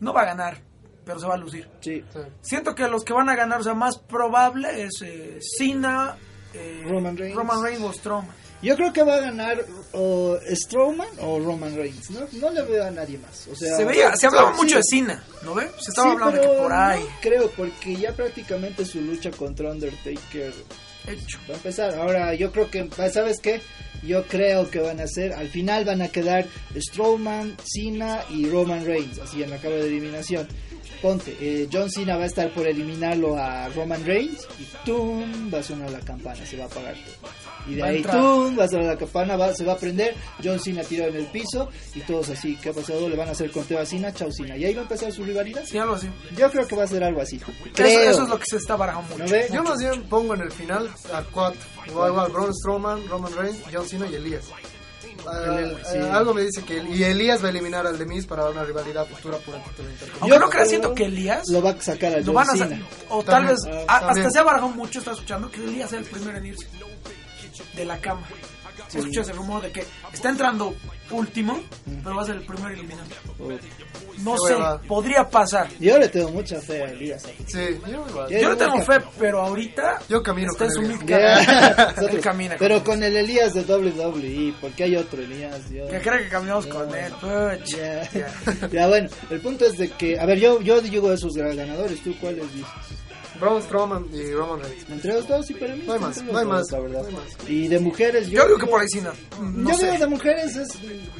no 0.00 0.14
va 0.14 0.22
a 0.22 0.24
ganar, 0.26 0.56
pero 1.04 1.18
se 1.18 1.26
va 1.26 1.34
a 1.34 1.38
lucir. 1.38 1.68
Sí. 1.80 2.02
Sí. 2.12 2.18
Siento 2.40 2.74
que 2.74 2.88
los 2.88 3.04
que 3.04 3.12
van 3.12 3.28
a 3.28 3.34
ganar, 3.36 3.60
o 3.60 3.62
sea, 3.62 3.74
más 3.74 3.98
probable 3.98 4.84
es 4.84 5.02
eh, 5.02 5.38
Cena, 5.40 6.16
eh, 6.54 6.84
Roman 6.88 7.16
Reigns. 7.16 7.36
Roman 7.36 7.62
Reigns 7.62 7.82
o 7.82 7.92
Strowman. 7.92 8.34
Yo 8.62 8.76
creo 8.76 8.92
que 8.92 9.02
va 9.02 9.14
a 9.14 9.20
ganar 9.20 9.64
o 9.92 10.36
Strowman 10.50 11.08
o 11.20 11.38
Roman 11.38 11.74
Reigns. 11.74 12.10
No, 12.10 12.20
no 12.32 12.50
le 12.50 12.62
veo 12.62 12.84
a 12.86 12.90
nadie 12.90 13.16
más. 13.18 13.48
O 13.50 13.54
sea, 13.56 13.74
se 13.76 13.84
veía, 13.86 14.14
se 14.16 14.26
hablaba 14.26 14.52
sí. 14.52 14.56
mucho 14.62 14.76
de 14.76 14.82
Cena, 14.84 15.24
¿no 15.42 15.54
ve? 15.54 15.70
Se 15.78 15.90
estaba 15.90 16.08
Sí, 16.08 16.12
hablando 16.12 16.36
de 16.36 16.40
que 16.42 16.62
por 16.62 16.72
ahí. 16.72 17.00
no 17.00 17.06
creo, 17.22 17.50
porque 17.52 17.96
ya 17.96 18.12
prácticamente 18.14 18.84
su 18.84 19.00
lucha 19.00 19.30
contra 19.30 19.70
Undertaker 19.70 20.52
Hecho. 21.06 21.38
va 21.48 21.54
a 21.54 21.56
empezar. 21.56 21.94
Ahora, 21.94 22.34
yo 22.34 22.50
creo 22.52 22.70
que, 22.70 22.88
¿sabes 23.12 23.38
qué? 23.40 23.60
Yo 24.02 24.24
creo 24.26 24.70
que 24.70 24.78
van 24.80 24.98
a 25.00 25.06
ser, 25.06 25.32
al 25.34 25.48
final 25.48 25.84
van 25.84 26.00
a 26.02 26.08
quedar 26.08 26.46
Strowman, 26.76 27.56
Cena 27.64 28.20
y 28.30 28.48
Roman 28.48 28.84
Reigns, 28.84 29.18
así 29.18 29.42
en 29.42 29.50
la 29.50 29.58
cámara 29.58 29.82
de 29.82 29.88
eliminación. 29.88 30.48
Ponte, 31.02 31.34
eh, 31.40 31.66
John 31.72 31.90
Cena 31.90 32.16
va 32.16 32.24
a 32.24 32.26
estar 32.26 32.50
por 32.52 32.66
eliminarlo 32.66 33.34
a 33.36 33.68
Roman 33.70 34.04
Reigns 34.04 34.46
y 34.58 34.64
¡tum! 34.84 35.50
va 35.52 35.60
a 35.60 35.62
sonar 35.62 35.90
la 35.90 36.00
campana, 36.00 36.44
se 36.44 36.58
va 36.58 36.64
a 36.64 36.66
apagar 36.66 36.94
todo. 36.94 37.30
Y 37.68 37.74
de 37.74 37.82
Va 37.82 37.88
ahí. 37.88 38.02
¡tum! 38.02 38.58
va 38.58 38.64
a 38.64 38.68
sonar 38.68 38.84
la 38.86 38.96
campana, 38.98 39.36
va- 39.36 39.54
se 39.54 39.64
va 39.64 39.72
a 39.74 39.76
prender, 39.78 40.14
John 40.44 40.58
Cena 40.60 40.82
tirado 40.82 41.10
en 41.10 41.16
el 41.16 41.26
piso 41.26 41.70
y 41.94 42.00
todos 42.00 42.28
así, 42.28 42.54
¿qué 42.56 42.68
ha 42.68 42.72
pasado? 42.74 43.08
Le 43.08 43.16
van 43.16 43.28
a 43.28 43.32
hacer 43.32 43.50
conteo 43.50 43.78
a 43.78 43.86
Cena, 43.86 44.12
chao 44.12 44.30
Cena. 44.30 44.58
Y 44.58 44.64
ahí 44.66 44.74
va 44.74 44.80
a 44.80 44.82
empezar 44.82 45.10
su 45.10 45.24
rivalidad. 45.24 45.62
Sí, 45.64 45.78
algo 45.78 45.94
así. 45.94 46.08
Yo 46.36 46.50
creo 46.50 46.66
que 46.66 46.76
va 46.76 46.84
a 46.84 46.86
ser 46.86 47.02
algo 47.02 47.22
así. 47.22 47.36
Eso, 47.36 47.46
Creo. 47.74 48.10
eso 48.10 48.22
es 48.24 48.28
lo 48.28 48.38
que 48.38 48.44
se 48.46 48.56
está 48.58 48.76
barajando 48.76 49.16
mucho. 49.16 49.34
Yo 49.54 49.62
más 49.62 49.78
bien 49.78 50.02
pongo 50.02 50.34
en 50.34 50.42
el 50.42 50.52
final 50.52 50.89
a 51.12 51.22
cuatro. 51.30 51.60
Igual, 51.86 52.10
igual, 52.12 52.30
Braun 52.32 52.54
Strowman, 52.54 53.08
Roman 53.08 53.34
Reigns, 53.36 53.58
John 53.72 53.86
Cena 53.88 54.06
y 54.06 54.14
Elías. 54.14 54.44
El- 55.02 55.72
eh, 55.72 55.76
sí. 55.92 55.98
algo 55.98 56.32
me 56.32 56.42
dice 56.42 56.62
que 56.64 56.78
y 56.82 57.02
Elías 57.04 57.42
va 57.42 57.48
a 57.48 57.50
eliminar 57.50 57.86
al 57.86 57.98
Demis 57.98 58.24
para 58.26 58.44
dar 58.44 58.52
una 58.52 58.64
rivalidad 58.64 59.06
futura 59.06 59.36
por 59.38 59.54
el 59.54 59.62
título 59.64 59.88
Yo 60.26 60.38
no 60.38 60.48
creo- 60.48 60.64
siento 60.66 60.94
que 60.94 61.04
Elías 61.04 61.46
Lo 61.48 61.60
va 61.62 61.70
a 61.70 61.80
sacar 61.80 62.14
a 62.14 62.20
lo 62.20 62.32
van 62.32 62.48
a. 62.48 62.54
O 63.10 63.22
tal 63.22 63.46
También, 63.46 63.56
vez, 63.56 63.84
ah, 63.86 63.98
a- 63.98 64.08
hasta 64.08 64.30
se 64.30 64.38
ha 64.38 64.42
barajado 64.42 64.70
mucho, 64.72 64.98
está 65.00 65.12
escuchando, 65.12 65.50
que 65.50 65.62
Elías 65.62 65.90
sea 65.90 65.98
el 65.98 66.06
primero 66.06 66.38
en 66.38 66.46
irse 66.46 66.66
de 67.74 67.84
la 67.84 67.98
cama. 68.00 68.22
Se 68.90 68.98
escucha 68.98 69.20
ese 69.22 69.32
rumor 69.32 69.62
de 69.62 69.70
que 69.72 69.84
está 70.12 70.30
entrando 70.30 70.74
último, 71.10 71.60
pero 72.04 72.16
va 72.16 72.22
a 72.22 72.26
ser 72.26 72.36
el 72.36 72.42
primero 72.46 72.68
eliminado. 72.68 73.06
No 74.18 74.34
Qué 74.34 74.48
sé, 74.54 74.56
podría 74.86 75.28
pasar. 75.28 75.68
Yo 75.80 75.98
le 75.98 76.08
tengo 76.08 76.30
mucha 76.30 76.60
fe 76.60 76.82
a 76.82 76.90
Elías. 76.90 77.22
Sí, 77.46 77.58
yo 77.90 78.28
Yo 78.28 78.48
no 78.50 78.56
tengo 78.56 78.82
fe, 78.82 78.98
pero 79.18 79.40
ahorita 79.40 80.00
Yo 80.08 80.22
camino 80.22 80.50
está 80.52 80.66
con 80.66 80.84
Elías. 80.84 81.06
Ya, 81.06 81.94
Él. 82.10 82.56
Pero 82.58 82.74
con- 82.84 82.84
con 82.96 83.02
el 83.04 83.16
Elías 83.16 83.54
de 83.54 83.62
WWE, 83.62 84.54
porque 84.60 84.84
hay 84.84 84.96
otro 84.96 85.22
Elías. 85.22 85.70
Yo, 85.70 85.86
que 85.88 86.00
cree 86.00 86.24
que 86.24 86.28
caminamos 86.28 86.66
con 86.66 86.92
él. 86.94 87.12
puch. 87.20 87.76
ya, 87.76 88.10
Ya. 88.12 88.68
ya, 88.70 88.88
bueno, 88.88 89.08
el 89.30 89.40
punto 89.40 89.64
es 89.66 89.78
de 89.78 89.88
que, 89.90 90.18
a 90.18 90.26
ver, 90.26 90.38
yo, 90.38 90.60
yo 90.60 90.80
digo 90.80 91.12
esos 91.12 91.32
ganadores, 91.34 92.02
¿tú 92.02 92.14
cuáles 92.20 92.52
dices? 92.52 92.68
Braun 93.40 93.62
Strowman 93.62 94.06
y 94.12 94.32
Roman 94.32 94.60
Reigns. 94.60 94.88
Entre 94.90 95.12
los 95.14 95.26
dos 95.26 95.50
y 95.50 95.54
para 95.54 95.74
mí. 95.74 95.82
No 95.86 95.94
hay 95.94 95.98
más, 96.00 96.22
no 96.22 96.38
hay 96.38 96.46
más, 96.46 96.70
la 96.70 96.80
verdad. 96.80 97.02
no 97.02 97.08
hay 97.08 97.14
más. 97.14 97.48
Y 97.48 97.68
de 97.68 97.78
mujeres, 97.78 98.28
yo, 98.28 98.38
Yo 98.42 98.46
digo 98.48 98.58
que 98.58 98.66
por 98.66 98.80
ahí 98.80 98.88
sí 98.88 99.00
no. 99.00 99.12
No 99.42 99.70
yo 99.70 99.76
sé. 99.76 99.86
digo 99.92 99.98
de 99.98 100.06
mujeres 100.06 100.56
es 100.56 100.68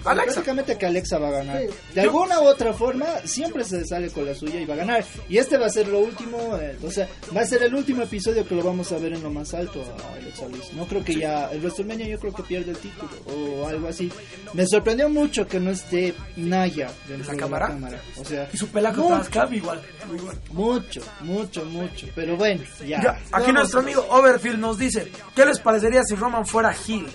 Alexa. 0.05 0.33
prácticamente 0.33 0.77
que 0.79 0.87
Alexa 0.87 1.19
va 1.19 1.29
a 1.29 1.33
ganar. 1.33 1.61
Sí. 1.63 1.67
De 1.95 2.01
alguna 2.03 2.41
u 2.41 2.45
otra 2.45 2.73
forma, 2.73 3.07
siempre 3.25 3.65
se 3.65 3.85
sale 3.87 4.11
con 4.11 4.27
la 4.27 4.35
suya 4.35 4.61
y 4.61 4.65
va 4.67 4.75
a 4.75 4.79
ganar. 4.79 5.05
Y 5.29 5.39
este 5.39 5.57
va 5.59 5.67
a 5.67 5.71
ser 5.71 5.89
lo 5.89 6.01
último, 6.01 6.39
eh, 6.61 6.77
o 6.85 6.91
sea, 6.91 7.09
va 7.35 7.41
a 7.41 7.47
ser 7.47 7.63
el 7.63 7.75
último 7.75 8.03
episodio 8.03 8.47
que 8.47 8.55
lo 8.55 8.63
vamos 8.63 8.93
a 8.93 8.99
ver 8.99 9.13
en 9.15 9.23
lo 9.23 9.31
más 9.31 9.55
alto 9.55 9.83
a 9.83 10.15
Alexa 10.17 10.47
Bliss. 10.47 10.73
No 10.75 10.87
creo 10.87 11.05
que 11.05 11.15
ya, 11.15 11.51
el 11.51 11.61
WrestleMania 11.61 12.07
yo 12.07 12.19
creo 12.19 12.35
que 12.35 12.43
pierde 12.43 12.73
el 12.73 12.77
título 12.79 13.11
o 13.27 13.67
algo 13.67 13.89
así. 13.89 14.11
Me 14.53 14.67
sorprendió 14.67 15.09
mucho 15.09 15.47
que 15.47 15.59
no 15.61 15.71
esté 15.71 16.15
Naya 16.37 16.91
dentro 17.09 17.29
¿La 17.29 17.33
de 17.35 17.39
cámara? 17.39 17.69
la 17.69 17.75
cámara. 17.75 18.03
O 18.19 18.25
sea, 18.25 18.49
Y 18.53 18.57
su 18.57 18.67
igual. 18.67 19.51
igual. 19.53 19.81
mucho, 20.53 21.01
mucho, 21.21 21.65
mucho. 21.65 22.07
Pero 22.15 22.37
bueno, 22.37 22.63
ya. 22.87 23.01
Ya, 23.03 23.21
aquí 23.33 23.53
nuestro 23.53 23.81
amigo 23.81 24.07
Overfield 24.11 24.59
nos 24.59 24.79
dice, 24.79 25.11
¿qué 25.35 25.45
les 25.47 25.59
parecería 25.61 26.03
si 26.05 26.15
Roman 26.15 26.45
fuera 26.47 26.73
heel? 26.73 27.07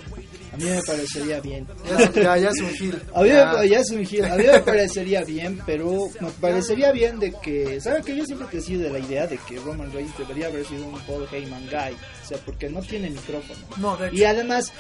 A 0.54 0.58
mí 0.58 0.64
me 0.64 0.82
parecería 0.84 1.42
bien. 1.42 1.68
Ya, 1.90 1.98
es- 2.06 2.14
ya, 2.14 2.38
ya 2.38 2.50
es 2.50 2.62
un 2.62 2.68
heel. 2.70 3.02
A 3.14 3.22
mí, 3.24 3.28
Ya. 3.28 3.54
me, 3.60 3.68
ya 3.70 3.80
es 3.80 3.90
un 3.92 4.06
giro. 4.06 4.26
a 4.34 4.38
mí 4.38 4.44
me 4.46 4.60
parecería 4.62 5.22
bien, 5.26 5.60
pero 5.66 6.08
me 6.22 6.30
parecería 6.40 6.94
bien 6.94 7.20
de 7.20 7.34
que, 7.44 7.82
¿saben 7.82 8.02
que 8.04 8.16
Yo 8.16 8.26
siempre 8.26 8.48
he 8.48 8.52
crecido 8.52 8.84
de 8.84 8.90
la 8.90 9.00
idea 9.00 9.28
de 9.28 9.38
que 9.38 9.60
Roman 9.60 9.92
Reigns 9.92 10.18
debería 10.18 10.48
haber 10.48 10.66
sido 10.66 10.86
un 10.88 10.98
Paul 11.02 11.28
Heyman 11.30 11.66
guy, 11.66 11.94
o 12.24 12.26
sea, 12.28 12.38
porque 12.46 12.70
no 12.70 12.80
tiene 12.80 13.10
micrófono. 13.10 13.60
No, 13.76 13.98
de 13.98 14.08
hecho. 14.08 14.16
Y 14.16 14.24
además, 14.24 14.72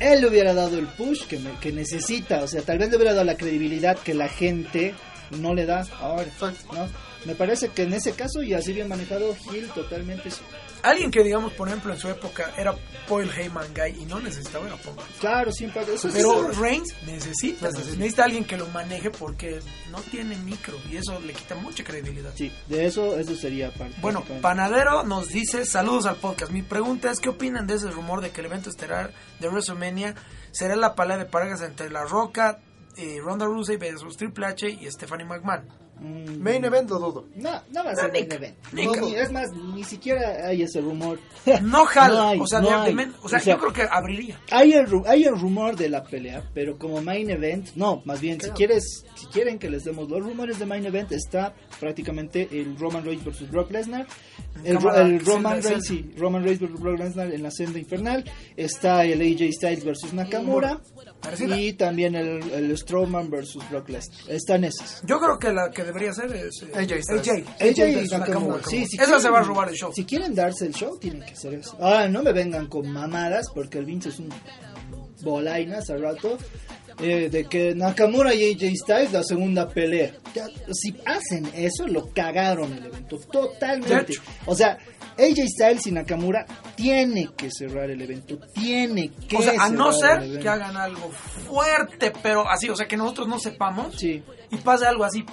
él 0.00 0.22
le 0.22 0.28
hubiera 0.28 0.54
dado 0.54 0.78
el 0.78 0.86
push 0.86 1.26
que, 1.26 1.38
me- 1.38 1.52
que 1.60 1.72
necesita, 1.72 2.42
o 2.42 2.48
sea, 2.48 2.62
tal 2.62 2.78
vez 2.78 2.88
le 2.88 2.96
hubiera 2.96 3.12
dado 3.12 3.26
la 3.26 3.36
credibilidad 3.36 3.98
que 3.98 4.14
la 4.14 4.28
gente 4.30 4.94
no 5.38 5.52
le 5.54 5.66
da 5.66 5.86
ahora, 6.00 6.22
Exacto. 6.22 6.72
¿no? 6.72 6.88
Me 7.24 7.34
parece 7.34 7.68
que 7.68 7.82
en 7.82 7.92
ese 7.92 8.12
caso, 8.12 8.42
y 8.42 8.54
así 8.54 8.72
bien 8.72 8.88
manejado, 8.88 9.36
Hill 9.52 9.68
totalmente 9.74 10.30
sí. 10.30 10.40
Alguien 10.82 11.10
que, 11.10 11.24
digamos, 11.24 11.52
por 11.54 11.68
ejemplo, 11.68 11.92
en 11.92 11.98
su 11.98 12.08
época 12.08 12.52
era 12.56 12.74
Paul 13.08 13.28
Heyman 13.28 13.74
Guy 13.74 14.02
y 14.02 14.06
no 14.06 14.20
necesitaba 14.20 14.66
era 14.66 14.76
Paul. 14.76 14.96
Claro, 15.18 15.50
siempre. 15.50 15.82
Eso 15.82 16.08
Pero 16.12 16.52
sí, 16.52 16.60
Reigns 16.60 16.94
necesita, 17.04 17.70
necesita 17.70 18.24
alguien 18.24 18.44
que 18.44 18.56
lo 18.56 18.66
maneje 18.68 19.10
porque 19.10 19.60
no 19.90 20.00
tiene 20.02 20.36
micro 20.36 20.78
y 20.90 20.96
eso 20.96 21.18
le 21.20 21.32
quita 21.32 21.56
mucha 21.56 21.82
credibilidad. 21.82 22.30
sí, 22.34 22.52
de 22.68 22.86
eso, 22.86 23.18
eso 23.18 23.34
sería 23.34 23.72
parte. 23.72 23.96
Bueno. 24.00 24.24
Panadero 24.40 25.02
nos 25.02 25.28
dice 25.28 25.64
saludos 25.64 26.06
al 26.06 26.16
podcast. 26.16 26.52
Mi 26.52 26.62
pregunta 26.62 27.10
es, 27.10 27.18
¿qué 27.18 27.28
opinan 27.28 27.66
de 27.66 27.74
ese 27.74 27.90
rumor 27.90 28.20
de 28.20 28.30
que 28.30 28.40
el 28.40 28.46
evento 28.46 28.70
estelar 28.70 29.12
de 29.40 29.48
WrestleMania 29.48 30.14
será 30.52 30.76
la 30.76 30.94
pelea 30.94 31.18
de 31.18 31.24
parejas 31.24 31.62
entre 31.62 31.90
La 31.90 32.04
Roca, 32.04 32.60
eh, 32.96 33.18
Ronda 33.20 33.46
Rousey 33.46 33.76
versus 33.76 34.16
Triple 34.16 34.46
H 34.46 34.68
y 34.68 34.90
Stephanie 34.90 35.26
McMahon? 35.26 35.87
Mm, 36.00 36.38
Main 36.42 36.64
event 36.64 36.88
lo 36.90 36.98
dudo. 36.98 37.24
No, 37.36 37.50
no 37.72 37.84
va 37.84 37.90
a 37.90 37.96
ser 37.96 38.12
ni- 38.12 38.20
main 38.20 38.32
event. 38.32 38.56
ni- 38.72 38.86
No, 38.86 38.94
ni- 38.96 39.14
es 39.14 39.32
más, 39.32 39.50
ni 39.52 39.84
siquiera 39.84 40.46
hay 40.46 40.62
ese 40.62 40.80
rumor. 40.80 41.18
No 41.62 41.84
jala, 41.86 42.14
No 42.14 42.28
hay, 42.28 42.40
o 42.40 42.46
sea, 42.46 42.60
no 42.60 42.68
de- 42.68 42.74
hay. 42.74 42.86
de 42.90 42.94
men- 42.94 43.14
o 43.22 43.28
sea, 43.28 43.38
O 43.38 43.42
sea, 43.42 43.54
yo 43.54 43.60
creo 43.60 43.72
que 43.72 43.82
abriría. 43.90 44.38
Hay 44.50 44.72
el, 44.72 44.86
ru- 44.86 45.06
hay 45.06 45.24
el 45.24 45.38
rumor 45.38 45.76
de 45.76 45.88
la 45.88 46.04
pelea, 46.04 46.42
pero 46.54 46.78
como 46.78 47.00
main 47.02 47.30
event, 47.30 47.68
no, 47.74 48.02
más 48.04 48.20
bien, 48.20 48.40
si 48.40 48.50
quieres, 48.50 49.04
si 49.16 49.26
quieren 49.26 49.58
que 49.58 49.68
les 49.70 49.84
demos 49.84 50.08
los 50.08 50.20
rumores 50.22 50.58
de 50.58 50.66
main 50.66 50.84
event, 50.86 51.10
está 51.12 51.54
prácticamente 51.80 52.48
el 52.52 52.76
Roman 52.78 53.04
Reigns 53.04 53.24
versus 53.24 53.50
Brock 53.50 53.70
Lesnar, 53.70 54.06
el, 54.64 54.78
Roman 55.24 55.62
Reigns, 55.62 55.86
sí, 55.86 56.12
Roman 56.16 56.42
Reigns 56.44 56.60
versus 56.60 56.80
Brock 56.80 56.98
Lesnar 56.98 57.32
en 57.32 57.42
la 57.42 57.50
senda 57.50 57.78
infernal, 57.78 58.24
está 58.56 59.04
el 59.04 59.20
AJ 59.20 59.52
Styles 59.52 59.84
versus 59.84 60.12
Nakamura 60.12 60.80
Parecida. 61.20 61.56
y 61.58 61.72
también 61.72 62.14
el, 62.14 62.42
el 62.52 62.76
Strowman 62.78 63.28
versus 63.30 63.68
Brock 63.70 63.88
Lesnar. 63.88 64.18
Están 64.30 64.64
esas. 64.64 65.02
Yo 65.04 65.18
creo 65.18 65.38
que 65.38 65.52
la 65.52 65.70
que 65.70 65.82
debería 65.84 66.12
ser 66.12 66.34
es 66.34 66.62
eh, 66.62 66.70
AJ 66.74 67.02
Styles. 67.02 67.28
AJ, 67.28 67.48
AJ 67.60 67.78
y 67.90 67.94
versus 67.96 68.18
Nakamura. 68.18 68.62
Sí, 68.66 68.86
si 68.86 68.96
Esa 68.96 69.04
quieren- 69.04 69.20
se 69.22 69.30
va 69.30 69.38
a 69.40 69.42
robar 69.42 69.68
el 69.68 69.74
show. 69.74 69.92
Si 69.94 70.04
quieren 70.04 70.34
darse 70.34 70.66
el 70.66 70.74
show, 70.74 70.98
tienen 70.98 71.22
que 71.24 71.32
hacer 71.32 71.54
eso. 71.54 71.76
Ahora, 71.80 72.08
no 72.08 72.22
me 72.22 72.32
vengan 72.32 72.66
con 72.68 72.88
mamadas, 72.90 73.46
porque 73.54 73.78
el 73.78 73.84
Vince 73.84 74.10
es 74.10 74.18
un 74.20 74.28
bolainas 75.22 75.90
al 75.90 76.02
rato. 76.02 76.38
Eh, 77.00 77.28
de 77.30 77.44
que 77.44 77.74
Nakamura 77.74 78.34
y 78.34 78.52
AJ 78.52 78.74
Styles 78.74 79.12
la 79.12 79.22
segunda 79.22 79.68
pelea. 79.68 80.12
Ya, 80.34 80.46
si 80.72 80.96
hacen 81.04 81.50
eso, 81.54 81.86
lo 81.86 82.12
cagaron 82.12 82.72
el 82.72 82.86
evento. 82.86 83.18
Totalmente. 83.30 84.14
O 84.46 84.54
sea, 84.54 84.78
AJ 85.18 85.46
Styles 85.48 85.86
y 85.86 85.92
Nakamura 85.92 86.46
tiene 86.76 87.30
que 87.36 87.50
cerrar 87.50 87.90
el 87.90 88.00
evento. 88.00 88.38
Tiene 88.54 89.10
que 89.28 89.36
O 89.36 89.42
sea, 89.42 89.62
a 89.62 89.68
no 89.68 89.92
ser 89.92 90.40
que 90.40 90.48
hagan 90.48 90.76
algo 90.76 91.10
fuerte, 91.46 92.12
pero 92.22 92.48
así, 92.48 92.68
o 92.68 92.76
sea, 92.76 92.86
que 92.86 92.96
nosotros 92.96 93.28
no 93.28 93.38
sepamos 93.38 93.96
Sí, 93.96 94.22
y 94.50 94.56
pase 94.56 94.86
algo 94.86 95.04
así 95.04 95.24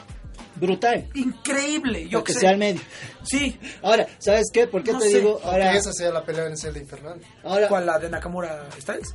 brutal. 0.56 1.08
increíble. 1.14 2.08
Yo 2.10 2.20
Lo 2.20 2.24
que 2.24 2.34
sea 2.34 2.49
al 2.51 2.58
medio. 2.58 2.82
Sí, 3.24 3.58
Ahora, 3.82 4.08
¿sabes 4.20 4.45
qué? 4.53 4.68
¿Por 4.68 4.84
qué 4.84 4.93
No 4.93 4.99
te 4.99 5.10
sé. 5.10 5.18
digo? 5.18 5.39
Ahora, 5.43 5.72
que 5.72 5.78
esa 5.78 5.91
sea 5.93 6.12
la 6.12 6.24
pelea 6.24 6.45
en 6.45 6.51
el 6.51 6.58
celda 6.58 6.80
infernal. 6.80 7.20
ahora 7.43 7.68
¿cuál 7.68 7.86
la 7.86 7.99
de 7.99 8.10
Nakamura 8.10 8.68
Styles? 8.80 9.14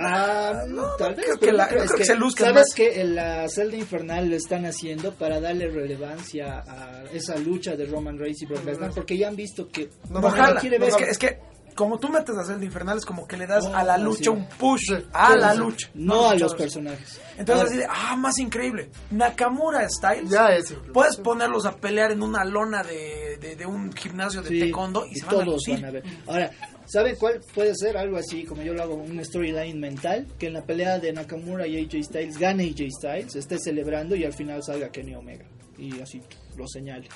Ah, 0.00 0.62
No, 0.68 0.94
tal 0.96 1.10
no 1.10 1.16
vez. 1.16 1.24
creo 1.26 1.38
que 1.40 1.52
la- 1.52 1.64
no 1.64 1.68
creas 1.70 1.84
no 1.86 1.88
creo 1.88 1.98
que 1.98 2.04
se 2.04 2.14
¿Sabes 2.44 2.54
más. 2.54 2.74
que 2.74 3.00
en 3.00 3.14
la 3.16 3.48
celda 3.48 3.76
infernal 3.76 4.28
lo 4.30 4.36
están 4.36 4.64
haciendo 4.64 5.12
para 5.14 5.40
darle 5.40 5.68
relevancia 5.68 6.62
a 6.66 7.02
esa 7.12 7.36
lucha 7.36 7.74
de 7.74 7.86
Roman 7.86 8.16
Reigns 8.16 8.42
y 8.42 8.46
Brock 8.46 8.64
Lesnar? 8.64 8.92
Porque 8.92 9.18
ya 9.18 9.26
han 9.28 9.34
visto 9.36 9.68
que 9.68 9.88
No, 10.08 10.20
no, 10.20 10.28
Ojalá. 10.28 10.60
quiere 10.60 10.76
es, 10.76 10.82
ver. 10.82 10.92
que, 10.94 11.10
es 11.10 11.18
que 11.18 11.38
como 11.78 11.96
tú 12.00 12.08
metes 12.08 12.36
a 12.36 12.44
Celda 12.44 12.64
Infernal 12.64 12.98
es 12.98 13.04
como 13.06 13.24
que 13.28 13.36
le 13.36 13.46
das 13.46 13.64
Oh, 13.66 13.72
a 13.72 13.84
la 13.84 13.96
lucha 13.96 14.24
sí. 14.24 14.28
un 14.30 14.48
push 14.48 14.80
Sí. 14.88 14.94
a 15.12 15.32
Sí, 15.32 15.38
la 15.38 15.54
lucha. 15.54 15.88
no 15.94 16.28
a 16.30 16.34
los 16.34 16.52
personajes. 16.56 17.20
Entonces 17.38 17.68
así 17.68 17.76
de, 17.78 17.86
ah, 17.88 18.16
más 18.16 18.36
increíble. 18.38 18.90
Nakamura 19.12 19.88
Styles. 19.88 20.28
Ya 20.28 20.48
es. 20.48 20.74
Puedes 20.92 21.16
ponerlos 21.18 21.64
a 21.66 21.76
pelear 21.76 22.10
en 22.10 22.22
una 22.24 22.44
lona 22.44 22.82
de, 22.82 23.38
de, 23.40 23.54
de 23.54 23.64
un 23.64 23.92
gimnasio 23.92 24.42
de 24.42 24.48
sí, 24.48 24.58
taekwondo 24.58 25.06
y, 25.06 25.12
y 25.12 25.14
se 25.20 25.26
van 25.26 25.34
a 25.36 25.38
todos 25.44 25.54
lucir. 25.54 25.74
van 25.76 25.84
a 25.84 25.90
ver. 25.92 26.02
Ahora, 26.26 26.50
¿saben 26.86 27.14
cuál 27.14 27.40
puede 27.54 27.72
ser? 27.76 27.96
Algo 27.96 28.16
así, 28.16 28.42
como 28.44 28.62
yo 28.62 28.74
lo 28.74 28.82
hago, 28.82 28.94
un 28.96 29.24
storyline 29.24 29.78
mental, 29.78 30.26
que 30.36 30.48
en 30.48 30.54
la 30.54 30.64
pelea 30.66 30.98
de 30.98 31.12
Nakamura 31.12 31.66
y 31.68 31.78
AJ 31.84 32.02
Styles 32.02 32.38
gane 32.38 32.64
AJ 32.64 32.90
Styles, 32.90 33.36
esté 33.36 33.56
celebrando 33.60 34.16
y 34.16 34.24
al 34.24 34.32
final 34.32 34.62
salga 34.64 34.88
Kenny 34.90 35.14
Omega. 35.14 35.44
Y 35.78 36.00
así 36.00 36.20
lo 36.56 36.66
señale. 36.66 37.08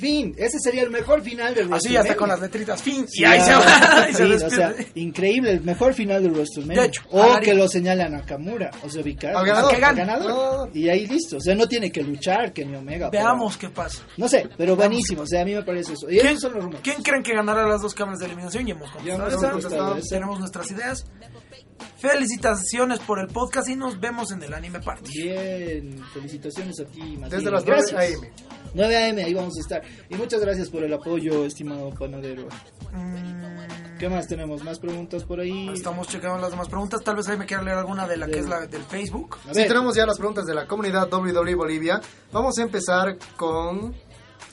Fin, 0.00 0.34
ese 0.38 0.58
sería 0.58 0.82
el 0.82 0.90
mejor 0.90 1.22
final 1.22 1.54
de 1.54 1.60
Así 1.62 1.68
WrestleMania. 1.70 2.16
con 2.16 2.28
las 2.28 2.40
letritas. 2.40 2.82
Fin. 2.82 3.06
Sí, 3.08 3.22
y 3.22 3.24
ahí 3.24 3.40
se 3.40 3.52
va. 3.54 4.08
y 4.10 4.12
se 4.14 4.16
sí, 4.16 4.22
o 4.22 4.28
despide. 4.28 4.50
sea, 4.56 4.74
increíble, 4.94 5.50
el 5.52 5.60
mejor 5.62 5.94
final 5.94 6.22
de 6.22 6.30
WrestleMania. 6.30 6.80
De 6.82 6.88
hecho, 6.88 7.02
o 7.10 7.22
Ari- 7.22 7.44
que 7.44 7.54
lo 7.54 7.68
señale 7.68 8.02
a 8.02 8.08
Nakamura, 8.08 8.70
o 8.82 8.88
sea, 8.88 9.02
ubicar 9.02 9.36
Al 9.36 9.46
ganador. 9.46 9.74
Al 9.84 9.94
ganador. 9.96 10.70
Y 10.74 10.88
ahí 10.88 11.06
listo, 11.06 11.36
o 11.36 11.40
sea, 11.40 11.54
no 11.54 11.68
tiene 11.68 11.92
que 11.92 12.02
luchar 12.02 12.52
que 12.52 12.64
ni 12.64 12.74
Omega. 12.76 13.10
Veamos 13.10 13.56
qué 13.56 13.68
pasa. 13.68 14.02
No 14.16 14.28
sé, 14.28 14.48
pero 14.56 14.74
buenísimo, 14.76 15.22
o 15.22 15.26
sea, 15.26 15.42
a 15.42 15.44
mí 15.44 15.54
me 15.54 15.62
parece 15.62 15.92
eso. 15.92 16.08
Y 16.10 16.14
¿Quién, 16.18 16.28
esos 16.28 16.42
son 16.42 16.52
los 16.54 16.62
rumores. 16.64 16.82
quién 16.82 17.02
creen 17.02 17.22
que 17.22 17.34
ganará 17.34 17.66
las 17.68 17.82
dos 17.82 17.94
cámaras 17.94 18.20
de 18.20 18.26
eliminación? 18.26 18.66
Y 18.66 18.70
hemos 18.72 18.88
Ya 19.04 19.16
contestado 19.16 19.26
hemos 19.26 19.34
esa. 19.34 19.50
contestado 19.52 19.96
esa. 19.96 20.08
Tenemos 20.14 20.38
nuestras 20.40 20.70
ideas. 20.70 21.04
Felicitaciones 21.98 22.98
por 23.00 23.18
el 23.18 23.28
podcast 23.28 23.68
y 23.68 23.76
nos 23.76 23.98
vemos 24.00 24.32
en 24.32 24.42
el 24.42 24.52
Anime 24.54 24.80
Party. 24.80 25.10
Bien, 25.22 26.02
felicitaciones 26.12 26.80
a 26.80 26.84
ti, 26.84 27.00
Matías. 27.18 27.30
Desde 27.30 27.50
las 27.50 27.64
9 27.64 27.82
gracias. 27.92 28.14
AM. 28.22 28.28
9 28.74 28.96
AM, 29.10 29.18
ahí 29.18 29.34
vamos 29.34 29.56
a 29.56 29.60
estar. 29.60 29.82
Y 30.08 30.14
muchas 30.16 30.40
gracias 30.40 30.68
por 30.70 30.82
el 30.84 30.92
apoyo, 30.92 31.44
estimado 31.44 31.90
panadero. 31.90 32.46
Mm, 32.92 33.98
¿Qué 33.98 34.08
más 34.08 34.26
tenemos? 34.26 34.64
¿Más 34.64 34.78
preguntas 34.78 35.24
por 35.24 35.40
ahí? 35.40 35.68
Estamos 35.74 36.08
checando 36.08 36.38
las 36.40 36.50
demás 36.50 36.68
preguntas. 36.68 37.02
Tal 37.02 37.16
vez 37.16 37.28
ahí 37.28 37.36
me 37.36 37.46
quiera 37.46 37.62
leer 37.62 37.76
alguna 37.78 38.06
de 38.08 38.16
la 38.16 38.26
que 38.26 38.32
Del- 38.32 38.40
es 38.44 38.48
la 38.48 38.66
del 38.66 38.82
Facebook. 38.82 39.36
A 39.48 39.52
Si 39.52 39.60
ver, 39.60 39.68
tenemos 39.68 39.94
ya 39.94 40.06
las 40.06 40.16
preguntas 40.16 40.46
de 40.46 40.54
la 40.54 40.66
comunidad 40.66 41.08
WWE 41.12 41.54
Bolivia, 41.54 42.00
vamos 42.32 42.58
a 42.58 42.62
empezar 42.62 43.16
con... 43.36 43.94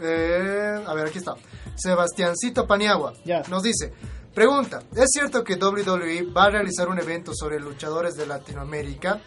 eh, 0.01 0.83
a 0.85 0.93
ver, 0.93 1.07
aquí 1.07 1.19
está. 1.19 1.35
Sebastiancito 1.75 2.67
Paniagua 2.67 3.13
Ya. 3.25 3.41
nos 3.49 3.63
dice... 3.63 3.93
Pregunta, 4.37 4.83
¿es 4.95 5.09
cierto 5.11 5.43
que 5.43 5.55
WWE 5.55 6.31
va 6.31 6.43
a 6.45 6.49
realizar 6.51 6.87
un 6.89 6.99
evento 6.99 7.31
sobre 7.33 7.59
luchadores 7.59 8.13
de 8.13 8.27
Latinoamérica? 8.27 9.19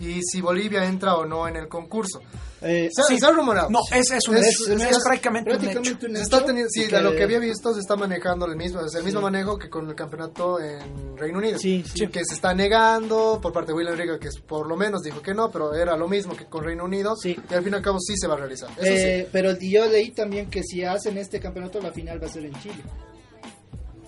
Y 0.00 0.22
si 0.22 0.40
Bolivia 0.40 0.86
entra 0.86 1.16
o 1.16 1.26
no 1.26 1.46
en 1.46 1.56
el 1.56 1.68
concurso. 1.68 2.20
eh, 2.62 2.88
Se, 2.90 3.02
Sí. 3.02 3.18
se 3.20 3.26
ha 3.26 3.30
rumorado. 3.30 3.68
No, 3.68 3.80
es, 3.92 4.10
es, 4.10 4.26
un, 4.26 4.36
Es- 4.38 4.46
es, 4.46 4.60
es- 4.62 4.68
es 4.80 4.90
es 4.96 5.04
prácticamente, 5.04 5.50
un 5.54 5.64
hecho. 5.66 5.80
un 6.06 6.16
está 6.16 6.42
teniendo, 6.46 6.70
sí, 6.70 6.86
de 6.86 7.02
lo 7.02 7.12
que 7.14 7.22
había 7.24 7.38
visto 7.38 7.74
se 7.74 7.80
está 7.80 7.94
manejando 7.94 8.46
el 8.46 8.56
mismo, 8.56 8.80
es 8.80 8.94
el 8.94 9.04
mismo 9.04 9.20
manejo 9.20 9.58
que 9.58 9.68
con 9.68 9.86
el 9.86 9.94
campeonato 9.94 10.58
en 10.58 11.14
Reino 11.18 11.38
Unido. 11.40 11.58
Sí, 11.58 11.84
sí. 11.94 12.06
Que 12.08 12.24
se 12.24 12.34
está 12.34 12.54
negando 12.54 13.38
por 13.42 13.52
parte 13.52 13.72
de 13.72 13.76
William 13.76 13.96
Regal, 13.98 14.18
que 14.18 14.28
es- 14.28 14.40
por 14.40 14.66
lo 14.66 14.76
menos 14.78 15.02
dijo 15.02 15.20
que 15.20 15.34
no, 15.34 15.50
pero 15.50 15.74
era 15.74 15.94
lo 15.94 16.08
mismo 16.08 16.34
que 16.34 16.46
con 16.46 16.64
Reino 16.64 16.84
Unido. 16.86 17.14
Sí. 17.16 17.36
Y 17.50 17.54
al 17.54 17.62
fin 17.62 17.74
y 17.74 17.76
al 17.76 17.82
cabo 17.82 17.98
sí 18.00 18.16
se 18.16 18.26
va 18.26 18.32
a 18.32 18.38
realizar. 18.38 18.70
Eso 18.78 18.82
Eh, 18.90 19.28
Pero 19.30 19.52
yo 19.58 19.84
leí 19.84 20.10
también 20.12 20.48
que 20.48 20.62
si 20.62 20.82
hacen 20.84 21.18
este 21.18 21.38
campeonato, 21.38 21.82
la 21.82 21.92
final 21.92 22.20
va 22.20 22.26
a 22.28 22.30
ser 22.30 22.46
en 22.46 22.54
Chile. 22.62 22.82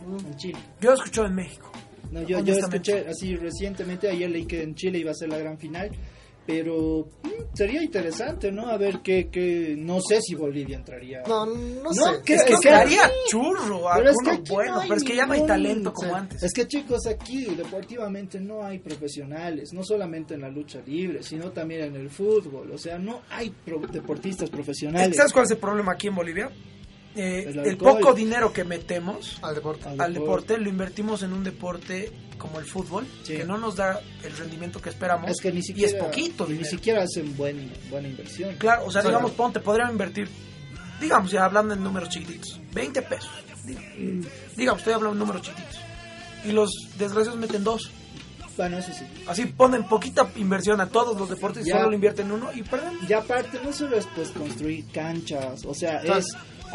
En 0.06 0.36
Chile. 0.36 0.58
Yo 0.80 0.90
lo 0.90 0.96
escucho 0.96 1.24
en 1.24 1.34
México. 1.34 1.70
No, 2.10 2.22
yo, 2.22 2.38
yo 2.44 2.54
escuché 2.54 3.06
así 3.08 3.34
recientemente, 3.36 4.08
ayer 4.08 4.30
leí 4.30 4.46
que 4.46 4.62
en 4.62 4.74
Chile 4.74 4.98
iba 4.98 5.10
a 5.10 5.14
ser 5.14 5.28
la 5.28 5.38
gran 5.38 5.58
final, 5.58 5.90
pero 6.46 7.08
mm, 7.24 7.28
sería 7.56 7.82
interesante, 7.82 8.52
¿no? 8.52 8.68
A 8.68 8.76
ver 8.76 9.00
qué, 9.02 9.28
qué, 9.28 9.74
no 9.76 9.98
sé 10.00 10.20
si 10.22 10.36
Bolivia 10.36 10.76
entraría. 10.76 11.24
sí. 11.24 11.30
No, 11.30 11.44
no, 11.46 11.92
sé. 11.92 12.00
¿qué? 12.24 12.34
Es 12.36 12.44
que 12.44 12.52
Es 12.54 12.60
que- 12.60 12.68
estaría 12.68 13.10
churro, 13.28 13.82
Pero 13.96 14.10
es 14.10 14.16
que 14.24 14.52
bueno, 14.52 14.74
no 14.76 14.80
pero 14.82 14.94
es 14.94 15.02
que 15.02 15.16
ya 15.16 15.26
no 15.26 15.32
hay 15.32 15.44
talento 15.44 15.92
como 15.92 16.10
sí. 16.10 16.14
antes. 16.16 16.42
Es 16.44 16.52
que 16.52 16.68
chicos, 16.68 17.04
aquí 17.08 17.46
deportivamente 17.56 18.38
no 18.40 18.64
hay 18.64 18.78
profesionales, 18.78 19.72
no 19.72 19.82
solamente 19.82 20.34
en 20.34 20.42
la 20.42 20.48
lucha 20.48 20.80
libre, 20.86 21.24
sino 21.24 21.50
también 21.50 21.82
en 21.86 21.96
el 21.96 22.08
fútbol. 22.10 22.70
O 22.70 22.78
sea, 22.78 22.98
no 22.98 23.22
hay 23.30 23.50
pro- 23.50 23.80
deportistas 23.80 24.48
profesionales. 24.48 25.16
¿Sabes 25.16 25.32
cuál 25.32 25.46
es 25.46 25.50
el 25.50 25.58
problema 25.58 25.92
aquí 25.92 26.06
en 26.06 26.14
Bolivia? 26.14 26.50
Eh, 27.16 27.62
El 27.64 27.76
poco 27.78 28.12
dinero 28.12 28.52
que 28.52 28.64
metemos 28.64 29.38
Al 29.42 29.54
deporte. 29.54 29.88
Al 29.88 30.00
al 30.00 30.12
deporte. 30.14 30.20
deporte 30.54 30.58
lo 30.58 30.68
invertimos 30.68 31.22
en 31.22 31.32
un 31.32 31.42
deporte 31.44 32.12
como 32.38 32.58
el 32.60 32.66
fútbol, 32.66 33.06
Sí. 33.22 33.36
que 33.36 33.44
no 33.44 33.56
nos 33.56 33.76
da 33.76 34.00
el 34.22 34.36
rendimiento 34.36 34.80
que 34.82 34.90
esperamos. 34.90 35.30
Es 35.30 35.38
que 35.40 35.50
ni 35.50 35.60
y 35.60 35.62
siquiera, 35.62 35.90
es 35.96 36.02
poquito 36.04 36.44
ni 36.44 36.52
dinero. 36.54 36.70
siquiera 36.70 37.02
hacen 37.02 37.34
buen, 37.36 37.72
buena 37.90 38.08
inversión. 38.08 38.54
Claro, 38.58 38.84
o 38.86 38.90
sea, 38.90 39.02
digamos, 39.02 39.30
ponte, 39.32 39.60
podrían 39.60 39.90
invertir, 39.92 40.28
digamos, 41.00 41.30
ya 41.30 41.44
hablando 41.46 41.72
en 41.74 41.82
números 41.82 42.10
chiquititos, 42.10 42.60
20 42.74 43.00
pesos. 43.02 43.30
Dig- 43.64 44.28
Digamos, 44.56 44.80
estoy 44.80 44.92
hablando 44.94 45.14
en 45.14 45.18
números 45.20 45.42
chiquititos. 45.42 45.78
Y 46.44 46.52
los 46.52 46.70
desgraciados 46.98 47.40
meten 47.40 47.64
dos. 47.64 47.90
Bueno, 48.56 48.78
eso 48.78 48.90
sí. 48.92 49.04
Así 49.26 49.46
ponen 49.46 49.84
poquita 49.84 50.30
inversión 50.36 50.80
a 50.80 50.88
todos 50.88 51.18
los 51.18 51.28
deportes 51.28 51.66
y 51.66 51.70
solo 51.70 51.90
le 51.90 51.96
invierten 51.96 52.30
uno 52.30 52.50
y 52.54 52.62
pierden. 52.62 52.92
Y 53.08 53.12
aparte, 53.12 53.58
no 53.62 53.72
solo 53.72 53.96
es 53.98 54.06
pues 54.14 54.30
construir 54.30 54.84
canchas, 54.92 55.64
o 55.66 55.74
sea, 55.74 55.98
es 55.98 56.26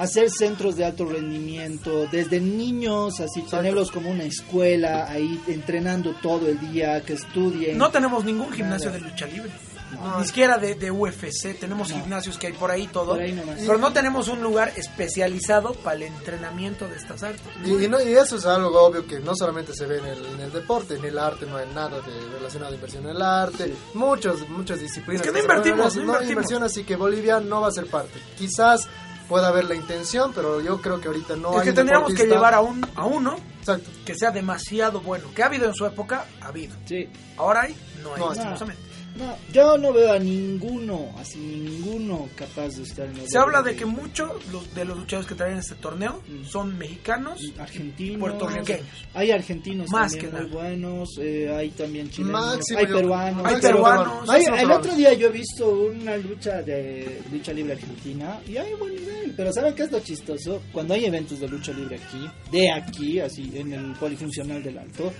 hacer 0.02 0.30
centros 0.30 0.76
de 0.76 0.86
alto 0.86 1.06
rendimiento, 1.06 2.08
desde 2.12 2.40
niños, 2.40 3.20
así 3.20 3.42
tenerlos 3.44 3.92
como 3.92 4.10
una 4.12 4.24
escuela, 4.24 5.10
ahí 5.10 5.40
entrenando 5.48 6.14
todo 6.22 6.48
el 6.48 6.60
día, 6.72 7.02
que 7.02 7.14
estudien. 7.14 7.78
No 7.78 7.92
tenemos 7.92 8.24
ningún 8.26 8.52
gimnasio 8.52 8.90
Nada. 8.92 9.04
de 9.04 9.10
lucha 9.10 9.26
libre. 9.28 9.52
No. 9.92 10.20
Ni 10.22 10.26
siquiera 10.26 10.58
de, 10.58 10.74
de 10.76 10.90
UFC. 10.90 11.60
Tenemos 11.60 11.90
No. 11.90 11.96
gimnasios 12.00 12.38
que 12.38 12.48
hay 12.48 12.54
por 12.54 12.72
ahí 12.72 12.88
todo. 12.88 13.12
Por 13.12 13.22
ahí 13.22 13.34
nomás. 13.34 13.58
Pero 13.60 13.78
no 13.78 13.92
tenemos 13.92 14.30
un 14.30 14.42
lugar 14.42 14.72
especializado 14.78 15.74
para 15.74 15.98
el 15.98 16.04
entrenamiento 16.04 16.88
de 16.88 16.96
estas 16.96 17.22
artes. 17.24 17.42
Y, 17.66 17.72
y 17.84 17.88
no- 17.90 18.02
y 18.02 18.14
eso 18.14 18.38
es 18.38 18.46
algo 18.46 18.82
obvio 18.82 19.06
que 19.06 19.20
no 19.20 19.36
solamente 19.36 19.74
se 19.74 19.86
ve 19.86 19.98
en 19.98 20.06
el, 20.06 20.26
en 20.28 20.40
el 20.40 20.52
deporte, 20.54 20.96
en 20.96 21.04
el 21.04 21.20
arte 21.20 21.46
no 21.46 21.58
hay 21.58 21.68
nada 21.76 22.00
de 22.02 22.30
relacionado 22.38 22.72
a 22.72 22.76
inversión 22.76 23.04
en 23.04 23.10
el 23.18 23.22
arte, 23.22 23.66
Sí. 23.66 23.74
muchos, 23.94 24.48
muchas 24.50 24.80
disciplinas. 24.80 25.22
Es 25.22 25.28
que 25.28 25.34
no 25.34 25.40
invertimos, 25.44 25.94
ver, 25.94 26.06
no 26.06 26.14
invertimos. 26.14 26.30
inversión, 26.32 26.64
así 26.64 26.84
que 26.86 26.96
Bolivia 26.96 27.42
no 27.42 27.60
va 27.60 27.68
a 27.68 27.72
ser 27.72 27.88
parte. 27.88 28.18
Quizás 28.38 28.88
puede 29.32 29.48
haber 29.48 29.64
la 29.64 29.76
intención, 29.76 30.34
pero 30.36 30.60
yo 30.60 30.82
creo 30.82 31.00
que 31.00 31.08
ahorita 31.08 31.38
no 31.38 31.54
es 31.54 31.60
hay 31.60 31.64
que 31.64 31.70
un 31.70 31.76
tendríamos 31.76 32.14
que 32.14 32.26
llevar 32.26 32.54
a, 32.54 32.60
un, 32.60 32.86
a 32.96 33.06
uno 33.06 33.38
Exacto. 33.60 33.90
que 34.06 34.14
sea 34.14 34.30
demasiado 34.30 35.00
bueno. 35.00 35.30
Que 35.34 35.42
ha 35.42 35.46
habido 35.46 35.68
en 35.68 35.74
su 35.74 35.86
época, 35.86 36.26
ha 36.42 36.48
habido. 36.48 36.76
Sí. 36.84 37.08
Ahora 37.38 37.62
hay, 37.62 37.78
no 38.04 38.14
hay, 38.14 38.20
No 38.20 38.30
lastimosamente. 38.34 38.91
No, 39.18 39.36
yo 39.52 39.78
no 39.78 39.92
veo 39.92 40.14
a 40.14 40.20
ninguno, 40.20 41.14
así 41.20 41.38
ninguno 41.38 42.30
capaz 42.36 42.70
de 42.78 42.84
estar 42.84 43.06
en 43.08 43.18
el 43.18 43.28
Se 43.30 43.38
habla 43.38 43.62
de 43.62 43.72
WWE. 43.72 43.76
que 43.76 43.86
muchos 43.86 44.32
los- 44.54 44.74
de 44.74 44.86
los 44.86 44.98
luchadores 44.98 45.28
que 45.28 45.36
traen 45.36 45.58
este 45.58 45.76
torneo 45.76 46.22
Mm. 46.28 46.46
son 46.46 46.78
mexicanos. 46.78 47.42
argentinos, 47.60 48.20
puertorriqueños. 48.20 48.86
Hay 49.14 49.32
argentinos 49.32 49.90
Más 49.90 50.12
también 50.14 50.32
que 50.32 50.38
muy 50.38 50.48
nada. 50.50 50.54
buenos, 50.62 51.10
eh, 51.20 51.54
hay 51.54 51.70
también 51.72 52.10
chilenos, 52.10 52.42
Máximo 52.56 52.80
hay 52.80 52.86
peruanos. 52.88 53.46
Hay 53.46 53.62
peruanos. 53.62 54.30
Hay- 54.30 54.44
el 54.60 54.72
otro 54.72 54.96
día 54.96 55.14
yo 55.14 55.28
he 55.28 55.32
visto 55.32 55.70
una 55.70 56.16
lucha 56.18 56.62
de 56.62 57.22
lucha 57.32 57.52
libre 57.52 57.74
argentina 57.74 58.40
y 58.48 58.56
hay 58.58 58.74
buen 58.76 58.96
nivel, 58.96 59.34
pero 59.36 59.52
¿saben 59.52 59.76
qué 59.76 59.84
es 59.84 59.92
lo 59.92 60.00
chistoso? 60.00 60.62
Cuando 60.72 60.94
hay 60.94 61.06
eventos 61.06 61.40
de 61.40 61.50
lucha 61.50 61.74
libre 61.74 61.98
aquí, 61.98 62.30
de 62.52 62.72
aquí, 62.72 63.20
así 63.20 63.52
en 63.56 63.74
el 63.74 63.94
polifuncional 63.96 64.64
del 64.64 64.78
Alto, 64.78 65.12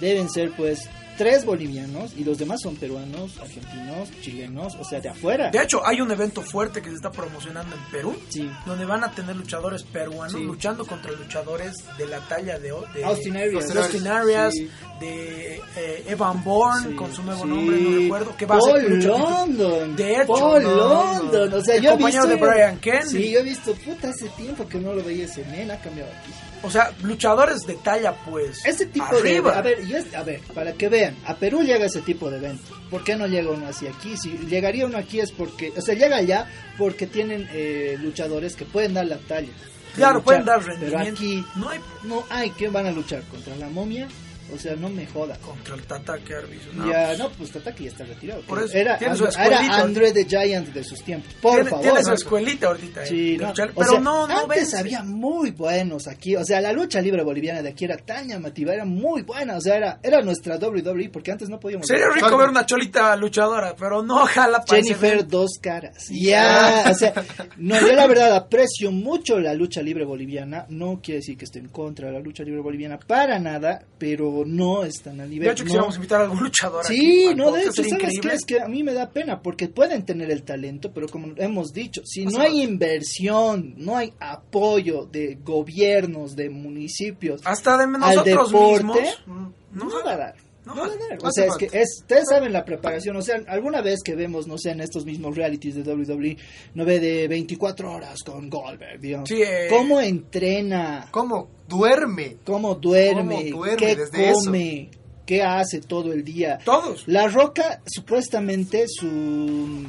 deben 0.00 0.28
ser 0.30 0.52
pues 0.56 0.88
tres 1.16 1.44
bolivianos 1.44 2.12
y 2.16 2.24
los 2.24 2.38
demás 2.38 2.60
son 2.62 2.76
peruanos, 2.76 3.38
argentinos, 3.40 4.10
chilenos, 4.20 4.74
o 4.80 4.84
sea, 4.84 5.00
de 5.00 5.08
afuera. 5.08 5.50
De 5.50 5.62
hecho, 5.62 5.84
hay 5.86 6.00
un 6.00 6.10
evento 6.10 6.42
fuerte 6.42 6.82
que 6.82 6.90
se 6.90 6.96
está 6.96 7.10
promocionando 7.10 7.74
en 7.74 7.82
Perú, 7.90 8.16
Sí. 8.28 8.50
donde 8.66 8.84
van 8.84 9.04
a 9.04 9.10
tener 9.12 9.34
luchadores 9.36 9.82
peruanos 9.82 10.32
Sí. 10.32 10.44
luchando 10.44 10.86
contra 10.86 11.10
luchadores 11.12 11.72
de 11.98 12.06
la 12.06 12.18
talla 12.28 12.58
de, 12.58 12.72
de 12.94 13.04
Austin 13.04 13.36
Arias. 13.36 13.68
de 13.72 13.78
Austin 13.80 14.06
Arias, 14.08 14.54
Sí. 14.54 14.70
de 15.00 15.56
eh, 15.76 16.04
Evan 16.08 16.42
Bourne, 16.44 16.90
Sí, 16.90 16.94
con 16.96 17.12
su 17.14 17.22
nuevo 17.22 17.42
sí. 17.42 17.48
nombre, 17.48 17.80
no 17.80 17.96
recuerdo, 17.98 18.36
que 18.36 18.46
va 18.46 18.56
a 18.56 18.58
Paul 18.58 18.80
ser 18.80 18.90
lucha- 18.90 19.08
London. 19.08 19.96
De 19.96 20.12
hecho, 20.16 20.26
Paul 20.26 20.62
no, 20.62 20.76
London. 20.76 21.52
O 21.54 21.60
sea, 21.62 21.76
El 21.76 21.82
yo 21.82 21.88
he 21.90 21.92
compañero 21.92 22.26
visto. 22.26 22.44
de 22.46 22.50
Brian 22.52 22.78
Kennedy. 22.78 23.08
Sí, 23.10 23.30
yo 23.32 23.40
he 23.40 23.42
visto, 23.42 23.74
puta, 23.74 24.08
hace 24.10 24.28
tiempo 24.30 24.66
que 24.68 24.78
no 24.78 24.92
lo 24.92 25.02
veía 25.02 25.24
ese 25.24 25.44
men, 25.44 25.70
ha 25.70 25.78
cambiado 25.80 26.10
aquí. 26.12 26.32
O 26.62 26.70
sea, 26.70 26.92
luchadores 27.02 27.60
de 27.66 27.74
talla, 27.74 28.14
pues. 28.24 28.64
Ese 28.64 28.86
tipo 28.86 29.04
arriba. 29.04 29.52
de. 29.52 29.58
A 29.58 29.62
ver, 29.62 30.16
a 30.16 30.22
ver, 30.22 30.40
para 30.54 30.72
que 30.72 30.88
vean, 30.88 31.16
a 31.26 31.34
Perú 31.36 31.62
llega 31.62 31.86
ese 31.86 32.00
tipo 32.02 32.30
de 32.30 32.38
evento. 32.38 32.74
¿Por 32.90 33.04
qué 33.04 33.16
no 33.16 33.26
llega 33.26 33.50
uno 33.50 33.66
así 33.68 33.86
aquí? 33.86 34.16
Si 34.16 34.30
llegaría 34.48 34.86
uno 34.86 34.98
aquí 34.98 35.20
es 35.20 35.32
porque. 35.32 35.72
O 35.76 35.80
sea, 35.80 35.94
llega 35.94 36.16
allá 36.16 36.46
porque 36.78 37.06
tienen 37.06 37.48
eh, 37.52 37.96
luchadores 38.00 38.56
que 38.56 38.64
pueden 38.64 38.94
dar 38.94 39.06
la 39.06 39.18
talla. 39.18 39.52
Claro, 39.94 40.14
luchar. 40.18 40.24
pueden 40.24 40.44
dar 40.44 40.58
Pero 40.60 40.72
rendimiento. 40.98 41.10
aquí 41.20 41.44
No 41.56 41.68
hay 41.70 41.80
no 42.04 42.24
hay. 42.30 42.50
¿Quién 42.50 42.72
van 42.72 42.86
a 42.86 42.90
luchar? 42.92 43.22
¿Contra 43.24 43.56
la 43.56 43.68
momia? 43.68 44.08
O 44.54 44.58
sea, 44.58 44.76
no 44.76 44.88
me 44.88 45.06
joda. 45.06 45.36
contra 45.38 45.74
el 45.74 45.82
Tata 45.82 46.18
que 46.18 46.34
Arbizu, 46.34 46.72
no. 46.74 46.90
ya, 46.90 47.16
no, 47.16 47.30
pues 47.30 47.50
Tataki 47.50 47.84
ya 47.84 47.90
está 47.90 48.04
retirado. 48.04 48.42
Por 48.42 48.62
eso, 48.62 48.76
era, 48.76 48.96
tiene 48.98 49.16
su 49.16 49.26
era. 49.26 49.76
André 49.82 50.12
the 50.12 50.24
Giant 50.24 50.68
de 50.68 50.84
sus 50.84 51.02
tiempos. 51.02 51.32
Por 51.42 51.54
tiene, 51.54 51.70
favor. 51.70 51.84
tiene 51.84 52.02
su 52.04 52.12
escuelita 52.12 52.66
ahorita. 52.68 53.02
eh, 53.02 53.06
Sí, 53.06 53.36
no, 53.38 53.48
luchar, 53.48 53.70
o 53.70 53.74
pero 53.80 53.90
sea, 53.90 54.00
no, 54.00 54.26
no 54.28 54.38
antes 54.42 54.74
había 54.74 55.02
muy 55.02 55.50
buenos 55.50 56.06
aquí, 56.06 56.36
o 56.36 56.44
sea, 56.44 56.60
la 56.60 56.72
lucha 56.72 57.00
libre 57.00 57.22
boliviana 57.24 57.62
de 57.62 57.70
aquí 57.70 57.84
era 57.84 57.96
tan 57.96 58.28
llamativa, 58.28 58.72
era 58.72 58.84
muy 58.84 59.22
buena, 59.22 59.56
o 59.56 59.60
sea, 59.60 59.76
era, 59.76 59.98
era 60.02 60.20
nuestra 60.22 60.56
WWE, 60.56 61.08
porque 61.10 61.32
antes 61.32 61.48
no 61.48 61.58
podíamos 61.58 61.86
Sería 61.86 62.08
rico 62.10 62.36
ver 62.38 62.48
una 62.48 62.64
cholita 62.66 63.16
luchadora, 63.16 63.74
pero 63.78 64.02
no 64.02 64.22
ojalá 64.22 64.64
para 64.64 64.78
ese 64.80 64.94
Jennifer 64.94 65.26
dos 65.26 65.58
caras. 65.60 66.06
Ya, 66.10 66.84
o 66.90 66.94
sea, 66.94 67.12
no, 67.56 67.80
yo 67.80 67.92
la 67.94 68.06
verdad 68.06 68.34
aprecio 68.34 68.92
mucho 68.92 69.38
la 69.40 69.54
lucha 69.54 69.82
libre 69.82 70.04
boliviana, 70.04 70.66
no 70.68 71.00
quiere 71.02 71.18
decir 71.20 71.36
que 71.36 71.44
esté 71.46 71.58
en 71.58 71.68
contra 71.68 72.06
de 72.08 72.12
la 72.14 72.20
lucha 72.20 72.42
libre 72.44 72.60
boliviana 72.60 72.98
para 72.98 73.38
nada, 73.38 73.82
pero 73.98 74.35
no 74.44 74.84
están 74.84 75.20
al 75.20 75.30
nivel. 75.30 75.46
De 75.46 75.52
hecho, 75.52 75.62
no. 75.64 75.66
quisiéramos 75.68 75.96
invitar 75.96 76.20
a 76.20 76.24
algún 76.24 76.40
luchador 76.42 76.84
Sí, 76.84 77.32
no, 77.34 77.52
de 77.52 77.62
hecho, 77.62 77.84
¿sabes 77.84 78.18
qué? 78.20 78.28
Es 78.34 78.44
que 78.44 78.60
a 78.60 78.68
mí 78.68 78.82
me 78.82 78.92
da 78.92 79.10
pena 79.10 79.40
porque 79.40 79.68
pueden 79.68 80.04
tener 80.04 80.30
el 80.30 80.42
talento, 80.42 80.92
pero 80.92 81.08
como 81.08 81.28
hemos 81.36 81.72
dicho, 81.72 82.02
si 82.04 82.22
O 82.22 82.24
no 82.26 82.30
sea, 82.32 82.42
hay 82.42 82.62
inversión, 82.62 83.74
no 83.76 83.96
hay 83.96 84.12
apoyo 84.20 85.06
de 85.06 85.38
gobiernos, 85.42 86.36
de 86.36 86.50
municipios 86.50 87.40
Hasta 87.44 87.76
de 87.76 87.84
al 87.84 87.90
nosotros 87.92 88.50
deporte, 88.50 89.00
mismos. 89.00 89.50
No, 89.72 89.84
No 89.84 90.04
va 90.04 90.12
a 90.12 90.16
dar. 90.16 90.45
No 90.66 90.74
No 90.74 90.88
dar. 90.88 91.18
O 91.22 91.30
sea, 91.30 91.46
es 91.46 91.56
que 91.56 91.66
es, 91.66 92.00
ustedes 92.00 92.24
saben 92.28 92.52
la 92.52 92.64
preparación. 92.64 93.16
O 93.16 93.22
sea, 93.22 93.40
alguna 93.46 93.82
vez 93.82 94.02
que 94.02 94.16
vemos, 94.16 94.48
no 94.48 94.58
sé, 94.58 94.70
en 94.70 94.80
estos 94.80 95.06
mismos 95.06 95.36
realities 95.36 95.76
de 95.76 95.82
WWE, 95.82 96.36
no 96.74 96.84
ve 96.84 96.98
de 96.98 97.28
24 97.28 97.92
horas 97.92 98.22
con 98.24 98.50
Goldberg, 98.50 99.00
digamos. 99.00 99.28
Sí, 99.28 99.40
eh. 99.42 99.68
¿Cómo 99.70 100.00
entrena? 100.00 101.06
¿Cómo 101.12 101.48
duerme? 101.68 102.38
¿Cómo 102.44 102.74
duerme? 102.74 103.50
¿Cómo 103.50 103.62
duerme 103.62 103.76
¿Qué 103.76 103.96
desde 103.96 104.32
come? 104.32 104.90
¿Qué 105.24 105.42
hace 105.42 105.80
todo 105.80 106.12
el 106.12 106.24
día? 106.24 106.58
Todos. 106.64 107.06
La 107.06 107.28
Roca, 107.28 107.80
supuestamente, 107.86 108.86
su. 108.88 109.86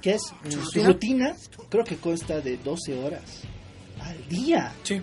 ¿Qué 0.00 0.14
es? 0.14 0.22
Su 0.48 0.60
rutina? 0.60 0.86
rutina, 0.86 1.36
creo 1.68 1.84
que 1.84 1.96
consta 1.96 2.40
de 2.40 2.58
12 2.58 2.96
horas 3.02 3.42
al 4.00 4.28
día. 4.28 4.72
Sí, 4.84 5.00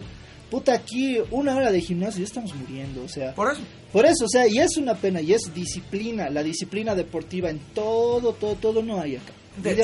Puta, 0.53 0.73
aquí 0.75 1.17
una 1.31 1.55
hora 1.55 1.71
de 1.71 1.81
gimnasio 1.81 2.19
ya 2.19 2.25
estamos 2.25 2.53
muriendo, 2.53 3.03
o 3.03 3.07
sea. 3.07 3.33
por 3.33 3.51
eso. 3.51 3.61
Por 3.91 4.05
eso, 4.05 4.25
o 4.25 4.29
sea, 4.29 4.47
y 4.47 4.59
es 4.59 4.77
una 4.77 4.93
pena, 4.93 5.19
y 5.19 5.33
es 5.33 5.51
disciplina, 5.51 6.29
la 6.29 6.43
disciplina 6.43 6.93
deportiva 6.93 7.49
en 7.49 7.57
todo, 7.73 8.33
todo, 8.33 8.53
todo 8.53 8.83
no 8.83 9.01
hay 9.01 9.15
acá. 9.15 9.33
De 9.57 9.73
Y 9.73 9.75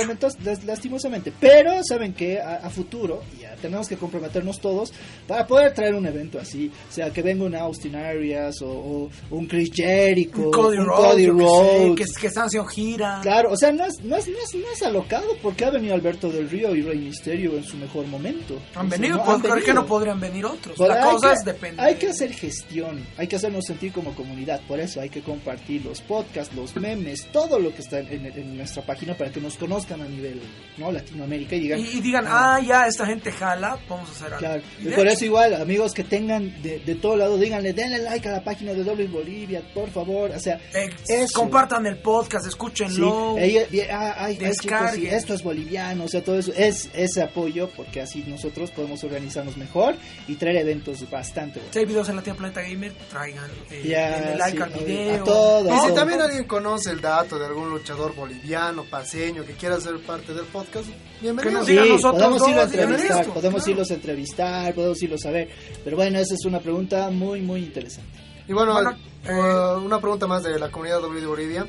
las- 0.43 0.63
lastimosamente. 0.63 1.33
Pero 1.39 1.71
saben 1.83 2.13
que 2.13 2.39
a, 2.39 2.57
a 2.57 2.69
futuro 2.69 3.23
ya 3.41 3.48
tenemos 3.59 3.87
que 3.87 3.95
comprometernos 3.97 4.59
todos 4.59 4.91
para 5.27 5.45
poder 5.45 5.73
traer 5.73 5.93
un 5.95 6.05
evento 6.05 6.39
así. 6.39 6.71
O 6.89 6.91
sea, 6.91 7.11
que 7.11 7.21
venga 7.21 7.43
un 7.45 7.55
Austin 7.55 7.95
Arias 7.95 8.61
o, 8.61 8.69
o 8.69 9.09
un 9.31 9.45
Chris 9.47 9.69
Jericho, 9.73 10.41
Un 10.41 10.51
Cody 10.51 10.77
un 10.77 10.85
Rhodes, 10.85 11.11
Cody 11.11 11.25
que 11.25 11.31
Rhodes. 11.31 11.95
que, 12.15 12.21
que 12.21 12.27
están 12.27 12.45
haciendo 12.45 12.67
gira. 12.69 13.19
Claro, 13.21 13.51
o 13.51 13.57
sea, 13.57 13.71
no 13.71 13.85
es, 13.85 13.99
no, 14.03 14.15
es, 14.15 14.27
no, 14.27 14.37
es, 14.37 14.55
no 14.55 14.71
es 14.73 14.81
alocado 14.83 15.27
porque 15.41 15.65
ha 15.65 15.69
venido 15.69 15.93
Alberto 15.93 16.29
del 16.31 16.49
Río 16.49 16.75
y 16.75 16.81
Rey 16.81 16.97
Misterio 16.97 17.55
en 17.57 17.63
su 17.63 17.77
mejor 17.77 18.07
momento. 18.07 18.55
Han 18.75 18.87
O 18.87 18.89
sea, 18.89 18.97
venido, 18.97 19.17
no, 19.17 19.23
pues, 19.25 19.35
han 19.35 19.41
¿por 19.41 19.49
qué 19.51 19.55
venido. 19.65 19.73
no 19.75 19.85
podrían 19.85 20.19
venir 20.19 20.45
otros? 20.45 20.75
Pues 20.77 20.89
la 20.89 21.01
cosa 21.01 21.27
que- 21.29 21.33
es 21.35 21.45
depende. 21.45 21.81
Hay 21.81 21.95
que 21.95 22.07
hacer 22.07 22.31
gestión, 22.33 23.05
hay 23.17 23.27
que 23.27 23.35
hacernos 23.35 23.65
sentir 23.65 23.91
como 23.91 24.13
comunidad, 24.15 24.61
por 24.67 24.79
eso 24.79 25.01
hay 25.01 25.09
que 25.09 25.21
compartir 25.21 25.83
los 25.85 26.01
podcasts, 26.01 26.55
los 26.55 26.75
memes, 26.75 27.27
todo 27.31 27.59
lo 27.59 27.73
que 27.73 27.81
está 27.81 27.99
en, 27.99 28.25
en 28.25 28.57
nuestra 28.57 28.83
página 28.83 29.15
para 29.15 29.31
que 29.31 29.39
nos 29.41 29.55
conozcan 29.57 30.01
a 30.01 30.05
nivel 30.05 30.39
no 30.77 30.91
Latinoamérica 30.91 31.55
y 31.55 31.59
digan, 31.61 31.79
Y, 31.79 31.83
y 31.97 32.01
digan, 32.01 32.25
ah, 32.27 32.59
ya, 32.65 32.87
esta 32.87 33.05
gente 33.05 33.31
jala, 33.49 33.79
vamos 33.89 34.09
a 34.09 34.11
hacer 34.11 34.25
algo. 34.27 34.39
claro. 34.39 34.61
Y 34.79 34.85
por 34.89 35.05
hecho, 35.07 35.15
eso 35.15 35.25
igual, 35.25 35.53
amigos 35.55 35.93
que 35.93 36.03
tengan 36.03 36.61
de, 36.61 36.79
de 36.79 36.95
todo 36.95 37.15
lado, 37.17 37.37
díganle, 37.37 37.73
denle 37.73 37.99
like 37.99 38.27
a 38.27 38.31
la 38.33 38.43
página 38.43 38.73
de 38.73 38.83
Doble 38.83 39.07
Bolivia, 39.07 39.61
por 39.73 39.89
favor, 39.89 40.31
o 40.31 40.39
sea, 40.39 40.59
eh, 40.73 40.89
eso. 41.07 41.39
compartan 41.39 41.85
el 41.85 41.97
podcast, 41.97 42.43
Sí, 42.45 42.49
escúchenlo. 42.49 43.35
y- 43.39 43.57
ah, 43.91 44.15
ay, 44.17 44.37
ay, 44.41 44.51
chicos, 44.51 44.57
sí, 44.61 44.67
Descarguen. 44.69 45.13
esto 45.13 45.33
es 45.33 45.43
boliviano, 45.43 46.03
o 46.05 46.07
sea, 46.07 46.23
todo 46.23 46.39
eso 46.39 46.51
es 46.55 46.89
ese 46.93 47.21
apoyo 47.21 47.69
porque 47.75 48.01
así 48.01 48.23
nosotros 48.27 48.71
podemos 48.71 49.03
organizarnos 49.03 49.57
mejor 49.57 49.95
y 50.27 50.35
traer 50.35 50.57
eventos 50.57 51.09
bastante 51.09 51.55
buenos. 51.59 51.73
Si 51.73 51.79
hay 51.79 51.85
videos 51.85 52.09
en 52.09 52.15
la 52.15 52.21
tía 52.21 52.33
Planeta 52.35 52.61
Gamer, 52.61 52.93
traigan 53.09 53.49
eh, 53.71 53.81
denle 53.83 54.35
like 54.37 54.57
sí, 54.57 54.63
al 54.63 54.85
video. 54.85 55.21
a 55.21 55.23
todos, 55.23 55.85
Y 55.85 55.87
si 55.89 55.95
también 55.95 56.21
alguien 56.21 56.43
conoce 56.45 56.91
el 56.91 57.01
dato 57.01 57.37
de 57.39 57.45
algún 57.45 57.69
luchador 57.69 58.15
boliviano, 58.15 58.83
paseño, 58.85 59.45
que 59.45 59.53
quiera 59.53 59.79
ser 59.79 59.99
parte 60.01 60.33
del 60.33 60.45
podcast, 60.45 60.87
bienvenido. 61.21 61.49
Que 61.51 61.57
nos 61.57 61.65
Sí, 61.65 61.71
digan 61.73 61.89
nosotros 61.89 62.21
podemos 62.23 62.47
irlo 62.49 62.61
a 62.61 62.63
entrevistar, 62.65 63.25
podemos 63.39 63.63
claro. 63.63 63.71
irlos 63.71 63.91
a 63.91 63.93
entrevistar, 63.95 64.73
podemos 64.73 65.01
irlos 65.03 65.25
a 65.25 65.31
ver. 65.31 65.49
Pero 65.83 65.95
bueno, 65.97 66.19
esa 66.19 66.33
es 66.33 66.45
una 66.45 66.59
pregunta 66.59 67.09
muy, 67.09 67.41
muy 67.41 67.61
interesante. 67.61 68.19
Y 68.47 68.53
bueno, 68.53 68.73
Bueno, 68.73 68.95
eh, 69.25 69.85
una 69.85 69.99
pregunta 69.99 70.27
más 70.27 70.43
de 70.43 70.57
la 70.59 70.69
comunidad 70.71 71.01
W 71.01 71.21
de 71.21 71.27
Bolivia. 71.27 71.65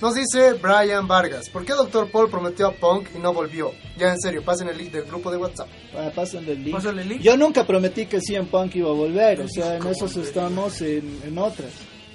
Nos 0.00 0.14
dice 0.14 0.54
Brian 0.54 1.06
Vargas, 1.06 1.48
¿por 1.48 1.64
qué 1.64 1.74
Dr. 1.74 2.10
Paul 2.10 2.28
prometió 2.28 2.66
a 2.66 2.72
Punk 2.72 3.10
y 3.14 3.20
no 3.20 3.32
volvió? 3.32 3.70
Ya 3.96 4.10
en 4.12 4.20
serio, 4.20 4.42
pasen 4.44 4.68
el 4.68 4.76
link 4.76 4.90
del 4.90 5.04
grupo 5.04 5.30
de 5.30 5.36
WhatsApp. 5.36 5.68
Ah, 5.96 6.10
Pásenle 6.12 6.52
el 6.54 6.64
link. 6.64 6.74
Pásale 6.74 7.02
el 7.02 7.08
link. 7.08 7.20
Yo 7.22 7.36
nunca 7.36 7.64
prometí 7.64 8.06
que 8.06 8.20
CM 8.20 8.46
Punk 8.48 8.74
iba 8.74 8.90
a 8.90 8.94
volver, 8.94 9.42
o 9.42 9.48
sea, 9.48 9.74
en 9.74 9.78
¿cómo 9.78 9.92
esos 9.92 10.16
estamos 10.16 10.80
en, 10.82 11.20
en 11.24 11.38
otras. 11.38 11.70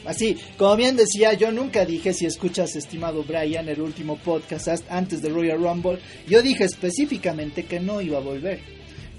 Así, 0.07 0.37
como 0.57 0.75
bien 0.75 0.95
decía, 0.95 1.33
yo 1.33 1.51
nunca 1.51 1.85
dije, 1.85 2.13
si 2.13 2.25
escuchas, 2.25 2.75
estimado 2.75 3.23
Brian, 3.23 3.67
el 3.69 3.81
último 3.81 4.17
podcast 4.17 4.67
as- 4.69 4.83
antes 4.89 5.21
de 5.21 5.29
Royal 5.29 5.59
Rumble, 5.61 5.99
yo 6.27 6.41
dije 6.41 6.63
específicamente 6.63 7.65
que 7.65 7.79
no 7.79 8.01
iba 8.01 8.17
a 8.17 8.21
volver. 8.21 8.59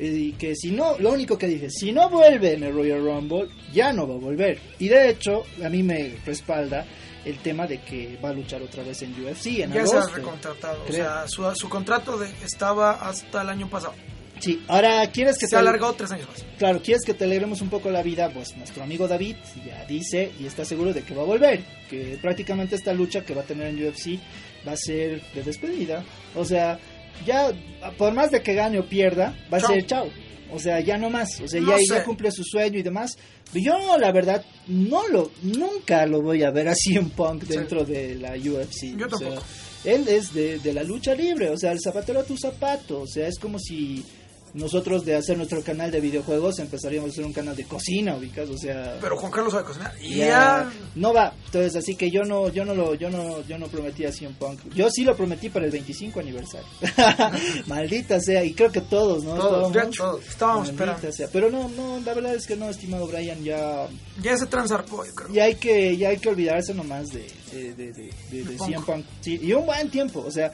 Y 0.01 0.33
que 0.33 0.55
si 0.55 0.71
no, 0.71 0.97
lo 0.99 1.13
único 1.13 1.37
que 1.37 1.47
dije, 1.49 1.71
si 1.71 1.93
no 1.93 2.09
vuelve 2.09 2.55
en 2.55 2.63
el 2.63 2.73
Royal 2.73 3.01
Rumble, 3.05 3.49
ya 3.73 3.93
no 3.93 4.07
va 4.09 4.15
a 4.15 4.19
volver. 4.19 4.59
Y 4.79 4.89
de 4.89 5.11
hecho, 5.11 5.43
a 5.65 5.69
mí 5.69 5.83
me 5.83 6.15
respalda 6.25 6.87
el 7.25 7.37
tema 7.39 7.67
de 7.67 7.81
que 7.83 8.17
va 8.25 8.29
a 8.31 8.33
luchar 8.33 8.63
otra 8.63 8.83
vez 8.85 9.03
en 9.03 9.11
UFC 9.13 9.61
en 9.61 9.73
Ya 9.73 9.87
se 9.87 9.97
ha 9.97 10.01
recontratado. 10.17 10.85
O 10.89 10.93
sea, 10.93 11.27
su, 11.29 11.55
su 11.57 11.69
contrato 11.69 12.17
de- 12.17 12.31
estaba 12.45 12.93
hasta 12.93 13.43
el 13.43 13.49
año 13.49 13.69
pasado. 13.69 13.95
Sí, 14.41 14.63
ahora 14.69 15.07
quieres 15.11 15.37
que 15.39 15.47
Se 15.47 15.51
te 15.51 15.57
ha 15.57 15.61
alargado 15.61 15.93
tres 15.95 16.11
años 16.13 16.29
más. 16.29 16.45
Claro, 16.59 16.81
quieres 16.83 17.05
que 17.05 17.15
te 17.15 17.25
alegremos 17.25 17.61
un 17.61 17.69
poco 17.71 17.91
la 17.91 18.03
vida, 18.03 18.31
pues 18.31 18.57
nuestro 18.57 18.83
amigo 18.83 19.07
David 19.09 19.37
ya 19.67 19.85
dice 19.87 20.31
y 20.41 20.47
está 20.47 20.65
seguro 20.65 20.93
de 20.93 21.03
que 21.03 21.15
va 21.15 21.23
a 21.23 21.27
volver, 21.27 21.63
que 21.89 22.19
prácticamente 22.21 22.77
esta 22.77 22.93
lucha 22.93 23.25
que 23.25 23.35
va 23.35 23.43
a 23.43 23.45
tener 23.45 23.69
en 23.69 23.87
UFC 23.89 24.19
va 24.67 24.73
a 24.73 24.77
ser 24.77 25.23
de 25.35 25.43
despedida. 25.43 26.05
O 26.35 26.45
sea, 26.45 26.79
ya 27.27 27.51
por 27.97 28.13
más 28.13 28.31
de 28.31 28.43
que 28.43 28.55
gane 28.55 28.79
o 28.79 28.87
pierda, 28.89 29.35
va 29.53 29.59
a 29.59 29.61
ser 29.61 29.85
chao. 29.87 30.09
O 30.51 30.59
sea, 30.59 30.81
ya 30.81 30.97
no 30.97 31.11
más. 31.11 31.41
O 31.43 31.47
sea, 31.49 31.61
No 31.61 31.77
ya, 31.79 32.03
cumple 32.05 32.31
su 32.33 32.43
sueño 32.43 32.79
y 32.79 32.83
demás. 32.83 33.19
Yo, 33.53 33.99
la 33.99 34.11
verdad, 34.13 34.43
no 34.67 35.07
lo, 35.09 35.31
nunca 35.43 36.07
lo 36.07 36.23
voy 36.23 36.43
a 36.43 36.51
ver 36.51 36.69
así 36.69 36.97
en 36.97 37.11
Punk 37.11 37.45
dentro 37.45 37.85
de 37.85 38.15
la 38.15 38.33
UFC. 38.33 38.97
Yo 38.97 39.07
O 39.07 39.19
sea, 39.19 39.29
tampoco. 39.29 39.45
él 39.85 40.09
es 40.09 40.33
de, 40.33 40.59
de 40.59 40.73
la 40.73 40.83
lucha 40.85 41.15
libre, 41.15 41.51
o 41.51 41.57
sea, 41.59 41.73
el 41.73 41.81
zapatero 41.81 42.21
a 42.21 42.25
tu 42.25 42.35
zapato. 42.39 43.01
O 43.01 43.07
sea, 43.07 43.29
es 43.29 43.39
como 43.39 43.59
si 43.59 44.03
nosotros 44.55 45.05
de 45.05 45.15
hacer 45.15 45.37
nuestro 45.37 45.63
canal 45.63 45.91
de 45.91 46.01
videojuegos 46.01 46.59
empezaríamos 46.59 47.11
a 47.11 47.13
hacer 47.13 47.25
un 47.25 47.33
canal 47.33 47.55
de 47.57 47.65
cocina, 47.65 48.17
ubicas, 48.17 48.49
o 48.49 48.57
sea, 48.59 48.97
Pero 49.01 49.17
Juan 49.17 49.31
Carlos 49.33 49.53
sabe 49.53 49.65
cocinar. 49.65 49.93
Y 50.01 50.17
ya 50.17 50.71
no 50.95 51.13
va. 51.13 51.35
Entonces, 51.47 51.77
así 51.77 51.95
que 51.95 52.11
yo 52.11 52.23
no 52.25 52.49
yo 52.49 52.65
no 52.65 52.75
lo 52.75 52.95
yo 52.95 53.11
no 53.11 53.43
yo 53.47 53.59
no 53.59 53.67
prometí 53.69 54.05
a 54.05 54.13
CM 54.13 54.35
Punk. 54.39 54.61
Yo 54.75 54.89
sí 54.91 55.05
lo 55.05 55.17
prometí 55.17 55.49
para 55.49 55.67
el 55.67 55.71
25 55.73 56.21
aniversario. 56.21 56.67
Maldita 57.67 58.21
sea, 58.21 58.45
y 58.45 58.53
creo 58.55 58.71
que 58.73 58.81
todos, 58.81 59.25
¿no? 59.25 59.35
Todos, 59.35 59.73
ya 59.73 59.89
todos. 59.91 60.27
Estábamos 60.27 60.69
Maldita 60.73 60.85
esperando. 60.95 61.13
sea. 61.17 61.29
Pero 61.33 61.51
no, 61.51 61.69
no, 61.69 62.01
la 62.05 62.15
verdad 62.15 62.35
es 62.35 62.47
que 62.47 62.57
no, 62.57 62.69
estimado 62.71 63.07
Brian, 63.07 63.43
ya 63.43 63.87
Ya 64.23 64.37
se 64.37 64.47
transarpó, 64.47 65.05
yo 65.05 65.15
creo. 65.15 65.33
ya 65.33 65.45
hay 65.45 65.55
que 65.55 65.97
ya 65.97 66.09
hay 66.11 66.19
que 66.19 66.29
olvidarse 66.29 66.75
nomás 66.75 67.09
de 67.09 67.27
de 67.53 67.75
de, 67.75 67.93
de, 67.93 68.11
de- 68.31 68.45
de 68.45 68.57
Punk. 68.57 68.69
CM 68.69 68.85
Punk. 68.85 69.05
Sí, 69.21 69.39
y 69.43 69.53
un 69.53 69.67
buen 69.67 69.91
tiempo, 69.91 70.25
o 70.27 70.31
sea, 70.31 70.53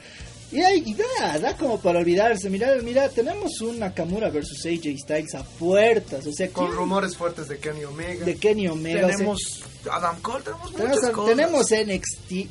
y, 0.75 0.91
y 0.91 0.93
da, 0.95 1.39
da 1.39 1.57
como 1.57 1.79
para 1.79 1.99
olvidarse. 1.99 2.49
Mira, 2.49 2.73
mira, 2.83 3.09
tenemos 3.09 3.59
un 3.61 3.79
Nakamura 3.79 4.29
versus 4.29 4.65
AJ 4.65 4.97
Styles 4.99 5.35
a 5.35 5.43
puertas, 5.43 6.25
o 6.25 6.31
sea, 6.31 6.49
Con 6.49 6.67
¿quién- 6.67 6.77
rumores 6.77 7.15
fuertes 7.17 7.47
de 7.47 7.57
Kenny 7.59 7.83
Omega. 7.83 8.25
de 8.25 8.35
Kenny 8.37 8.67
Omega, 8.67 9.05
o 9.05 9.07
sea, 9.09 9.17
Tenemos 9.17 9.63
Adam 9.91 10.21
Cole, 10.21 10.43
tenemos 10.43 10.71
muchas 10.71 10.85
tenemos, 11.01 11.09
cosas. 11.15 11.35
tenemos 11.35 11.71
NXT 11.71 12.49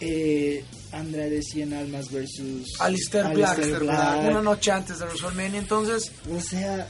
eh, 0.00 0.64
Andrade 0.92 1.42
100 1.42 1.72
Almas 1.74 2.10
versus 2.10 2.68
Alistair 2.80 3.28
Black, 3.34 3.58
Aleister 3.58 3.82
una 3.82 4.42
noche 4.42 4.70
antes 4.70 4.98
de 4.98 5.04
WrestleMania, 5.06 5.58
entonces 5.60 6.12
O 6.34 6.40
sea, 6.40 6.86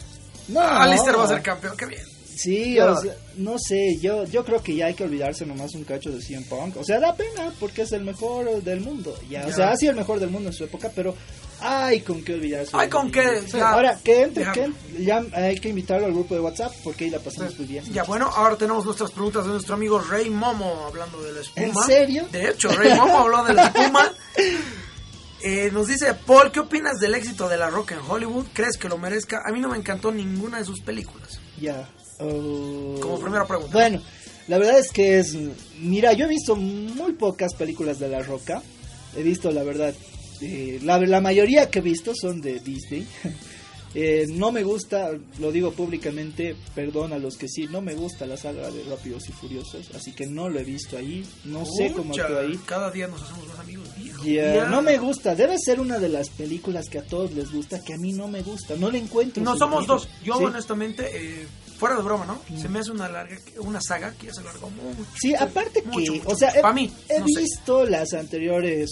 no. 0.49 0.61
Alistair 0.61 1.17
va 1.19 1.25
a 1.25 1.29
ser 1.29 1.43
campeón, 1.43 1.77
qué 1.77 1.87
bien. 1.87 2.03
Sí, 2.37 2.75
Ya. 2.75 2.93
o 2.93 3.01
sea, 3.01 3.15
no 3.37 3.57
sé, 3.59 3.99
yo 4.01 4.25
yo 4.25 4.45
creo 4.45 4.63
que 4.63 4.75
ya 4.77 4.87
hay 4.87 4.95
que 4.95 5.05
olvidarse 5.05 5.47
nomás 5.47 5.75
un 5.75 5.85
cacho 5.85 6.11
de 6.11 6.21
CM 6.21 6.45
Punk. 6.47 6.77
O 6.77 6.85
sea, 6.85 7.01
da 7.01 7.15
pena 7.17 7.53
porque 7.59 7.83
es 7.83 7.93
el 7.93 8.03
mejor 8.05 8.63
del 8.63 8.81
mundo. 8.81 9.17
Ya, 9.29 9.47
o 9.47 9.53
sea, 9.53 9.71
ha 9.71 9.77
sido 9.77 9.93
el 9.93 9.97
mejor 9.97 10.21
del 10.21 10.31
mundo 10.31 10.51
en 10.51 10.55
su 10.55 10.65
época, 10.65 10.91
pero 10.95 11.15
hay 11.61 12.01
con 12.03 12.23
qué 12.23 12.35
olvidarse. 12.35 12.71
Hay 12.75 12.89
con 12.91 13.11
qué, 13.11 13.43
Sí. 13.47 13.59
Ahora, 13.59 13.99
que 14.05 14.23
entre, 14.23 14.45
Ya. 14.45 14.53
que 14.53 14.71
ya 14.99 15.25
hay 15.33 15.59
que 15.59 15.71
invitarlo 15.71 16.07
al 16.07 16.13
grupo 16.13 16.35
de 16.35 16.41
WhatsApp 16.41 16.73
porque 16.85 17.05
ahí 17.05 17.11
la 17.11 17.19
pasamos 17.21 17.57
muy 17.59 17.67
bien. 17.67 17.85
Ya 17.93 18.03
bueno, 18.05 18.27
ahora 18.35 18.57
tenemos 18.57 18.85
nuestras 18.85 19.11
preguntas 19.11 19.45
de 19.47 19.53
nuestro 19.53 19.75
amigo 19.75 19.99
Rey 19.99 20.29
Momo 20.29 20.85
hablando 20.87 21.23
de 21.23 21.33
la 21.33 21.41
espuma. 21.41 21.67
¿En 21.67 21.75
serio? 21.87 22.29
De 22.31 22.51
hecho, 22.51 22.69
Rey 22.69 22.95
Momo 22.95 23.19
habló 23.19 23.45
de 23.45 23.55
la 23.55 23.67
espuma. 23.69 24.13
Eh, 25.43 25.71
nos 25.73 25.87
dice, 25.87 26.13
Paul, 26.15 26.51
¿qué 26.51 26.61
opinas 26.61 26.99
del 26.99 27.15
éxito 27.15 27.49
de 27.49 27.57
La 27.57 27.69
Roca 27.71 27.95
en 27.95 28.01
Hollywood? 28.09 28.47
¿Crees 28.53 28.77
que 28.79 28.89
lo 28.89 28.99
merezca? 28.99 29.43
A 29.47 29.53
mí 29.53 29.61
no 29.61 29.69
me 29.69 29.77
encantó 29.77 30.11
ninguna 30.11 30.59
de 30.59 30.65
sus 30.65 30.81
películas. 30.81 31.39
Ya. 31.61 31.89
Oh. 32.19 32.99
Como 33.01 33.21
primera 33.21 33.47
pregunta. 33.47 33.73
Bueno, 33.73 34.01
la 34.49 34.59
verdad 34.59 34.79
es 34.79 34.91
que 34.93 35.19
es. 35.19 35.37
Mira, 35.81 36.13
yo 36.13 36.27
he 36.27 36.29
visto 36.29 36.57
muy 36.57 37.13
pocas 37.13 37.55
películas 37.55 37.99
de 37.99 38.09
La 38.09 38.23
Roca. 38.23 38.63
He 39.17 39.23
visto, 39.23 39.51
la 39.51 39.63
verdad. 39.63 39.95
eh, 40.41 40.79
la, 40.83 40.99
la 41.01 41.21
mayoría 41.21 41.71
que 41.71 41.79
he 41.79 41.83
visto 41.83 42.15
son 42.15 42.41
de 42.41 42.61
Disney. 42.61 43.07
Eh, 43.99 44.27
no 44.29 44.53
me 44.53 44.63
gusta, 44.63 45.13
lo 45.39 45.51
digo 45.51 45.71
públicamente, 45.73 46.55
perdón 46.75 47.15
a 47.15 47.19
los 47.19 47.39
que 47.39 47.49
sí, 47.49 47.67
no 47.71 47.81
me 47.81 47.95
gusta 47.95 48.27
la 48.27 48.37
saga 48.37 48.71
de 48.71 48.83
Rápidos 48.85 49.27
y 49.31 49.33
Furiosos, 49.33 49.89
así 49.95 50.13
que 50.13 50.27
no 50.27 50.51
lo 50.51 50.59
he 50.61 50.65
visto 50.65 50.99
ahí, 50.99 51.25
no 51.47 51.65
sé 51.65 51.93
cómo 51.93 52.13
actúa 52.15 52.41
ahí. 52.41 52.61
Cada 52.67 52.91
día 52.91 53.07
nos 53.07 53.23
hacemos 53.23 53.49
más 53.49 53.59
amigos, 53.61 53.89
Ya. 54.23 54.67
No 54.67 54.83
me 54.83 54.99
gusta, 54.99 55.35
debe 55.35 55.57
ser 55.59 55.81
una 55.81 55.99
de 55.99 56.11
las 56.11 56.29
películas 56.29 56.91
que 56.91 56.99
a 56.99 57.05
todos 57.07 57.33
les 57.33 57.51
gusta, 57.51 57.83
que 57.83 57.95
a 57.95 57.97
mí 57.97 58.13
no 58.13 58.29
me 58.29 58.43
gusta, 58.43 58.75
no 58.77 58.91
le 58.91 58.99
encuentro. 58.99 59.43
No, 59.43 59.57
somos 59.57 59.87
dos. 59.87 60.07
Yo, 60.23 60.37
Sí. 60.37 60.45
honestamente, 60.45 61.09
eh, 61.15 61.47
fuera 61.79 61.97
de 61.97 62.03
broma, 62.03 62.25
¿no? 62.27 62.41
Se 62.61 62.69
me 62.69 62.79
hace 62.81 62.91
una 62.91 63.09
larga, 63.09 63.37
una 63.59 63.81
saga 63.81 64.13
que 64.15 64.27
ya 64.27 64.33
se 64.35 64.41
alargó 64.41 64.71
mucho. 64.71 65.05
Sí, 65.21 65.35
aparte 65.35 65.83
Mucho, 65.83 66.13
que, 66.13 66.19
mucho, 66.19 66.31
o 66.31 66.37
sea, 66.37 66.51
he, 66.51 66.73
mí, 66.75 66.93
he 67.09 67.21
no 67.21 67.27
sé. 67.29 67.41
visto 67.41 67.85
las 67.85 68.13
anteriores 68.15 68.91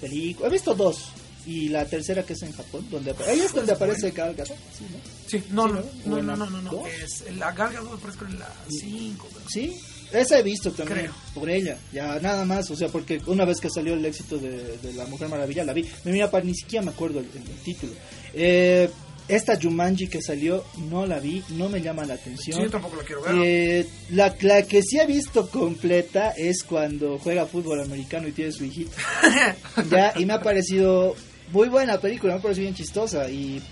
películas, 0.00 0.50
he 0.50 0.52
visto 0.52 0.74
dos 0.74 1.04
y 1.46 1.68
la 1.68 1.84
tercera 1.86 2.22
que 2.24 2.34
es 2.34 2.42
en 2.42 2.52
Japón, 2.52 2.86
donde 2.90 3.14
ahí 3.26 3.40
es 3.40 3.52
donde 3.52 3.72
aparece 3.72 4.10
Gal 4.10 4.34
Gadot, 4.34 4.56
sí, 4.76 4.84
¿no? 4.90 4.98
Sí, 5.26 5.42
no, 5.50 5.66
Sí, 5.68 5.72
no, 5.72 5.74
¿no? 5.74 5.74
no, 5.74 5.86
Bueno, 6.06 6.36
no, 6.36 6.44
no, 6.46 6.50
no, 6.50 6.62
no. 6.62 6.70
¿dos? 6.70 6.88
Es 6.88 7.36
la 7.36 7.52
Galga 7.52 7.80
2 7.80 8.00
parece 8.00 8.18
que 8.18 8.24
es 8.26 8.38
la 8.38 8.52
5. 8.68 9.28
Sí, 9.48 9.80
esa 10.12 10.38
he 10.38 10.42
visto 10.42 10.70
también 10.72 10.98
Creo. 11.00 11.12
por 11.34 11.48
ella, 11.48 11.78
ya 11.92 12.18
nada 12.20 12.44
más, 12.44 12.70
o 12.70 12.76
sea, 12.76 12.88
porque 12.88 13.20
una 13.26 13.44
vez 13.44 13.58
que 13.60 13.70
salió 13.70 13.94
el 13.94 14.04
éxito 14.04 14.38
de, 14.38 14.76
de 14.78 14.92
la 14.94 15.06
Mujer 15.06 15.28
Maravilla 15.28 15.64
la 15.64 15.72
vi, 15.72 15.88
mira, 16.04 16.30
pa, 16.30 16.40
ni 16.40 16.54
siquiera 16.54 16.84
me 16.84 16.90
acuerdo 16.90 17.20
el, 17.20 17.26
el- 17.26 17.48
el 17.50 17.58
título. 17.64 17.92
Eh, 18.34 18.90
esta 19.30 19.58
Jumanji 19.60 20.08
que 20.08 20.20
salió 20.20 20.64
no 20.88 21.06
la 21.06 21.20
vi, 21.20 21.42
no 21.50 21.68
me 21.68 21.80
llama 21.80 22.04
la 22.04 22.14
atención. 22.14 22.56
Sí, 22.56 22.62
yo 22.64 22.70
tampoco 22.70 22.96
la 22.96 23.02
quiero 23.02 23.22
ver. 23.22 23.34
Eh, 23.36 23.86
la, 24.10 24.34
la 24.40 24.62
que 24.62 24.82
sí 24.82 24.98
he 24.98 25.06
visto 25.06 25.48
completa 25.48 26.30
es 26.36 26.62
cuando 26.64 27.18
juega 27.18 27.46
fútbol 27.46 27.80
americano 27.80 28.28
y 28.28 28.32
tiene 28.32 28.52
su 28.52 28.64
hijito. 28.64 28.92
ya, 29.90 30.12
y 30.16 30.26
me 30.26 30.34
ha 30.34 30.40
parecido 30.40 31.14
muy 31.52 31.68
buena 31.68 32.00
película, 32.00 32.34
me 32.34 32.38
ha 32.40 32.42
parecido 32.42 32.64
bien 32.64 32.74
chistosa. 32.74 33.30
Y 33.30 33.62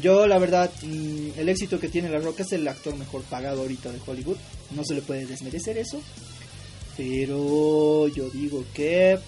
yo, 0.00 0.26
la 0.26 0.38
verdad, 0.38 0.70
mm, 0.82 1.38
el 1.38 1.48
éxito 1.48 1.78
que 1.78 1.88
tiene 1.88 2.10
La 2.10 2.18
Roca 2.18 2.42
es 2.42 2.52
el 2.52 2.66
actor 2.66 2.96
mejor 2.96 3.22
pagado 3.22 3.62
ahorita 3.62 3.92
de 3.92 4.00
Hollywood. 4.04 4.36
No 4.72 4.84
se 4.84 4.94
le 4.94 5.02
puede 5.02 5.26
desmerecer 5.26 5.78
eso. 5.78 6.00
Pero 6.96 8.08
yo 8.08 8.30
digo 8.30 8.64
que. 8.72 9.18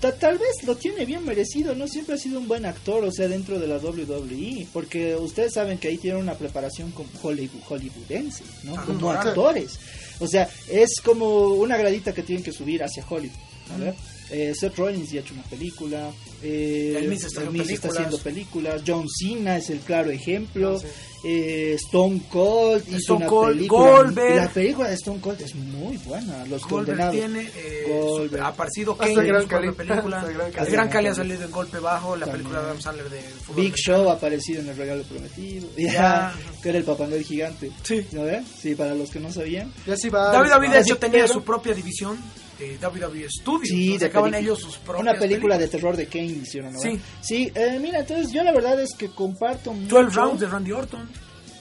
Ta- 0.00 0.12
Tal 0.12 0.38
vez 0.38 0.50
lo 0.64 0.76
tiene 0.76 1.04
bien 1.04 1.24
merecido, 1.24 1.74
¿no? 1.74 1.86
Siempre 1.88 2.14
ha 2.14 2.18
sido 2.18 2.38
un 2.40 2.48
buen 2.48 2.64
actor, 2.66 3.04
o 3.04 3.12
sea, 3.12 3.28
dentro 3.28 3.58
de 3.58 3.66
la 3.66 3.76
WWE. 3.78 4.66
Porque 4.72 5.14
ustedes 5.16 5.54
saben 5.54 5.78
que 5.78 5.88
ahí 5.88 5.98
tiene 5.98 6.18
una 6.18 6.34
preparación 6.34 6.90
como 6.92 7.08
Hollywood, 7.22 7.62
hollywoodense, 7.68 8.44
¿no? 8.64 8.74
Ah, 8.76 8.84
Como 8.86 9.10
actores. 9.28 9.78
O 10.20 10.26
sea, 10.26 10.48
es 10.68 11.00
como 11.04 11.48
una 11.54 11.76
gradita 11.76 12.12
que 12.12 12.22
tienen 12.22 12.42
que 12.44 12.52
subir 12.52 12.82
hacia 12.82 13.04
Hollywood. 13.08 13.36
A 13.74 13.76
ver, 13.78 13.94
eh, 14.30 14.52
Seth 14.54 14.76
Rollins 14.76 15.10
ya 15.10 15.20
ha 15.20 15.22
hecho 15.22 15.34
una 15.34 15.42
película. 15.44 16.10
Eh, 16.42 16.94
El 16.98 17.08
Miz 17.08 17.24
está 17.24 17.40
haciendo 17.40 17.62
está 17.62 17.88
películas. 17.88 17.96
haciendo 17.96 18.18
películas. 18.18 18.82
John 18.86 19.06
Cena 19.08 19.56
es 19.56 19.70
el 19.70 19.80
claro 19.80 20.10
ejemplo. 20.10 20.78
Sí. 20.78 20.86
Eh, 21.24 21.72
Stone 21.74 22.20
Cold 22.30 22.84
hizo 22.88 22.98
Stone 22.98 23.18
una 23.18 23.26
Cold, 23.26 23.56
película. 23.56 23.90
Goldberg. 23.90 24.36
La 24.36 24.48
película 24.50 24.88
de 24.88 24.94
Stone 24.94 25.20
Cold 25.20 25.40
es 25.42 25.54
muy 25.56 25.96
buena. 25.98 26.46
Los 26.46 26.62
Goldberg 26.62 26.96
condenados. 26.98 27.14
tiene 27.16 27.50
eh, 27.56 28.30
ha 28.40 28.46
aparecido 28.46 28.96
Kane 28.96 29.14
en 29.14 29.26
Gran 29.26 29.46
Cali. 29.48 29.72
película. 29.72 30.22
Gran 30.24 30.46
el 30.46 30.52
Cali. 30.52 30.70
Gran 30.70 30.88
Cali 30.88 31.08
ha 31.08 31.14
salido 31.16 31.42
en 31.44 31.50
Golpe 31.50 31.78
Bajo, 31.80 32.14
la 32.14 32.26
También. 32.26 32.44
película 32.44 32.60
de 32.60 32.66
Adam 32.66 32.80
Sandler 32.80 33.10
de 33.10 33.20
fútbol. 33.20 33.64
Big 33.64 33.74
Show 33.74 34.08
ha 34.08 34.12
aparecido 34.12 34.60
en 34.60 34.68
El 34.68 34.76
Regalo 34.76 35.02
Prometido. 35.02 35.68
Ya. 35.76 35.92
Ya, 35.92 36.34
que 36.62 36.68
era 36.68 36.78
el 36.78 36.84
Papá 36.84 37.06
Noel 37.08 37.24
gigante. 37.24 37.72
Sí. 37.82 38.06
¿No? 38.12 38.22
Sí, 38.60 38.76
para 38.76 38.94
los 38.94 39.10
que 39.10 39.18
no 39.18 39.32
sabían. 39.32 39.72
Ya 39.88 39.96
sí 39.96 40.08
va. 40.10 40.30
David 40.30 40.50
David, 40.50 40.70
de 40.70 40.78
hecho, 40.80 40.98
tenía 40.98 41.22
pero- 41.22 41.34
su 41.34 41.42
propia 41.42 41.74
división, 41.74 42.16
eh, 42.60 42.78
WWE 42.82 43.26
Studios. 43.30 43.68
Sí, 43.68 43.98
de 43.98 44.10
pelicu- 44.12 44.36
ellos 44.36 44.58
sus 44.60 44.76
propias 44.78 45.00
Una 45.02 45.12
película 45.12 45.56
películas. 45.56 45.58
de 45.60 45.68
terror 45.68 45.96
de 45.96 46.06
Kane 46.06 46.24
hicieron, 46.26 46.72
¿no? 46.72 46.78
Sí. 46.80 47.00
Sí, 47.20 47.52
eh, 47.54 47.78
mira, 47.80 48.00
entonces 48.00 48.32
yo 48.32 48.42
la 48.42 48.52
verdad 48.52 48.80
es 48.80 48.94
que 48.94 49.08
comparto 49.08 49.70
12 49.70 50.04
mucho. 50.04 50.20
Rounds 50.20 50.40
de 50.40 50.46
Randy 50.48 50.72
Orton. 50.72 51.08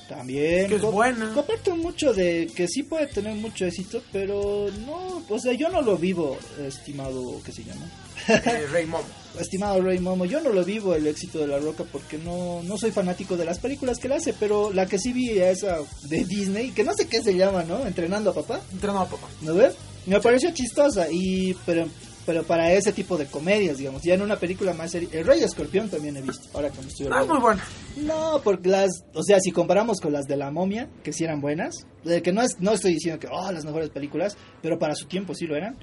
También. 0.07 0.69
Que 0.69 0.75
es 0.75 0.81
co- 0.81 0.91
buena. 0.91 1.33
Comparto 1.33 1.75
mucho 1.75 2.13
de 2.13 2.49
que 2.55 2.65
sí 2.69 2.83
puede 2.83 3.07
tener 3.07 3.35
mucho 3.35 3.65
éxito, 3.65 4.01
pero 4.13 4.67
no, 4.85 5.21
o 5.27 5.37
sea, 5.39 5.51
yo 5.51 5.67
no 5.67 5.81
lo 5.81 5.97
vivo, 5.97 6.37
estimado, 6.65 7.41
¿qué 7.45 7.51
se 7.51 7.63
llama? 7.65 7.85
eh, 8.29 8.67
Ray 8.71 8.85
Momo. 8.85 9.03
Estimado 9.39 9.81
Ray 9.81 9.99
Momo, 9.99 10.23
yo 10.25 10.39
no 10.41 10.49
lo 10.49 10.63
vivo 10.63 10.95
el 10.95 11.05
éxito 11.07 11.39
de 11.39 11.47
La 11.47 11.59
Roca 11.59 11.83
porque 11.91 12.17
no, 12.17 12.63
no 12.63 12.77
soy 12.77 12.91
fanático 12.91 13.35
de 13.37 13.43
las 13.45 13.59
películas 13.59 13.99
que 13.99 14.07
él 14.07 14.13
hace, 14.13 14.33
pero 14.33 14.71
la 14.73 14.85
que 14.87 14.97
sí 14.97 15.11
vi 15.13 15.37
esa 15.39 15.77
de 16.03 16.23
Disney, 16.25 16.71
que 16.71 16.83
no 16.85 16.93
sé 16.95 17.07
qué 17.07 17.21
se 17.21 17.35
llama, 17.35 17.63
¿no? 17.63 17.85
Entrenando 17.85 18.29
a 18.31 18.33
papá, 18.33 18.61
Entrenado 18.71 19.01
a 19.01 19.09
papá. 19.09 19.27
¿no 19.41 19.53
ves? 19.55 19.75
Me 20.07 20.19
pareció 20.21 20.51
chistosa 20.53 21.07
y 21.11 21.53
pero 21.65 21.85
pero 22.25 22.43
para 22.43 22.73
ese 22.73 22.91
tipo 22.91 23.15
de 23.17 23.25
comedias, 23.27 23.77
digamos, 23.77 24.01
ya 24.03 24.13
en 24.15 24.21
una 24.21 24.35
película 24.35 24.73
más 24.73 24.91
seria, 24.91 25.07
El 25.13 25.25
Rey 25.25 25.41
Escorpión 25.41 25.89
también 25.89 26.17
he 26.17 26.21
visto, 26.21 26.49
ahora 26.53 26.69
que 26.69 26.81
me 26.81 26.87
estoy 26.89 27.07
Ah, 27.09 27.21
es 27.21 27.27
muy 27.29 27.39
buena. 27.39 27.63
No, 27.95 28.41
porque 28.43 28.67
las, 28.67 28.89
o 29.13 29.23
sea, 29.23 29.39
si 29.39 29.51
comparamos 29.51 30.01
con 30.01 30.11
las 30.11 30.25
de 30.25 30.35
la 30.35 30.51
momia, 30.51 30.89
que 31.05 31.13
sí 31.13 31.23
eran 31.23 31.39
buenas, 31.39 31.87
de 32.03 32.21
que 32.21 32.33
no 32.33 32.41
es, 32.41 32.57
no 32.59 32.73
estoy 32.73 32.95
diciendo 32.95 33.17
que, 33.17 33.27
oh, 33.31 33.49
las 33.53 33.63
mejores 33.63 33.91
películas, 33.91 34.35
pero 34.61 34.77
para 34.77 34.93
su 34.93 35.05
tiempo 35.07 35.33
sí 35.33 35.47
lo 35.47 35.55
eran. 35.55 35.77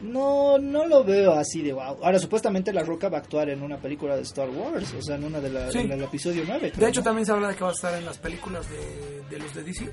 No, 0.00 0.56
no 0.58 0.86
lo 0.86 1.04
veo 1.04 1.32
así 1.34 1.60
de 1.60 1.74
wow. 1.74 1.98
Ahora, 2.02 2.18
supuestamente 2.18 2.72
La 2.72 2.82
Roca 2.84 3.10
va 3.10 3.18
a 3.18 3.20
actuar 3.20 3.50
en 3.50 3.62
una 3.62 3.76
película 3.76 4.16
de 4.16 4.22
Star 4.22 4.48
Wars, 4.48 4.94
o 4.98 5.02
sea, 5.02 5.16
en 5.16 5.24
una 5.24 5.40
de 5.40 5.50
la, 5.50 5.70
Sí. 5.70 5.80
en 5.80 5.92
el 5.92 6.02
episodio 6.02 6.42
9. 6.46 6.72
De 6.74 6.88
hecho, 6.88 7.00
¿no? 7.00 7.04
también 7.04 7.26
se 7.26 7.32
habla 7.32 7.48
de 7.48 7.54
que 7.54 7.64
va 7.64 7.70
a 7.70 7.74
estar 7.74 7.94
en 7.94 8.06
las 8.06 8.16
películas 8.16 8.66
de, 8.70 9.22
de 9.36 9.38
los 9.42 9.54
de 9.54 9.62
DC, 9.62 9.92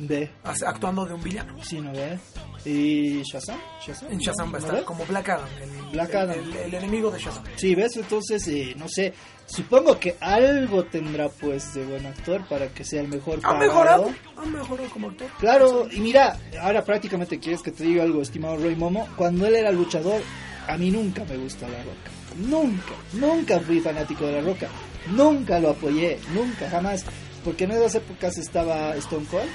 Ve, 0.00 0.30
hace- 0.44 0.64
actuando 0.64 1.04
de 1.04 1.14
un 1.14 1.22
villano. 1.22 1.56
sí, 1.62 1.80
¿no 1.80 1.92
ve? 1.92 2.18
Y 2.64 3.22
Shazam, 3.22 3.58
Shazam. 3.84 4.12
En 4.12 4.18
Shazam 4.18 4.52
va 4.52 4.58
a 4.58 4.60
¿no 4.60 4.66
estar 4.66 4.84
como 4.84 5.04
Black 5.06 5.28
Adam, 5.28 5.48
el, 5.60 5.90
Black 5.92 6.10
el- 6.10 6.16
Adam. 6.16 6.38
el- 6.38 6.56
el 6.56 6.74
enemigo 6.74 7.10
de 7.10 7.18
Shazam. 7.18 7.42
Sí, 7.56 7.74
¿ves? 7.74 7.96
Entonces, 7.96 8.46
eh, 8.48 8.74
no 8.76 8.88
sé, 8.88 9.12
supongo 9.46 9.98
que 9.98 10.16
algo 10.20 10.84
tendrá, 10.84 11.28
pues, 11.28 11.74
de 11.74 11.84
buen 11.84 12.06
actor 12.06 12.46
para 12.48 12.68
que 12.68 12.84
sea 12.84 13.00
el 13.00 13.08
mejor 13.08 13.40
Ha 13.42 13.54
mejorado, 13.54 14.10
ha 14.36 14.44
mejorado 14.46 14.88
como 14.90 15.08
actor. 15.08 15.28
Claro, 15.40 15.88
y 15.90 15.98
mira, 16.00 16.38
ahora 16.60 16.84
prácticamente 16.84 17.38
quieres 17.40 17.62
que 17.62 17.72
te 17.72 17.82
diga 17.84 18.04
algo, 18.04 18.22
estimado 18.22 18.56
Roy 18.56 18.76
Momo. 18.76 19.08
Cuando 19.16 19.46
él 19.46 19.56
era 19.56 19.72
luchador, 19.72 20.20
a 20.68 20.76
mí 20.76 20.90
nunca 20.92 21.24
me 21.24 21.36
gustó 21.38 21.66
La 21.68 21.78
Roca. 21.82 22.10
Nunca, 22.36 22.92
nunca 23.14 23.58
fui 23.60 23.80
fanático 23.80 24.26
de 24.26 24.32
La 24.32 24.40
Roca. 24.42 24.68
Nunca 25.10 25.58
lo 25.58 25.70
apoyé, 25.70 26.18
nunca, 26.34 26.68
jamás. 26.70 27.04
Porque 27.44 27.64
en 27.64 27.70
esas 27.72 27.94
épocas 27.96 28.36
estaba 28.36 28.94
Stone 28.96 29.24
Cold, 29.30 29.48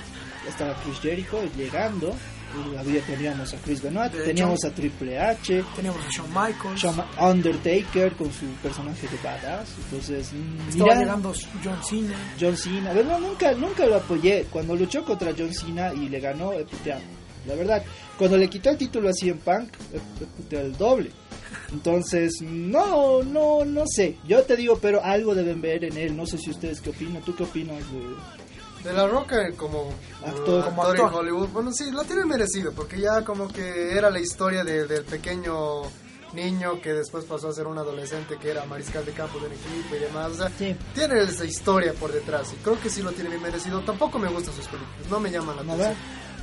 estaba 0.48 0.76
Chris 0.84 1.00
Jericho 1.00 1.42
llegando. 1.58 2.16
y 2.56 3.00
teníamos 3.00 3.54
a 3.54 3.58
Chris 3.58 3.82
Benoit, 3.82 4.12
teníamos 4.12 4.64
a 4.64 4.70
Triple 4.70 5.20
H, 5.20 5.64
Teníamos 5.76 6.06
a 6.06 6.10
Shawn 6.10 6.30
Michaels. 6.30 6.82
Shawn 6.82 7.04
Undertaker 7.20 8.12
con 8.14 8.32
su 8.32 8.46
personaje 8.62 9.08
de 9.08 9.18
badass. 9.24 9.70
Entonces, 9.86 10.32
mm, 10.34 10.70
Estaba 10.70 10.92
mira, 10.92 11.00
llegando 11.00 11.34
John 11.64 11.84
Cena. 11.84 12.16
John 12.40 12.56
Cena. 12.58 12.92
A 12.92 12.94
ver, 12.94 13.06
no, 13.06 13.20
nunca, 13.20 13.52
nunca 13.54 13.86
lo 13.86 13.96
apoyé. 13.96 14.46
Cuando 14.52 14.76
luchó 14.76 15.04
contra 15.04 15.34
John 15.38 15.54
Cena 15.54 15.94
y 15.94 16.10
le 16.10 16.20
ganó, 16.20 16.52
puteado. 16.70 17.02
La 17.48 17.56
verdad, 17.56 17.84
cuando 18.18 18.38
le 18.38 18.48
quitó 18.50 18.70
el 18.70 18.78
título 18.78 19.10
a 19.10 19.14
CM 19.14 19.40
Punk, 19.44 19.74
he 19.94 20.00
puteado 20.26 20.66
el 20.68 20.78
doble. 20.78 21.12
Entonces, 21.72 22.42
no, 22.42 23.24
no, 23.24 23.66
no 23.66 23.84
sé. 23.88 24.16
Yo 24.28 24.44
te 24.44 24.56
digo, 24.56 24.78
pero 24.80 25.04
algo 25.04 25.34
deben 25.36 25.60
ver 25.60 25.84
en 25.86 25.98
él. 25.98 26.16
No 26.16 26.26
sé 26.26 26.38
si 26.38 26.52
ustedes 26.52 26.80
qué 26.82 26.92
opinan. 26.92 27.22
¿Tú 27.24 27.36
qué 27.36 27.44
opinas 27.44 27.80
de.? 27.80 28.00
De 28.84 28.94
La 28.94 29.08
Roca 29.08 29.38
como 29.56 29.94
Actor. 30.26 30.66
Como 30.66 30.82
actor 30.84 30.96
actor. 30.96 31.10
en 31.10 31.14
Hollywood, 31.16 31.48
bueno, 31.50 31.72
sí, 31.72 31.90
lo 31.92 32.04
tiene 32.04 32.26
merecido, 32.26 32.72
porque 32.74 33.00
ya 33.00 33.24
como 33.24 33.48
que 33.48 33.96
era 33.98 34.10
la 34.10 34.20
historia 34.20 34.64
de- 34.64 34.86
del 34.88 35.06
pequeño 35.06 35.84
niño 36.34 36.82
que 36.82 36.94
después 36.94 37.26
pasó 37.26 37.50
a 37.50 37.54
ser 37.54 37.68
un 37.68 37.78
adolescente 37.78 38.38
que 38.38 38.50
era 38.52 38.66
mariscal 38.66 39.06
de 39.06 39.12
campo 39.14 39.40
del 39.40 39.52
equipo 39.54 39.96
y 39.96 40.00
demás. 40.00 40.32
O 40.32 40.36
sea, 40.36 40.50
Sí. 40.58 40.76
tiene 40.94 41.22
esa 41.22 41.46
historia 41.46 41.94
por 41.94 42.12
detrás 42.12 42.52
y 42.54 42.56
creo 42.58 42.80
que 42.82 42.90
sí 42.90 43.02
lo 43.04 43.12
tiene 43.12 43.30
bien 43.30 43.42
merecido. 43.44 43.82
Tampoco 43.82 44.18
me 44.20 44.28
gustan 44.30 44.54
sus 44.56 44.66
películas, 44.68 45.10
no 45.10 45.20
me 45.20 45.30
llaman 45.32 45.56
la 45.56 45.62
atención. 45.62 45.96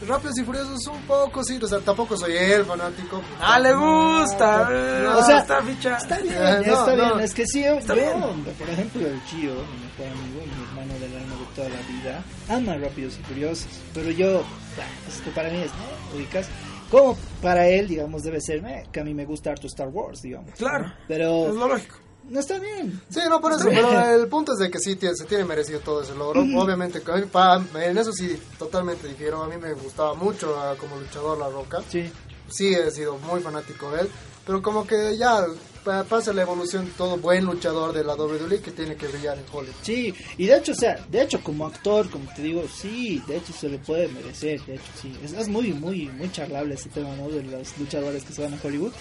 Rápidos 0.07 0.38
y 0.38 0.44
Furiosos 0.44 0.86
un 0.86 1.03
poco, 1.03 1.44
sí, 1.44 1.59
o 1.62 1.66
sea, 1.66 1.78
tampoco 1.80 2.16
soy 2.16 2.36
el 2.36 2.64
fanático. 2.64 3.20
Ah, 3.40 3.59
le 3.59 3.72
gusta. 3.74 4.68
eh, 4.72 5.07
o 5.07 5.22
sea, 5.24 5.38
está 5.40 5.62
ficha. 5.62 5.96
Está 5.98 6.18
bien, 6.18 6.34
Eh, 6.34 6.62
no, 6.66 6.72
está 6.72 6.96
no. 6.96 7.05
bien. 7.14 7.20
Es 7.20 7.34
que 7.34 7.46
sí, 7.46 7.62
yo, 7.62 7.72
Está 7.74 7.94
yo, 7.94 8.01
bien. 8.01 8.44
por 8.59 8.70
ejemplo, 8.70 9.07
el 9.07 9.20
Gio, 9.22 9.53
mi 9.55 10.03
mejor 10.05 10.18
amigo, 10.18 10.40
mi 10.46 10.64
hermano 10.64 10.94
del 11.01 11.16
alma 11.16 11.34
de 11.36 11.55
toda 11.55 11.68
la 11.68 11.80
vida, 11.86 12.24
ama 12.48 12.76
Rápidos 12.78 13.18
y 13.18 13.22
Furiosos. 13.24 13.68
Pero 13.94 14.11
yo, 14.11 14.38
bah, 14.76 14.84
es 15.09 15.20
que 15.20 15.30
para 15.30 15.51
mí 15.51 15.59
es, 15.59 15.70
¿no? 15.72 16.16
¿Ubicas? 16.16 16.48
Como 16.90 17.16
para 17.42 17.68
él, 17.68 17.86
digamos, 17.86 18.22
debe 18.22 18.40
ser, 18.40 18.64
eh, 18.64 18.84
que 18.90 19.01
a 19.01 19.05
mí 19.05 19.14
me 19.14 19.24
gusta 19.24 19.51
harto 19.51 19.66
Star 19.66 19.88
Wars, 19.88 20.22
digamos. 20.22 20.51
Claro. 20.57 20.86
¿no? 20.88 20.94
Pero 21.07 21.48
Es 21.48 21.55
lo 21.55 21.68
lógico. 21.68 21.96
No 22.31 22.41
está 22.41 22.59
bien. 22.59 23.01
Sí, 23.11 23.20
no, 23.28 23.41
por 23.41 23.53
eso, 23.53 23.64
pero 23.66 24.14
el 24.14 24.26
punto 24.28 24.53
es 24.55 24.59
de 24.59 24.70
que 24.70 24.78
sí 24.78 24.97
tiene- 24.97 25.14
se 25.16 25.24
tiene 25.26 25.45
merecido 25.45 25.81
todo 25.81 26.03
ese 26.03 26.14
logro. 26.14 26.41
Obviamente, 26.59 27.03
mí, 27.03 27.26
pa- 27.31 27.62
en 27.74 27.99
eso 27.99 28.12
sí, 28.12 28.41
totalmente 28.59 29.07
difiero. 29.09 29.43
A 29.43 29.49
mí 29.49 29.57
me 29.59 29.72
gustaba 29.74 30.14
mucho 30.14 30.57
ah, 30.59 30.74
como 30.78 30.97
luchador 30.97 31.39
La 31.39 31.49
Roca. 31.49 31.83
Sí. 31.89 32.11
Sí, 32.49 32.74
he 32.74 32.91
sido 32.91 33.18
muy 33.18 33.41
fanático 33.41 33.91
de 33.91 34.03
él. 34.03 34.09
Pero 34.47 34.62
como 34.62 34.87
que 34.87 35.16
ya 35.16 35.45
pa- 35.85 36.03
pasa 36.05 36.33
la 36.33 36.43
evolución 36.43 36.87
de 36.87 36.91
todo 36.93 37.16
buen 37.18 37.45
luchador 37.45 37.93
de 37.93 38.03
la 38.03 38.14
WWE 38.16 38.61
que 38.61 38.70
tiene 38.72 38.97
que 38.97 39.07
brillar 39.07 39.37
en 39.39 39.45
Hollywood. 39.53 39.74
Sí, 39.83 40.12
y 40.39 40.47
de 40.47 40.57
hecho, 40.57 40.72
o 40.72 40.74
sea, 40.74 41.05
de 41.09 41.22
hecho 41.22 41.41
como 41.45 41.66
actor, 41.66 42.09
como 42.11 42.33
te 42.35 42.43
digo, 42.43 42.64
sí, 42.74 43.22
de 43.28 43.37
hecho 43.37 43.53
se 43.53 43.68
le 43.68 43.78
puede 43.78 44.09
merecer, 44.09 44.61
de 44.64 44.74
hecho 44.76 44.91
sí. 45.01 45.16
Es, 45.22 45.33
es 45.35 45.47
muy, 45.49 45.72
muy, 45.74 46.07
muy 46.09 46.33
charlable 46.33 46.74
este 46.74 46.89
tema, 46.89 47.14
¿no? 47.16 47.28
De 47.28 47.43
los 47.43 47.76
luchadores 47.78 48.24
que 48.24 48.33
se 48.33 48.43
van 48.43 48.55
a 48.55 48.59
Hollywood. 48.62 48.93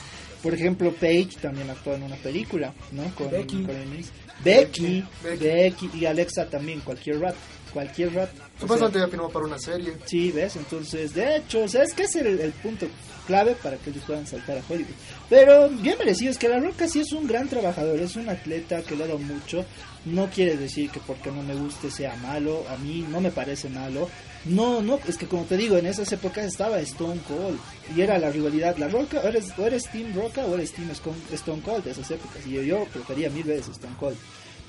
Por 0.41 0.53
ejemplo, 0.53 0.93
Paige 0.93 1.37
también 1.41 1.69
actuó 1.69 1.93
en 1.95 2.03
una 2.03 2.15
película, 2.15 2.73
¿no? 2.91 3.03
Con, 3.15 3.29
Becky. 3.29 3.63
con 3.63 3.75
el. 3.75 4.05
Becky, 4.43 5.03
Becky. 5.21 5.43
Becky, 5.43 5.91
y 5.93 6.05
Alexa 6.05 6.45
también, 6.49 6.79
cualquier 6.79 7.19
rat, 7.19 7.35
cualquier 7.73 8.13
rat. 8.13 8.29
O 8.29 8.37
sea, 8.37 8.59
Supuestamente 8.59 8.99
ya 8.99 9.07
firmó 9.07 9.29
para 9.29 9.45
una 9.45 9.59
serie. 9.59 9.93
Sí, 10.05 10.31
ves, 10.31 10.55
entonces, 10.55 11.13
de 11.13 11.37
hecho, 11.37 11.63
o 11.63 11.67
sea, 11.67 11.83
es 11.83 11.93
que 11.93 12.03
es 12.03 12.15
el, 12.15 12.39
el 12.39 12.51
punto 12.53 12.87
clave 13.29 13.55
para 13.61 13.77
que 13.77 13.91
ellos 13.91 14.03
puedan 14.07 14.25
saltar 14.25 14.57
a 14.57 14.63
Hollywood. 14.67 14.95
Pero 15.29 15.69
bien 15.69 15.97
merecido, 15.99 16.31
es 16.31 16.39
que 16.39 16.49
La 16.49 16.59
Roca 16.59 16.87
sí 16.87 17.01
es 17.01 17.11
un 17.11 17.27
gran 17.27 17.47
trabajador, 17.47 17.99
es 17.99 18.15
un 18.15 18.27
atleta 18.27 18.81
que 18.81 18.95
le 18.95 19.03
ha 19.03 19.07
dado 19.07 19.19
mucho. 19.19 19.65
No 20.05 20.29
quiere 20.29 20.57
decir 20.57 20.89
que 20.89 20.99
porque 20.99 21.31
no 21.31 21.43
me 21.43 21.53
guste 21.53 21.91
sea 21.91 22.15
malo, 22.15 22.65
a 22.69 22.77
mí 22.77 23.05
no 23.07 23.21
me 23.21 23.29
parece 23.29 23.69
malo. 23.69 24.09
No, 24.45 24.81
no, 24.81 24.99
es 25.07 25.17
que 25.17 25.27
como 25.27 25.43
te 25.43 25.57
digo, 25.57 25.77
en 25.77 25.85
esas 25.85 26.11
épocas 26.11 26.45
estaba 26.45 26.79
Stone 26.79 27.19
Cold 27.27 27.59
y 27.95 28.01
era 28.01 28.17
la 28.17 28.31
rivalidad. 28.31 28.77
La 28.77 28.87
Roca, 28.87 29.19
o 29.19 29.27
eres, 29.27 29.51
o 29.57 29.65
eres 29.65 29.89
Team 29.91 30.13
Roca 30.15 30.45
o 30.45 30.55
eres 30.55 30.71
Team 30.71 30.89
Stone 30.91 31.61
Cold 31.61 31.83
de 31.83 31.91
esas 31.91 32.09
épocas. 32.11 32.45
Y 32.47 32.51
yo, 32.51 32.61
yo 32.61 32.85
prefería 32.85 33.29
mil 33.29 33.43
veces 33.43 33.69
Stone 33.69 33.95
Cold. 33.99 34.17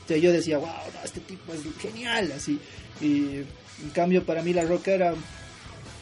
Entonces 0.01 0.23
yo 0.23 0.33
decía, 0.33 0.59
wow, 0.59 0.66
no, 0.66 1.05
este 1.05 1.21
tipo 1.21 1.53
es 1.55 1.61
genial, 1.81 2.33
así. 2.37 2.59
Y 3.01 3.45
en 3.83 3.91
cambio 3.95 4.25
para 4.25 4.43
mí 4.43 4.53
La 4.53 4.64
Roca 4.64 4.91
era 4.91 5.14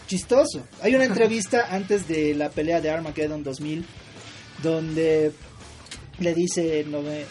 chistoso. 0.06 0.66
Hay 0.80 0.94
una 0.94 1.04
entrevista 1.04 1.68
antes 1.70 2.08
de 2.08 2.34
la 2.34 2.50
pelea 2.50 2.80
de 2.80 2.90
Armageddon 2.90 3.44
2000 3.44 3.84
donde 4.62 5.32
le 6.18 6.34
dice, 6.34 6.84
no, 6.88 7.02
me, 7.02 7.20
eh, 7.20 7.26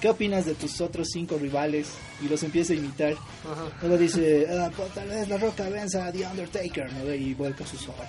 ¿qué 0.00 0.08
opinas 0.08 0.46
de 0.46 0.54
tus 0.54 0.80
otros 0.80 1.08
cinco 1.12 1.36
rivales? 1.38 1.88
Y 2.22 2.28
los 2.28 2.42
empieza 2.42 2.72
a 2.72 2.76
imitar. 2.76 3.12
Ajá. 3.12 3.64
Luego 3.82 3.96
dice, 3.98 4.46
ah, 4.50 4.70
pues, 4.76 4.90
tal 4.94 5.08
vez 5.08 5.28
La 5.28 5.36
Roca 5.38 5.68
venza 5.68 6.06
a 6.06 6.12
The 6.12 6.26
Undertaker, 6.26 6.92
¿no? 6.92 7.12
Y 7.14 7.34
vuelca 7.34 7.64
sus 7.66 7.88
ojos. 7.88 8.06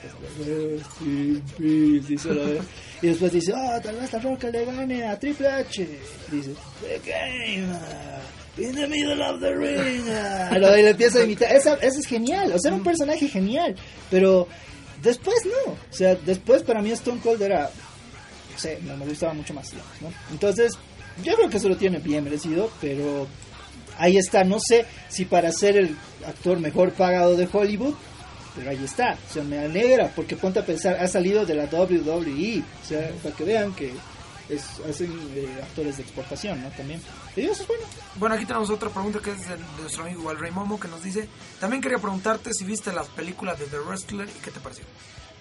Dice, 2.07 2.29
¿no? 2.29 2.63
Y 3.01 3.07
después 3.07 3.31
dice, 3.31 3.53
ah, 3.55 3.79
tal 3.81 3.95
vez 3.95 4.11
La 4.11 4.19
Roca 4.19 4.49
le 4.49 4.65
gane 4.65 5.03
a 5.05 5.17
Triple 5.19 5.47
H. 5.47 5.87
Dice, 6.31 6.51
The 6.81 6.99
Game. 7.09 7.67
ah, 7.73 8.19
In 8.57 8.75
the 8.75 8.87
middle 8.87 9.21
of 9.23 9.39
the 9.39 9.55
ring. 9.55 10.03
ah". 10.09 10.49
Lo- 10.57 10.77
y 10.77 10.81
le 10.83 10.89
empieza 10.89 11.19
a 11.19 11.23
imitar. 11.23 11.51
Esa, 11.55 11.75
es 11.75 12.05
genial. 12.05 12.51
O 12.53 12.59
sea, 12.59 12.69
era 12.69 12.75
un 12.77 12.83
personaje 12.83 13.27
genial. 13.29 13.75
Pero 14.11 14.47
después 15.01 15.37
no. 15.45 15.71
O 15.71 15.77
sea, 15.93 16.15
después 16.15 16.63
para 16.63 16.81
mí 16.81 16.91
Stone 16.91 17.21
Cold 17.21 17.41
era 17.41 17.69
no 18.51 18.59
sé, 18.59 18.77
me 18.83 19.05
gustaba 19.05 19.33
mucho 19.33 19.53
más, 19.53 19.71
¿no? 20.01 20.11
Entonces, 20.31 20.73
yo 21.23 21.35
creo 21.35 21.49
que 21.49 21.59
se 21.59 21.69
lo 21.69 21.77
tiene 21.77 21.99
bien 21.99 22.23
merecido, 22.23 22.71
pero 22.81 23.27
ahí 23.97 24.17
está, 24.17 24.43
no 24.43 24.59
sé 24.59 24.85
si 25.09 25.25
para 25.25 25.51
ser 25.51 25.77
el 25.77 25.95
actor 26.25 26.59
mejor 26.59 26.93
pagado 26.93 27.35
de 27.35 27.47
Hollywood, 27.51 27.95
pero 28.55 28.71
ahí 28.71 28.83
está, 28.83 29.17
o 29.29 29.33
sea, 29.33 29.43
me 29.43 29.59
alegra, 29.59 30.11
porque 30.15 30.35
ponte 30.35 30.59
a 30.59 30.65
pensar, 30.65 30.97
ha 30.99 31.07
salido 31.07 31.45
de 31.45 31.55
la 31.55 31.65
WWE, 31.65 32.63
o 32.83 32.87
sea, 32.87 33.11
para 33.23 33.35
que 33.35 33.43
vean 33.43 33.73
que 33.73 33.93
es, 34.49 34.63
hacen 34.89 35.11
eh, 35.35 35.47
actores 35.61 35.97
de 35.97 36.03
exportación, 36.03 36.61
¿no? 36.61 36.69
También. 36.69 36.99
Y 37.35 37.41
eso 37.41 37.61
es 37.61 37.67
bueno. 37.67 37.83
Bueno, 38.15 38.35
aquí 38.35 38.45
tenemos 38.45 38.69
otra 38.69 38.89
pregunta 38.89 39.19
que 39.19 39.31
es 39.31 39.47
de, 39.47 39.57
nuestro 39.79 40.03
amigo 40.03 40.21
igual 40.21 40.39
Rey 40.39 40.51
Momo 40.51 40.79
que 40.79 40.87
nos 40.87 41.03
dice, 41.03 41.29
también 41.59 41.81
quería 41.81 41.99
preguntarte 41.99 42.51
si 42.53 42.65
viste 42.65 42.91
las 42.91 43.07
películas 43.09 43.59
de 43.59 43.65
The 43.65 43.79
Wrestler 43.79 44.27
y 44.27 44.41
qué 44.41 44.51
te 44.51 44.59
pareció. 44.59 44.85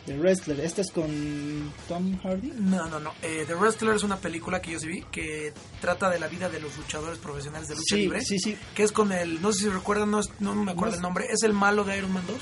The 0.08 0.18
Wrestler, 0.18 0.60
esta 0.60 0.80
es 0.80 0.90
con 0.90 1.72
Tom 1.86 2.18
Hardy. 2.22 2.52
No, 2.58 2.86
no, 2.88 2.98
no. 2.98 3.12
Eh, 3.22 3.44
The 3.46 3.54
Wrestler 3.54 3.94
es 3.94 4.02
una 4.02 4.16
película 4.16 4.60
que 4.62 4.72
yo 4.72 4.80
sí 4.80 4.88
vi 4.88 5.02
que 5.12 5.52
trata 5.80 6.08
de 6.10 6.18
la 6.18 6.28
vida 6.28 6.48
de 6.48 6.60
los 6.60 6.76
luchadores 6.76 7.18
profesionales 7.18 7.68
de 7.68 7.74
lucha 7.76 7.94
Sí, 7.94 8.00
libre. 8.02 8.20
sí, 8.22 8.38
sí. 8.38 8.56
Que 8.74 8.82
es 8.84 8.92
con 8.92 9.12
el, 9.12 9.40
no 9.42 9.52
sé 9.52 9.64
si 9.64 9.68
recuerdan, 9.68 10.10
no, 10.10 10.20
no 10.40 10.54
me 10.54 10.72
acuerdo 10.72 10.92
No 10.92 10.96
el 10.96 11.02
nombre, 11.02 11.26
es 11.30 11.42
el 11.42 11.52
malo 11.52 11.84
de 11.84 11.98
Iron 11.98 12.12
Man 12.12 12.24
2. 12.26 12.36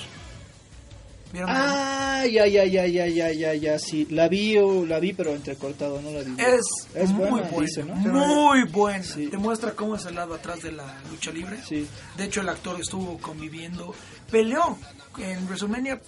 ¿Vieron? 1.32 1.50
Ah, 1.52 2.24
ya, 2.30 2.46
ya, 2.46 2.64
ya, 2.64 2.86
ya, 2.86 3.08
ya, 3.08 3.32
ya, 3.32 3.52
ya, 3.54 3.78
sí. 3.80 4.06
La 4.10 4.28
vi, 4.28 4.56
o 4.58 4.86
la 4.86 5.00
vi, 5.00 5.12
pero 5.12 5.32
entrecortado, 5.34 6.00
no 6.00 6.12
la 6.12 6.22
vi. 6.22 6.34
Es, 6.40 6.60
Es 6.94 7.10
muy 7.10 7.28
buena, 7.28 7.48
buena, 7.48 7.66
dice, 7.66 7.82
¿no? 7.84 7.94
muy 7.96 8.62
buena. 8.64 9.02
Sí. 9.02 9.26
Te 9.26 9.36
muestra 9.36 9.72
cómo 9.72 9.96
es 9.96 10.06
el 10.06 10.14
lado 10.14 10.34
atrás 10.34 10.60
de 10.62 10.70
la 10.70 10.98
lucha 11.10 11.32
libre. 11.32 11.58
Sí. 11.66 11.86
De 12.16 12.24
hecho, 12.24 12.42
el 12.42 12.48
actor 12.48 12.80
estuvo 12.80 13.18
conviviendo, 13.18 13.92
peleó 14.30 14.78
en 15.18 15.46
WrestleMania, 15.46 16.00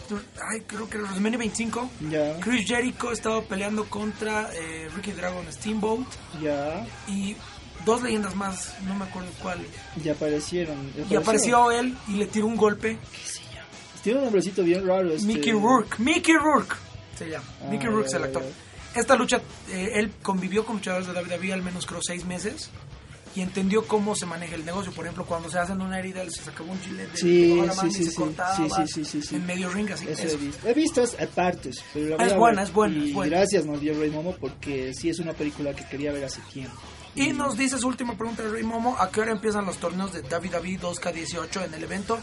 ay, 0.50 0.60
creo 0.66 0.88
que 0.88 0.98
WrestleMania 0.98 1.38
25. 1.38 1.90
Ya, 2.10 2.38
Chris 2.40 2.66
Jericho 2.66 3.12
estaba 3.12 3.42
peleando 3.42 3.84
contra 3.88 4.50
eh, 4.54 4.88
Ricky 4.94 5.12
Dragon 5.12 5.44
Steamboat 5.50 6.06
ya, 6.42 6.86
y 7.06 7.36
dos 7.84 8.02
leyendas 8.02 8.34
más, 8.34 8.74
no 8.86 8.94
me 8.94 9.04
acuerdo 9.04 9.30
cuál. 9.42 9.58
ya 10.02 10.12
aparecieron. 10.12 10.76
Y 11.08 11.14
apareció 11.14 11.70
él 11.70 11.96
y 12.08 12.12
le 12.12 12.26
tiró 12.26 12.46
un 12.46 12.56
golpe. 12.56 12.98
Tiene 14.02 14.18
un 14.18 14.24
nombrecito 14.26 14.62
bien 14.62 14.86
raro. 14.86 15.12
Este... 15.12 15.26
Mickey 15.26 15.52
Rourke, 15.52 15.98
Mickey 15.98 16.34
Rourke 16.34 16.76
se 17.16 17.28
llama. 17.28 17.44
Ah, 17.62 17.68
Mickey 17.70 17.88
Rourke 17.88 18.06
es 18.06 18.14
el 18.14 18.24
actor. 18.24 18.42
Esta 18.94 19.16
lucha, 19.16 19.40
eh, 19.70 19.92
él 19.94 20.12
convivió 20.22 20.64
con 20.64 20.76
luchadores 20.76 21.06
de 21.06 21.12
la 21.12 21.22
WWE 21.22 21.52
al 21.52 21.62
menos 21.62 21.86
creo 21.86 22.00
seis 22.02 22.24
meses 22.24 22.70
y 23.34 23.40
entendió 23.42 23.86
cómo 23.86 24.14
se 24.14 24.26
maneja 24.26 24.54
el 24.54 24.64
negocio. 24.64 24.92
Por 24.92 25.04
ejemplo, 25.04 25.24
cuando 25.26 25.50
se 25.50 25.58
hacen 25.58 25.80
una 25.80 25.98
herida, 25.98 26.24
se 26.30 26.42
sacaba 26.42 26.70
un 26.72 26.80
chile 26.82 27.06
de 27.06 27.16
Sí, 27.16 27.56
la 27.56 27.66
mano 27.74 27.80
sí, 27.82 27.86
y 27.88 27.90
sí, 27.92 28.04
se 28.04 28.10
sí, 28.10 28.16
cortaba 28.16 28.56
en 29.32 29.46
medio 29.46 29.70
ring 29.70 29.90
así. 29.90 30.06
Eso 30.08 30.22
eso. 30.24 30.36
he 30.36 30.38
visto. 30.40 30.68
He 30.68 30.74
visto 30.74 31.02
es- 31.02 31.16
partes, 31.34 31.82
pero 31.92 32.08
la 32.10 32.16
voy 32.16 32.26
Es 32.26 32.36
buena, 32.36 32.62
es 32.62 32.72
buena, 32.72 32.96
Y 33.04 33.08
es 33.08 33.14
buena. 33.14 33.36
gracias, 33.36 33.64
nos 33.66 33.80
dio 33.80 33.98
Rey 33.98 34.10
Momo, 34.10 34.34
porque 34.40 34.92
sí 34.94 35.08
es 35.10 35.18
una 35.18 35.32
película 35.32 35.74
que 35.74 35.84
quería 35.86 36.12
ver 36.12 36.24
hace 36.24 36.40
tiempo. 36.52 36.76
Y 37.14 37.32
nos 37.32 37.56
dice 37.56 37.78
su 37.78 37.88
última 37.88 38.16
pregunta 38.16 38.42
de 38.44 38.50
Rey 38.50 38.62
Momo, 38.62 38.96
¿a 38.98 39.10
qué 39.10 39.20
hora 39.20 39.32
empiezan 39.32 39.64
los 39.66 39.78
torneos 39.78 40.12
de 40.12 40.20
WWE 40.22 40.78
2K18 40.80 41.64
en 41.64 41.74
el 41.74 41.82
evento? 41.84 42.18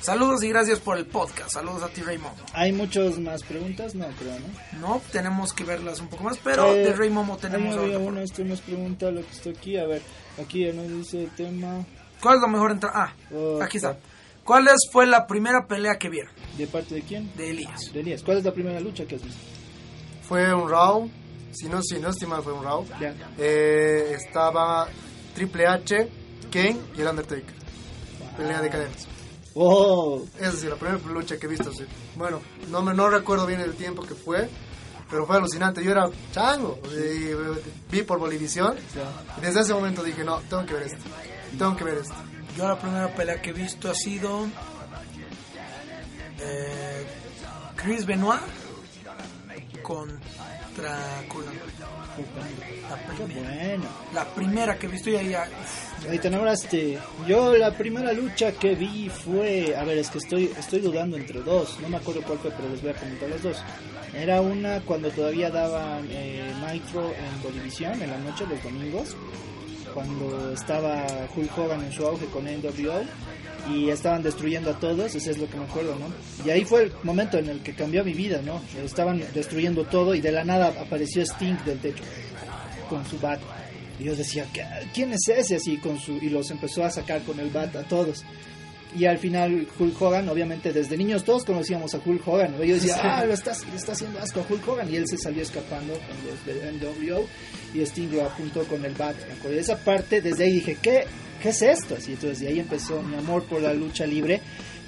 Saludos 0.00 0.42
y 0.42 0.48
gracias 0.48 0.80
por 0.80 0.98
el 0.98 1.06
podcast. 1.06 1.50
Saludos 1.50 1.84
a 1.84 1.88
ti, 1.88 2.00
Rey 2.02 2.18
Momo. 2.18 2.34
¿Hay 2.54 2.72
muchas 2.72 3.20
más 3.20 3.44
preguntas? 3.44 3.94
No, 3.94 4.06
creo, 4.18 4.34
¿no? 4.40 4.80
No, 4.80 5.02
tenemos 5.12 5.52
que 5.52 5.62
verlas 5.62 6.00
un 6.00 6.08
poco 6.08 6.24
más, 6.24 6.38
pero 6.42 6.72
Eh, 6.74 6.78
de 6.78 6.92
Rey 6.92 7.08
Momo 7.08 7.36
tenemos 7.36 7.76
había 7.76 7.98
uno, 8.00 8.20
esto 8.20 8.42
nos 8.42 8.60
pregunta 8.62 9.12
lo 9.12 9.20
que 9.20 9.30
está 9.30 9.50
aquí. 9.50 9.76
A 9.76 9.86
ver, 9.86 10.02
aquí 10.40 10.64
nos 10.72 10.88
dice 10.88 11.24
el 11.24 11.30
tema 11.30 11.84
¿Cuál 12.20 12.36
es 12.36 12.42
la 12.42 12.48
mejor 12.48 12.70
entrada? 12.70 12.94
Ah, 13.08 13.12
Oh, 13.34 13.60
aquí 13.62 13.78
está. 13.78 13.98
¿Cuál 14.44 14.68
es, 14.68 14.74
fue 14.92 15.06
la 15.06 15.26
primera 15.26 15.66
pelea 15.66 15.96
que 15.98 16.08
vieron? 16.08 16.32
de 16.56 16.66
parte 16.66 16.94
de 16.96 17.02
quién? 17.02 17.30
De 17.36 17.50
Elías. 17.50 17.92
De 17.92 18.00
Elías. 18.00 18.22
¿Cuál 18.22 18.38
es 18.38 18.44
la 18.44 18.52
primera 18.52 18.78
lucha 18.80 19.04
que 19.06 19.16
has 19.16 19.22
visto? 19.22 19.40
Fue 20.28 20.52
un 20.54 20.68
Raw, 20.68 21.08
si 21.52 21.68
no, 21.68 21.82
si 21.82 21.98
no 21.98 22.10
estoy 22.10 22.28
mal, 22.28 22.42
fue 22.42 22.52
un 22.52 22.62
Raw. 22.64 22.84
Ya. 23.00 23.14
Eh, 23.38 24.14
estaba 24.16 24.88
Triple 25.34 25.66
H, 25.66 26.08
Kane 26.50 26.76
y 26.96 27.00
el 27.00 27.06
Undertaker. 27.08 27.54
Pelea 28.36 28.60
de 28.62 28.70
cadenas. 28.70 29.08
Oh, 29.54 30.22
Esa 30.40 30.52
sí, 30.52 30.66
la 30.66 30.76
primera 30.76 30.98
lucha 31.12 31.36
que 31.38 31.46
he 31.46 31.48
visto. 31.48 31.72
sí. 31.72 31.84
Bueno, 32.16 32.40
no 32.70 32.82
me 32.82 32.94
no 32.94 33.08
recuerdo 33.10 33.46
bien 33.46 33.60
el 33.60 33.74
tiempo 33.74 34.02
que 34.02 34.14
fue, 34.14 34.48
pero 35.12 35.26
fue 35.26 35.36
alucinante. 35.36 35.84
Yo 35.84 35.90
era 35.90 36.08
chango 36.32 36.80
vi 37.90 38.02
por 38.02 38.18
Bolivisión. 38.18 38.74
Y 39.36 39.40
desde 39.42 39.60
ese 39.60 39.74
momento 39.74 40.02
dije, 40.02 40.24
no, 40.24 40.38
tengo 40.48 40.64
que 40.64 40.72
ver 40.72 40.84
esto. 40.84 41.04
Tengo 41.58 41.76
que 41.76 41.84
ver 41.84 41.98
esto. 41.98 42.14
Yo 42.56 42.66
la 42.66 42.78
primera 42.78 43.14
pelea 43.14 43.40
que 43.42 43.50
he 43.50 43.52
visto 43.52 43.90
ha 43.90 43.94
sido 43.94 44.46
eh, 46.40 47.06
Chris 47.76 48.06
Benoit 48.06 48.40
contra 49.82 51.22
Cullen. 51.28 51.60
La 52.88 52.96
primera, 52.96 53.66
bueno. 53.66 53.84
la 54.12 54.24
primera 54.34 54.78
que 54.78 54.86
he 54.86 54.90
visto 54.90 55.10
y 55.10 55.16
ahí 55.16 55.30
ya, 55.30 55.48
Ahí 56.08 56.18
te 56.18 56.28
enamoraste. 56.28 56.98
Yo 57.26 57.56
la 57.56 57.70
primera 57.72 58.12
lucha 58.12 58.52
que 58.52 58.74
vi 58.74 59.08
fue, 59.08 59.74
a 59.76 59.84
ver, 59.84 59.98
es 59.98 60.10
que 60.10 60.18
estoy 60.18 60.50
estoy 60.58 60.80
dudando 60.80 61.16
entre 61.16 61.40
dos, 61.40 61.78
no 61.80 61.88
me 61.88 61.96
acuerdo 61.96 62.22
cuál 62.22 62.38
fue, 62.38 62.50
pero 62.50 62.68
les 62.68 62.82
voy 62.82 62.90
a 62.90 62.94
comentar 62.94 63.28
las 63.28 63.42
dos. 63.42 63.62
Era 64.14 64.40
una 64.40 64.80
cuando 64.80 65.10
todavía 65.10 65.48
daban 65.50 66.06
eh, 66.10 66.52
Nitro 66.70 67.12
en 67.14 67.42
Bolivisión 67.42 68.02
en 68.02 68.10
la 68.10 68.18
noche 68.18 68.44
los 68.46 68.62
domingos, 68.62 69.16
cuando 69.94 70.52
estaba 70.52 71.06
Hulk 71.34 71.58
Hogan 71.58 71.84
en 71.84 71.92
su 71.92 72.06
auge 72.06 72.26
con 72.26 72.44
NWO 72.44 73.04
y 73.70 73.90
estaban 73.90 74.22
destruyendo 74.22 74.70
a 74.70 74.78
todos, 74.78 75.14
eso 75.14 75.30
es 75.30 75.38
lo 75.38 75.48
que 75.48 75.56
me 75.56 75.64
acuerdo, 75.64 75.96
¿no? 75.96 76.06
Y 76.44 76.50
ahí 76.50 76.64
fue 76.64 76.84
el 76.84 76.92
momento 77.04 77.38
en 77.38 77.48
el 77.48 77.60
que 77.60 77.74
cambió 77.74 78.04
mi 78.04 78.12
vida, 78.14 78.40
¿no? 78.44 78.60
Estaban 78.84 79.22
destruyendo 79.34 79.84
todo 79.84 80.14
y 80.14 80.20
de 80.20 80.32
la 80.32 80.44
nada 80.44 80.74
apareció 80.80 81.22
Sting 81.22 81.56
del 81.64 81.78
techo 81.78 82.02
con 82.88 83.04
su 83.06 83.18
bat. 83.18 83.40
Y 84.00 84.04
yo 84.04 84.16
decía, 84.16 84.46
"¿Qué- 84.52 84.64
¿quién 84.92 85.12
es 85.12 85.28
ese? 85.28 85.56
Así 85.56 85.76
con 85.76 85.98
su 86.00 86.16
y 86.16 86.28
los 86.28 86.50
empezó 86.50 86.82
a 86.84 86.90
sacar 86.90 87.22
con 87.22 87.38
el 87.38 87.50
bat 87.50 87.74
a 87.76 87.82
todos. 87.84 88.24
Y 88.98 89.06
al 89.06 89.16
final 89.16 89.66
Hulk 89.78 90.02
Hogan, 90.02 90.28
obviamente 90.28 90.70
desde 90.72 90.98
niños 90.98 91.24
todos 91.24 91.44
conocíamos 91.44 91.94
a 91.94 92.00
Hulk 92.04 92.28
Hogan. 92.28 92.52
¿no? 92.58 92.64
Yo 92.64 92.74
decía, 92.74 92.96
ah, 93.02 93.24
lo 93.24 93.32
está, 93.32 93.52
le 93.70 93.76
está 93.76 93.92
haciendo 93.92 94.18
asco 94.18 94.40
a 94.40 94.52
Hulk 94.52 94.68
Hogan. 94.68 94.92
Y 94.92 94.96
él 94.96 95.06
se 95.08 95.16
salió 95.16 95.40
escapando 95.42 95.94
con 95.94 96.16
los 96.26 96.44
de 96.44 96.72
NWO 96.72 97.26
y 97.72 97.80
Sting 97.80 98.08
lo 98.12 98.24
apuntó 98.26 98.64
con 98.64 98.84
el 98.84 98.92
bat. 98.94 99.16
De 99.44 99.58
esa 99.60 99.78
parte, 99.78 100.20
desde 100.20 100.44
ahí 100.44 100.52
dije, 100.54 100.76
¿qué, 100.82 101.04
qué 101.42 101.48
es 101.50 101.62
esto? 101.62 101.96
Así, 101.96 102.12
entonces 102.12 102.40
de 102.40 102.48
ahí 102.48 102.60
empezó 102.60 103.02
mi 103.02 103.16
amor 103.16 103.42
por 103.44 103.60
la 103.60 103.74
lucha 103.74 104.06
libre. 104.06 104.40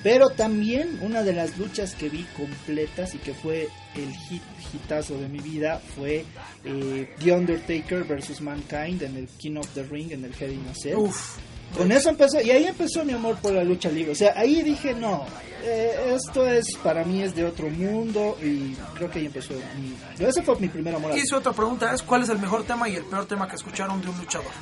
Pero 0.03 0.29
también 0.29 0.99
una 1.01 1.23
de 1.23 1.33
las 1.33 1.57
luchas 1.57 1.95
que 1.95 2.11
vi 2.11 2.27
completas 2.37 3.15
y 3.15 3.19
que 3.19 3.33
fue 3.33 3.69
el 3.95 4.15
hit, 4.15 4.43
hitazo 4.75 5.19
de 5.19 5.29
mi 5.29 5.39
vida 5.39 5.81
fue 5.97 6.27
eh, 6.63 7.15
The 7.19 7.33
Undertaker 7.33 8.05
versus 8.05 8.43
Mankind 8.43 9.03
en 9.03 9.17
el 9.17 9.29
King 9.29 9.57
of 9.57 9.67
the 9.73 9.83
Ring, 9.83 10.13
en 10.13 10.25
el 10.25 10.35
Hell 10.39 10.53
in 10.53 10.67
a 10.71 10.75
Cell. 10.75 10.97
uf, 10.97 11.39
Con 11.75 11.91
eso 11.91 12.11
empezó, 12.11 12.39
y 12.43 12.51
ahí 12.51 12.65
empezó 12.67 13.03
mi 13.03 13.15
amor 13.15 13.37
por 13.37 13.55
la 13.55 13.65
lucha 13.65 13.89
libre. 13.89 14.13
O 14.13 14.15
sea, 14.15 14.35
ahí 14.37 14.61
dije, 14.61 14.93
no, 14.93 15.25
eh, 15.65 16.13
esto 16.15 16.47
es, 16.47 16.77
para 16.83 17.03
mí 17.05 17.23
es 17.23 17.35
de 17.35 17.47
otro 17.47 17.71
mundo, 17.71 18.37
y 18.43 18.75
creo 18.95 19.11
que 19.11 19.21
ahí 19.21 19.27
empezó 19.27 19.55
mi... 19.55 19.95
Ese 20.23 20.43
fue 20.43 20.55
mi 20.61 20.69
primer 20.69 20.95
amor. 20.97 21.17
Y 21.17 21.27
su 21.27 21.37
otra 21.37 21.53
pregunta 21.55 21.95
es, 21.95 22.03
¿cuál 22.03 22.23
es 22.25 22.29
el 22.29 22.39
mejor 22.39 22.65
tema 22.65 22.91
y 22.91 22.97
el 22.97 23.05
peor 23.05 23.25
tema 23.25 23.49
que 23.49 23.57
escucharon 23.57 24.03
de 24.03 24.09
un 24.11 24.19
luchador? 24.19 24.53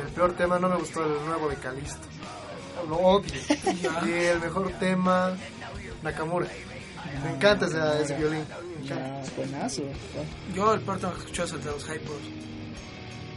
El 0.00 0.08
peor 0.12 0.32
tema 0.34 0.58
no 0.58 0.68
me 0.68 0.76
gustó 0.76 1.04
el 1.04 1.24
nuevo 1.26 1.48
de 1.48 1.56
Calisto. 1.56 2.06
Lo 2.88 2.96
odio. 2.96 3.32
Y 4.06 4.12
el 4.12 4.40
mejor 4.40 4.70
tema, 4.78 5.36
Nakamura. 6.02 6.46
Me 7.24 7.30
encanta 7.34 7.66
ese, 7.66 8.02
ese 8.02 8.16
violín. 8.16 8.44
Me 8.78 8.84
encanta. 8.84 9.22
Ya, 9.22 9.34
buenazo. 9.36 9.82
Yo 10.54 10.74
el 10.74 10.80
peor 10.80 10.98
tema 10.98 11.12
que 11.14 11.20
escuché 11.20 11.44
es 11.44 11.52
el 11.52 11.64
de 11.64 11.70
los 11.70 11.84
Hypers. 11.84 12.10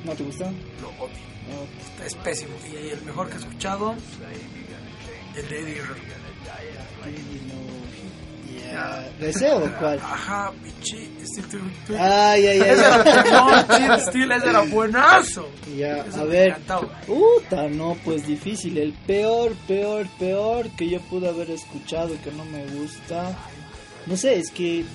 ¿No 0.03 0.13
te 0.13 0.23
gustó? 0.23 0.45
Lo 0.81 0.89
odio. 1.03 1.29
No. 1.49 2.05
Es 2.05 2.15
pésimo. 2.15 2.55
Y 2.71 2.89
el 2.89 3.01
mejor 3.03 3.29
que 3.29 3.35
he 3.35 3.39
escuchado, 3.39 3.95
el 5.35 5.49
de 5.49 5.59
Eddie 5.59 5.75
Guerrero. 5.75 5.95
¿Deseo 9.19 9.57
o 9.65 9.71
cuál? 9.79 9.99
Ajá, 9.99 10.51
bichi, 10.63 11.09
Steel 11.25 11.47
to- 11.87 11.93
Ay, 11.99 12.45
ay, 12.47 12.61
ay. 12.61 12.77
no, 13.31 13.99
Steel, 13.99 14.31
ese 14.31 14.49
era 14.49 14.61
buenazo. 14.61 15.47
Ya, 15.77 16.05
a 16.15 16.23
ver. 16.23 16.57
Puta, 17.05 17.67
no, 17.69 17.97
pues 18.03 18.25
difícil. 18.25 18.77
El 18.77 18.93
peor, 18.93 19.53
peor, 19.67 20.07
peor 20.17 20.69
que 20.71 20.89
yo 20.89 20.99
pude 21.01 21.27
haber 21.29 21.51
escuchado 21.51 22.13
y 22.13 22.17
que 22.17 22.31
no 22.31 22.45
me 22.45 22.65
gusta. 22.67 23.37
No 24.05 24.15
sé, 24.17 24.39
es 24.39 24.49
que. 24.51 24.85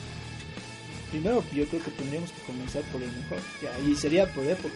Primero, 1.11 1.45
yo 1.53 1.65
creo 1.67 1.83
que 1.83 1.91
tendríamos 1.93 2.31
que 2.33 2.43
comenzar 2.43 2.83
por 2.93 3.03
el 3.03 3.13
mejor. 3.13 3.39
Ya, 3.63 3.71
y 3.89 3.95
sería 3.95 4.27
por 4.33 4.45
época. 4.45 4.75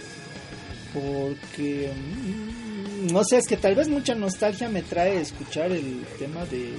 Porque. 0.95 1.91
mm, 1.95 3.13
no 3.13 3.25
sé, 3.25 3.39
es 3.39 3.47
que 3.47 3.57
tal 3.57 3.75
vez 3.75 3.89
mucha 3.89 4.15
nostalgia 4.15 4.69
me 4.69 4.83
trae 4.83 5.21
escuchar 5.21 5.71
el 5.73 6.05
tema 6.19 6.45
de 6.47 6.73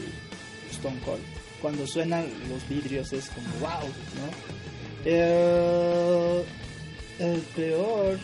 Stone 0.71 0.99
Cold. 1.05 1.19
Cuando 1.61 1.85
suenan 1.87 2.25
los 2.49 2.67
vidrios 2.69 3.11
es 3.13 3.29
como 3.29 3.47
wow, 3.59 3.87
¿no? 3.87 4.59
Eh, 5.05 6.43
el 7.19 7.39
peor. 7.55 8.17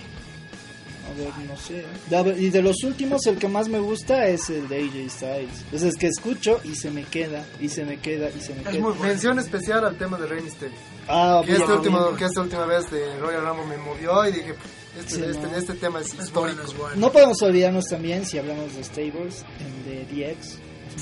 A 1.08 1.18
ver, 1.20 1.30
no 1.48 1.56
sé. 1.56 1.86
De- 2.10 2.42
y 2.42 2.50
de 2.50 2.62
los 2.64 2.84
últimos, 2.84 3.26
el 3.28 3.38
que 3.38 3.48
más 3.48 3.70
me 3.70 3.78
gusta 3.80 4.28
es 4.28 4.50
el 4.50 4.68
de 4.68 4.78
AJ 4.80 5.10
Styles. 5.12 5.64
Pues 5.70 5.84
es 5.84 5.96
que 5.98 6.08
escucho 6.08 6.60
y 6.64 6.74
se 6.76 6.90
me 6.90 7.04
queda, 7.04 7.46
y 7.60 7.70
se 7.70 7.86
me 7.86 8.00
queda, 8.00 8.30
y 8.32 8.40
se 8.42 8.56
me 8.56 8.62
Es 8.62 8.68
queda. 8.70 8.80
muy. 8.82 8.94
Mención 8.96 9.38
especial 9.38 9.86
al 9.86 9.96
tema 9.98 10.18
de 10.18 10.26
Rey 10.26 10.42
Mysterio. 10.42 10.76
Ah, 11.08 11.44
Que, 11.46 11.52
este 11.52 11.66
bien, 11.66 11.78
último, 11.78 12.04
bien. 12.06 12.16
que 12.18 12.26
esta 12.26 12.42
última 12.42 12.66
vez 12.66 12.90
de 12.90 13.20
Royal 13.20 13.46
Rumble 13.46 13.66
me 13.68 13.78
movió 13.78 14.28
y 14.28 14.32
dije, 14.32 14.56
este, 14.98 15.14
Sí, 15.16 15.22
este, 15.30 15.48
no. 15.48 15.56
este 15.56 15.74
tema 15.76 16.00
es 16.00 16.08
Es 16.08 16.14
histórico. 16.26 16.40
bueno, 16.42 16.64
es 16.64 16.76
bueno. 16.78 16.96
No 16.96 17.12
podemos 17.12 17.40
olvidarnos 17.44 17.86
también, 17.86 18.26
si 18.26 18.40
hablamos 18.40 18.76
de 18.76 18.84
Stables, 18.84 19.46
en 19.60 19.86
de 19.86 20.06
DX. 20.34 20.58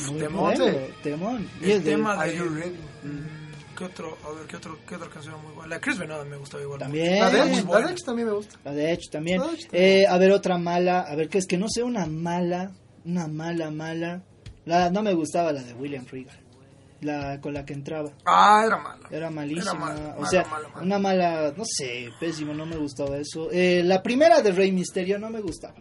Muy 0.09 0.19
Temón. 0.19 0.41
bueno, 0.41 0.65
temón. 1.03 1.49
Y 1.61 1.65
El 1.65 1.71
el 1.71 1.83
tema 1.83 2.13
Are 2.19 2.31
de... 2.31 2.37
you 2.37 2.45
ready? 2.49 2.75
Mm, 3.03 3.75
¿Qué 3.77 3.83
otro? 3.85 4.17
A 4.25 4.31
ver, 4.31 4.45
¿qué, 4.47 4.57
otro, 4.57 4.77
qué 4.87 4.95
otra 4.95 5.09
canción 5.09 5.41
muy 5.43 5.53
buena? 5.53 5.75
La 5.75 5.81
Chris 5.81 5.97
Benoit 5.97 6.27
me 6.27 6.37
gustaba 6.37 6.63
igual. 6.63 6.79
También. 6.79 7.19
La 7.19 7.29
de 7.29 7.39
Edge, 7.39 7.55
la 7.57 7.61
buena. 7.63 7.87
de 7.87 7.93
Edge 7.93 8.03
también 8.05 8.27
me 8.27 8.33
gusta. 8.33 8.55
La 8.63 8.71
de 8.73 8.91
Edge 8.91 9.09
también. 9.11 9.39
La 9.39 9.47
de 9.47 9.53
Edge 9.53 9.63
también. 9.67 9.85
Eh, 10.01 10.05
a 10.07 10.17
ver, 10.17 10.31
otra 10.31 10.57
mala. 10.57 10.99
A 11.01 11.15
ver, 11.15 11.29
que 11.29 11.37
es 11.39 11.47
que 11.47 11.57
no 11.57 11.67
sé, 11.69 11.81
una 11.83 12.05
mala. 12.05 12.71
Una 13.05 13.27
mala, 13.27 13.71
mala. 13.71 14.21
La, 14.65 14.89
no 14.91 15.01
me 15.01 15.13
gustaba 15.13 15.51
la 15.51 15.61
de 15.63 15.73
William 15.73 16.05
Regal. 16.09 16.39
La 17.01 17.41
con 17.41 17.53
la 17.53 17.65
que 17.65 17.73
entraba. 17.73 18.11
Ah, 18.25 18.63
era 18.65 18.77
malo. 18.77 19.03
Era 19.11 19.29
malísima. 19.29 19.71
Era 19.71 19.79
malo, 19.79 20.15
o 20.19 20.25
sea, 20.25 20.45
una 20.81 20.99
mala. 20.99 21.53
No 21.57 21.63
sé, 21.65 22.09
pésimo, 22.19 22.53
no 22.53 22.65
me 22.65 22.77
gustaba 22.77 23.17
eso. 23.17 23.49
Eh, 23.51 23.81
la 23.83 24.01
primera 24.01 24.41
de 24.41 24.51
Rey 24.53 24.71
Misterio 24.71 25.19
no 25.19 25.29
me 25.29 25.41
gustaba. 25.41 25.73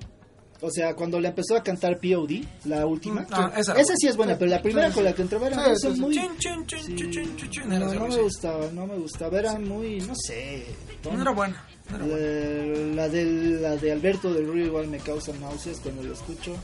O 0.65 0.71
sea, 0.71 0.95
cuando 0.95 1.19
le 1.21 1.29
empezó 1.29 1.57
a 1.57 1.63
cantar 1.63 1.99
POD, 1.99 2.45
la 2.67 2.87
última. 2.87 3.27
Ah, 3.33 3.51
esa 3.57 3.75
esa 3.75 3.95
sí 3.97 4.07
es 4.07 4.17
buena, 4.17 4.39
pero 4.39 4.49
la 4.51 4.63
primera 4.63 4.91
con 4.93 5.03
la 5.05 5.13
que 5.13 5.23
entraba 5.23 5.49
era 5.49 5.75
Sí, 5.77 5.89
muy. 6.01 6.15
Chin, 6.15 6.31
chin, 6.39 6.67
chin, 6.67 7.37
Sí. 7.51 7.61
No, 7.67 7.79
no 7.81 7.87
así. 8.05 8.17
me 8.17 8.23
gustaba, 8.23 8.67
no 8.73 8.87
me 8.87 8.97
gustaba. 8.97 9.39
Era 9.41 9.59
muy, 9.59 9.99
no 10.01 10.15
sé. 10.15 10.65
No 11.13 11.21
era 11.21 11.33
buena. 11.33 11.65
no 11.91 11.97
era 11.97 12.05
buena. 12.07 12.17
Eh, 12.21 12.93
la, 12.95 13.09
de, 13.09 13.25
la 13.61 13.77
de 13.77 13.93
Alberto 13.93 14.33
del 14.33 14.53
Río 14.53 14.67
igual 14.67 14.87
me 14.87 14.99
causa 14.99 15.33
náuseas 15.41 15.81
cuando 15.81 16.05
lo 16.05 16.13
escucho. 16.13 16.55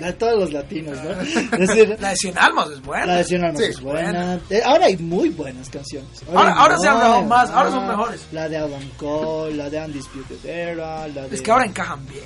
La 0.00 0.06
de 0.08 0.12
todos 0.14 0.38
los 0.40 0.52
latinos, 0.52 0.98
¿no? 1.04 1.10
Es 1.58 1.68
decir, 1.68 1.96
La 2.00 2.08
de 2.10 2.16
Cien 2.16 2.36
Almas 2.38 2.70
es 2.70 2.80
buena. 2.82 3.06
la 3.06 3.16
de 3.18 3.24
Cien 3.24 3.44
Almas 3.44 3.60
Sí, 3.62 3.66
es 3.70 3.80
buena. 3.80 4.40
Eh, 4.48 4.62
ahora 4.64 4.86
hay 4.86 4.96
muy 4.96 5.28
buenas 5.28 5.68
canciones. 5.68 6.08
Ahora- 6.28 6.52
hay 6.52 6.58
ahora 6.58 6.78
se 6.78 6.88
han 6.88 6.98
grabado 6.98 7.22
más, 7.24 7.50
ahora 7.50 7.70
son 7.70 7.84
Ah, 7.84 7.88
mejores. 7.96 8.26
La 8.32 8.48
de 8.48 8.56
Adam 8.56 8.90
Cole, 8.96 9.54
la 9.56 9.68
de 9.70 9.78
Undisputed 9.84 10.44
Era, 10.46 11.06
la 11.06 11.28
de... 11.28 11.34
Es 11.36 11.42
que 11.42 11.50
ahora 11.52 11.66
encajan 11.66 12.04
bien. 12.08 12.24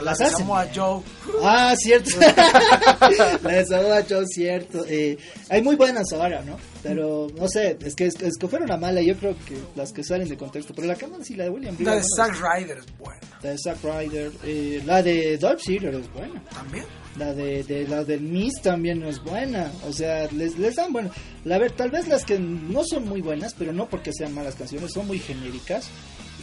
Hasta 0.00 0.24
la 0.24 0.30
de 0.30 0.36
Samoa. 0.36 0.66
Joe. 0.74 1.02
Ah, 1.42 1.74
cierto. 1.76 2.10
la 3.42 3.52
de 3.52 3.66
Samoa 3.66 4.02
Joe, 4.08 4.24
cierto. 4.26 4.84
Eh, 4.88 5.16
hay 5.48 5.62
muy 5.62 5.76
buenas 5.76 6.12
ahora, 6.12 6.42
¿no? 6.42 6.56
Pero, 6.82 7.28
no 7.36 7.48
sé, 7.48 7.76
es 7.84 7.94
que 7.94 8.06
es- 8.06 8.20
escoger 8.22 8.62
una 8.62 8.76
mala, 8.76 9.02
yo 9.02 9.16
creo 9.16 9.34
que 9.46 9.56
las 9.74 9.92
que 9.92 10.04
salen 10.04 10.28
de 10.28 10.36
contexto. 10.36 10.72
Pero 10.74 10.86
la 10.88 10.94
más 11.08 11.26
sí, 11.26 11.34
la 11.34 11.44
de 11.44 11.50
William 11.50 11.76
La 11.80 11.94
de 11.96 12.00
no 12.00 12.06
Zack 12.16 12.36
Ryder 12.40 12.78
es 12.78 12.98
buena. 12.98 13.20
La 13.42 13.50
de 13.50 13.56
Zack 13.58 13.78
Ryder, 13.82 14.32
eh, 14.44 14.82
la 14.84 15.02
de 15.02 15.38
Dolph 15.38 15.60
Ziggler 15.60 15.94
es 15.94 16.12
buena. 16.12 16.42
También. 16.52 16.84
La 17.18 17.32
de, 17.32 17.64
de 17.64 17.88
la 17.88 18.04
del 18.04 18.20
Miss 18.20 18.60
también 18.62 19.02
es 19.04 19.22
buena. 19.22 19.70
O 19.88 19.92
sea, 19.92 20.28
les, 20.32 20.58
les 20.58 20.76
dan 20.76 20.92
bueno. 20.92 21.10
La 21.44 21.58
ver, 21.58 21.72
tal 21.72 21.90
vez 21.90 22.06
las 22.08 22.24
que 22.24 22.38
no 22.38 22.84
son 22.84 23.08
muy 23.08 23.22
buenas, 23.22 23.54
pero 23.54 23.72
no 23.72 23.88
porque 23.88 24.12
sean 24.12 24.34
malas 24.34 24.54
canciones, 24.54 24.92
son 24.92 25.06
muy 25.06 25.18
genéricas. 25.18 25.86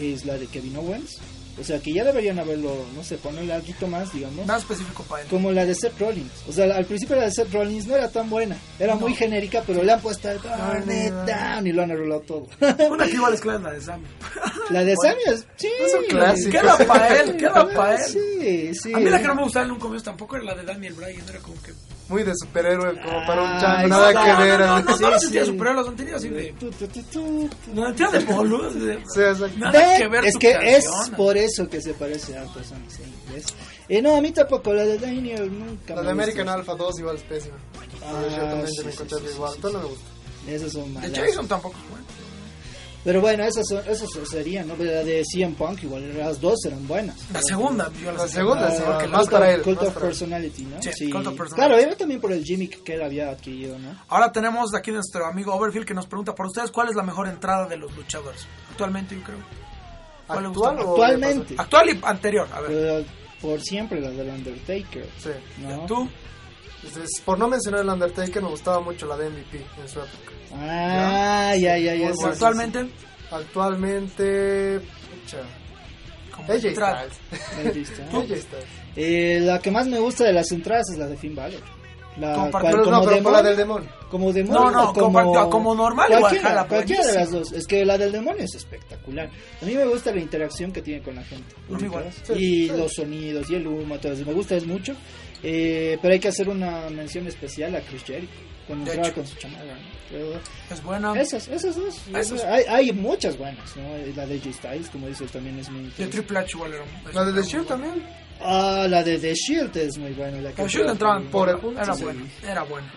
Es 0.02 0.26
la 0.26 0.38
de 0.38 0.48
Kevin 0.48 0.76
Owens. 0.78 1.18
O 1.60 1.64
sea, 1.64 1.80
que 1.80 1.94
ya 1.94 2.04
deberían 2.04 2.40
haberlo, 2.40 2.86
no 2.96 3.04
sé, 3.04 3.18
ponerle 3.18 3.54
algo 3.54 3.88
más, 3.88 4.12
digamos. 4.12 4.46
Más 4.46 4.62
específico 4.62 5.04
para 5.04 5.22
él. 5.22 5.28
Como 5.30 5.52
la 5.52 5.66
de 5.66 5.76
Seth 5.76 6.00
Rollins. 6.00 6.32
O 6.48 6.52
sea, 6.52 6.76
al 6.76 6.86
principio 6.86 7.16
la 7.16 7.26
de 7.26 7.32
Seth 7.32 7.54
Rollins 7.54 7.86
no 7.88 7.96
era 7.96 8.10
tan 8.10 8.30
buena. 8.30 8.58
Era 8.80 8.96
muy 8.96 9.14
genérica, 9.14 9.64
pero 9.66 9.84
le 9.84 9.92
han 9.92 10.02
puesto 10.02 10.30
el 10.30 10.38
It 10.38 11.14
Down 11.14 11.68
y 11.68 11.72
lo 11.72 11.84
han 11.84 11.92
arreglado 11.92 12.22
todo. 12.22 12.48
Una 12.90 13.06
que 13.06 13.14
igual 13.14 13.34
es 13.34 13.42
clara 13.42 13.58
es 13.58 13.64
la 13.64 13.72
de 13.74 13.82
Sammy. 13.82 14.06
la 14.72 14.84
de 14.84 14.96
Sammy 14.96 15.22
es, 15.28 15.48
sí. 15.56 15.70
Es 15.86 15.94
un 15.94 16.06
clásico. 16.06 16.52
Queda 16.52 16.78
para 16.80 17.20
él, 17.20 17.38
queda 17.38 17.70
para 17.74 17.96
él. 17.96 18.12
Sí, 18.12 18.76
sí. 18.76 18.94
A 18.94 18.98
mí 18.98 19.10
la 19.10 19.22
que 19.22 19.28
no 19.28 19.36
me 19.36 19.44
gustaba 19.44 19.66
en 19.66 19.72
un 19.72 19.80
comienzo 19.80 20.06
tampoco 20.06 20.36
era 20.36 20.46
la 20.46 20.56
de 20.56 20.64
Daniel 20.64 20.94
Bryan. 20.94 21.30
Era 21.30 21.40
como 21.40 21.62
que. 21.62 21.72
Muy 22.10 22.24
de 22.24 22.34
superhéroe 22.36 23.00
como 23.02 23.26
para 23.26 23.42
un 23.44 23.50
Ah, 23.50 23.60
chango, 23.62 23.88
nada 23.88 24.10
que 24.12 24.32
No, 24.34 24.40
ver. 24.40 24.60
no, 24.60 24.68
no, 24.68 24.82
no, 24.84 24.98
Sí, 24.98 25.04
no 25.04 25.10
lo 25.10 25.16
sí. 25.20 25.26
sentía 25.26 25.46
superhéroe, 25.46 25.82
lo 25.82 25.86
sentía 25.86 26.16
así 26.16 26.30
de... 26.30 26.54
No 27.74 27.86
sentía 27.88 28.08
de 28.10 28.20
boludo. 28.26 28.70
de- 28.72 29.00
Sí. 29.14 29.58
Nada 29.58 29.98
que 29.98 30.08
ver 30.08 30.26
es 30.26 30.38
que 30.38 30.52
es 30.52 30.88
canción. 30.90 31.16
por 31.16 31.38
eso 31.38 31.70
que 31.70 31.82
se 31.82 31.94
parece 31.94 32.38
a 32.38 32.44
Person 32.54 32.84
¿ves? 33.34 33.46
Eh, 33.90 34.02
no, 34.02 34.16
a 34.16 34.22
mí 34.22 34.32
tampoco, 34.32 34.74
la 34.74 34.84
de 34.84 34.98
Daniel 34.98 35.52
nunca 35.58 35.96
La 35.96 36.02
me 36.02 36.06
de 36.08 36.12
American 36.12 36.46
gustó. 36.46 36.60
Alpha 36.60 36.76
2 36.76 37.00
igual 37.00 37.16
es 37.18 37.24
pésima. 37.24 37.56
Ah, 38.06 38.22
yo 38.30 38.38
también 38.38 38.68
sí, 38.68 38.84
me 38.86 38.92
sí, 38.92 38.98
encontré 39.04 39.18
sí, 39.20 39.34
igual, 39.36 39.54
sí, 39.54 39.62
todo 39.62 39.72
sí. 39.72 39.78
no 39.78 39.84
me 39.84 39.90
gusta. 39.90 40.06
Esas 40.48 40.72
son 40.74 40.84
De 40.94 41.00
malas. 41.00 41.20
Jason 41.20 41.48
tampoco 41.48 41.76
es 41.78 41.90
bueno. 41.90 42.06
Pero 43.04 43.20
bueno, 43.20 43.44
esas, 43.44 43.68
son, 43.68 43.80
esas 43.88 44.08
serían, 44.30 44.68
¿no? 44.68 44.78
La 44.78 45.04
de 45.04 45.24
CM 45.26 45.56
Punk, 45.56 45.84
igual 45.84 46.18
las 46.18 46.40
dos 46.40 46.64
eran 46.66 46.88
buenas. 46.88 47.18
La 47.34 47.42
segunda, 47.42 47.92
yo 48.02 48.12
La 48.14 48.28
segunda, 48.28 48.72
sí, 48.72 48.82
que 49.00 49.08
la 49.08 49.08
más 49.10 49.28
otra. 49.28 49.40
para 49.40 49.52
él, 49.54 49.62
Cult 49.62 49.82
of. 49.82 49.94
Personality, 49.98 50.64
¿no? 50.64 50.82
Sí, 50.82 51.10
Cult 51.10 51.28
of 51.28 51.38
Personality. 51.38 51.56
Claro, 51.56 51.78
era 51.78 51.98
también 51.98 52.22
por 52.22 52.32
el 52.32 52.44
gimmick 52.44 52.82
que 52.84 52.94
él 52.94 53.02
había 53.02 53.30
adquirido, 53.30 53.78
¿no? 53.78 53.94
Ahora 54.08 54.32
tenemos 54.32 54.74
aquí 54.74 54.92
nuestro 54.92 55.26
amigo 55.26 55.54
Overfield 55.54 55.86
que 55.86 55.94
nos 55.94 56.08
pregunta 56.08 56.34
por 56.34 56.46
ustedes 56.46 56.72
cuál 56.72 56.90
es 56.90 56.96
la 56.96 57.04
mejor 57.04 57.28
entrada 57.28 57.68
de 57.68 57.76
los 57.76 57.94
luchadores. 57.96 58.48
Actualmente, 58.72 59.16
yo 59.16 59.24
creo. 59.24 59.40
¿Cuál 60.28 60.44
le 60.44 60.48
¿Actual 60.50 60.80
o 60.80 60.90
Actualmente. 60.92 61.56
Actual 61.58 61.90
y 61.90 62.00
anterior, 62.04 62.48
a 62.54 62.62
ver. 62.62 62.70
Pero 62.72 63.06
por 63.42 63.60
siempre 63.62 64.00
la 64.00 64.10
del 64.12 64.30
Undertaker, 64.30 65.10
Sí. 65.18 65.30
¿no? 65.62 65.86
¿Tú? 65.86 66.10
Entonces, 66.84 67.22
por 67.26 67.38
no 67.40 67.48
mencionar 67.48 67.82
el 67.82 67.90
Undertaker, 67.90 68.42
me 68.42 68.50
gustaba 68.50 68.80
mucho 68.82 69.06
la 69.08 69.16
de 69.18 69.30
MVP 69.30 69.58
en 69.82 69.88
su 69.88 70.00
época. 70.00 70.32
Ah, 70.56 71.54
ya, 71.58 71.78
ya, 71.78 71.96
ya. 71.96 72.12
Bueno. 72.12 72.30
Actualmente, 72.32 72.90
Actualmente. 73.32 74.80
Pucha. 74.80 75.38
como 76.36 76.52
AJ. 76.52 76.60
Styles. 76.60 77.92
AJ. 78.14 78.58
Eh, 78.96 79.40
la 79.42 79.60
que 79.60 79.72
más 79.72 79.88
me 79.88 80.00
gusta 80.00 80.26
de 80.26 80.34
las 80.34 80.52
entradas 80.52 80.86
es 80.92 81.00
la 81.00 81.08
de 81.08 81.18
Finn 81.18 81.36
Balor. 81.36 81.62
La, 82.18 82.52
cual- 82.52 82.76
no, 82.76 82.84
como 82.84 83.06
pero 83.06 83.24
por 83.24 83.32
la 83.34 83.42
del 83.42 83.58
demonio. 83.58 83.90
Como 84.12 84.32
demonio. 84.32 84.62
No, 84.66 84.70
no, 84.72 84.94
como- 84.94 85.50
como 85.50 85.74
normal 85.74 86.12
igual, 86.12 86.22
Cualquiera, 86.68 87.08
de 87.08 87.14
las 87.16 87.32
dos. 87.32 87.52
Es 87.54 87.66
que 87.66 87.84
la 87.84 87.98
del 87.98 88.12
demonio 88.12 88.44
es 88.44 88.54
espectacular. 88.54 89.32
A 89.62 89.66
mí 89.66 89.74
me 89.74 89.86
gusta 89.86 90.12
la 90.14 90.20
interacción 90.22 90.72
que 90.72 90.84
tiene 90.84 91.02
con 91.02 91.16
la 91.16 91.24
gente. 91.24 91.56
Y 92.36 92.36
Sí, 92.36 92.68
sí. 92.70 92.78
los 92.78 92.94
sonidos 92.94 93.50
y 93.50 93.56
el 93.56 93.66
humo, 93.66 93.98
todo 93.98 94.12
eso. 94.14 94.24
Me 94.26 94.34
gusta 94.34 94.56
es 94.56 94.68
mucho. 94.68 94.94
Eh, 95.44 95.98
pero 96.02 96.14
hay 96.14 96.20
que 96.20 96.30
hacer 96.30 96.48
una 96.50 96.90
mención 96.90 97.28
especial 97.28 97.76
a 97.76 97.82
Chris 97.82 98.04
Jericho. 98.04 98.32
Cuando 98.66 98.90
entraba 98.90 99.14
con 99.14 99.28
su 99.28 99.36
chamarra. 99.36 99.66
¿no? 99.66 99.82
Pero 100.10 100.40
Es 100.72 100.82
buena. 100.84 101.20
esas, 101.20 101.48
esas 101.50 101.76
dos. 101.76 102.02
Esas. 102.16 102.44
Hay, 102.46 102.64
hay 102.70 102.92
muchas 102.94 103.38
buenas, 103.38 103.76
¿no? 103.76 103.84
La 104.16 104.26
de 104.26 104.40
J 104.40 104.54
Styles, 104.54 104.90
como 104.90 105.08
dices, 105.08 105.30
también 105.32 105.60
es 105.60 105.70
muy 105.70 105.90
De. 105.98 106.08
Triple 106.08 106.40
H 106.40 106.52
igual 106.56 106.74
era. 106.74 106.84
La 107.14 107.26
de 107.26 107.32
era 107.34 107.42
The 107.42 107.48
Shield 107.48 107.68
también. 107.68 108.04
Ah, 108.40 108.88
la 108.90 109.04
de 109.04 109.20
The 109.20 109.34
Shield 109.34 109.76
es 109.76 109.98
muy 109.98 110.14
buena. 110.14 110.40
La 110.40 110.54
que 110.54 110.66
Shield 110.66 110.92
entraba 110.92 111.18
entraban 111.18 111.24
por 111.26 111.60
por- 111.60 111.74
Era 111.74 111.94
sí. 111.94 112.04
buena. 112.04 112.22
Era 112.42 112.64
buena. 112.64 112.94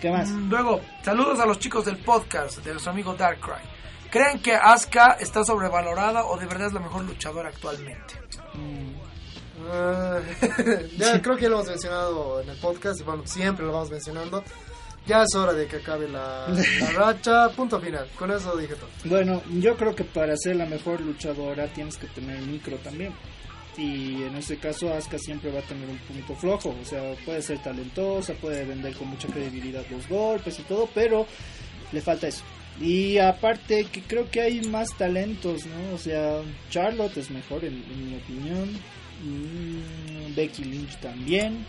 ¿Qué 0.00 0.10
más? 0.10 0.28
Mm, 0.30 0.48
Luego, 0.48 0.80
saludos 1.02 1.40
a 1.40 1.46
los 1.46 1.58
chicos 1.58 1.84
del 1.84 1.96
podcast 1.96 2.58
de 2.64 2.70
nuestro 2.70 2.92
amigo 2.92 3.14
Darkrai. 3.14 3.62
¿Creen 4.10 4.38
que 4.40 4.54
Asuka 4.54 5.16
está 5.20 5.44
sobrevalorada 5.44 6.24
o 6.24 6.38
de 6.38 6.46
verdad 6.46 6.68
es 6.68 6.72
la 6.72 6.80
mejor 6.80 7.02
luchadora 7.04 7.48
actualmente? 7.48 8.14
Mm. 8.54 9.07
Ya 10.98 11.20
creo 11.22 11.36
que 11.36 11.48
lo 11.48 11.56
hemos 11.56 11.68
mencionado 11.68 12.40
en 12.40 12.50
el 12.50 12.56
podcast 12.58 13.04
bueno, 13.04 13.26
siempre 13.26 13.64
lo 13.66 13.72
vamos 13.72 13.90
mencionando. 13.90 14.42
Ya 15.06 15.22
es 15.22 15.34
hora 15.34 15.54
de 15.54 15.66
que 15.66 15.76
acabe 15.76 16.06
la, 16.06 16.46
la 16.48 16.90
racha. 16.94 17.48
Punto 17.50 17.80
final. 17.80 18.06
Con 18.18 18.30
eso 18.30 18.54
dije 18.56 18.74
todo. 18.74 18.90
Bueno, 19.04 19.42
yo 19.58 19.74
creo 19.76 19.94
que 19.94 20.04
para 20.04 20.36
ser 20.36 20.56
la 20.56 20.66
mejor 20.66 21.00
luchadora 21.00 21.66
tienes 21.68 21.96
que 21.96 22.06
tener 22.08 22.40
micro 22.42 22.76
también. 22.76 23.14
Y 23.78 24.22
en 24.24 24.36
este 24.36 24.58
caso 24.58 24.92
Asuka 24.92 25.18
siempre 25.18 25.52
va 25.52 25.60
a 25.60 25.62
tener 25.62 25.88
un 25.88 25.98
punto 25.98 26.34
flojo. 26.34 26.74
O 26.82 26.84
sea, 26.84 27.14
puede 27.24 27.40
ser 27.40 27.62
talentosa, 27.62 28.34
puede 28.34 28.64
vender 28.64 28.94
con 28.96 29.08
mucha 29.08 29.28
credibilidad 29.28 29.82
los 29.90 30.06
golpes 30.08 30.58
y 30.58 30.62
todo, 30.64 30.88
pero 30.94 31.26
le 31.92 32.00
falta 32.02 32.28
eso. 32.28 32.42
Y 32.80 33.18
aparte 33.18 33.86
que 33.86 34.02
creo 34.02 34.30
que 34.30 34.40
hay 34.40 34.60
más 34.62 34.96
talentos, 34.96 35.64
¿no? 35.66 35.94
O 35.94 35.98
sea, 35.98 36.42
Charlotte 36.70 37.16
es 37.16 37.30
mejor 37.30 37.64
en, 37.64 37.74
en 37.74 38.10
mi 38.10 38.16
opinión. 38.16 38.78
Mm, 39.22 40.34
Becky 40.34 40.64
Lynch 40.64 40.96
también. 41.00 41.64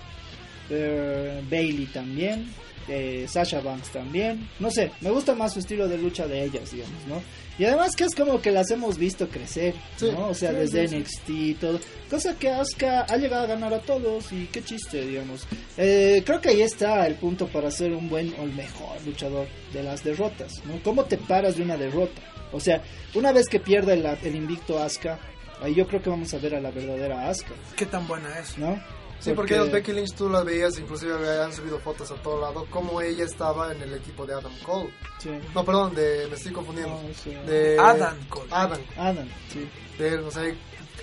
eh, 0.70 1.42
Bailey 1.50 1.88
también. 1.88 2.46
eh, 2.88 3.26
Sasha 3.28 3.60
Banks 3.62 3.90
también. 3.90 4.48
No 4.60 4.72
sé, 4.72 4.92
me 5.02 5.12
gusta 5.12 5.36
más 5.36 5.54
su 5.54 5.60
estilo 5.60 5.88
de 5.88 5.98
lucha 6.00 6.26
de 6.28 6.44
ellas, 6.44 6.72
digamos, 6.72 7.06
¿no? 7.08 7.22
Y 7.60 7.66
además 7.66 7.96
que 7.96 8.06
es 8.06 8.16
como 8.16 8.42
que 8.42 8.50
las 8.52 8.72
hemos 8.72 8.98
visto 8.98 9.28
crecer, 9.30 9.76
Sí, 9.98 10.10
¿no? 10.12 10.30
O 10.30 10.34
sea, 10.34 10.52
sí, 10.52 10.56
desde 10.58 10.88
sí. 10.88 10.96
NXT 10.98 11.30
y 11.30 11.54
todo. 11.56 11.80
Cosa 12.10 12.36
que 12.40 12.50
Asuka 12.50 13.02
ha 13.02 13.18
llegado 13.18 13.44
a 13.44 13.48
ganar 13.48 13.74
a 13.76 13.80
todos 13.80 14.32
y 14.32 14.46
qué 14.52 14.64
chiste, 14.64 15.06
digamos. 15.06 15.46
Eh, 15.78 16.24
creo 16.26 16.42
que 16.42 16.50
ahí 16.50 16.62
está 16.64 17.06
el 17.06 17.14
punto 17.16 17.48
para 17.48 17.70
ser 17.70 17.94
un 17.94 18.10
buen 18.10 18.34
o 18.40 18.44
el 18.44 18.54
mejor 18.54 19.00
luchador 19.06 19.48
de 19.74 19.84
las 19.84 20.04
derrotas, 20.04 20.54
¿no? 20.66 20.82
¿Cómo 20.82 21.04
te 21.06 21.18
paras 21.18 21.58
de 21.58 21.64
una 21.64 21.78
derrota? 21.78 22.22
O 22.52 22.60
sea, 22.60 22.82
una 23.14 23.32
vez 23.34 23.48
que 23.50 23.60
pierde 23.60 23.94
el, 23.94 24.06
el 24.24 24.36
invicto 24.36 24.82
Asuka, 24.82 25.20
ahí 25.62 25.74
yo 25.76 25.88
creo 25.88 26.02
que 26.02 26.10
vamos 26.10 26.34
a 26.34 26.38
ver 26.38 26.56
a 26.56 26.62
la 26.62 26.72
verdadera 26.72 27.30
Asuka, 27.30 27.52
¿Qué 27.76 27.86
tan 27.86 28.08
buena 28.08 28.38
es? 28.40 28.58
¿no? 28.58 28.82
Sí, 29.20 29.34
porque 29.34 29.56
ellos, 29.56 29.70
Becky 29.70 29.92
Lynch, 29.92 30.14
tú 30.14 30.30
las 30.30 30.46
veías, 30.46 30.78
inclusive 30.80 31.12
han 31.44 31.52
subido 31.52 31.78
fotos 31.80 32.10
a 32.10 32.16
todo 32.16 32.40
lado, 32.40 32.66
como 32.70 33.02
ella 33.02 33.26
estaba 33.26 33.74
en 33.74 33.82
el 33.82 33.94
equipo 33.96 34.26
de 34.26 34.34
Adam 34.34 34.54
Cole. 34.66 34.90
Sí. 35.22 35.30
No, 35.54 35.66
perdón, 35.66 35.94
de, 35.94 36.26
me 36.30 36.36
estoy 36.38 36.54
confundiendo. 36.54 36.94
No, 36.94 37.14
sí. 37.14 37.32
De 37.46 37.78
Adam 37.78 38.18
Cole. 38.30 38.48
Adam. 38.50 38.80
Adam, 38.98 39.28
sí. 39.52 39.70
De 39.98 40.08
él, 40.08 40.20
o 40.22 40.32
sea, 40.32 40.44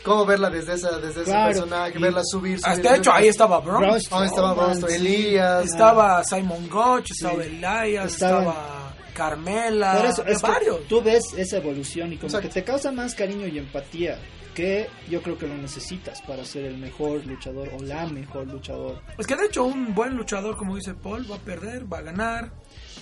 cómo 0.02 0.24
verla 0.24 0.48
desde, 0.48 0.72
esa, 0.76 0.98
desde 0.98 1.24
Claro, 1.24 1.50
ese 1.50 1.60
personaje, 1.60 1.98
y- 1.98 2.00
verla 2.00 2.22
subir. 2.24 2.58
Subir, 2.58 2.76
de 2.82 2.96
hecho, 2.96 3.12
ahí 3.12 3.28
estaba 3.28 3.60
Braun. 3.60 3.80
Braun 3.80 4.00
Ah, 4.10 4.24
estaba 4.24 4.54
Braun, 4.54 4.76
sí. 4.88 4.94
Elías. 4.94 5.64
Estaba 5.66 6.24
Simon 6.24 6.68
Gotch, 6.70 7.10
estaba 7.10 7.42
Sí. 7.42 7.50
Elias, 7.50 8.12
Estaban- 8.14 8.44
estaba 8.48 8.94
Carmela, 9.12 9.94
Por 9.96 10.06
eso, 10.06 10.24
es 10.26 10.40
que 10.40 10.46
varios. 10.48 10.88
tú 10.88 11.02
ves 11.02 11.22
esa 11.36 11.58
evolución 11.58 12.12
y 12.12 12.16
como 12.16 12.28
Exacto. 12.28 12.48
que 12.48 12.54
te 12.54 12.64
causa 12.64 12.92
más 12.92 13.14
cariño 13.14 13.46
y 13.46 13.58
empatía 13.58 14.18
que 14.56 14.88
yo 15.10 15.20
creo 15.22 15.36
que 15.36 15.46
lo 15.46 15.54
necesitas 15.56 16.22
para 16.22 16.42
ser 16.44 16.64
el 16.64 16.78
mejor 16.78 17.24
luchador 17.26 17.68
o 17.78 17.82
la 17.82 18.06
mejor 18.06 18.46
luchador. 18.48 19.02
Es 19.18 19.26
que 19.26 19.36
de 19.36 19.44
hecho 19.46 19.64
un 19.64 19.94
buen 19.94 20.16
luchador, 20.16 20.56
como 20.56 20.74
dice 20.76 20.94
Paul, 20.94 21.30
va 21.30 21.36
a 21.36 21.40
perder, 21.40 21.84
va 21.92 21.98
a 21.98 22.02
ganar. 22.02 22.52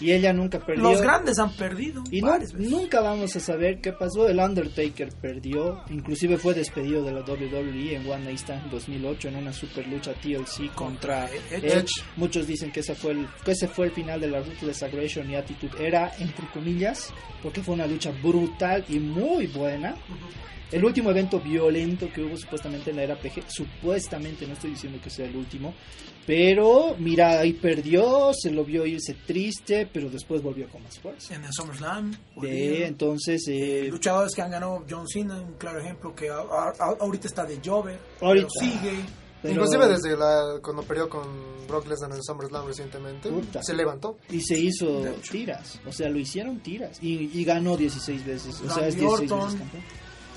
Y 0.00 0.10
ella 0.10 0.32
nunca 0.32 0.58
perdió. 0.58 0.82
Los 0.90 1.00
grandes 1.00 1.38
han 1.38 1.52
perdido 1.52 2.02
Y 2.10 2.20
no- 2.20 2.36
nunca 2.58 3.00
vamos 3.00 3.36
a 3.36 3.40
saber 3.40 3.80
qué 3.80 3.92
pasó. 3.92 4.28
El 4.28 4.40
Undertaker 4.40 5.10
perdió, 5.22 5.84
inclusive 5.88 6.36
fue 6.36 6.52
despedido 6.52 7.04
de 7.04 7.12
la 7.12 7.20
WWE 7.20 7.94
en 7.94 8.10
One 8.10 8.24
Night 8.24 8.38
Stand 8.40 8.70
2008 8.72 9.28
en 9.28 9.36
una 9.36 9.52
super 9.52 9.86
lucha 9.86 10.12
TLC 10.14 10.68
contra 10.74 11.26
Edge. 11.52 11.78
Edge. 11.78 12.02
Muchos 12.16 12.48
dicen 12.48 12.72
que 12.72 12.80
ese 12.80 12.96
fue 12.96 13.12
el 13.12 13.28
que 13.44 13.52
ese 13.52 13.68
fue 13.68 13.86
el 13.86 13.92
final 13.92 14.20
de 14.20 14.26
la 14.26 14.40
Ruthless 14.40 14.82
Aggression 14.82 15.30
y 15.30 15.36
Attitude 15.36 15.86
Era 15.86 16.10
entre 16.18 16.44
comillas, 16.48 17.14
porque 17.40 17.62
fue 17.62 17.74
una 17.74 17.86
lucha 17.86 18.10
brutal 18.20 18.84
y 18.88 18.98
muy 18.98 19.46
buena. 19.46 19.94
El 20.72 20.84
último 20.84 21.10
evento 21.10 21.38
violento 21.40 22.08
que 22.12 22.22
hubo 22.22 22.36
supuestamente 22.36 22.90
en 22.90 22.96
la 22.96 23.02
era 23.04 23.16
PG, 23.18 23.44
supuestamente, 23.48 24.46
no 24.46 24.54
estoy 24.54 24.70
diciendo 24.70 24.98
que 25.02 25.10
sea 25.10 25.26
el 25.26 25.36
último, 25.36 25.74
pero 26.26 26.96
mira, 26.98 27.40
ahí 27.40 27.52
perdió, 27.52 28.32
se 28.32 28.50
lo 28.50 28.64
vio 28.64 28.86
irse 28.86 29.14
triste, 29.26 29.86
pero 29.92 30.08
después 30.08 30.42
volvió 30.42 30.68
con 30.68 30.82
más 30.82 30.98
fuerza. 30.98 31.34
En 31.34 31.44
el 31.44 31.52
SummerSlam. 31.52 32.12
De, 32.40 32.86
entonces, 32.86 33.44
eh, 33.48 33.88
Luchadores 33.90 34.34
que 34.34 34.42
han 34.42 34.50
ganado 34.50 34.84
John 34.88 35.06
Cena, 35.06 35.38
un 35.40 35.52
claro 35.54 35.80
ejemplo 35.80 36.14
que 36.14 36.30
a- 36.30 36.38
a- 36.38 36.96
ahorita 37.00 37.28
está 37.28 37.44
de 37.44 37.60
Jover, 37.64 37.98
Ahorita. 38.20 38.48
pero 38.58 38.72
sigue. 38.72 38.96
pero- 39.42 39.54
Inclusive 39.54 39.86
desde 39.88 40.16
la, 40.16 40.58
cuando 40.62 40.82
perdió 40.82 41.08
con 41.10 41.22
Brock 41.68 41.86
Lesnar 41.86 42.10
en 42.10 42.16
el 42.16 42.22
SummerSlam 42.22 42.66
recientemente, 42.66 43.28
Puta. 43.28 43.62
se 43.62 43.74
levantó. 43.74 44.16
y 44.30 44.40
se 44.40 44.58
hizo 44.58 45.02
tiras, 45.30 45.78
o 45.86 45.92
sea, 45.92 46.08
lo 46.08 46.18
hicieron 46.18 46.60
tiras 46.60 46.98
y, 47.02 47.38
y 47.38 47.44
ganó 47.44 47.76
16 47.76 48.24
veces, 48.24 48.60
o 48.62 48.70
sea, 48.74 48.88
es 48.88 48.96
16 48.96 49.30
Orton. 49.30 49.44
veces 49.46 49.60
campeón. 49.60 49.82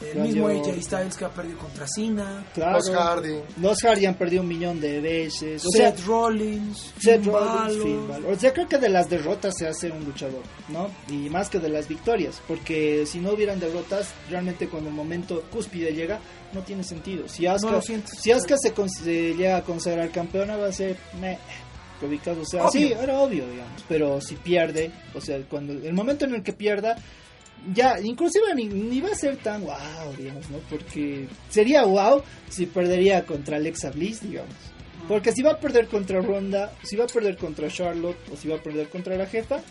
El 0.02 0.22
mismo. 0.22 0.48
AJ 0.48 0.82
Styles 0.82 1.15
que 1.18 1.26
ha 1.26 1.30
perdido 1.30 1.57
contra 1.57 1.86
Cena. 1.88 2.45
Claro. 2.53 2.74
Los 2.78 2.90
Hardy. 2.90 3.36
Los 3.61 3.82
Hardy 3.84 4.06
han 4.06 4.15
perdido 4.15 4.41
un 4.44 4.48
millón 4.48 4.80
de 4.80 5.02
veces, 5.02 5.65
o 5.65 5.69
sea, 5.72 5.91
Seth 5.91 6.06
Rollins. 6.06 6.94
Seth 6.99 7.24
Finn 7.24 7.34
Rollins. 7.34 7.84
Finn 7.84 8.07
Balor. 8.07 8.34
O 8.34 8.40
sea, 8.40 8.53
creo 8.53 8.68
que 8.68 8.78
de 8.78 8.90
las 8.90 9.10
derrotas 9.10 9.53
se 9.57 9.68
hace 9.68 9.90
un 9.91 10.03
luchador, 10.06 10.44
¿no? 10.69 10.90
Y 11.10 11.30
más 11.30 11.49
que 11.49 11.60
de 11.60 11.69
las 11.69 11.88
victorias, 11.88 12.41
porque 12.48 13.06
si 13.06 13.19
no 13.19 13.32
hubieran 13.34 13.60
derrotas, 13.60 14.10
realmente 14.30 14.68
cuando 14.68 14.90
el 14.90 14.95
momento 14.95 15.44
cúspide 15.52 15.94
llega, 15.94 16.19
no 16.53 16.61
tiene 16.61 16.84
sentido. 16.84 17.28
Si 17.28 17.45
Asuka, 17.48 17.74
No 17.74 17.82
si 17.82 18.32
Asuka 18.32 18.56
se, 18.57 18.72
con- 18.74 18.90
se 18.90 19.34
llega 19.34 19.57
a 19.57 19.64
consagrar 19.64 20.10
campeona, 20.11 20.56
va 20.57 20.68
a 20.68 20.72
ser 20.72 20.95
meh, 21.19 21.38
ubicado, 22.02 22.41
o 22.41 22.45
sea, 22.45 22.61
Obvio. 22.68 22.72
sí, 22.72 22.94
era 22.94 23.19
obvio, 23.19 23.48
digamos, 23.49 23.84
pero 23.90 24.22
si 24.22 24.36
pierde, 24.36 24.91
o 25.15 25.19
sea, 25.22 25.40
cuando 25.49 25.74
el 25.74 25.94
momento 25.94 26.26
en 26.26 26.36
el 26.36 26.44
que 26.44 26.53
pierda, 26.53 26.95
ya, 27.73 27.99
inclusive 27.99 28.53
ni, 28.55 28.65
ni 28.65 29.01
va 29.01 29.09
a 29.11 29.15
ser 29.15 29.38
tan 29.38 29.63
wow, 29.63 30.15
digamos, 30.17 30.49
¿no? 30.49 30.59
Porque 30.69 31.27
sería 31.49 31.84
wow 31.85 32.23
si 32.49 32.65
perdería 32.65 33.25
contra 33.25 33.57
Alexa 33.57 33.91
Bliss, 33.91 34.21
digamos. 34.21 34.55
Porque 35.07 35.31
si 35.31 35.41
va 35.41 35.51
a 35.51 35.59
perder 35.59 35.88
contra 35.88 36.21
Ronda, 36.21 36.73
si 36.84 36.95
va 36.95 37.05
a 37.05 37.07
perder 37.07 37.38
contra 37.38 37.69
Charlotte 37.69 38.17
o 38.31 38.35
si 38.35 38.47
va 38.47 38.57
a 38.57 38.61
perder 38.61 38.89
contra 38.89 39.15
la 39.15 39.25
jefa, 39.25 39.61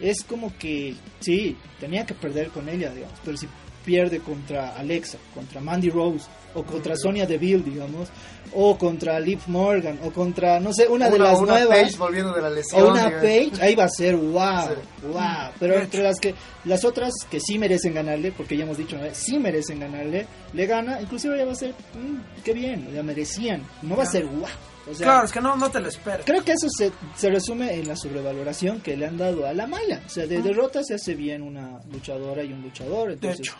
es 0.00 0.24
como 0.24 0.56
que 0.58 0.94
sí, 1.20 1.56
tenía 1.78 2.04
que 2.04 2.14
perder 2.14 2.48
con 2.48 2.68
ella, 2.68 2.92
digamos. 2.92 3.18
Pero 3.24 3.36
si 3.36 3.46
pierde 3.84 4.20
contra 4.20 4.76
Alexa, 4.76 5.18
contra 5.34 5.60
Mandy 5.60 5.90
Rose, 5.90 6.26
o 6.54 6.62
contra 6.62 6.96
Sonia 6.96 7.26
Deville, 7.26 7.62
digamos, 7.62 8.08
o 8.54 8.76
contra 8.76 9.18
Liv 9.18 9.40
Morgan, 9.46 9.98
o 10.04 10.10
contra, 10.10 10.60
no 10.60 10.72
sé, 10.72 10.86
una, 10.86 11.08
de 11.08 11.18
las 11.18 11.38
una 11.38 11.52
nuevas. 11.52 11.96
Volviendo 11.96 12.32
de 12.34 12.42
la 12.42 12.50
lesión. 12.50 12.82
O 12.82 12.90
una 12.90 13.06
digamos. 13.06 13.50
Page, 13.50 13.62
ahí 13.62 13.74
va 13.74 13.84
a 13.84 13.88
ser 13.88 14.16
wow, 14.16 14.68
Sí. 14.68 15.06
wow. 15.06 15.50
Pero 15.58 15.80
entre 15.80 16.02
las 16.02 16.20
que 16.20 16.34
las 16.64 16.84
otras 16.84 17.12
que 17.30 17.40
sí 17.40 17.58
merecen 17.58 17.94
ganarle, 17.94 18.32
porque 18.32 18.56
ya 18.56 18.64
hemos 18.64 18.76
dicho, 18.76 18.96
¿no? 18.98 19.04
sí 19.12 19.38
merecen 19.38 19.80
ganarle, 19.80 20.26
le 20.52 20.66
gana, 20.66 21.00
inclusive 21.00 21.38
ya 21.38 21.44
va 21.44 21.52
a 21.52 21.56
ser, 21.56 21.70
mm, 21.70 22.42
qué 22.44 22.52
bien, 22.52 22.88
ya 22.92 23.02
merecían, 23.02 23.62
no 23.82 23.96
va 23.96 24.02
a 24.02 24.06
ser 24.06 24.26
wow. 24.26 24.46
O 24.90 24.94
sea, 24.94 25.06
Claro, 25.06 25.24
es 25.26 25.32
que 25.32 25.40
no, 25.40 25.56
no 25.56 25.70
te 25.70 25.80
lo 25.80 25.88
esperes. 25.88 26.26
Creo 26.26 26.44
que 26.44 26.52
eso 26.52 26.68
se, 26.68 26.90
se 27.16 27.30
resume 27.30 27.74
en 27.74 27.86
la 27.88 27.96
sobrevaloración 27.96 28.80
que 28.80 28.96
le 28.96 29.06
han 29.06 29.16
dado 29.16 29.46
a 29.46 29.52
la 29.52 29.66
Maya. 29.66 30.02
O 30.04 30.08
sea, 30.08 30.26
de 30.26 30.42
derrota 30.42 30.82
se 30.82 30.94
hace 30.94 31.14
bien 31.14 31.42
una 31.42 31.80
luchadora 31.92 32.42
y 32.42 32.52
un 32.52 32.62
luchador. 32.62 33.08
De 33.08 33.14
Entonces, 33.14 33.40
hecho. 33.40 33.54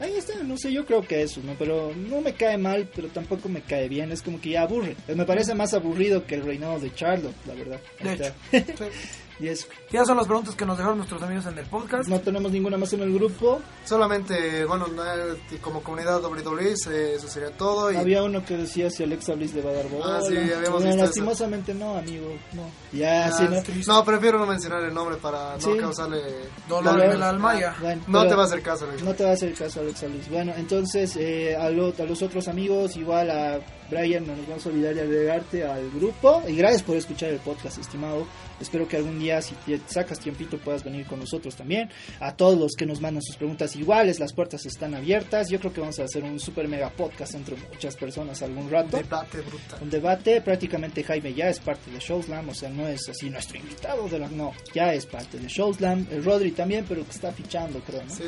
ahí 0.00 0.14
está, 0.16 0.42
no 0.42 0.56
sé, 0.56 0.72
yo 0.72 0.86
creo 0.86 1.02
que 1.02 1.22
eso, 1.22 1.40
¿no? 1.44 1.54
Pero 1.58 1.92
no 1.96 2.20
me 2.20 2.34
cae 2.34 2.58
mal, 2.58 2.88
pero 2.94 3.08
tampoco 3.08 3.48
me 3.48 3.62
cae 3.62 3.88
bien. 3.88 4.12
Es 4.12 4.22
como 4.22 4.40
que 4.40 4.50
ya 4.50 4.62
aburre. 4.62 4.96
Me 5.14 5.24
parece 5.24 5.54
más 5.54 5.74
aburrido 5.74 6.26
que 6.26 6.36
el 6.36 6.42
reinado 6.44 6.78
de 6.78 6.94
Charlotte, 6.94 7.34
la 7.46 7.54
verdad. 7.54 7.80
De 8.00 8.12
hecho. 8.12 8.32
y 9.40 9.48
eso. 9.48 9.66
Ya 9.90 10.04
son 10.04 10.16
las 10.16 10.26
preguntas 10.26 10.54
que 10.54 10.64
nos 10.66 10.76
dejaron 10.78 10.98
nuestros 10.98 11.22
amigos 11.22 11.46
en 11.46 11.58
el 11.58 11.66
podcast. 11.66 12.08
No 12.08 12.20
tenemos 12.20 12.52
ninguna 12.52 12.76
más 12.76 12.92
en 12.92 13.00
el 13.02 13.12
grupo. 13.14 13.60
Solamente, 13.84 14.64
bueno, 14.64 14.86
eh, 14.86 15.58
como 15.60 15.82
comunidad 15.82 16.22
WWE, 16.24 16.72
eso 16.72 17.28
sería 17.28 17.50
todo. 17.50 17.92
Y 17.92 17.96
Había 17.96 18.22
uno 18.22 18.44
que 18.44 18.56
decía 18.56 18.90
si 18.90 19.02
Alexa 19.02 19.34
Bliss 19.34 19.54
le 19.54 19.62
va 19.62 19.70
a 19.70 19.74
dar 19.74 19.88
bola. 19.88 20.16
Ah, 20.18 20.20
sí, 20.26 20.36
habíamos 20.36 20.70
Bueno, 20.70 20.86
visto 20.86 21.04
lastimosamente 21.04 21.74
no, 21.74 21.96
amigo. 21.96 22.28
No. 22.52 22.62
Ya, 22.92 23.26
Ah, 23.26 23.32
sí, 23.32 23.44
no. 23.44 23.94
no, 23.94 24.04
prefiero 24.04 24.38
no 24.38 24.46
mencionar 24.46 24.82
el 24.84 24.94
nombre 24.94 25.16
para 25.16 25.54
no 25.54 25.60
Sí. 25.60 25.76
causarle 25.78 26.20
Dolor 26.68 27.00
en 27.02 27.10
el 27.12 27.22
alma 27.22 27.58
ya. 27.60 27.76
Bueno, 27.80 28.02
No 28.06 28.26
te 28.26 28.34
va 28.34 28.42
a 28.42 28.46
hacer 28.46 28.62
caso, 28.62 28.86
Alex. 28.86 29.02
No 29.02 29.14
te 29.14 29.24
va 29.24 29.30
a 29.30 29.34
hacer 29.34 29.54
caso, 29.54 29.80
Alexa 29.80 30.06
Luis. 30.06 30.28
Bueno, 30.30 30.52
entonces 30.56 31.16
eh, 31.16 31.56
a, 31.56 31.68
lo- 31.70 31.92
a 31.98 32.02
los 32.04 32.22
otros 32.22 32.48
amigos, 32.48 32.96
igual 32.96 33.30
a 33.30 33.60
Brian, 33.92 34.26
no 34.26 34.34
nos 34.34 34.48
vamos 34.48 34.64
a 34.64 34.68
olvidar 34.70 34.94
de 34.94 35.02
agregarte 35.02 35.64
al 35.64 35.90
grupo. 35.90 36.42
Y 36.48 36.56
gracias 36.56 36.82
por 36.82 36.96
escuchar 36.96 37.28
el 37.28 37.40
podcast, 37.40 37.76
estimado. 37.76 38.26
Espero 38.58 38.88
que 38.88 38.96
algún 38.96 39.18
día, 39.18 39.42
si 39.42 39.54
te 39.54 39.78
sacas 39.86 40.18
tiempito, 40.18 40.56
puedas 40.56 40.82
venir 40.82 41.04
con 41.04 41.20
nosotros 41.20 41.54
también. 41.56 41.90
A 42.18 42.34
todos 42.34 42.58
los 42.58 42.72
que 42.72 42.86
nos 42.86 43.02
mandan 43.02 43.22
sus 43.22 43.36
preguntas 43.36 43.76
iguales, 43.76 44.18
las 44.18 44.32
puertas 44.32 44.64
están 44.64 44.94
abiertas. 44.94 45.50
Yo 45.50 45.60
creo 45.60 45.74
que 45.74 45.80
vamos 45.80 45.98
a 45.98 46.04
hacer 46.04 46.24
un 46.24 46.40
super 46.40 46.68
mega 46.68 46.88
podcast 46.88 47.34
entre 47.34 47.56
muchas 47.56 47.94
personas 47.96 48.40
algún 48.40 48.70
rato. 48.70 48.96
Debate 48.96 49.40
brutal. 49.42 49.78
Un 49.82 49.90
debate, 49.90 50.40
prácticamente 50.40 51.04
Jaime 51.04 51.34
ya 51.34 51.50
es 51.50 51.60
parte 51.60 51.90
de 51.90 51.98
Showslam, 51.98 52.48
o 52.48 52.54
sea, 52.54 52.70
no 52.70 52.88
es 52.88 53.06
así 53.10 53.28
nuestro 53.28 53.58
invitado 53.58 54.08
de 54.08 54.18
la... 54.18 54.28
No, 54.28 54.52
ya 54.72 54.94
es 54.94 55.04
parte 55.04 55.38
de 55.38 55.48
Showslam. 55.48 56.06
El 56.10 56.24
Rodri 56.24 56.52
también, 56.52 56.86
pero 56.88 57.04
que 57.04 57.10
está 57.10 57.30
fichando, 57.30 57.80
creo, 57.80 58.04
¿no? 58.04 58.14
Sí, 58.14 58.24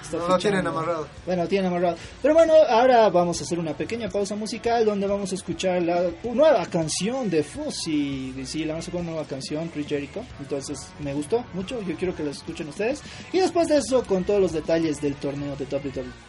Está 0.00 0.18
no 0.18 0.28
lo 0.28 0.38
tienen 0.38 0.64
amarrado. 0.64 1.08
Bueno, 1.26 1.48
tienen 1.48 1.72
amarrado. 1.72 1.96
Pero 2.22 2.34
bueno, 2.34 2.54
ahora 2.68 3.08
vamos 3.08 3.40
a 3.40 3.44
hacer 3.44 3.58
una 3.58 3.76
pequeña 3.76 4.08
pausa 4.08 4.36
musical 4.36 4.84
donde 4.84 5.07
vamos 5.08 5.32
a 5.32 5.34
escuchar 5.34 5.82
la 5.82 6.10
nueva 6.22 6.66
canción 6.66 7.30
de 7.30 7.42
Fuzzy. 7.42 8.34
Sí, 8.44 8.64
la 8.64 8.74
vamos 8.74 8.84
a 8.84 8.86
sacar 8.86 9.00
una 9.00 9.10
nueva 9.10 9.26
canción, 9.26 9.68
Chris 9.68 9.86
Jericho. 9.86 10.24
Entonces, 10.38 10.78
me 11.00 11.14
gustó 11.14 11.44
mucho. 11.54 11.80
Yo 11.82 11.96
quiero 11.96 12.14
que 12.14 12.24
la 12.24 12.30
escuchen 12.30 12.68
ustedes. 12.68 13.02
Y 13.32 13.38
después 13.38 13.68
de 13.68 13.78
eso, 13.78 14.04
con 14.04 14.24
todos 14.24 14.40
los 14.40 14.52
detalles 14.52 15.00
del 15.00 15.14
torneo 15.16 15.56
de 15.56 15.64
WWE. 15.64 16.27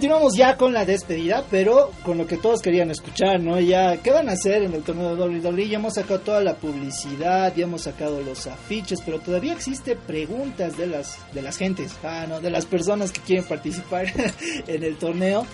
Continuamos 0.00 0.34
ya 0.34 0.56
con 0.56 0.72
la 0.72 0.86
despedida, 0.86 1.44
pero 1.50 1.90
con 2.06 2.16
lo 2.16 2.26
que 2.26 2.38
todos 2.38 2.62
querían 2.62 2.90
escuchar, 2.90 3.38
¿no? 3.38 3.60
Ya, 3.60 3.98
¿qué 3.98 4.10
van 4.10 4.30
a 4.30 4.32
hacer 4.32 4.62
en 4.62 4.72
el 4.72 4.82
torneo 4.82 5.14
de 5.14 5.22
WWE? 5.22 5.68
Ya 5.68 5.76
hemos 5.76 5.92
sacado 5.92 6.20
toda 6.20 6.40
la 6.40 6.54
publicidad, 6.54 7.54
ya 7.54 7.64
hemos 7.64 7.82
sacado 7.82 8.22
los 8.22 8.46
afiches, 8.46 9.02
pero 9.04 9.20
todavía 9.20 9.52
existe 9.52 9.96
preguntas 9.96 10.78
de 10.78 10.86
las 10.86 11.18
de 11.34 11.42
las 11.42 11.58
gentes, 11.58 11.92
ah, 12.02 12.24
no, 12.26 12.40
de 12.40 12.48
las 12.48 12.64
personas 12.64 13.12
que 13.12 13.20
quieren 13.20 13.44
participar 13.44 14.06
en 14.66 14.82
el 14.82 14.96
torneo. 14.96 15.44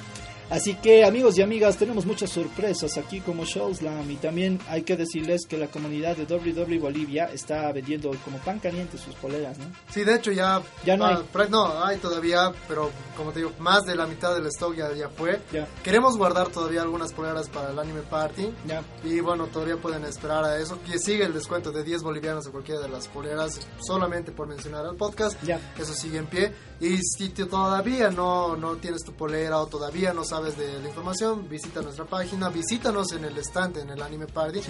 Así 0.48 0.76
que 0.76 1.04
amigos 1.04 1.36
y 1.38 1.42
amigas, 1.42 1.76
tenemos 1.76 2.06
muchas 2.06 2.30
sorpresas 2.30 2.96
aquí 2.98 3.20
como 3.20 3.44
Showslam 3.44 4.08
y 4.08 4.14
también 4.14 4.60
hay 4.68 4.82
que 4.82 4.96
decirles 4.96 5.44
que 5.44 5.58
la 5.58 5.66
comunidad 5.66 6.16
de 6.16 6.24
WWE 6.24 6.78
Bolivia 6.78 7.24
está 7.32 7.72
vendiendo 7.72 8.12
como 8.24 8.38
pan 8.38 8.60
caliente 8.60 8.96
sus 8.96 9.14
poleras, 9.16 9.58
¿no? 9.58 9.64
Sí, 9.90 10.04
de 10.04 10.14
hecho 10.14 10.30
ya... 10.30 10.62
Ya 10.84 10.96
no 10.96 11.04
ah, 11.04 11.24
hay. 11.34 11.50
no, 11.50 11.84
hay 11.84 11.96
todavía, 11.96 12.52
pero 12.68 12.90
como 13.16 13.32
te 13.32 13.40
digo, 13.40 13.50
más 13.58 13.84
de 13.86 13.96
la 13.96 14.06
mitad 14.06 14.36
del 14.36 14.46
stock 14.46 14.76
ya, 14.76 14.92
ya 14.94 15.08
fue. 15.08 15.40
Ya. 15.52 15.66
Queremos 15.82 16.16
guardar 16.16 16.48
todavía 16.48 16.82
algunas 16.82 17.12
poleras 17.12 17.48
para 17.48 17.72
el 17.72 17.78
Anime 17.78 18.02
Party. 18.02 18.48
Ya. 18.66 18.84
Y 19.02 19.18
bueno, 19.18 19.48
todavía 19.48 19.78
pueden 19.78 20.04
esperar 20.04 20.44
a 20.44 20.60
eso. 20.60 20.78
Y 20.86 20.96
sigue 20.98 21.24
el 21.24 21.34
descuento 21.34 21.72
de 21.72 21.82
10 21.82 22.02
bolivianos 22.02 22.46
en 22.46 22.52
cualquiera 22.52 22.80
de 22.80 22.88
las 22.88 23.08
poleras, 23.08 23.58
solamente 23.84 24.30
por 24.30 24.46
mencionar 24.46 24.86
al 24.86 24.94
podcast. 24.94 25.42
Ya. 25.42 25.58
Eso 25.76 25.92
sigue 25.92 26.18
en 26.18 26.26
pie. 26.26 26.52
Y 26.80 26.98
si 26.98 27.30
todavía 27.30 28.10
no, 28.10 28.56
no 28.56 28.76
tienes 28.76 29.02
tu 29.02 29.12
polera 29.12 29.58
o 29.58 29.66
todavía 29.66 30.12
no 30.12 30.24
sabes 30.24 30.35
de 30.40 30.80
la 30.80 30.88
información, 30.88 31.48
visita 31.48 31.80
nuestra 31.82 32.04
página, 32.04 32.48
visítanos 32.50 33.12
en 33.12 33.24
el 33.24 33.36
stand 33.38 33.78
en 33.78 33.90
el 33.90 34.02
Anime 34.02 34.26
Party. 34.26 34.60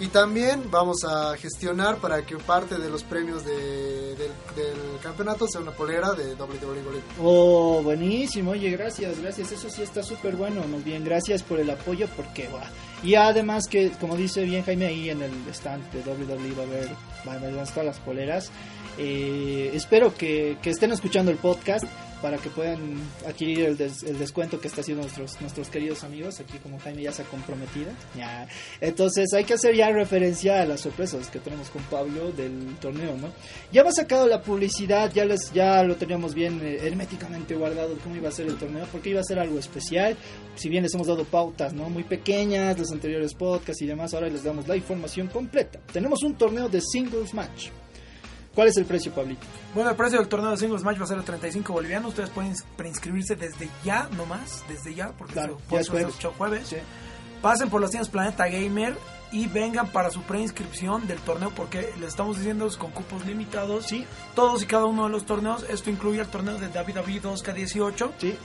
Y 0.00 0.06
también 0.08 0.70
vamos 0.70 0.98
a 1.04 1.36
gestionar 1.36 1.96
para 1.96 2.24
que 2.24 2.36
parte 2.36 2.78
de 2.78 2.90
los 2.90 3.02
premios 3.02 3.44
de- 3.44 4.14
del, 4.16 4.30
del 4.56 4.98
campeonato 5.02 5.46
sea 5.48 5.60
una 5.60 5.72
polera 5.72 6.12
de 6.12 6.34
WWE. 6.34 7.00
Oh, 7.22 7.80
buenísimo, 7.82 8.52
oye, 8.52 8.70
gracias, 8.70 9.18
gracias, 9.20 9.52
eso 9.52 9.68
sí 9.70 9.82
está 9.82 10.02
súper 10.02 10.36
bueno, 10.36 10.62
más 10.68 10.84
bien, 10.84 11.04
gracias 11.04 11.42
por 11.42 11.58
el 11.58 11.70
apoyo, 11.70 12.06
porque, 12.16 12.46
guau. 12.48 12.62
Y 13.02 13.14
además 13.16 13.66
que, 13.68 13.90
como 14.00 14.16
dice 14.16 14.44
bien 14.44 14.64
Jaime, 14.64 14.86
ahí 14.86 15.10
en 15.10 15.22
el 15.22 15.32
stand 15.52 15.82
de 15.92 16.00
WWE 16.00 16.54
va 16.54 16.62
a 16.62 16.66
haber, 16.66 16.90
va 17.26 17.62
a 17.62 17.66
todas 17.66 17.84
las 17.86 17.98
poleras. 17.98 18.50
Eh, 18.96 19.70
espero 19.74 20.14
que, 20.14 20.56
que 20.62 20.70
estén 20.70 20.92
escuchando 20.92 21.30
el 21.30 21.36
podcast 21.36 21.84
para 22.24 22.38
que 22.38 22.48
puedan 22.48 22.80
adquirir 23.26 23.66
el, 23.66 23.76
des- 23.76 24.02
el 24.02 24.18
descuento 24.18 24.58
que 24.58 24.68
está 24.68 24.80
haciendo 24.80 25.02
nuestros, 25.02 25.38
nuestros 25.42 25.68
queridos 25.68 26.04
amigos, 26.04 26.40
aquí 26.40 26.56
como 26.56 26.78
Jaime 26.80 27.02
ya 27.02 27.12
se 27.12 27.20
ha 27.20 27.26
comprometido. 27.26 27.90
Ya. 28.16 28.48
Entonces 28.80 29.26
hay 29.34 29.44
que 29.44 29.52
hacer 29.52 29.76
ya 29.76 29.90
referencia 29.90 30.62
a 30.62 30.64
las 30.64 30.80
sorpresas 30.80 31.28
que 31.28 31.38
tenemos 31.38 31.68
con 31.68 31.82
Pablo 31.82 32.32
del 32.32 32.76
torneo, 32.80 33.14
¿no? 33.18 33.28
Ya 33.72 33.82
hemos 33.82 33.96
sacado 33.96 34.26
la 34.26 34.40
publicidad, 34.40 35.12
ya 35.12 35.26
les 35.26 35.52
ya 35.52 35.82
lo 35.82 35.96
teníamos 35.96 36.32
bien 36.32 36.62
eh, 36.64 36.78
herméticamente 36.80 37.56
guardado 37.56 37.94
cómo 38.02 38.16
iba 38.16 38.30
a 38.30 38.32
ser 38.32 38.46
el 38.46 38.56
torneo, 38.56 38.86
porque 38.90 39.10
iba 39.10 39.20
a 39.20 39.24
ser 39.24 39.38
algo 39.38 39.58
especial. 39.58 40.16
Si 40.54 40.70
bien 40.70 40.82
les 40.82 40.94
hemos 40.94 41.06
dado 41.08 41.24
pautas, 41.24 41.74
¿no? 41.74 41.90
Muy 41.90 42.04
pequeñas, 42.04 42.78
los 42.78 42.90
anteriores 42.90 43.34
podcasts 43.34 43.82
y 43.82 43.86
demás, 43.86 44.14
ahora 44.14 44.28
les 44.28 44.42
damos 44.42 44.66
la 44.66 44.76
información 44.76 45.26
completa. 45.26 45.78
Tenemos 45.92 46.22
un 46.22 46.36
torneo 46.36 46.70
de 46.70 46.80
singles 46.80 47.34
match. 47.34 47.68
¿Cuál 48.54 48.68
es 48.68 48.76
el 48.76 48.84
precio, 48.84 49.12
Pablito? 49.12 49.44
Bueno, 49.74 49.90
el 49.90 49.96
precio 49.96 50.18
del 50.18 50.28
torneo 50.28 50.50
de 50.52 50.56
singles 50.56 50.82
match 50.84 51.00
va 51.00 51.04
a 51.04 51.08
ser 51.08 51.18
de 51.18 51.24
35 51.24 51.72
bolivianos. 51.72 52.10
Ustedes 52.10 52.30
pueden 52.30 52.54
preinscribirse 52.76 53.34
desde 53.36 53.68
ya, 53.84 54.08
nomás, 54.16 54.62
desde 54.68 54.94
ya, 54.94 55.12
porque 55.12 55.32
Claro, 55.34 55.54
eso- 55.58 55.74
ya 55.74 55.80
es 55.80 55.88
jueves. 55.88 56.14
jueves. 56.38 56.68
Sí. 56.68 56.76
Pasen 57.42 57.68
por 57.68 57.80
las 57.80 57.90
tiendas 57.90 58.08
Planeta 58.08 58.46
Gamer 58.48 58.96
y 59.32 59.48
vengan 59.48 59.88
para 59.88 60.10
su 60.10 60.22
preinscripción 60.22 61.06
del 61.08 61.18
torneo, 61.18 61.50
porque 61.54 61.92
les 62.00 62.10
estamos 62.10 62.36
diciendo 62.38 62.66
es 62.66 62.76
con 62.76 62.90
cupos 62.92 63.26
limitados. 63.26 63.86
Sí, 63.86 64.06
Todos 64.34 64.62
y 64.62 64.66
cada 64.66 64.84
uno 64.86 65.04
de 65.04 65.10
los 65.10 65.26
torneos. 65.26 65.66
Esto 65.68 65.90
incluye 65.90 66.20
el 66.20 66.28
torneo 66.28 66.56
de 66.56 66.68
WWE 66.68 67.20
2K18. 67.20 68.12
sí. 68.18 68.36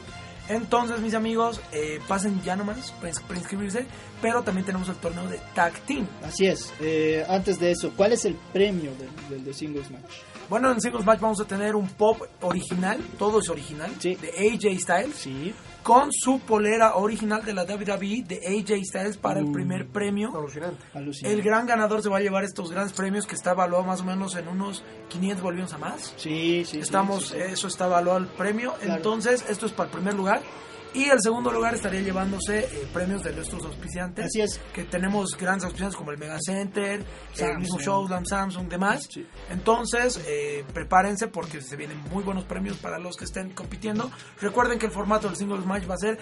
Entonces, 0.49 0.99
mis 0.99 1.13
amigos, 1.13 1.61
eh, 1.71 1.99
pasen 2.07 2.41
ya 2.43 2.55
nomás 2.55 2.91
para 2.99 3.11
ins- 3.13 3.21
para 3.21 3.39
inscribirse. 3.39 3.85
Pero 4.21 4.43
también 4.43 4.65
tenemos 4.65 4.89
el 4.89 4.95
torneo 4.95 5.27
de 5.29 5.39
Tag 5.55 5.73
Team. 5.85 6.05
Así 6.23 6.45
es. 6.47 6.73
Eh, 6.81 7.23
antes 7.29 7.59
de 7.59 7.71
eso, 7.71 7.93
¿cuál 7.95 8.11
es 8.13 8.25
el 8.25 8.35
premio 8.51 8.91
del, 8.95 9.29
del 9.29 9.45
de 9.45 9.53
singles 9.53 9.89
match? 9.91 10.11
Bueno, 10.49 10.71
en 10.71 10.81
Singles 10.81 11.05
Match 11.05 11.19
vamos 11.19 11.39
a 11.41 11.45
tener 11.45 11.75
un 11.75 11.87
pop 11.87 12.21
original, 12.41 12.97
todo 13.17 13.39
es 13.39 13.49
original, 13.49 13.91
Sí. 13.99 14.15
de 14.15 14.29
AJ 14.29 14.79
Styles, 14.79 15.15
Sí. 15.15 15.53
con 15.83 16.09
su 16.11 16.39
polera 16.39 16.95
original 16.95 17.43
de 17.45 17.53
la 17.53 17.65
WWE 17.65 18.23
de 18.27 18.37
AJ 18.47 18.83
Styles 18.83 19.17
para 19.17 19.39
el 19.39 19.51
primer 19.51 19.87
premio. 19.87 20.35
Alucinante. 20.35 20.83
Alucinante. 20.93 21.37
El 21.37 21.43
gran 21.43 21.67
ganador 21.67 22.01
se 22.01 22.09
va 22.09 22.17
a 22.17 22.21
llevar 22.21 22.43
estos 22.43 22.71
grandes 22.71 22.93
premios 22.93 23.27
que 23.27 23.35
está 23.35 23.51
evaluado 23.51 23.85
más 23.85 24.01
o 24.01 24.05
menos 24.05 24.35
en 24.35 24.47
unos 24.47 24.83
500 25.09 25.43
bolivianos 25.43 25.73
a 25.73 25.77
más. 25.77 26.13
Sí, 26.17 26.63
sí, 26.65 26.71
sí, 26.71 26.79
Estamos, 26.79 27.27
sí, 27.27 27.35
sí. 27.35 27.41
eso 27.53 27.67
está 27.67 27.85
evaluado 27.85 28.19
el 28.19 28.27
premio. 28.27 28.73
Claro. 28.79 28.95
Entonces, 28.95 29.45
esto 29.49 29.67
es 29.67 29.71
para 29.71 29.89
el 29.89 29.93
primer 29.95 30.15
lugar. 30.15 30.41
Y 30.93 31.03
el 31.05 31.21
segundo 31.21 31.51
lugar 31.51 31.75
estaría 31.75 32.01
llevándose 32.01 32.59
eh, 32.59 32.87
premios 32.91 33.23
de 33.23 33.31
nuestros 33.33 33.63
auspiciantes. 33.63 34.25
Así 34.25 34.41
es. 34.41 34.59
Que 34.73 34.83
tenemos 34.85 35.37
grandes 35.37 35.65
auspiciantes 35.65 35.95
como 35.95 36.11
el 36.11 36.17
Mega 36.17 36.37
Center, 36.43 37.03
el 37.37 37.57
mismo 37.59 37.79
Showland, 37.79 38.25
Samsung, 38.27 38.67
demás. 38.67 39.07
Sí. 39.09 39.25
Entonces, 39.51 40.19
eh, 40.27 40.65
prepárense 40.73 41.27
porque 41.27 41.61
se 41.61 41.75
vienen 41.75 41.99
muy 42.11 42.23
buenos 42.23 42.45
premios 42.45 42.77
para 42.77 42.97
los 42.97 43.15
que 43.17 43.25
estén 43.25 43.51
compitiendo. 43.51 44.09
Recuerden 44.41 44.79
que 44.79 44.87
el 44.87 44.91
formato 44.91 45.27
del 45.27 45.37
Singles 45.37 45.63
Match 45.65 45.87
va 45.87 45.93
a 45.93 45.97
ser 45.97 46.17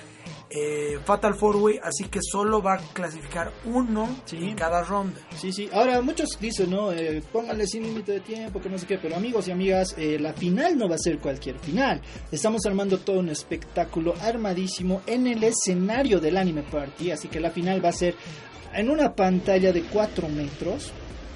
eh, 0.49 0.99
Fatal 1.05 1.35
Four 1.35 1.55
Way, 1.57 1.79
así 1.81 2.05
que 2.09 2.19
solo 2.21 2.61
va 2.61 2.73
a 2.75 2.77
clasificar 2.93 3.51
uno 3.65 4.09
Sí. 4.25 4.37
en 4.49 4.55
cada 4.55 4.83
ronda. 4.83 5.19
Sí, 5.37 5.53
sí. 5.53 5.69
Ahora, 5.71 6.01
muchos 6.01 6.37
dicen, 6.41 6.71
¿no? 6.71 6.91
Eh, 6.91 7.23
pónganle 7.31 7.65
sin 7.67 7.83
límite 7.83 8.11
de 8.13 8.19
tiempo, 8.19 8.59
que 8.59 8.69
no 8.69 8.77
sé 8.77 8.85
qué. 8.85 8.97
Pero 8.97 9.15
amigos 9.15 9.47
y 9.47 9.51
amigas, 9.51 9.95
eh, 9.97 10.17
la 10.19 10.33
final 10.33 10.77
no 10.77 10.89
va 10.89 10.95
a 10.95 10.99
ser 10.99 11.19
cualquier 11.19 11.57
final. 11.59 12.01
Estamos 12.31 12.65
armando 12.65 12.97
todo 12.99 13.19
un 13.19 13.29
espectáculo 13.29 14.13
en 15.05 15.27
el 15.27 15.43
escenario 15.43 16.19
del 16.19 16.37
Anime 16.37 16.63
Party. 16.63 17.11
Así 17.11 17.27
que 17.27 17.39
la 17.39 17.51
final 17.51 17.83
va 17.83 17.89
a 17.89 17.93
ser 17.93 18.15
en 18.73 18.89
una 18.89 19.13
pantalla 19.13 19.71
de 19.71 19.83
4 19.83 20.27
metros. 20.29 20.91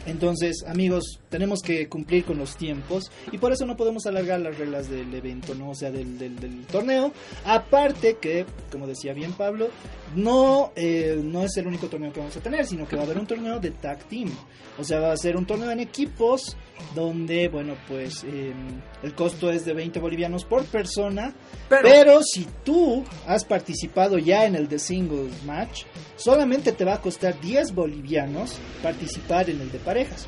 Entonces, 0.05 0.63
amigos, 0.67 1.20
tenemos 1.31 1.61
que 1.63 1.87
cumplir 1.89 2.23
con 2.25 2.37
los 2.37 2.55
tiempos 2.57 3.09
y 3.31 3.39
por 3.39 3.51
eso 3.51 3.65
no 3.65 3.75
podemos 3.75 4.05
alargar 4.05 4.39
las 4.39 4.55
reglas 4.59 4.87
del 4.89 5.11
evento, 5.15 5.55
¿no? 5.55 5.71
O 5.71 5.75
sea, 5.75 5.89
del, 5.89 6.19
del, 6.19 6.35
del 6.39 6.65
torneo. 6.67 7.11
Aparte 7.45 8.17
que, 8.21 8.45
como 8.71 8.85
decía 8.85 9.13
bien 9.13 9.31
Pablo, 9.33 9.69
no, 10.15 10.71
eh, 10.75 11.19
no 11.23 11.43
es 11.43 11.57
el 11.57 11.65
único 11.67 11.87
torneo 11.87 12.11
que 12.13 12.19
vamos 12.19 12.37
a 12.37 12.41
tener, 12.41 12.65
sino 12.67 12.87
que 12.87 12.95
va 12.95 13.01
a 13.03 13.05
haber 13.05 13.17
un 13.17 13.25
torneo 13.25 13.59
de 13.59 13.71
tag 13.71 14.03
team. 14.09 14.29
O 14.77 14.83
sea, 14.83 14.99
va 14.99 15.11
a 15.13 15.17
ser 15.17 15.35
un 15.37 15.45
torneo 15.45 15.71
en 15.71 15.79
equipos 15.79 16.55
donde, 16.95 17.47
bueno, 17.47 17.75
pues 17.87 18.23
eh, 18.25 18.51
el 19.03 19.13
costo 19.15 19.49
es 19.51 19.63
de 19.65 19.73
20 19.73 19.99
bolivianos 19.99 20.43
por 20.45 20.65
persona. 20.65 21.33
Pero- 21.69 21.81
Pero, 21.83 22.23
si 22.23 22.45
tú 22.65 23.03
has 23.25 23.45
participado 23.45 24.17
ya 24.17 24.45
en 24.45 24.55
el 24.55 24.67
de 24.67 24.79
singles 24.79 25.43
match, 25.45 25.83
solamente 26.17 26.71
te 26.73 26.83
va 26.85 26.95
a 26.95 27.01
costar 27.01 27.39
10 27.39 27.73
bolivianos 27.73 28.57
participar 28.83 29.49
en 29.49 29.61
el 29.61 29.71
de 29.71 29.79
parejas. 29.79 30.27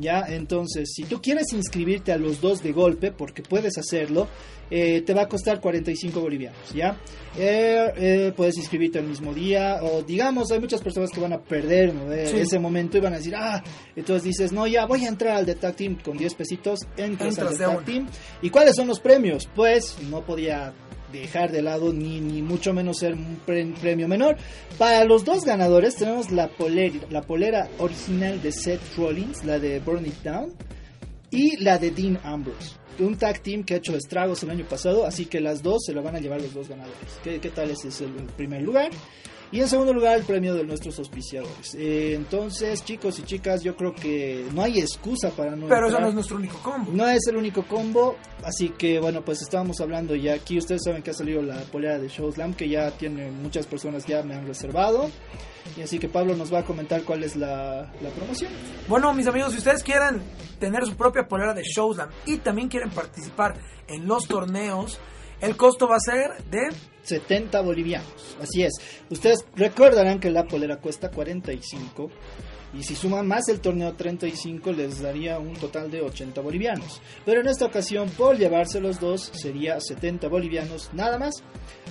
Ya, 0.00 0.24
entonces, 0.28 0.92
si 0.94 1.02
tú 1.04 1.20
quieres 1.20 1.52
inscribirte 1.52 2.12
a 2.12 2.18
los 2.18 2.40
dos 2.40 2.62
de 2.62 2.70
golpe, 2.72 3.10
porque 3.10 3.42
puedes 3.42 3.76
hacerlo, 3.78 4.28
eh, 4.70 5.02
te 5.02 5.12
va 5.12 5.22
a 5.22 5.28
costar 5.28 5.60
45 5.60 6.20
bolivianos, 6.20 6.72
¿ya? 6.72 6.96
Eh, 7.36 7.92
eh, 7.96 8.32
puedes 8.36 8.56
inscribirte 8.58 8.98
el 9.00 9.06
mismo 9.06 9.34
día, 9.34 9.80
o 9.82 10.02
digamos, 10.02 10.52
hay 10.52 10.60
muchas 10.60 10.80
personas 10.82 11.10
que 11.10 11.20
van 11.20 11.32
a 11.32 11.40
perder 11.40 11.94
¿no? 11.94 12.12
Eh, 12.12 12.26
Sí. 12.28 12.36
ese 12.38 12.58
momento 12.58 12.96
y 12.96 13.00
van 13.00 13.14
a 13.14 13.16
decir, 13.16 13.34
ah, 13.36 13.62
entonces 13.96 14.22
dices, 14.22 14.52
no, 14.52 14.66
ya 14.66 14.86
voy 14.86 15.04
a 15.04 15.08
entrar 15.08 15.36
al 15.36 15.46
de 15.46 15.54
Tag 15.56 15.74
Team 15.74 15.98
con 16.02 16.16
10 16.16 16.34
pesitos, 16.34 16.80
entras, 16.96 17.30
Entras 17.38 17.52
al 17.52 17.58
de 17.58 17.64
Tag. 17.64 17.84
Team. 17.84 18.06
¿Y 18.42 18.50
cuáles 18.50 18.76
son 18.76 18.86
los 18.86 19.00
premios? 19.00 19.48
Pues 19.54 19.96
no 20.10 20.24
podía 20.24 20.72
dejar 21.12 21.50
de 21.52 21.62
lado 21.62 21.92
ni, 21.92 22.20
ni 22.20 22.42
mucho 22.42 22.72
menos 22.72 22.98
ser 22.98 23.14
un 23.14 23.40
pre- 23.46 23.72
premio 23.80 24.08
menor. 24.08 24.36
Para 24.76 25.04
los 25.04 25.24
dos 25.24 25.44
ganadores 25.44 25.96
tenemos 25.96 26.30
la 26.30 26.48
polera, 26.48 26.98
la 27.10 27.22
polera 27.22 27.68
original 27.78 28.40
de 28.42 28.52
Seth 28.52 28.80
Rollins, 28.96 29.44
la 29.44 29.58
de 29.58 29.80
Burn 29.80 30.06
It 30.06 30.22
Down, 30.22 30.52
y 31.30 31.56
la 31.62 31.78
de 31.78 31.90
Dean 31.90 32.18
Ambrose. 32.24 32.76
Un 32.98 33.16
tag 33.16 33.40
team 33.40 33.62
que 33.62 33.74
ha 33.74 33.76
hecho 33.76 33.94
estragos 33.96 34.42
el 34.42 34.50
año 34.50 34.64
pasado, 34.64 35.06
así 35.06 35.26
que 35.26 35.40
las 35.40 35.62
dos 35.62 35.84
se 35.86 35.92
lo 35.92 36.02
van 36.02 36.16
a 36.16 36.20
llevar 36.20 36.40
los 36.40 36.52
dos 36.52 36.68
ganadores. 36.68 36.98
¿Qué, 37.22 37.38
qué 37.38 37.50
tal? 37.50 37.70
Ese 37.70 37.88
es 37.88 38.00
el 38.00 38.10
primer 38.36 38.62
lugar. 38.62 38.90
Y 39.50 39.60
en 39.60 39.68
segundo 39.68 39.94
lugar, 39.94 40.18
el 40.18 40.24
premio 40.24 40.54
de 40.54 40.64
nuestros 40.64 40.98
auspiciadores. 40.98 41.74
Eh, 41.74 42.14
entonces, 42.14 42.84
chicos 42.84 43.18
y 43.18 43.22
chicas, 43.22 43.62
yo 43.62 43.76
creo 43.76 43.94
que 43.94 44.46
no 44.52 44.62
hay 44.62 44.78
excusa 44.78 45.30
para 45.30 45.56
no. 45.56 45.68
Pero 45.68 45.86
eso 45.86 45.96
entrar. 45.96 46.02
no 46.02 46.08
es 46.08 46.14
nuestro 46.14 46.36
único 46.36 46.58
combo. 46.58 46.92
No 46.92 47.08
es 47.08 47.26
el 47.28 47.36
único 47.36 47.62
combo, 47.62 48.16
así 48.44 48.68
que 48.70 49.00
bueno, 49.00 49.24
pues 49.24 49.40
estábamos 49.40 49.80
hablando 49.80 50.14
ya 50.14 50.34
aquí. 50.34 50.58
Ustedes 50.58 50.82
saben 50.84 51.02
que 51.02 51.10
ha 51.10 51.14
salido 51.14 51.40
la 51.40 51.56
polera 51.62 51.98
de 51.98 52.08
Showslam, 52.08 52.52
que 52.54 52.68
ya 52.68 52.90
tiene 52.90 53.30
muchas 53.30 53.66
personas 53.66 54.04
ya 54.04 54.22
me 54.22 54.34
han 54.34 54.46
reservado. 54.46 55.10
Y 55.76 55.82
así 55.82 55.98
que 55.98 56.08
Pablo 56.08 56.34
nos 56.34 56.52
va 56.52 56.60
a 56.60 56.64
comentar 56.64 57.02
cuál 57.04 57.24
es 57.24 57.36
la, 57.36 57.92
la 58.02 58.10
promoción. 58.10 58.50
Bueno, 58.86 59.12
mis 59.14 59.26
amigos, 59.26 59.52
si 59.52 59.58
ustedes 59.58 59.82
quieren 59.82 60.22
tener 60.58 60.84
su 60.84 60.96
propia 60.96 61.26
polera 61.26 61.54
de 61.54 61.62
Showslam 61.62 62.10
y 62.26 62.38
también 62.38 62.68
quieren 62.68 62.90
participar 62.90 63.54
en 63.86 64.06
los 64.06 64.26
torneos, 64.26 64.98
el 65.40 65.56
costo 65.56 65.86
va 65.88 65.96
a 65.96 66.00
ser 66.00 66.42
de 66.50 66.68
70 67.02 67.60
bolivianos, 67.62 68.36
así 68.40 68.62
es. 68.62 68.72
Ustedes 69.08 69.44
recordarán 69.54 70.20
que 70.20 70.30
la 70.30 70.44
polera 70.44 70.76
cuesta 70.76 71.10
45 71.10 72.10
Y 72.74 72.82
si 72.82 72.94
suman 72.94 73.26
más 73.26 73.48
el 73.48 73.60
torneo 73.60 73.94
35 73.94 74.72
les 74.72 75.00
daría 75.00 75.38
un 75.38 75.54
total 75.54 75.90
de 75.90 76.02
80 76.02 76.40
bolivianos. 76.42 77.00
Pero 77.24 77.40
en 77.40 77.48
esta 77.48 77.64
ocasión 77.64 78.10
por 78.10 78.36
llevarse 78.36 78.80
los 78.80 79.00
dos 79.00 79.30
sería 79.32 79.80
70 79.80 80.28
bolivianos 80.28 80.90
nada 80.92 81.18
más. 81.18 81.36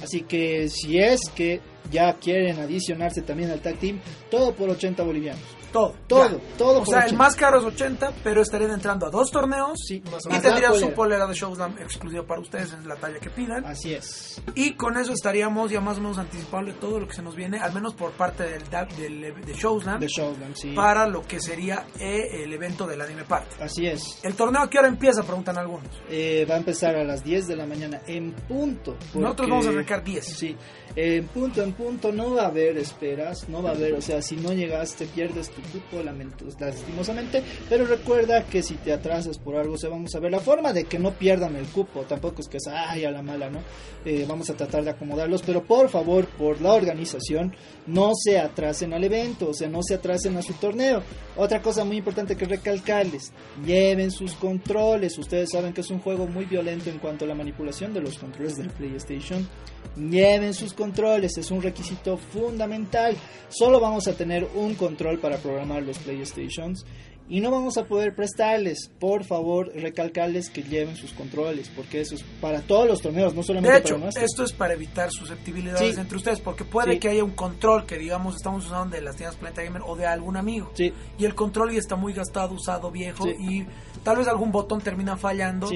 Así 0.03 0.21
que 0.21 0.69
si 0.69 0.99
es 0.99 1.21
que 1.35 1.61
ya 1.91 2.13
quieren 2.13 2.59
adicionarse 2.59 3.21
también 3.21 3.49
al 3.49 3.61
tag 3.61 3.79
team, 3.79 3.99
todo 4.29 4.53
por 4.53 4.69
80 4.69 5.01
bolivianos. 5.03 5.56
Todo. 5.71 5.95
Todo, 6.07 6.29
ya. 6.29 6.57
todo 6.57 6.81
O 6.81 6.85
sea, 6.85 6.99
el 6.99 7.05
80. 7.07 7.17
más 7.23 7.35
caro 7.35 7.59
es 7.59 7.65
80, 7.65 8.13
pero 8.23 8.41
estarían 8.41 8.71
entrando 8.71 9.05
a 9.05 9.09
dos 9.09 9.29
torneos. 9.31 9.73
Sí, 9.85 10.01
Más 10.11 10.25
o 10.25 10.29
Y 10.35 10.39
tendrían 10.39 10.73
su 10.75 10.91
polera. 10.93 11.27
de 11.27 11.33
Showslam 11.33 11.77
exclusiva 11.79 12.23
para 12.25 12.41
ustedes 12.41 12.73
en 12.73 12.87
la 12.87 12.95
talla 12.95 13.19
que 13.19 13.29
pidan. 13.29 13.65
Así 13.65 13.93
es. 13.93 14.41
Y 14.55 14.73
con 14.73 14.97
eso 14.97 15.13
estaríamos 15.13 15.69
ya 15.71 15.81
más 15.81 15.97
o 15.97 16.01
menos 16.01 16.17
anticipable 16.17 16.73
todo 16.73 16.99
lo 16.99 17.07
que 17.07 17.13
se 17.15 17.21
nos 17.21 17.35
viene, 17.35 17.59
al 17.59 17.73
menos 17.73 17.93
por 17.93 18.11
parte 18.11 18.43
del, 18.43 18.69
da- 18.69 18.85
del 18.97 19.21
de 19.45 19.53
Showslam, 19.53 19.99
The 19.99 20.07
Showdown, 20.07 20.55
sí. 20.55 20.73
para 20.73 21.07
lo 21.07 21.21
que 21.23 21.39
sería 21.39 21.85
eh, 21.99 22.43
el 22.43 22.53
evento 22.53 22.87
del 22.87 23.01
Anime 23.01 23.23
Party. 23.25 23.55
Así 23.61 23.85
es. 23.87 24.19
¿El 24.23 24.35
torneo 24.35 24.61
a 24.61 24.69
qué 24.69 24.79
hora 24.79 24.87
empieza? 24.87 25.23
Preguntan 25.23 25.57
algunos. 25.57 25.89
Eh, 26.09 26.45
va 26.49 26.55
a 26.55 26.57
empezar 26.57 26.95
a 26.95 27.03
las 27.03 27.23
10 27.23 27.47
de 27.47 27.55
la 27.55 27.65
mañana 27.65 28.01
en 28.07 28.31
punto. 28.33 28.95
Nosotros 29.13 29.49
vamos 29.49 29.65
a 29.67 29.69
arrancar 29.69 30.03
10. 30.03 30.25
Sí, 30.25 30.55
en 30.95 31.27
punto 31.27 31.61
en 31.61 31.73
punto 31.73 32.11
no 32.11 32.33
va 32.33 32.43
a 32.43 32.47
haber 32.47 32.77
esperas, 32.77 33.47
no 33.49 33.61
va 33.61 33.71
a 33.71 33.73
haber, 33.73 33.93
o 33.93 34.01
sea, 34.01 34.21
si 34.21 34.35
no 34.37 34.53
llegaste 34.53 35.05
pierdes 35.07 35.49
tu 35.49 35.61
lamento- 36.03 36.45
lastimosamente, 36.59 37.43
pero 37.69 37.85
recuerda 37.85 38.43
que 38.45 38.61
si 38.63 38.75
te 38.75 38.93
atrasas 38.93 39.37
por 39.37 39.55
algo 39.55 39.77
se 39.77 39.87
vamos 39.87 40.13
a 40.15 40.19
ver 40.19 40.31
la 40.31 40.39
forma 40.39 40.73
de 40.73 40.85
que 40.85 40.99
no 40.99 41.11
pierdan 41.11 41.55
el 41.55 41.65
cupo, 41.67 42.01
tampoco 42.01 42.41
es 42.41 42.47
que 42.47 42.57
es 42.57 42.67
ay 42.67 43.05
a 43.05 43.11
la 43.11 43.21
mala, 43.21 43.49
¿no? 43.49 43.59
Eh, 44.05 44.25
vamos 44.27 44.49
a 44.49 44.53
tratar 44.55 44.83
de 44.83 44.91
acomodarlos, 44.91 45.41
pero 45.43 45.63
por 45.63 45.89
favor, 45.89 46.25
por 46.27 46.61
la 46.61 46.73
organización, 46.73 47.53
no 47.85 48.11
se 48.15 48.39
atrasen 48.39 48.93
al 48.93 49.03
evento, 49.03 49.49
o 49.49 49.53
sea, 49.53 49.67
no 49.69 49.81
se 49.83 49.95
atrasen 49.95 50.37
a 50.37 50.41
su 50.41 50.53
torneo. 50.53 51.01
Otra 51.35 51.61
cosa 51.61 51.83
muy 51.83 51.97
importante 51.97 52.35
que 52.35 52.45
recalcarles, 52.45 53.31
lleven 53.65 54.11
sus 54.11 54.33
controles, 54.35 55.17
ustedes 55.17 55.49
saben 55.51 55.73
que 55.73 55.81
es 55.81 55.89
un 55.89 55.99
juego 55.99 56.27
muy 56.27 56.45
violento 56.45 56.89
en 56.89 56.99
cuanto 56.99 57.25
a 57.25 57.27
la 57.27 57.35
manipulación 57.35 57.93
de 57.93 58.01
los 58.01 58.17
controles 58.17 58.57
del 58.57 58.69
PlayStation. 58.69 59.47
Lleven 59.95 60.53
sus 60.53 60.73
controles, 60.73 61.37
es 61.37 61.51
un 61.51 61.61
requisito 61.61 62.17
fundamental. 62.17 63.15
Solo 63.49 63.79
vamos 63.79 64.07
a 64.07 64.13
tener 64.13 64.47
un 64.55 64.75
control 64.75 65.19
para 65.19 65.37
programar 65.37 65.83
los 65.83 65.97
PlayStations 65.99 66.85
y 67.29 67.41
no 67.41 67.51
vamos 67.51 67.77
a 67.77 67.83
poder 67.85 68.15
prestarles. 68.15 68.89
Por 68.99 69.25
favor, 69.25 69.69
recalcarles 69.75 70.49
que 70.49 70.63
lleven 70.63 70.95
sus 70.95 71.11
controles, 71.11 71.69
porque 71.75 71.99
eso 71.99 72.15
es 72.15 72.23
para 72.39 72.61
todos 72.61 72.87
los 72.87 73.01
torneos, 73.01 73.33
no 73.35 73.43
solamente 73.43 73.73
De 73.73 73.79
hecho, 73.79 73.95
para 73.95 74.03
nuestro. 74.05 74.23
esto 74.23 74.43
es 74.45 74.53
para 74.53 74.73
evitar 74.75 75.09
susceptibilidades 75.11 75.95
Sí. 75.95 75.99
entre 75.99 76.15
ustedes, 76.17 76.39
porque 76.39 76.63
puede 76.63 76.93
Sí. 76.93 76.99
que 76.99 77.09
haya 77.09 77.23
un 77.25 77.31
control 77.31 77.85
que, 77.85 77.97
digamos, 77.97 78.35
estamos 78.37 78.65
usando 78.65 78.95
de 78.95 79.01
las 79.01 79.17
tiendas 79.17 79.35
Planeta 79.35 79.61
Gamer 79.61 79.81
o 79.85 79.95
de 79.97 80.05
algún 80.05 80.37
amigo. 80.37 80.71
Sí, 80.73 80.93
Y 81.19 81.25
el 81.25 81.35
control 81.35 81.73
ya 81.73 81.79
está 81.79 81.95
muy 81.97 82.13
gastado, 82.13 82.53
usado, 82.53 82.91
viejo, 82.91 83.27
y 83.27 83.65
tal 84.03 84.17
vez 84.17 84.27
algún 84.27 84.51
botón 84.51 84.79
termina 84.81 85.17
fallando. 85.17 85.67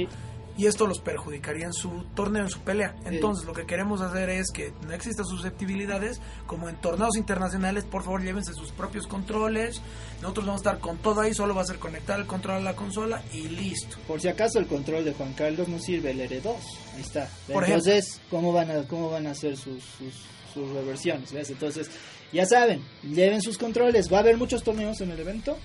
Y 0.62 0.68
esto 0.68 0.86
los 0.86 1.00
perjudicaría 1.00 1.66
en 1.66 1.74
su 1.74 2.04
torneo, 2.14 2.44
en 2.44 2.50
su 2.52 2.60
pelea. 2.60 2.96
Entonces, 3.06 3.48
lo 3.48 3.54
que 3.54 3.66
queremos 3.66 4.00
hacer 4.00 4.30
es 4.30 4.52
que 4.52 4.72
no 4.86 4.94
existan 4.94 5.26
susceptibilidades. 5.26 6.22
Como 6.46 6.70
en 6.70 6.76
torneos 6.80 7.18
internacionales, 7.18 7.84
por 7.84 8.04
favor, 8.04 8.22
llévense 8.22 8.54
sus 8.54 8.72
propios 8.72 9.08
controles. 9.08 9.82
Nosotros 10.22 10.46
vamos 10.46 10.62
a 10.62 10.70
estar 10.70 10.80
con 10.80 11.00
todo 11.00 11.22
ahí, 11.22 11.34
solo 11.34 11.56
va 11.56 11.64
a 11.64 11.66
ser 11.66 11.80
conectar 11.80 12.20
el 12.20 12.28
control 12.28 12.58
a 12.58 12.60
la 12.60 12.76
consola 12.76 13.24
y 13.34 13.48
listo. 13.48 13.98
Por 14.08 14.22
si 14.22 14.28
acaso 14.28 14.60
el 14.60 14.68
control 14.68 15.04
de 15.04 15.14
Juan 15.14 15.34
Carlos 15.34 15.68
no 15.68 15.80
sirve 15.80 16.12
el 16.12 16.20
R2. 16.30 16.56
Ahí 16.94 17.02
está. 17.02 17.28
Por 17.52 17.64
Entonces, 17.64 18.22
¿cómo 18.30 18.54
van 18.54 18.70
a 18.70 18.88
cómo 18.88 19.10
van 19.10 19.26
a 19.26 19.32
hacer 19.32 19.58
sus, 19.58 19.84
sus, 19.84 20.14
sus 20.54 20.70
reversiones? 20.70 21.34
¿ves? 21.34 21.50
Entonces, 21.50 21.90
ya 22.32 22.46
saben, 22.46 22.84
lleven 23.02 23.42
sus 23.42 23.58
controles. 23.58 24.14
Va 24.14 24.18
a 24.18 24.20
haber 24.20 24.38
muchos 24.38 24.62
torneos 24.62 25.02
en 25.02 25.10
el 25.10 25.20
evento. 25.22 25.58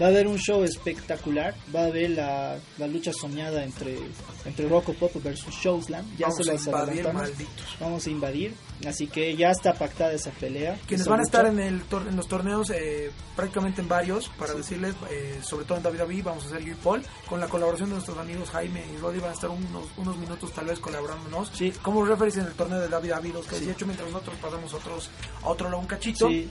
Va 0.00 0.06
a 0.06 0.08
haber 0.10 0.26
un 0.26 0.36
show 0.38 0.62
espectacular. 0.62 1.54
Va 1.74 1.82
a 1.82 1.86
haber 1.86 2.10
la, 2.10 2.58
la 2.78 2.86
lucha 2.86 3.12
soñada 3.12 3.64
entre, 3.64 3.98
entre 4.44 4.68
Rocco 4.68 4.92
Pop 4.94 5.10
versus 5.22 5.54
Showslam. 5.54 6.04
Ya 6.18 6.26
vamos 6.28 6.44
se 6.44 6.50
a 6.50 6.54
las 6.54 6.66
invadir, 6.66 6.88
adelantamos. 7.06 7.22
malditos. 7.30 7.76
Vamos 7.80 8.06
a 8.06 8.10
invadir. 8.10 8.54
Así 8.86 9.06
que 9.06 9.34
ya 9.36 9.50
está 9.50 9.72
pactada 9.72 10.12
esa 10.12 10.30
pelea. 10.32 10.78
Quienes 10.86 11.00
esa 11.02 11.10
van 11.10 11.20
a 11.20 11.22
lucha. 11.22 11.38
estar 11.38 11.52
en, 11.52 11.58
el 11.60 11.82
tor- 11.88 12.06
en 12.06 12.14
los 12.14 12.28
torneos, 12.28 12.68
eh, 12.70 13.10
prácticamente 13.34 13.80
en 13.80 13.88
varios, 13.88 14.28
para 14.38 14.52
decirles, 14.52 14.94
eh, 15.10 15.38
sobre 15.42 15.64
todo 15.64 15.78
en 15.78 15.86
WWE, 15.86 16.20
vamos 16.22 16.44
a 16.44 16.48
hacer 16.48 16.62
yo 16.62 16.72
y 16.72 16.76
Paul, 16.76 17.02
con 17.26 17.40
la 17.40 17.48
colaboración 17.48 17.88
de 17.88 17.94
nuestros 17.94 18.18
amigos 18.18 18.50
Jaime 18.50 18.84
y 18.94 18.98
Roddy, 18.98 19.18
van 19.20 19.30
a 19.30 19.32
estar 19.32 19.48
unos, 19.48 19.86
unos 19.96 20.18
minutos 20.18 20.52
tal 20.52 20.66
vez 20.66 20.78
colaborándonos 20.78 21.50
Sí. 21.54 21.72
como 21.80 22.04
referees 22.04 22.36
en 22.36 22.44
el 22.44 22.52
torneo 22.52 22.78
de 22.80 22.88
WWE 22.88 23.32
2K18, 23.32 23.86
mientras 23.86 24.10
nosotros 24.10 24.36
pasamos 24.42 24.74
otros, 24.74 25.08
a 25.42 25.48
otro 25.48 25.68
lado 25.70 25.80
un 25.80 25.86
cachito. 25.86 26.28
Sí. 26.28 26.46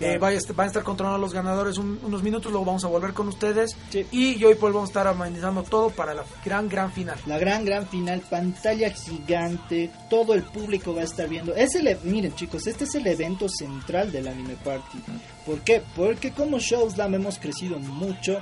Eh, 0.00 0.18
vaya- 0.18 0.40
van 0.54 0.64
a 0.64 0.68
estar 0.68 0.82
controlando 0.82 1.16
a 1.16 1.20
los 1.20 1.32
ganadores 1.32 1.78
un- 1.78 1.98
unos 2.02 2.22
minutos, 2.22 2.50
luego 2.50 2.64
vamos 2.66 2.84
a 2.84 2.88
volver 2.88 3.12
con 3.12 3.28
ustedes. 3.28 3.76
Sí. 3.90 4.04
Y 4.10 4.36
yo 4.36 4.50
y 4.50 4.54
Paul 4.54 4.72
vamos 4.72 4.88
a 4.88 4.90
estar 4.90 5.06
amenizando 5.06 5.62
todo 5.62 5.90
para 5.90 6.14
la 6.14 6.24
gran, 6.44 6.68
gran 6.68 6.92
final. 6.92 7.16
La 7.26 7.38
gran, 7.38 7.64
gran 7.64 7.86
final, 7.88 8.20
pantalla 8.28 8.90
gigante, 8.90 9.90
todo 10.10 10.34
el 10.34 10.42
público 10.42 10.94
va 10.94 11.02
a 11.02 11.04
estar 11.04 11.28
viendo. 11.28 11.54
Es 11.54 11.74
el, 11.74 11.86
e- 11.86 11.98
miren 12.04 12.34
chicos, 12.34 12.66
este 12.66 12.84
es 12.84 12.94
el 12.94 13.06
evento 13.06 13.48
central 13.48 14.10
del 14.12 14.28
Anime 14.28 14.56
Party. 14.64 14.98
¿Por 15.46 15.60
qué? 15.60 15.82
Porque 15.94 16.32
como 16.32 16.58
Showslam 16.58 17.14
hemos 17.14 17.38
crecido 17.38 17.78
mucho, 17.78 18.40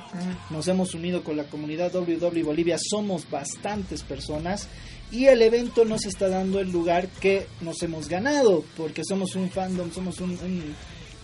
nos 0.50 0.68
hemos 0.68 0.94
unido 0.94 1.22
con 1.24 1.36
la 1.36 1.44
comunidad 1.44 1.92
WW 1.92 2.44
Bolivia, 2.44 2.76
somos 2.78 3.28
bastantes 3.30 4.02
personas 4.02 4.68
y 5.10 5.26
el 5.26 5.42
evento 5.42 5.84
nos 5.84 6.06
está 6.06 6.28
dando 6.28 6.60
el 6.60 6.70
lugar 6.72 7.08
que 7.20 7.46
nos 7.60 7.82
hemos 7.82 8.08
ganado, 8.08 8.64
porque 8.76 9.02
somos 9.04 9.34
un 9.36 9.50
fandom, 9.50 9.90
somos 9.92 10.20
un- 10.20 10.30
un- 10.42 10.74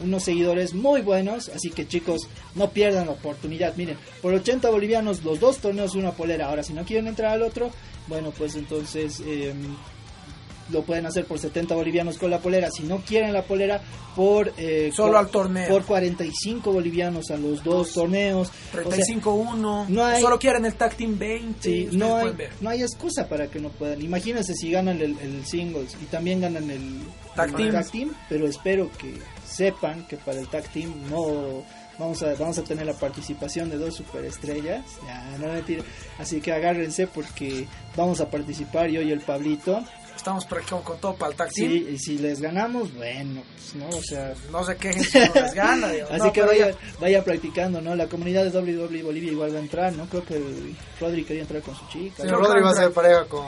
unos 0.01 0.23
seguidores 0.25 0.75
muy 0.75 1.01
buenos, 1.03 1.49
así 1.49 1.71
que 1.71 1.87
chicos, 1.87 2.29
no 2.55 2.71
pierdan 2.71 3.07
la 3.07 3.13
oportunidad. 3.13 3.75
Miren, 3.77 3.97
por 4.23 4.33
80 4.35 4.71
bolivianos, 4.71 5.25
los 5.25 5.41
dos 5.41 5.59
torneos, 5.59 5.95
una 5.95 6.13
polera. 6.13 6.47
Ahora, 6.49 6.63
si 6.63 6.73
no 6.73 6.85
quieren 6.85 7.07
entrar 7.09 7.33
al 7.33 7.43
otro, 7.43 7.71
bueno, 8.07 8.31
pues 8.37 8.55
entonces 8.57 9.21
eh, 9.27 9.53
lo 10.71 10.83
pueden 10.83 11.07
hacer 11.07 11.25
por 11.25 11.39
70 11.39 11.75
bolivianos 11.75 12.19
con 12.19 12.31
la 12.31 12.41
polera. 12.41 12.71
Si 12.71 12.83
no 12.83 12.99
quieren 12.99 13.33
la 13.33 13.43
polera, 13.43 13.81
por 14.15 14.53
eh, 14.59 14.91
Solo 14.95 15.17
al 15.19 15.29
torneo. 15.29 15.69
por 15.69 15.85
45 15.85 16.73
bolivianos 16.73 17.31
a 17.31 17.37
los 17.39 17.65
dos 17.65 17.93
torneos. 17.95 18.51
O 18.85 18.93
sea, 18.93 19.05
35-1. 19.05 19.87
no 19.89 20.05
hay- 20.05 20.21
Solo 20.21 20.39
quieren 20.39 20.65
el 20.67 20.75
Tag 20.75 20.95
Team 20.97 21.19
20. 21.19 21.63
Sí, 21.63 21.85
ustedes 21.85 21.95
no 21.95 22.17
hay, 22.17 22.35
no 22.61 22.69
hay 22.71 22.83
excusa 22.83 23.27
para 23.29 23.47
que 23.49 23.61
no 23.61 23.71
puedan. 23.71 24.03
Imagínense 24.03 24.55
si 24.55 24.71
ganan 24.71 25.01
el, 25.01 25.17
el 25.21 25.45
singles 25.47 25.97
y 26.03 26.05
también 26.07 26.41
ganan 26.43 26.71
el 26.71 27.01
Tag 27.35 27.59
el 27.59 27.91
team. 27.91 28.13
pero 28.29 28.47
espero 28.47 28.91
que 28.99 29.15
sepan 29.59 30.05
que 30.05 30.17
para 30.17 30.39
el 30.39 30.47
tag 30.47 30.69
team 30.69 30.95
no 31.11 31.65
vamos 31.99 32.23
a 32.23 32.33
vamos 32.35 32.59
a 32.59 32.63
tener 32.63 32.87
la 32.87 32.93
participación 32.93 33.69
de 33.69 33.77
dos 33.77 33.97
superestrellas. 33.97 34.85
Ya, 35.05 35.37
no. 35.39 35.49
Así 36.19 36.41
que 36.41 36.53
agárrense 36.53 37.09
porque 37.09 37.67
vamos 37.97 38.21
a 38.21 38.31
participar 38.31 38.89
yo 38.89 39.03
y 39.03 39.11
el 39.11 39.21
Pablito. 39.21 39.83
Estamos 40.19 40.45
practicando 40.47 40.85
con 40.85 40.99
todo 40.99 41.15
para 41.15 41.33
el. 41.47 41.51
Sí, 41.53 41.87
y 41.93 41.99
si 41.99 42.19
les 42.19 42.41
ganamos, 42.41 42.93
bueno, 42.95 43.43
pues 43.55 43.75
no, 43.77 43.89
o 43.89 44.03
sea, 44.03 44.35
No 44.51 44.65
se 44.65 44.77
quejen 44.77 45.03
si 45.05 45.19
no 45.21 45.33
les 45.35 45.55
gana. 45.55 45.87
Así 46.11 46.19
No, 46.19 46.33
que 46.33 46.43
vaya, 46.43 46.71
ya, 46.73 46.77
vaya 47.01 47.25
practicando, 47.25 47.81
¿no? 47.81 47.95
La 47.95 48.09
comunidad 48.09 48.45
de 48.45 48.51
WWE 48.59 49.03
Bolivia 49.05 49.31
igual 49.33 49.55
va 49.55 49.59
a 49.59 49.63
entrar, 49.63 49.93
¿no? 49.95 50.07
Creo 50.07 50.25
que 50.25 50.75
Rodri 51.01 51.25
quería 51.25 51.43
entrar 51.43 51.63
con 51.63 51.75
su 51.77 51.87
chica. 51.89 52.25
Sí, 52.25 52.29
Rodri 52.29 52.61
va 52.61 52.71
a 52.71 52.75
ser 52.75 52.91
pareja 52.93 53.25
con, 53.27 53.47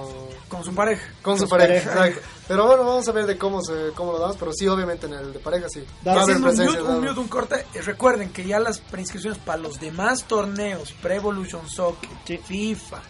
con 0.48 0.64
su 0.64 0.72
pareja. 0.74 1.02
con 1.20 1.36
su 1.36 1.42
Con 1.42 1.48
su 1.48 1.48
pareja. 1.48 1.90
pareja. 1.90 2.06
exacto. 2.08 2.28
Pero 2.48 2.66
bueno, 2.66 2.84
vamos 2.84 3.06
a 3.08 3.12
ver 3.12 3.26
de 3.26 3.36
cómo 3.36 3.62
se 3.62 3.90
cómo 3.94 4.12
lo 4.12 4.18
damos, 4.20 4.36
pero 4.36 4.52
sí, 4.52 4.66
obviamente 4.68 5.06
en 5.06 5.14
el 5.14 5.32
de 5.32 5.38
pareja 5.40 5.68
sí. 5.68 5.84
Va 6.06 6.12
a 6.12 6.22
haber 6.22 6.36
Haciendo 6.36 6.48
un 6.50 6.56
presencia. 6.56 6.80
mute, 6.82 6.92
un 6.98 7.04
mute, 7.04 7.20
un 7.20 7.28
corte. 7.28 7.66
Recuerden 7.84 8.30
que 8.32 8.44
ya 8.46 8.58
las 8.60 8.78
preinscripciones 8.78 9.38
para 9.40 9.58
los 9.58 9.80
demás 9.80 10.24
torneos, 10.24 10.92
Pre 11.02 11.16
Evolution 11.16 11.68
Soccer, 11.68 12.08
Sí. 12.24 12.38
FIFA, 12.38 13.02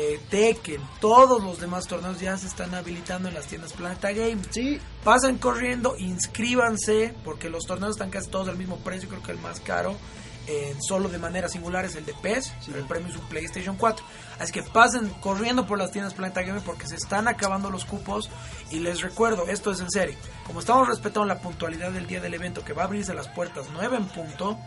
eh, 0.00 0.20
Tekken, 0.30 0.80
todos 1.00 1.42
los 1.42 1.58
demás 1.58 1.88
torneos 1.88 2.20
ya 2.20 2.36
se 2.38 2.46
están 2.46 2.72
habilitando 2.72 3.28
en 3.28 3.34
las 3.34 3.46
tiendas 3.46 3.72
Planeta 3.72 4.12
Game. 4.12 4.38
Sí, 4.50 4.78
Pasen 5.02 5.38
corriendo, 5.38 5.96
inscríbanse, 5.98 7.14
porque 7.24 7.50
los 7.50 7.64
torneos 7.66 7.92
están 7.96 8.10
casi 8.10 8.30
todos 8.30 8.48
al 8.48 8.56
mismo 8.56 8.76
precio, 8.76 9.08
creo 9.08 9.22
que 9.24 9.32
el 9.32 9.38
más 9.38 9.58
caro. 9.60 9.96
eh, 10.46 10.74
solo 10.80 11.08
de 11.10 11.18
manera 11.18 11.48
singular 11.48 11.84
es 11.84 11.94
el 11.96 12.06
de 12.06 12.14
PES, 12.14 12.52
pero 12.66 12.78
el 12.78 12.86
premio 12.86 13.08
es 13.08 13.16
un 13.16 13.26
PlayStation 13.28 13.76
4. 13.76 14.04
Así 14.38 14.50
que 14.52 14.62
pasen 14.62 15.10
corriendo 15.20 15.66
por 15.66 15.78
las 15.78 15.90
tiendas 15.90 16.14
Planeta 16.14 16.42
Game 16.42 16.60
porque 16.62 16.86
se 16.86 16.94
están 16.94 17.28
acabando 17.28 17.68
los 17.68 17.84
cupos. 17.84 18.30
Y 18.70 18.78
les 18.78 19.02
recuerdo, 19.02 19.46
esto 19.48 19.72
es 19.72 19.80
en 19.80 19.90
serio. 19.90 20.16
Como 20.46 20.60
estamos 20.60 20.88
respetando 20.88 21.26
la 21.26 21.40
puntualidad 21.40 21.90
del 21.90 22.06
día 22.06 22.20
del 22.20 22.32
evento, 22.32 22.64
que 22.64 22.72
va 22.72 22.82
a 22.82 22.84
abrirse 22.86 23.12
las 23.12 23.28
puertas 23.28 23.66
9 23.72 23.96
en 23.98 24.06
punto, 24.06 24.58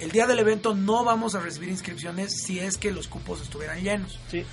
el 0.00 0.10
día 0.10 0.26
del 0.26 0.38
evento 0.38 0.74
no 0.74 1.04
vamos 1.04 1.34
a 1.34 1.40
recibir 1.40 1.68
inscripciones 1.68 2.42
si 2.44 2.58
es 2.58 2.76
que 2.76 2.90
los 2.92 3.08
cupos 3.08 3.40
estuvieran 3.42 3.82
llenos. 3.82 4.18
sí. 4.30 4.44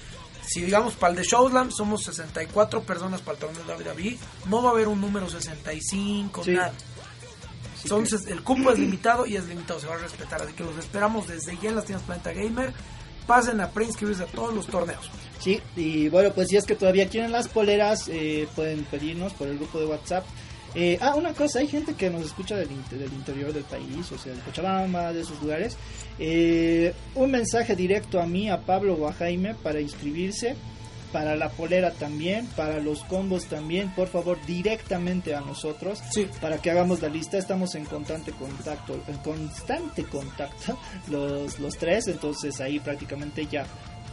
Si 0.46 0.60
digamos 0.62 0.96
para 0.96 1.12
el 1.12 1.18
de 1.20 1.24
Showslam 1.24 1.72
somos 1.72 2.04
64 2.04 2.84
personas 2.84 3.22
para 3.22 3.36
el 3.36 3.40
torneo 3.40 3.64
de 3.64 3.74
WWE, 3.94 4.18
no 4.50 4.62
va 4.62 4.70
a 4.70 4.74
haber 4.74 4.90
un 4.90 5.00
número 5.00 5.30
65, 5.30 6.44
Sí. 6.44 6.52
nada. 6.52 6.74
Entonces 7.84 8.28
el 8.28 8.44
cupo 8.44 8.72
es 8.72 8.78
limitado 8.80 9.26
y 9.26 9.38
es 9.38 9.46
limitado, 9.48 9.80
se 9.80 9.88
va 9.88 9.96
a 9.96 10.00
respetar. 10.00 10.42
Así 10.42 10.52
que 10.54 10.64
los 10.66 10.78
esperamos 10.78 11.28
desde 11.28 11.58
ya 11.62 11.70
en 11.70 11.76
las 11.76 11.86
tiendas 11.86 12.06
Planeta 12.06 12.34
Gamer. 12.34 12.74
Pasen 13.26 13.62
a 13.62 13.70
preinscribirse 13.72 14.24
a 14.24 14.26
todos 14.26 14.54
los 14.54 14.68
torneos. 14.68 15.10
Sí, 15.40 15.62
y 15.78 16.10
bueno, 16.10 16.34
pues 16.34 16.50
si 16.50 16.58
es 16.58 16.66
que 16.66 16.76
todavía 16.76 17.08
quieren 17.08 17.32
las 17.32 17.48
poleras, 17.48 18.10
eh, 18.10 18.46
pueden 18.54 18.84
pedirnos 18.84 19.32
por 19.34 19.48
el 19.48 19.58
grupo 19.58 19.80
de 19.80 19.86
WhatsApp. 19.86 20.26
Eh, 20.76 20.98
ah, 21.02 21.16
una 21.16 21.34
cosa, 21.34 21.60
hay 21.60 21.68
gente 21.68 21.94
que 21.94 22.10
nos 22.10 22.26
escucha 22.26 22.56
del, 22.56 22.72
inter- 22.72 23.00
del 23.00 23.14
interior 23.14 23.54
del 23.54 23.64
país, 23.64 24.12
o 24.12 24.18
sea, 24.18 24.34
de 24.34 24.40
Cochabamba, 24.42 25.14
de 25.14 25.22
esos 25.22 25.40
lugares. 25.42 25.78
Eh, 26.20 26.94
un 27.16 27.32
mensaje 27.32 27.76
directo 27.76 28.20
a 28.20 28.26
mí, 28.26 28.50
a 28.50 28.62
Pablo 28.62 28.96
o 28.96 29.08
a 29.08 29.14
Jaime, 29.14 29.54
para 29.56 29.80
inscribirse. 29.80 30.56
Para 31.12 31.36
la 31.36 31.50
polera 31.50 31.92
también, 31.92 32.48
para 32.56 32.80
los 32.80 33.04
combos 33.04 33.46
también, 33.46 33.94
por 33.94 34.08
favor, 34.08 34.40
directamente 34.48 35.36
a 35.36 35.42
nosotros 35.42 36.00
Sí. 36.12 36.28
para 36.42 36.58
que 36.58 36.72
hagamos 36.72 37.04
la 37.04 37.08
lista. 37.08 37.38
Estamos 37.38 37.76
en 37.76 37.86
constante 37.86 38.32
contacto, 38.32 39.00
en 39.08 39.18
constante 39.18 40.06
contacto 40.06 40.76
los, 41.12 41.60
los 41.60 41.78
tres, 41.78 42.08
entonces 42.08 42.60
ahí 42.62 42.80
prácticamente 42.80 43.46
ya 43.46 43.64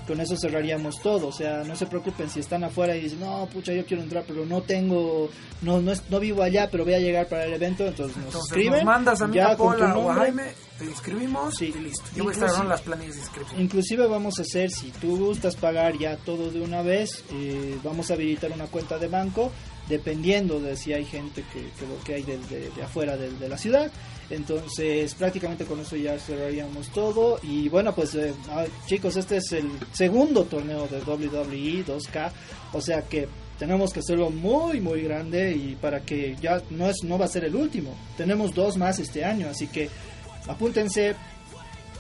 con 0.07 0.21
eso 0.21 0.37
cerraríamos 0.37 1.01
todo. 1.03 1.29
O 1.29 1.33
sea, 1.33 1.63
no 1.65 1.77
se 1.77 1.87
preocupen 1.87 2.29
si 2.31 2.41
están 2.41 2.65
afuera 2.65 2.97
y 2.97 3.01
dicen, 3.03 3.21
no, 3.21 3.47
pucha, 3.53 3.73
yo 3.73 3.85
quiero 3.87 4.03
entrar, 4.03 4.25
pero 4.27 4.45
no 4.47 4.63
tengo, 4.63 5.29
no, 5.63 5.81
no, 5.81 5.93
es- 5.93 6.03
no 6.11 6.19
vivo 6.21 6.43
allá, 6.43 6.69
pero 6.71 6.85
voy 6.85 6.95
a 6.95 6.99
llegar 6.99 7.29
para 7.29 7.45
el 7.45 7.53
evento, 7.55 7.87
entonces 7.87 8.17
nos 8.17 8.27
Entonces 8.27 8.51
escriben. 8.51 8.73
nos 8.73 8.85
mandas 8.85 9.21
a 9.23 9.27
mí, 9.27 9.37
ya 9.37 9.53
a 9.53 9.57
Paula 9.57 9.97
o. 9.97 10.09
Jaime, 10.13 10.45
te 10.79 10.85
inscribimos 10.87 11.55
Sí. 11.57 11.73
y 11.77 11.79
listo. 11.81 12.05
Yo 12.17 12.25
voy 12.25 12.31
a 12.31 12.35
estar 12.35 12.49
Inclusive- 12.49 12.63
en 12.63 12.69
las 12.69 12.81
planillas 12.81 13.15
de 13.15 13.21
inscripción. 13.21 13.61
Inclusive 13.61 14.07
vamos 14.07 14.39
a 14.39 14.43
hacer, 14.43 14.71
si 14.71 14.91
tú 14.93 15.17
gustas 15.19 15.57
pagar 15.57 15.97
ya 15.99 16.17
todo 16.17 16.51
de 16.51 16.61
una 16.61 16.83
vez, 16.83 17.25
eh, 17.33 17.79
vamos 17.85 18.11
a 18.11 18.15
habilitar 18.15 18.51
una 18.53 18.67
cuenta 18.67 18.99
de 18.99 19.09
banco, 19.09 19.51
dependiendo 19.89 20.61
de 20.61 20.77
si 20.77 20.93
hay 20.93 21.05
gente 21.05 21.45
que, 21.53 21.61
que 21.61 21.87
lo 21.87 22.03
que 22.05 22.15
hay 22.15 22.23
de, 22.23 22.39
de- 22.39 22.71
de 22.71 22.83
afuera 22.83 23.17
de, 23.17 23.31
de 23.33 23.49
la 23.49 23.59
ciudad. 23.59 23.91
Entonces 24.31 25.13
prácticamente 25.15 25.65
con 25.65 25.81
eso 25.81 25.97
ya 25.97 26.19
cerraríamos 26.19 26.89
todo. 26.91 27.41
Y 27.43 27.69
bueno, 27.69 27.95
pues 27.95 28.15
eh, 28.15 28.33
ah, 28.49 28.65
chicos, 28.87 29.17
este 29.17 29.39
es 29.39 29.53
el 29.53 29.69
segundo 29.93 30.45
torneo 30.45 30.87
de 30.87 31.01
WWE 31.01 31.85
2K, 31.85 32.31
o 32.73 32.81
sea 32.81 33.03
que 33.03 33.29
tenemos 33.59 33.93
que 33.93 34.01
hacerlo 34.01 34.31
muy 34.31 34.81
muy 34.81 35.03
grande 35.03 35.53
y 35.53 35.75
para 35.75 36.01
que 36.01 36.35
ya 36.41 36.63
no 36.71 36.89
es 36.89 37.03
no 37.03 37.19
va 37.19 37.25
a 37.25 37.29
ser 37.29 37.45
el 37.45 37.57
último. 37.57 37.95
Tenemos 38.17 38.55
dos 38.55 38.77
más 38.77 39.01
este 39.01 39.25
año, 39.25 39.49
así 39.51 39.67
que 39.67 39.91
apúntense, 40.47 41.17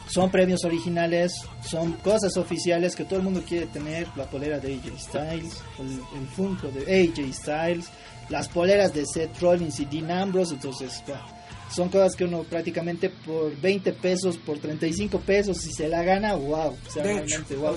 son 0.08 0.30
premios 0.30 0.64
originales, 0.64 1.32
son 1.64 1.94
cosas 1.94 2.36
oficiales 2.36 2.94
que 2.94 3.04
todo 3.04 3.18
el 3.18 3.24
mundo 3.24 3.42
quiere 3.46 3.66
tener, 3.66 4.06
la 4.16 4.30
polera 4.30 4.60
de 4.60 4.74
AJ 4.74 4.98
Styles, 4.98 5.62
el, 5.80 6.20
el 6.20 6.28
Funko 6.28 6.68
de 6.68 6.82
AJ 6.82 7.32
Styles, 7.32 7.90
las 8.28 8.48
poleras 8.48 8.94
de 8.94 9.04
Seth 9.04 9.38
Rollins 9.40 9.80
y 9.80 9.84
Dean 9.84 10.10
Ambrose, 10.10 10.54
entonces 10.54 11.02
bah, 11.06 11.39
son 11.74 11.88
cosas 11.88 12.16
que 12.16 12.24
uno 12.24 12.42
prácticamente 12.44 13.10
por 13.10 13.54
20 13.60 13.92
pesos, 13.94 14.36
por 14.38 14.58
35 14.58 15.20
pesos, 15.20 15.58
si 15.58 15.72
se 15.72 15.88
la 15.88 16.02
gana, 16.02 16.34
wow, 16.34 16.76
o 16.86 16.90
sea, 16.90 17.02
De 17.04 17.12
hecho, 17.18 17.36
wow. 17.56 17.72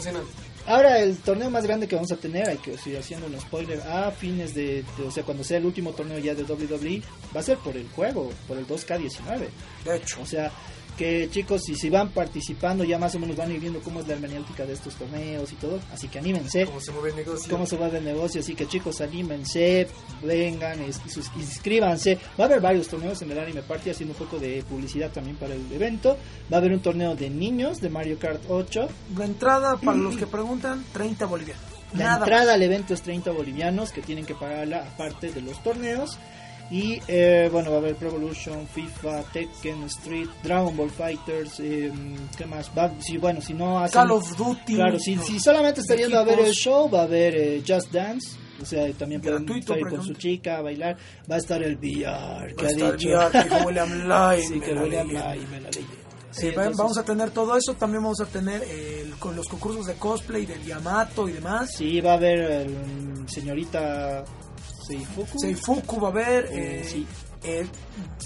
Ahora 0.65 0.99
el 0.99 1.17
torneo 1.17 1.49
más 1.49 1.65
grande 1.65 1.87
que 1.89 1.95
vamos 1.95 2.11
a 2.13 2.15
tener, 2.15 2.47
hay 2.47 2.57
que 2.57 2.77
seguir 2.77 2.97
haciendo 2.99 3.27
un 3.27 3.37
spoiler, 3.39 3.81
a 3.81 4.11
fines 4.11 4.53
de, 4.55 4.85
de- 4.97 5.03
o 5.05 5.11
sea, 5.11 5.23
cuando 5.23 5.43
sea 5.43 5.57
el 5.57 5.65
último 5.65 5.91
torneo 5.91 6.17
ya 6.19 6.33
de 6.33 6.43
WWE, 6.43 7.01
va 7.35 7.41
a 7.41 7.43
ser 7.43 7.57
por 7.57 7.75
el 7.75 7.87
juego, 7.89 8.29
por 8.47 8.57
el 8.57 8.65
2K19. 8.65 9.47
De 9.83 9.95
hecho, 9.97 10.21
O 10.21 10.25
sea, 10.25 10.51
que 10.97 11.29
chicos, 11.29 11.63
si, 11.63 11.75
si 11.75 11.89
van 11.89 12.09
participando, 12.09 12.83
ya 12.83 12.97
más 12.97 13.15
o 13.15 13.19
menos 13.19 13.35
van 13.35 13.49
a 13.49 13.53
ir 13.53 13.59
viendo 13.59 13.79
cómo 13.81 13.99
es 13.99 14.07
la 14.07 14.13
hermenéutica 14.13 14.65
de 14.65 14.73
estos 14.73 14.95
torneos 14.95 15.51
y 15.51 15.55
todo. 15.55 15.79
Así 15.91 16.07
que 16.07 16.19
anímense. 16.19 16.65
Cómo 16.65 16.79
se 16.79 16.91
mueve 16.91 17.09
el 17.09 17.15
negocio. 17.15 17.51
Cómo 17.51 17.65
se 17.65 17.77
va 17.77 17.87
el 17.87 18.03
negocio, 18.03 18.41
así 18.41 18.55
que 18.55 18.67
chicos, 18.67 19.01
anímense, 19.01 19.87
vengan, 20.21 20.79
inscríbanse. 20.83 22.17
Va 22.39 22.45
a 22.45 22.47
haber 22.47 22.61
varios 22.61 22.87
torneos 22.87 23.21
en 23.21 23.31
el 23.31 23.39
Anime 23.39 23.63
Party, 23.63 23.89
haciendo 23.89 24.13
un 24.13 24.19
poco 24.19 24.39
de 24.39 24.63
publicidad 24.63 25.11
también 25.11 25.35
para 25.37 25.53
el 25.53 25.71
evento. 25.71 26.17
Va 26.51 26.57
a 26.57 26.59
haber 26.59 26.71
un 26.71 26.81
torneo 26.81 27.15
de 27.15 27.29
niños 27.29 27.81
de 27.81 27.89
Mario 27.89 28.17
Kart 28.19 28.41
8. 28.49 28.87
la 29.17 29.25
entrada, 29.25 29.77
para 29.77 29.97
los 29.97 30.17
que 30.17 30.27
preguntan, 30.27 30.83
30 30.93 31.25
bolivianos. 31.25 31.63
La 31.93 32.05
Nada 32.05 32.17
entrada 32.19 32.53
al 32.55 32.63
evento 32.63 32.93
es 32.93 33.03
30 33.03 33.31
bolivianos 33.31 33.91
que 33.91 34.01
tienen 34.01 34.25
que 34.25 34.33
pagarla 34.33 34.87
aparte 34.93 35.31
de 35.31 35.41
los 35.41 35.61
torneos. 35.61 36.17
Y 36.73 36.99
eh, 37.07 37.49
bueno, 37.51 37.69
va 37.69 37.75
a 37.75 37.79
haber 37.81 37.95
Pro 37.95 38.09
Evolution, 38.09 38.67
FIFA, 38.67 39.21
Tekken, 39.31 39.83
Street, 39.83 40.27
Dragon 40.41 40.75
Ball 40.75 40.89
Fighters, 40.89 41.59
eh, 41.59 41.91
¿qué 42.35 42.45
más? 42.47 42.71
Va, 42.75 42.91
si, 42.99 43.17
bueno, 43.17 43.41
si 43.41 43.53
no 43.53 43.77
hacen... 43.79 44.01
Call 44.01 44.09
of 44.09 44.35
Duty. 44.35 44.73
Claro, 44.73 44.97
si, 44.97 45.15
si 45.19 45.39
solamente 45.39 45.81
está 45.81 45.95
yendo 45.95 46.17
a 46.17 46.23
ver 46.23 46.39
el 46.39 46.51
show, 46.51 46.89
va 46.89 47.01
a 47.01 47.03
haber 47.03 47.35
eh, 47.35 47.63
Just 47.67 47.91
Dance. 47.91 48.37
O 48.59 48.65
sea, 48.65 48.91
también 48.93 49.21
pueden 49.21 49.45
Gratuito, 49.45 49.59
estar 49.73 49.75
ahí 49.77 49.81
por 49.83 49.91
con 49.99 50.03
su 50.07 50.13
chica 50.15 50.57
a 50.57 50.61
bailar. 50.63 50.97
Va 51.29 51.35
a 51.35 51.37
estar 51.37 51.61
el 51.61 51.75
VR, 51.75 52.55
que 52.55 52.63
Va 52.63 52.67
ha 52.67 52.71
estar 52.71 52.97
dicho. 52.97 53.09
VR, 53.09 53.49
que 53.49 53.55
William 53.67 54.07
Lai, 54.07 54.41
sí, 54.41 54.59
que 54.59 54.73
William. 54.73 55.11
Lai, 55.13 55.39
me 55.51 55.61
la 55.61 55.69
leí. 55.69 55.85
Sí, 56.31 56.47
entonces- 56.47 56.77
vamos 56.77 56.97
a 56.97 57.03
tener 57.05 57.29
todo 57.29 57.55
eso. 57.55 57.75
También 57.75 58.01
vamos 58.01 58.19
a 58.19 58.25
tener 58.25 58.63
el- 58.63 59.11
con 59.19 59.35
los 59.35 59.47
concursos 59.47 59.85
de 59.85 59.93
cosplay 59.93 60.47
del 60.47 60.63
Yamato 60.65 61.29
y 61.29 61.33
demás. 61.33 61.69
Sí, 61.77 62.01
va 62.01 62.13
a 62.13 62.15
haber 62.15 62.39
el, 62.39 63.29
señorita 63.29 64.23
Seifuku. 64.87 65.39
Seifuku 65.39 65.99
va 65.99 66.07
a 66.09 66.11
haber. 66.11 66.45
Eh, 66.45 66.81
eh, 66.81 66.83
sí. 66.89 67.07
eh, 67.43 67.67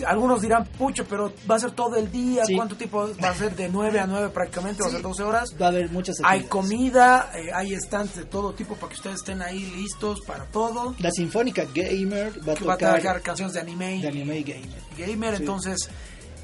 algunos 0.05 0.41
dirán, 0.41 0.65
pucho, 0.65 1.05
pero 1.05 1.34
va 1.49 1.55
a 1.55 1.59
ser 1.59 1.71
todo 1.71 1.95
el 1.95 2.11
día. 2.11 2.45
Sí. 2.45 2.55
¿Cuánto 2.55 2.75
tiempo 2.75 3.09
va 3.23 3.29
a 3.29 3.34
ser? 3.35 3.55
De 3.55 3.67
9 3.69 3.99
a 3.99 4.05
9 4.07 4.29
prácticamente, 4.29 4.81
va 4.84 4.89
a 4.89 4.91
ser 4.91 5.01
12 5.01 5.23
horas. 5.23 5.55
Va 5.59 5.65
a 5.67 5.69
haber 5.69 5.89
muchas 5.91 6.17
Hay 6.23 6.41
actividades. 6.41 6.49
comida, 6.49 7.31
eh, 7.35 7.49
hay 7.53 7.75
stands 7.79 8.15
de 8.15 8.25
todo 8.25 8.53
tipo 8.53 8.75
para 8.75 8.89
que 8.89 8.95
ustedes 8.95 9.17
estén 9.17 9.41
ahí 9.41 9.59
listos 9.75 10.21
para 10.21 10.45
todo. 10.45 10.95
La 10.99 11.11
Sinfónica 11.11 11.63
Gamer 11.73 12.34
va 12.47 12.53
a 12.53 12.55
Que 12.55 12.65
va 12.65 12.73
a 12.73 12.77
tocar 12.77 13.21
canciones 13.21 13.53
de 13.53 13.59
anime, 13.61 13.99
de 14.01 14.07
anime 14.07 14.43
gamer. 14.43 14.81
gamer. 14.97 15.35
Sí. 15.38 15.41
Entonces, 15.43 15.89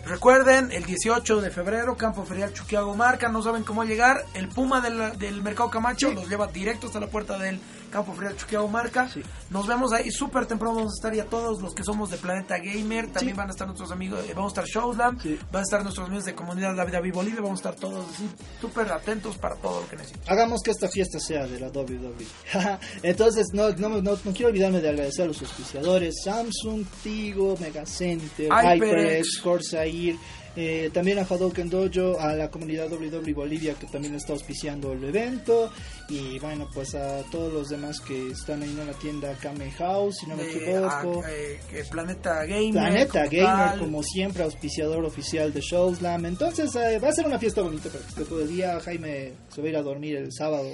recuerden, 0.05 0.71
el 0.71 0.83
18 0.85 1.41
de 1.41 1.49
febrero, 1.51 1.95
Campo 1.95 2.25
Ferial 2.25 2.53
Chuquiago 2.53 2.95
Marca. 2.95 3.29
No 3.29 3.41
saben 3.43 3.63
cómo 3.63 3.83
llegar. 3.83 4.25
El 4.33 4.49
Puma 4.49 4.81
del, 4.81 5.17
del 5.17 5.41
Mercado 5.43 5.69
Camacho 5.69 6.11
los 6.11 6.27
lleva 6.27 6.47
directo 6.47 6.87
hasta 6.87 6.99
la 6.99 7.07
puerta 7.07 7.37
del 7.37 7.59
Campo 7.93 8.13
Ferial 8.13 8.35
Chuquiago 8.35 8.67
Marca. 8.67 9.07
Sí. 9.07 9.21
Nos 9.51 9.67
vemos 9.67 9.93
ahí 9.93 10.09
súper 10.09 10.47
temprano. 10.47 10.73
Vamos 10.77 10.93
a 10.93 10.97
estar 10.97 11.13
ya 11.13 11.25
todos 11.25 11.61
los 11.61 11.75
que 11.75 11.83
somos 11.83 12.09
de 12.09 12.17
Planeta 12.17 12.57
Gamer. 12.57 13.11
También 13.11 13.35
Sí. 13.35 13.37
van 13.37 13.47
a 13.49 13.51
estar 13.51 13.67
nuestros 13.67 13.91
amigos. 13.91 14.19
eh, 14.27 14.33
vamos 14.35 14.51
a 14.57 14.61
estar 14.61 14.65
Showslam. 14.65 15.19
Sí. 15.21 15.37
Van 15.51 15.59
a 15.59 15.63
estar 15.63 15.83
nuestros 15.83 16.07
amigos 16.07 16.25
de 16.25 16.33
Comunidad 16.33 16.75
La 16.75 16.85
Vida 16.85 16.99
Viva 16.99 17.15
Bolivia. 17.17 17.41
Vamos 17.41 17.59
a 17.63 17.69
estar 17.69 17.75
todos 17.75 18.03
así 18.13 18.27
súper 18.59 18.91
atentos 18.91 19.37
para 19.37 19.55
todo 19.57 19.81
lo 19.81 19.87
que 19.87 19.95
necesiten. 19.97 20.23
Hagamos 20.27 20.61
que 20.63 20.71
esta 20.71 20.87
fiesta 20.89 21.19
sea 21.19 21.45
de 21.45 21.59
la 21.59 21.67
WWE. 21.69 22.25
Entonces, 23.03 23.47
no, 23.53 23.69
no, 23.71 23.89
no, 23.89 24.01
no 24.01 24.33
quiero 24.33 24.47
olvidarme 24.49 24.81
de 24.81 24.89
agradecer 24.89 25.25
a 25.25 25.27
los 25.27 25.39
auspiciadores: 25.41 26.15
Samsung, 26.23 26.85
Tigo, 27.03 27.55
Mega 27.59 27.85
Center, 27.85 28.49
HyperX. 28.51 28.81
HyperX, 28.81 29.41
Corsair. 29.43 30.15
Eh, 30.55 30.89
también 30.93 31.19
a 31.19 31.23
Hadouken 31.23 31.69
Dojo, 31.69 32.19
a 32.19 32.35
la 32.35 32.49
comunidad 32.49 32.91
WWE 32.91 33.33
Bolivia 33.33 33.73
que 33.73 33.87
también 33.87 34.15
está 34.15 34.33
auspiciando 34.33 34.93
el 34.93 35.03
evento 35.03 35.71
y 36.09 36.37
bueno 36.39 36.69
pues 36.73 36.95
a 36.95 37.23
todos 37.31 37.51
los 37.51 37.69
demás 37.69 37.99
que 37.99 38.31
están 38.31 38.61
ahí 38.61 38.69
en 38.69 38.85
la 38.85 38.93
tienda 38.93 39.33
Kame 39.41 39.71
House 39.71 40.17
si 40.19 40.27
no 40.27 40.35
me 40.35 40.43
De, 40.43 40.49
ah, 40.49 41.01
equivoco 41.01 41.23
eh, 41.27 41.59
que 41.69 41.83
Planeta 41.85 42.45
Gamer. 42.45 42.71
Planeta 42.71 43.25
como 43.25 43.31
Gamer, 43.31 43.69
tal. 43.69 43.79
como 43.79 44.03
siempre, 44.03 44.43
auspiciador 44.43 45.05
oficial 45.05 45.53
de 45.53 45.61
Showslam. 45.61 46.25
Entonces, 46.25 46.75
eh, 46.75 46.99
va 46.99 47.09
a 47.09 47.13
ser 47.13 47.25
una 47.25 47.39
fiesta 47.39 47.61
bonita 47.61 47.89
para 47.89 48.03
que 48.03 48.09
esté 48.09 48.25
todo 48.25 48.41
el 48.41 48.49
día. 48.49 48.79
Jaime 48.79 49.33
se 49.49 49.61
va 49.61 49.67
a 49.67 49.69
ir 49.69 49.77
a 49.77 49.81
dormir 49.81 50.15
el 50.17 50.31
sábado 50.31 50.69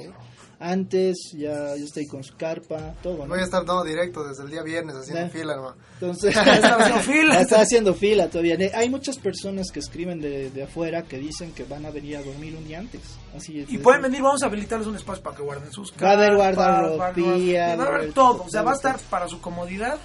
antes, 0.62 1.32
ya, 1.38 1.76
ya 1.78 1.84
está 1.86 2.02
ahí 2.02 2.08
con 2.08 2.22
su 2.24 2.36
carpa, 2.36 2.94
todo. 3.02 3.20
¿no? 3.20 3.28
Voy 3.28 3.40
a 3.40 3.44
estar 3.44 3.64
no, 3.66 3.84
directo 3.84 4.24
desde 4.28 4.44
el 4.44 4.52
día 4.52 4.62
viernes 4.62 4.96
haciendo 4.96 5.24
Ya. 5.24 5.30
fila, 5.30 5.54
hermano. 5.54 5.76
Entonces, 6.02 6.36
Está 6.36 6.76
haciendo 6.76 7.00
fila. 7.14 7.42
está 7.42 7.62
haciendo 7.62 7.94
fila 7.94 8.30
todavía. 8.30 8.58
Hay 8.74 8.90
muchas 8.90 9.18
personas 9.18 9.72
que 9.72 9.80
escriben 9.80 10.20
de, 10.20 10.50
de 10.50 10.64
afuera 10.64 11.04
que 11.04 11.18
dicen 11.18 11.54
que 11.54 11.64
van 11.64 11.86
a 11.86 11.92
venir 11.92 12.18
a 12.18 12.24
dormir 12.24 12.56
un 12.58 12.68
día 12.68 12.80
antes. 12.80 13.02
Así 13.36 13.60
es, 13.62 13.72
Y 13.72 13.78
pueden 13.78 14.02
venir, 14.02 14.22
vamos 14.22 14.44
a 14.44 14.48
habilitarles 14.48 14.88
un 14.88 14.96
espacio 14.98 15.24
para 15.24 15.36
que 15.38 15.44
guarden 15.44 15.72
sus 15.72 15.94
Va 15.94 16.10
a 16.10 16.14
haber 16.14 16.38
carpas, 16.38 16.56
guardarropía, 16.56 16.98
va 16.98 17.70
a 17.70 17.74
haber- 17.74 17.80
va 17.80 17.84
a 17.84 17.90
va 17.90 17.94
a 17.96 17.98
haber 18.00 18.14
todo, 18.14 18.44
o 18.44 18.50
sea, 18.50 18.62
va 18.64 18.72
a 18.72 18.76
estar 18.76 19.00
para 19.10 19.28
su 19.28 19.40
comodidad. 19.40 19.98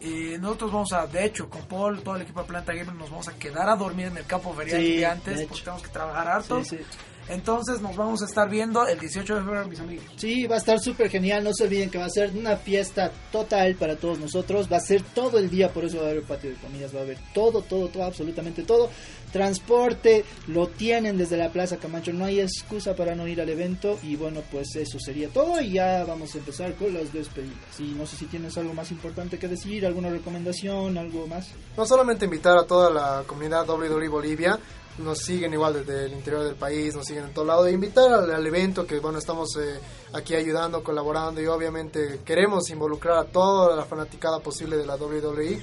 Eh, 0.00 0.36
nosotros 0.38 0.72
vamos 0.72 0.92
a, 0.92 1.06
de 1.06 1.24
hecho, 1.24 1.48
con 1.48 1.62
Paul, 1.62 2.02
todo 2.02 2.16
el 2.16 2.22
equipo 2.22 2.40
de 2.42 2.46
Planta 2.46 2.72
Gamer, 2.74 2.94
nos 2.94 3.08
vamos 3.10 3.28
a 3.28 3.32
quedar 3.38 3.68
a 3.68 3.76
dormir 3.76 4.06
en 4.06 4.16
el 4.18 4.26
campo 4.26 4.52
ferial 4.52 4.78
Sí, 4.80 4.86
el 4.86 4.92
día 4.98 5.06
de 5.08 5.12
antes, 5.14 5.42
porque 5.46 5.62
tenemos 5.62 5.82
que 5.82 5.88
trabajar 5.88 6.28
harto. 6.28 6.62
Sí, 6.64 6.76
sí. 6.76 6.82
Entonces 7.28 7.80
nos 7.80 7.96
vamos 7.96 8.22
a 8.22 8.26
estar 8.26 8.48
viendo 8.48 8.86
el 8.86 8.98
18 8.98 9.34
de 9.34 9.42
febrero, 9.42 9.68
mis 9.68 9.80
amigos. 9.80 10.04
Sí, 10.16 10.46
va 10.46 10.54
a 10.56 10.58
estar 10.58 10.78
súper 10.78 11.10
genial. 11.10 11.42
No 11.42 11.52
se 11.52 11.64
olviden 11.64 11.90
que 11.90 11.98
va 11.98 12.04
a 12.04 12.10
ser 12.10 12.30
una 12.36 12.56
fiesta 12.56 13.10
total 13.32 13.74
para 13.74 13.96
todos 13.96 14.18
nosotros. 14.18 14.68
Va 14.72 14.76
a 14.76 14.80
ser 14.80 15.02
todo 15.02 15.38
el 15.38 15.50
día, 15.50 15.72
por 15.72 15.84
eso 15.84 15.98
va 15.98 16.06
a 16.06 16.10
haber 16.10 16.22
patio 16.22 16.50
de 16.50 16.56
comidas, 16.56 16.94
va 16.94 17.00
a 17.00 17.02
haber 17.02 17.18
todo, 17.34 17.62
todo, 17.62 17.88
todo, 17.88 18.04
absolutamente 18.04 18.62
todo. 18.62 18.90
Transporte, 19.32 20.24
lo 20.46 20.68
tienen 20.68 21.18
desde 21.18 21.36
la 21.36 21.50
Plaza 21.50 21.78
Camacho. 21.78 22.12
No 22.12 22.24
hay 22.24 22.40
excusa 22.40 22.94
para 22.94 23.14
no 23.14 23.26
ir 23.26 23.40
al 23.40 23.48
evento. 23.48 23.98
Y 24.02 24.14
bueno, 24.14 24.42
pues 24.50 24.76
eso 24.76 24.98
sería 25.00 25.28
todo. 25.28 25.60
Y 25.60 25.72
ya 25.72 26.04
vamos 26.04 26.34
a 26.34 26.38
empezar 26.38 26.74
con 26.74 26.94
las 26.94 27.12
despedidas. 27.12 27.80
Y 27.80 27.92
no 27.94 28.06
sé 28.06 28.16
si 28.16 28.26
tienes 28.26 28.56
algo 28.56 28.72
más 28.72 28.90
importante 28.92 29.38
que 29.38 29.48
decir, 29.48 29.84
alguna 29.84 30.10
recomendación, 30.10 30.96
algo 30.96 31.26
más. 31.26 31.48
No 31.76 31.84
solamente 31.84 32.24
invitar 32.26 32.56
a 32.56 32.64
toda 32.64 32.90
la 32.90 33.24
comunidad 33.26 33.68
WWE 33.68 34.08
Bolivia, 34.08 34.58
nos 34.98 35.18
siguen 35.18 35.52
igual 35.52 35.74
desde 35.74 36.06
el 36.06 36.12
interior 36.12 36.44
del 36.44 36.54
país, 36.54 36.94
nos 36.94 37.06
siguen 37.06 37.24
en 37.24 37.34
todo 37.34 37.44
lado, 37.44 37.66
e 37.66 37.72
invitar 37.72 38.12
al, 38.12 38.46
evento 38.46 38.86
que 38.86 38.98
bueno 38.98 39.18
estamos 39.18 39.56
eh, 39.56 39.78
aquí 40.12 40.34
ayudando, 40.34 40.82
colaborando 40.82 41.40
y 41.40 41.46
obviamente 41.46 42.20
queremos 42.24 42.70
involucrar 42.70 43.18
a 43.18 43.24
toda 43.24 43.76
la 43.76 43.84
fanaticada 43.84 44.40
posible 44.40 44.76
de 44.76 44.86
la 44.86 44.96
WWE. 44.96 45.60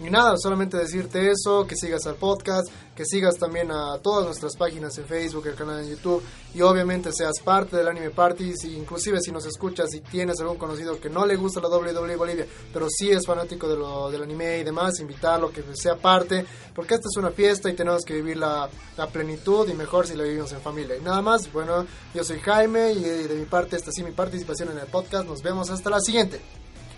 Y 0.00 0.10
nada, 0.10 0.36
solamente 0.36 0.76
decirte 0.76 1.28
eso, 1.28 1.66
que 1.66 1.74
sigas 1.74 2.06
al 2.06 2.14
podcast, 2.14 2.68
que 2.94 3.04
sigas 3.04 3.36
también 3.36 3.72
a 3.72 3.98
todas 3.98 4.26
nuestras 4.26 4.56
páginas 4.56 4.96
en 4.96 5.06
Facebook, 5.06 5.48
el 5.48 5.56
canal 5.56 5.80
en 5.80 5.90
YouTube 5.90 6.22
y 6.54 6.62
obviamente 6.62 7.12
seas 7.12 7.40
parte 7.42 7.76
del 7.76 7.88
Anime 7.88 8.10
Party, 8.10 8.56
si, 8.56 8.76
inclusive 8.76 9.20
si 9.20 9.32
nos 9.32 9.44
escuchas 9.46 9.92
y 9.94 10.00
tienes 10.00 10.38
algún 10.40 10.56
conocido 10.56 11.00
que 11.00 11.10
no 11.10 11.26
le 11.26 11.34
gusta 11.34 11.60
la 11.60 11.68
WWE 11.68 12.14
Bolivia, 12.14 12.46
pero 12.72 12.86
sí 12.88 13.10
es 13.10 13.26
fanático 13.26 13.68
de 13.68 13.76
lo, 13.76 14.08
del 14.10 14.22
anime 14.22 14.58
y 14.58 14.64
demás, 14.64 15.00
invitarlo, 15.00 15.50
que 15.50 15.64
sea 15.74 15.96
parte, 15.96 16.46
porque 16.74 16.94
esta 16.94 17.08
es 17.08 17.16
una 17.16 17.30
fiesta 17.30 17.68
y 17.68 17.74
tenemos 17.74 18.04
que 18.04 18.14
vivir 18.14 18.36
la, 18.36 18.68
la 18.96 19.06
plenitud 19.08 19.68
y 19.68 19.74
mejor 19.74 20.06
si 20.06 20.14
la 20.14 20.22
vivimos 20.22 20.52
en 20.52 20.60
familia. 20.60 20.96
Y 20.96 21.00
nada 21.00 21.22
más, 21.22 21.52
bueno, 21.52 21.86
yo 22.14 22.22
soy 22.22 22.38
Jaime 22.38 22.92
y 22.92 23.02
de 23.02 23.34
mi 23.34 23.46
parte 23.46 23.76
esta 23.76 23.90
sí 23.90 24.04
mi 24.04 24.12
participación 24.12 24.70
en 24.70 24.78
el 24.78 24.86
podcast, 24.86 25.26
nos 25.26 25.42
vemos 25.42 25.70
hasta 25.70 25.90
la 25.90 26.00
siguiente. 26.00 26.40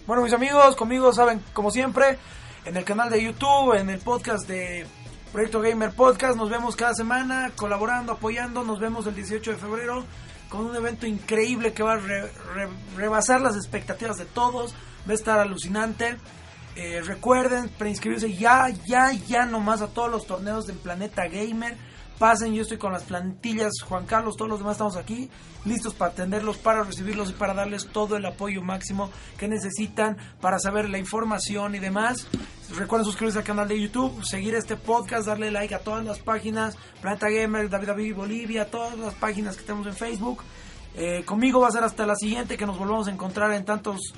Bueno, 0.06 0.22
mis 0.22 0.32
amigos, 0.32 0.77
conmigo 0.77 1.12
saben, 1.12 1.43
como 1.52 1.70
siempre, 1.70 2.18
en 2.65 2.77
el 2.77 2.85
canal 2.85 3.11
de 3.11 3.23
YouTube, 3.23 3.74
en 3.78 3.91
el 3.91 3.99
podcast 4.01 4.47
de 4.47 4.87
Proyecto 5.32 5.61
Gamer 5.61 5.91
Podcast. 5.93 6.37
Nos 6.37 6.51
vemos 6.51 6.77
cada 6.77 6.95
semana 6.95 7.53
colaborando, 7.57 8.12
apoyando. 8.12 8.65
Nos 8.65 8.81
vemos 8.81 9.07
el 9.07 9.15
18 9.15 9.53
de 9.53 9.57
febrero 9.57 10.05
con 10.49 10.66
un 10.66 10.74
evento 10.77 11.07
increíble 11.07 11.73
que 11.73 11.82
va 11.82 11.95
a 11.95 11.97
re- 11.99 12.31
re- 12.55 12.69
rebasar 12.97 13.41
las 13.41 13.57
expectativas 13.57 14.16
de 14.19 14.27
todos. 14.27 14.74
Va 15.09 15.12
a 15.12 15.15
estar 15.15 15.39
alucinante. 15.39 16.16
Eh, 16.77 17.01
recuerden 17.05 17.69
preinscribirse 17.70 18.32
ya, 18.35 18.69
ya, 18.87 19.12
ya 19.12 19.45
nomás 19.47 19.82
a 19.82 19.89
todos 19.89 20.11
los 20.11 20.27
torneos 20.27 20.66
del 20.66 20.77
Planeta 20.77 21.27
Gamer. 21.28 21.77
Pasen, 22.20 22.52
yo 22.52 22.60
estoy 22.60 22.76
con 22.76 22.92
las 22.92 23.05
plantillas, 23.05 23.80
Juan 23.88 24.05
Carlos, 24.05 24.36
todos 24.36 24.51
los 24.51 24.59
demás 24.59 24.72
estamos 24.72 24.97
aquí, 24.97 25.30
listos 25.64 25.94
para 25.94 26.10
atenderlos, 26.10 26.59
para 26.59 26.82
recibirlos 26.82 27.30
y 27.30 27.32
para 27.32 27.55
darles 27.55 27.86
todo 27.86 28.14
el 28.18 28.26
apoyo 28.26 28.60
máximo 28.60 29.09
que 29.38 29.48
necesitan 29.48 30.18
para 30.38 30.59
saber 30.59 30.90
la 30.90 30.98
información 30.98 31.74
y 31.74 31.78
demás. 31.78 32.26
Recuerden 32.76 33.06
suscribirse 33.06 33.38
al 33.38 33.47
canal 33.47 33.68
de 33.68 33.80
YouTube, 33.80 34.22
seguir 34.22 34.55
este 34.55 34.76
podcast, 34.76 35.28
darle 35.28 35.51
like 35.51 35.74
a 35.74 35.78
todas 35.78 36.05
las 36.05 36.18
páginas, 36.18 36.76
Planeta 37.01 37.30
Gamer, 37.30 37.70
David 37.70 37.86
David 37.86 38.14
Bolivia, 38.14 38.70
todas 38.70 38.98
las 38.98 39.14
páginas 39.14 39.56
que 39.56 39.62
tenemos 39.62 39.86
en 39.86 39.94
Facebook. 39.94 40.42
Eh, 40.97 41.24
conmigo 41.24 41.60
va 41.60 41.68
a 41.68 41.72
ser 41.72 41.84
hasta 41.84 42.05
la 42.05 42.16
siguiente 42.16 42.59
que 42.59 42.66
nos 42.66 42.76
volvamos 42.76 43.09
a 43.09 43.12
encontrar 43.12 43.51
en 43.55 43.64
tantos 43.64 44.12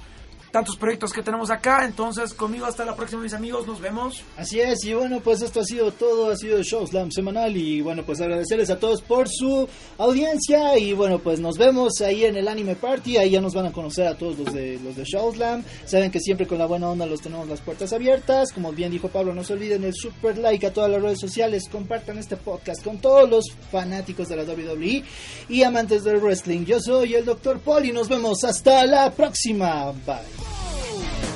tantos 0.52 0.76
proyectos 0.76 1.12
que 1.12 1.22
tenemos 1.22 1.50
acá. 1.50 1.84
Entonces, 1.84 2.32
conmigo 2.34 2.66
hasta 2.66 2.84
la 2.84 2.94
próxima, 2.94 3.22
mis 3.22 3.32
amigos. 3.32 3.66
Nos 3.66 3.80
vemos. 3.80 4.22
Así 4.36 4.60
es, 4.60 4.84
y 4.84 4.94
bueno, 4.94 5.20
pues 5.20 5.42
esto 5.42 5.60
ha 5.60 5.64
sido 5.64 5.90
todo, 5.90 6.30
ha 6.30 6.36
sido 6.36 6.62
Show 6.62 6.86
Slam 6.86 7.10
semanal 7.10 7.56
y 7.56 7.80
bueno, 7.80 8.04
pues 8.04 8.20
agradecerles 8.20 8.70
a 8.70 8.78
todos 8.78 9.02
por 9.02 9.28
su 9.28 9.68
audiencia 9.98 10.78
y 10.78 10.92
bueno, 10.92 11.18
pues 11.18 11.40
nos 11.40 11.58
vemos 11.58 12.00
ahí 12.00 12.24
en 12.24 12.36
el 12.36 12.48
Anime 12.48 12.76
Party, 12.76 13.16
ahí 13.16 13.30
ya 13.30 13.40
nos 13.40 13.54
van 13.54 13.66
a 13.66 13.72
conocer 13.72 14.06
a 14.06 14.16
todos 14.16 14.38
los 14.38 14.52
de 14.52 14.78
los 14.84 14.94
de 14.96 15.04
Show 15.04 15.32
Slam, 15.34 15.64
saben 15.86 16.10
que 16.10 16.20
siempre 16.20 16.46
con 16.46 16.58
la 16.58 16.66
buena 16.66 16.90
onda 16.90 17.06
los 17.06 17.22
tenemos 17.22 17.48
las 17.48 17.60
puertas 17.60 17.92
abiertas, 17.92 18.52
como 18.52 18.72
bien 18.72 18.90
dijo 18.90 19.08
Pablo, 19.08 19.34
no 19.34 19.44
se 19.44 19.54
olviden 19.54 19.84
el 19.84 19.94
super 19.94 20.36
like 20.38 20.66
a 20.66 20.72
todas 20.72 20.90
las 20.90 21.02
redes 21.02 21.20
sociales, 21.20 21.68
compartan 21.70 22.18
este 22.18 22.36
podcast 22.36 22.84
con 22.84 22.98
todos 22.98 23.28
los 23.28 23.44
fanáticos 23.70 24.28
de 24.28 24.36
la 24.36 24.44
WWE 24.44 25.02
y 25.48 25.62
amantes 25.62 26.04
del 26.04 26.20
wrestling. 26.20 26.64
Yo 26.64 26.80
soy 26.80 27.14
el 27.14 27.24
Dr. 27.24 27.60
Paul 27.60 27.86
y 27.86 27.92
nos 27.92 28.08
vemos 28.08 28.44
hasta 28.44 28.84
la 28.86 29.10
próxima. 29.10 29.92
Bye. 30.06 30.41
Thank 31.02 31.26
you. 31.26 31.31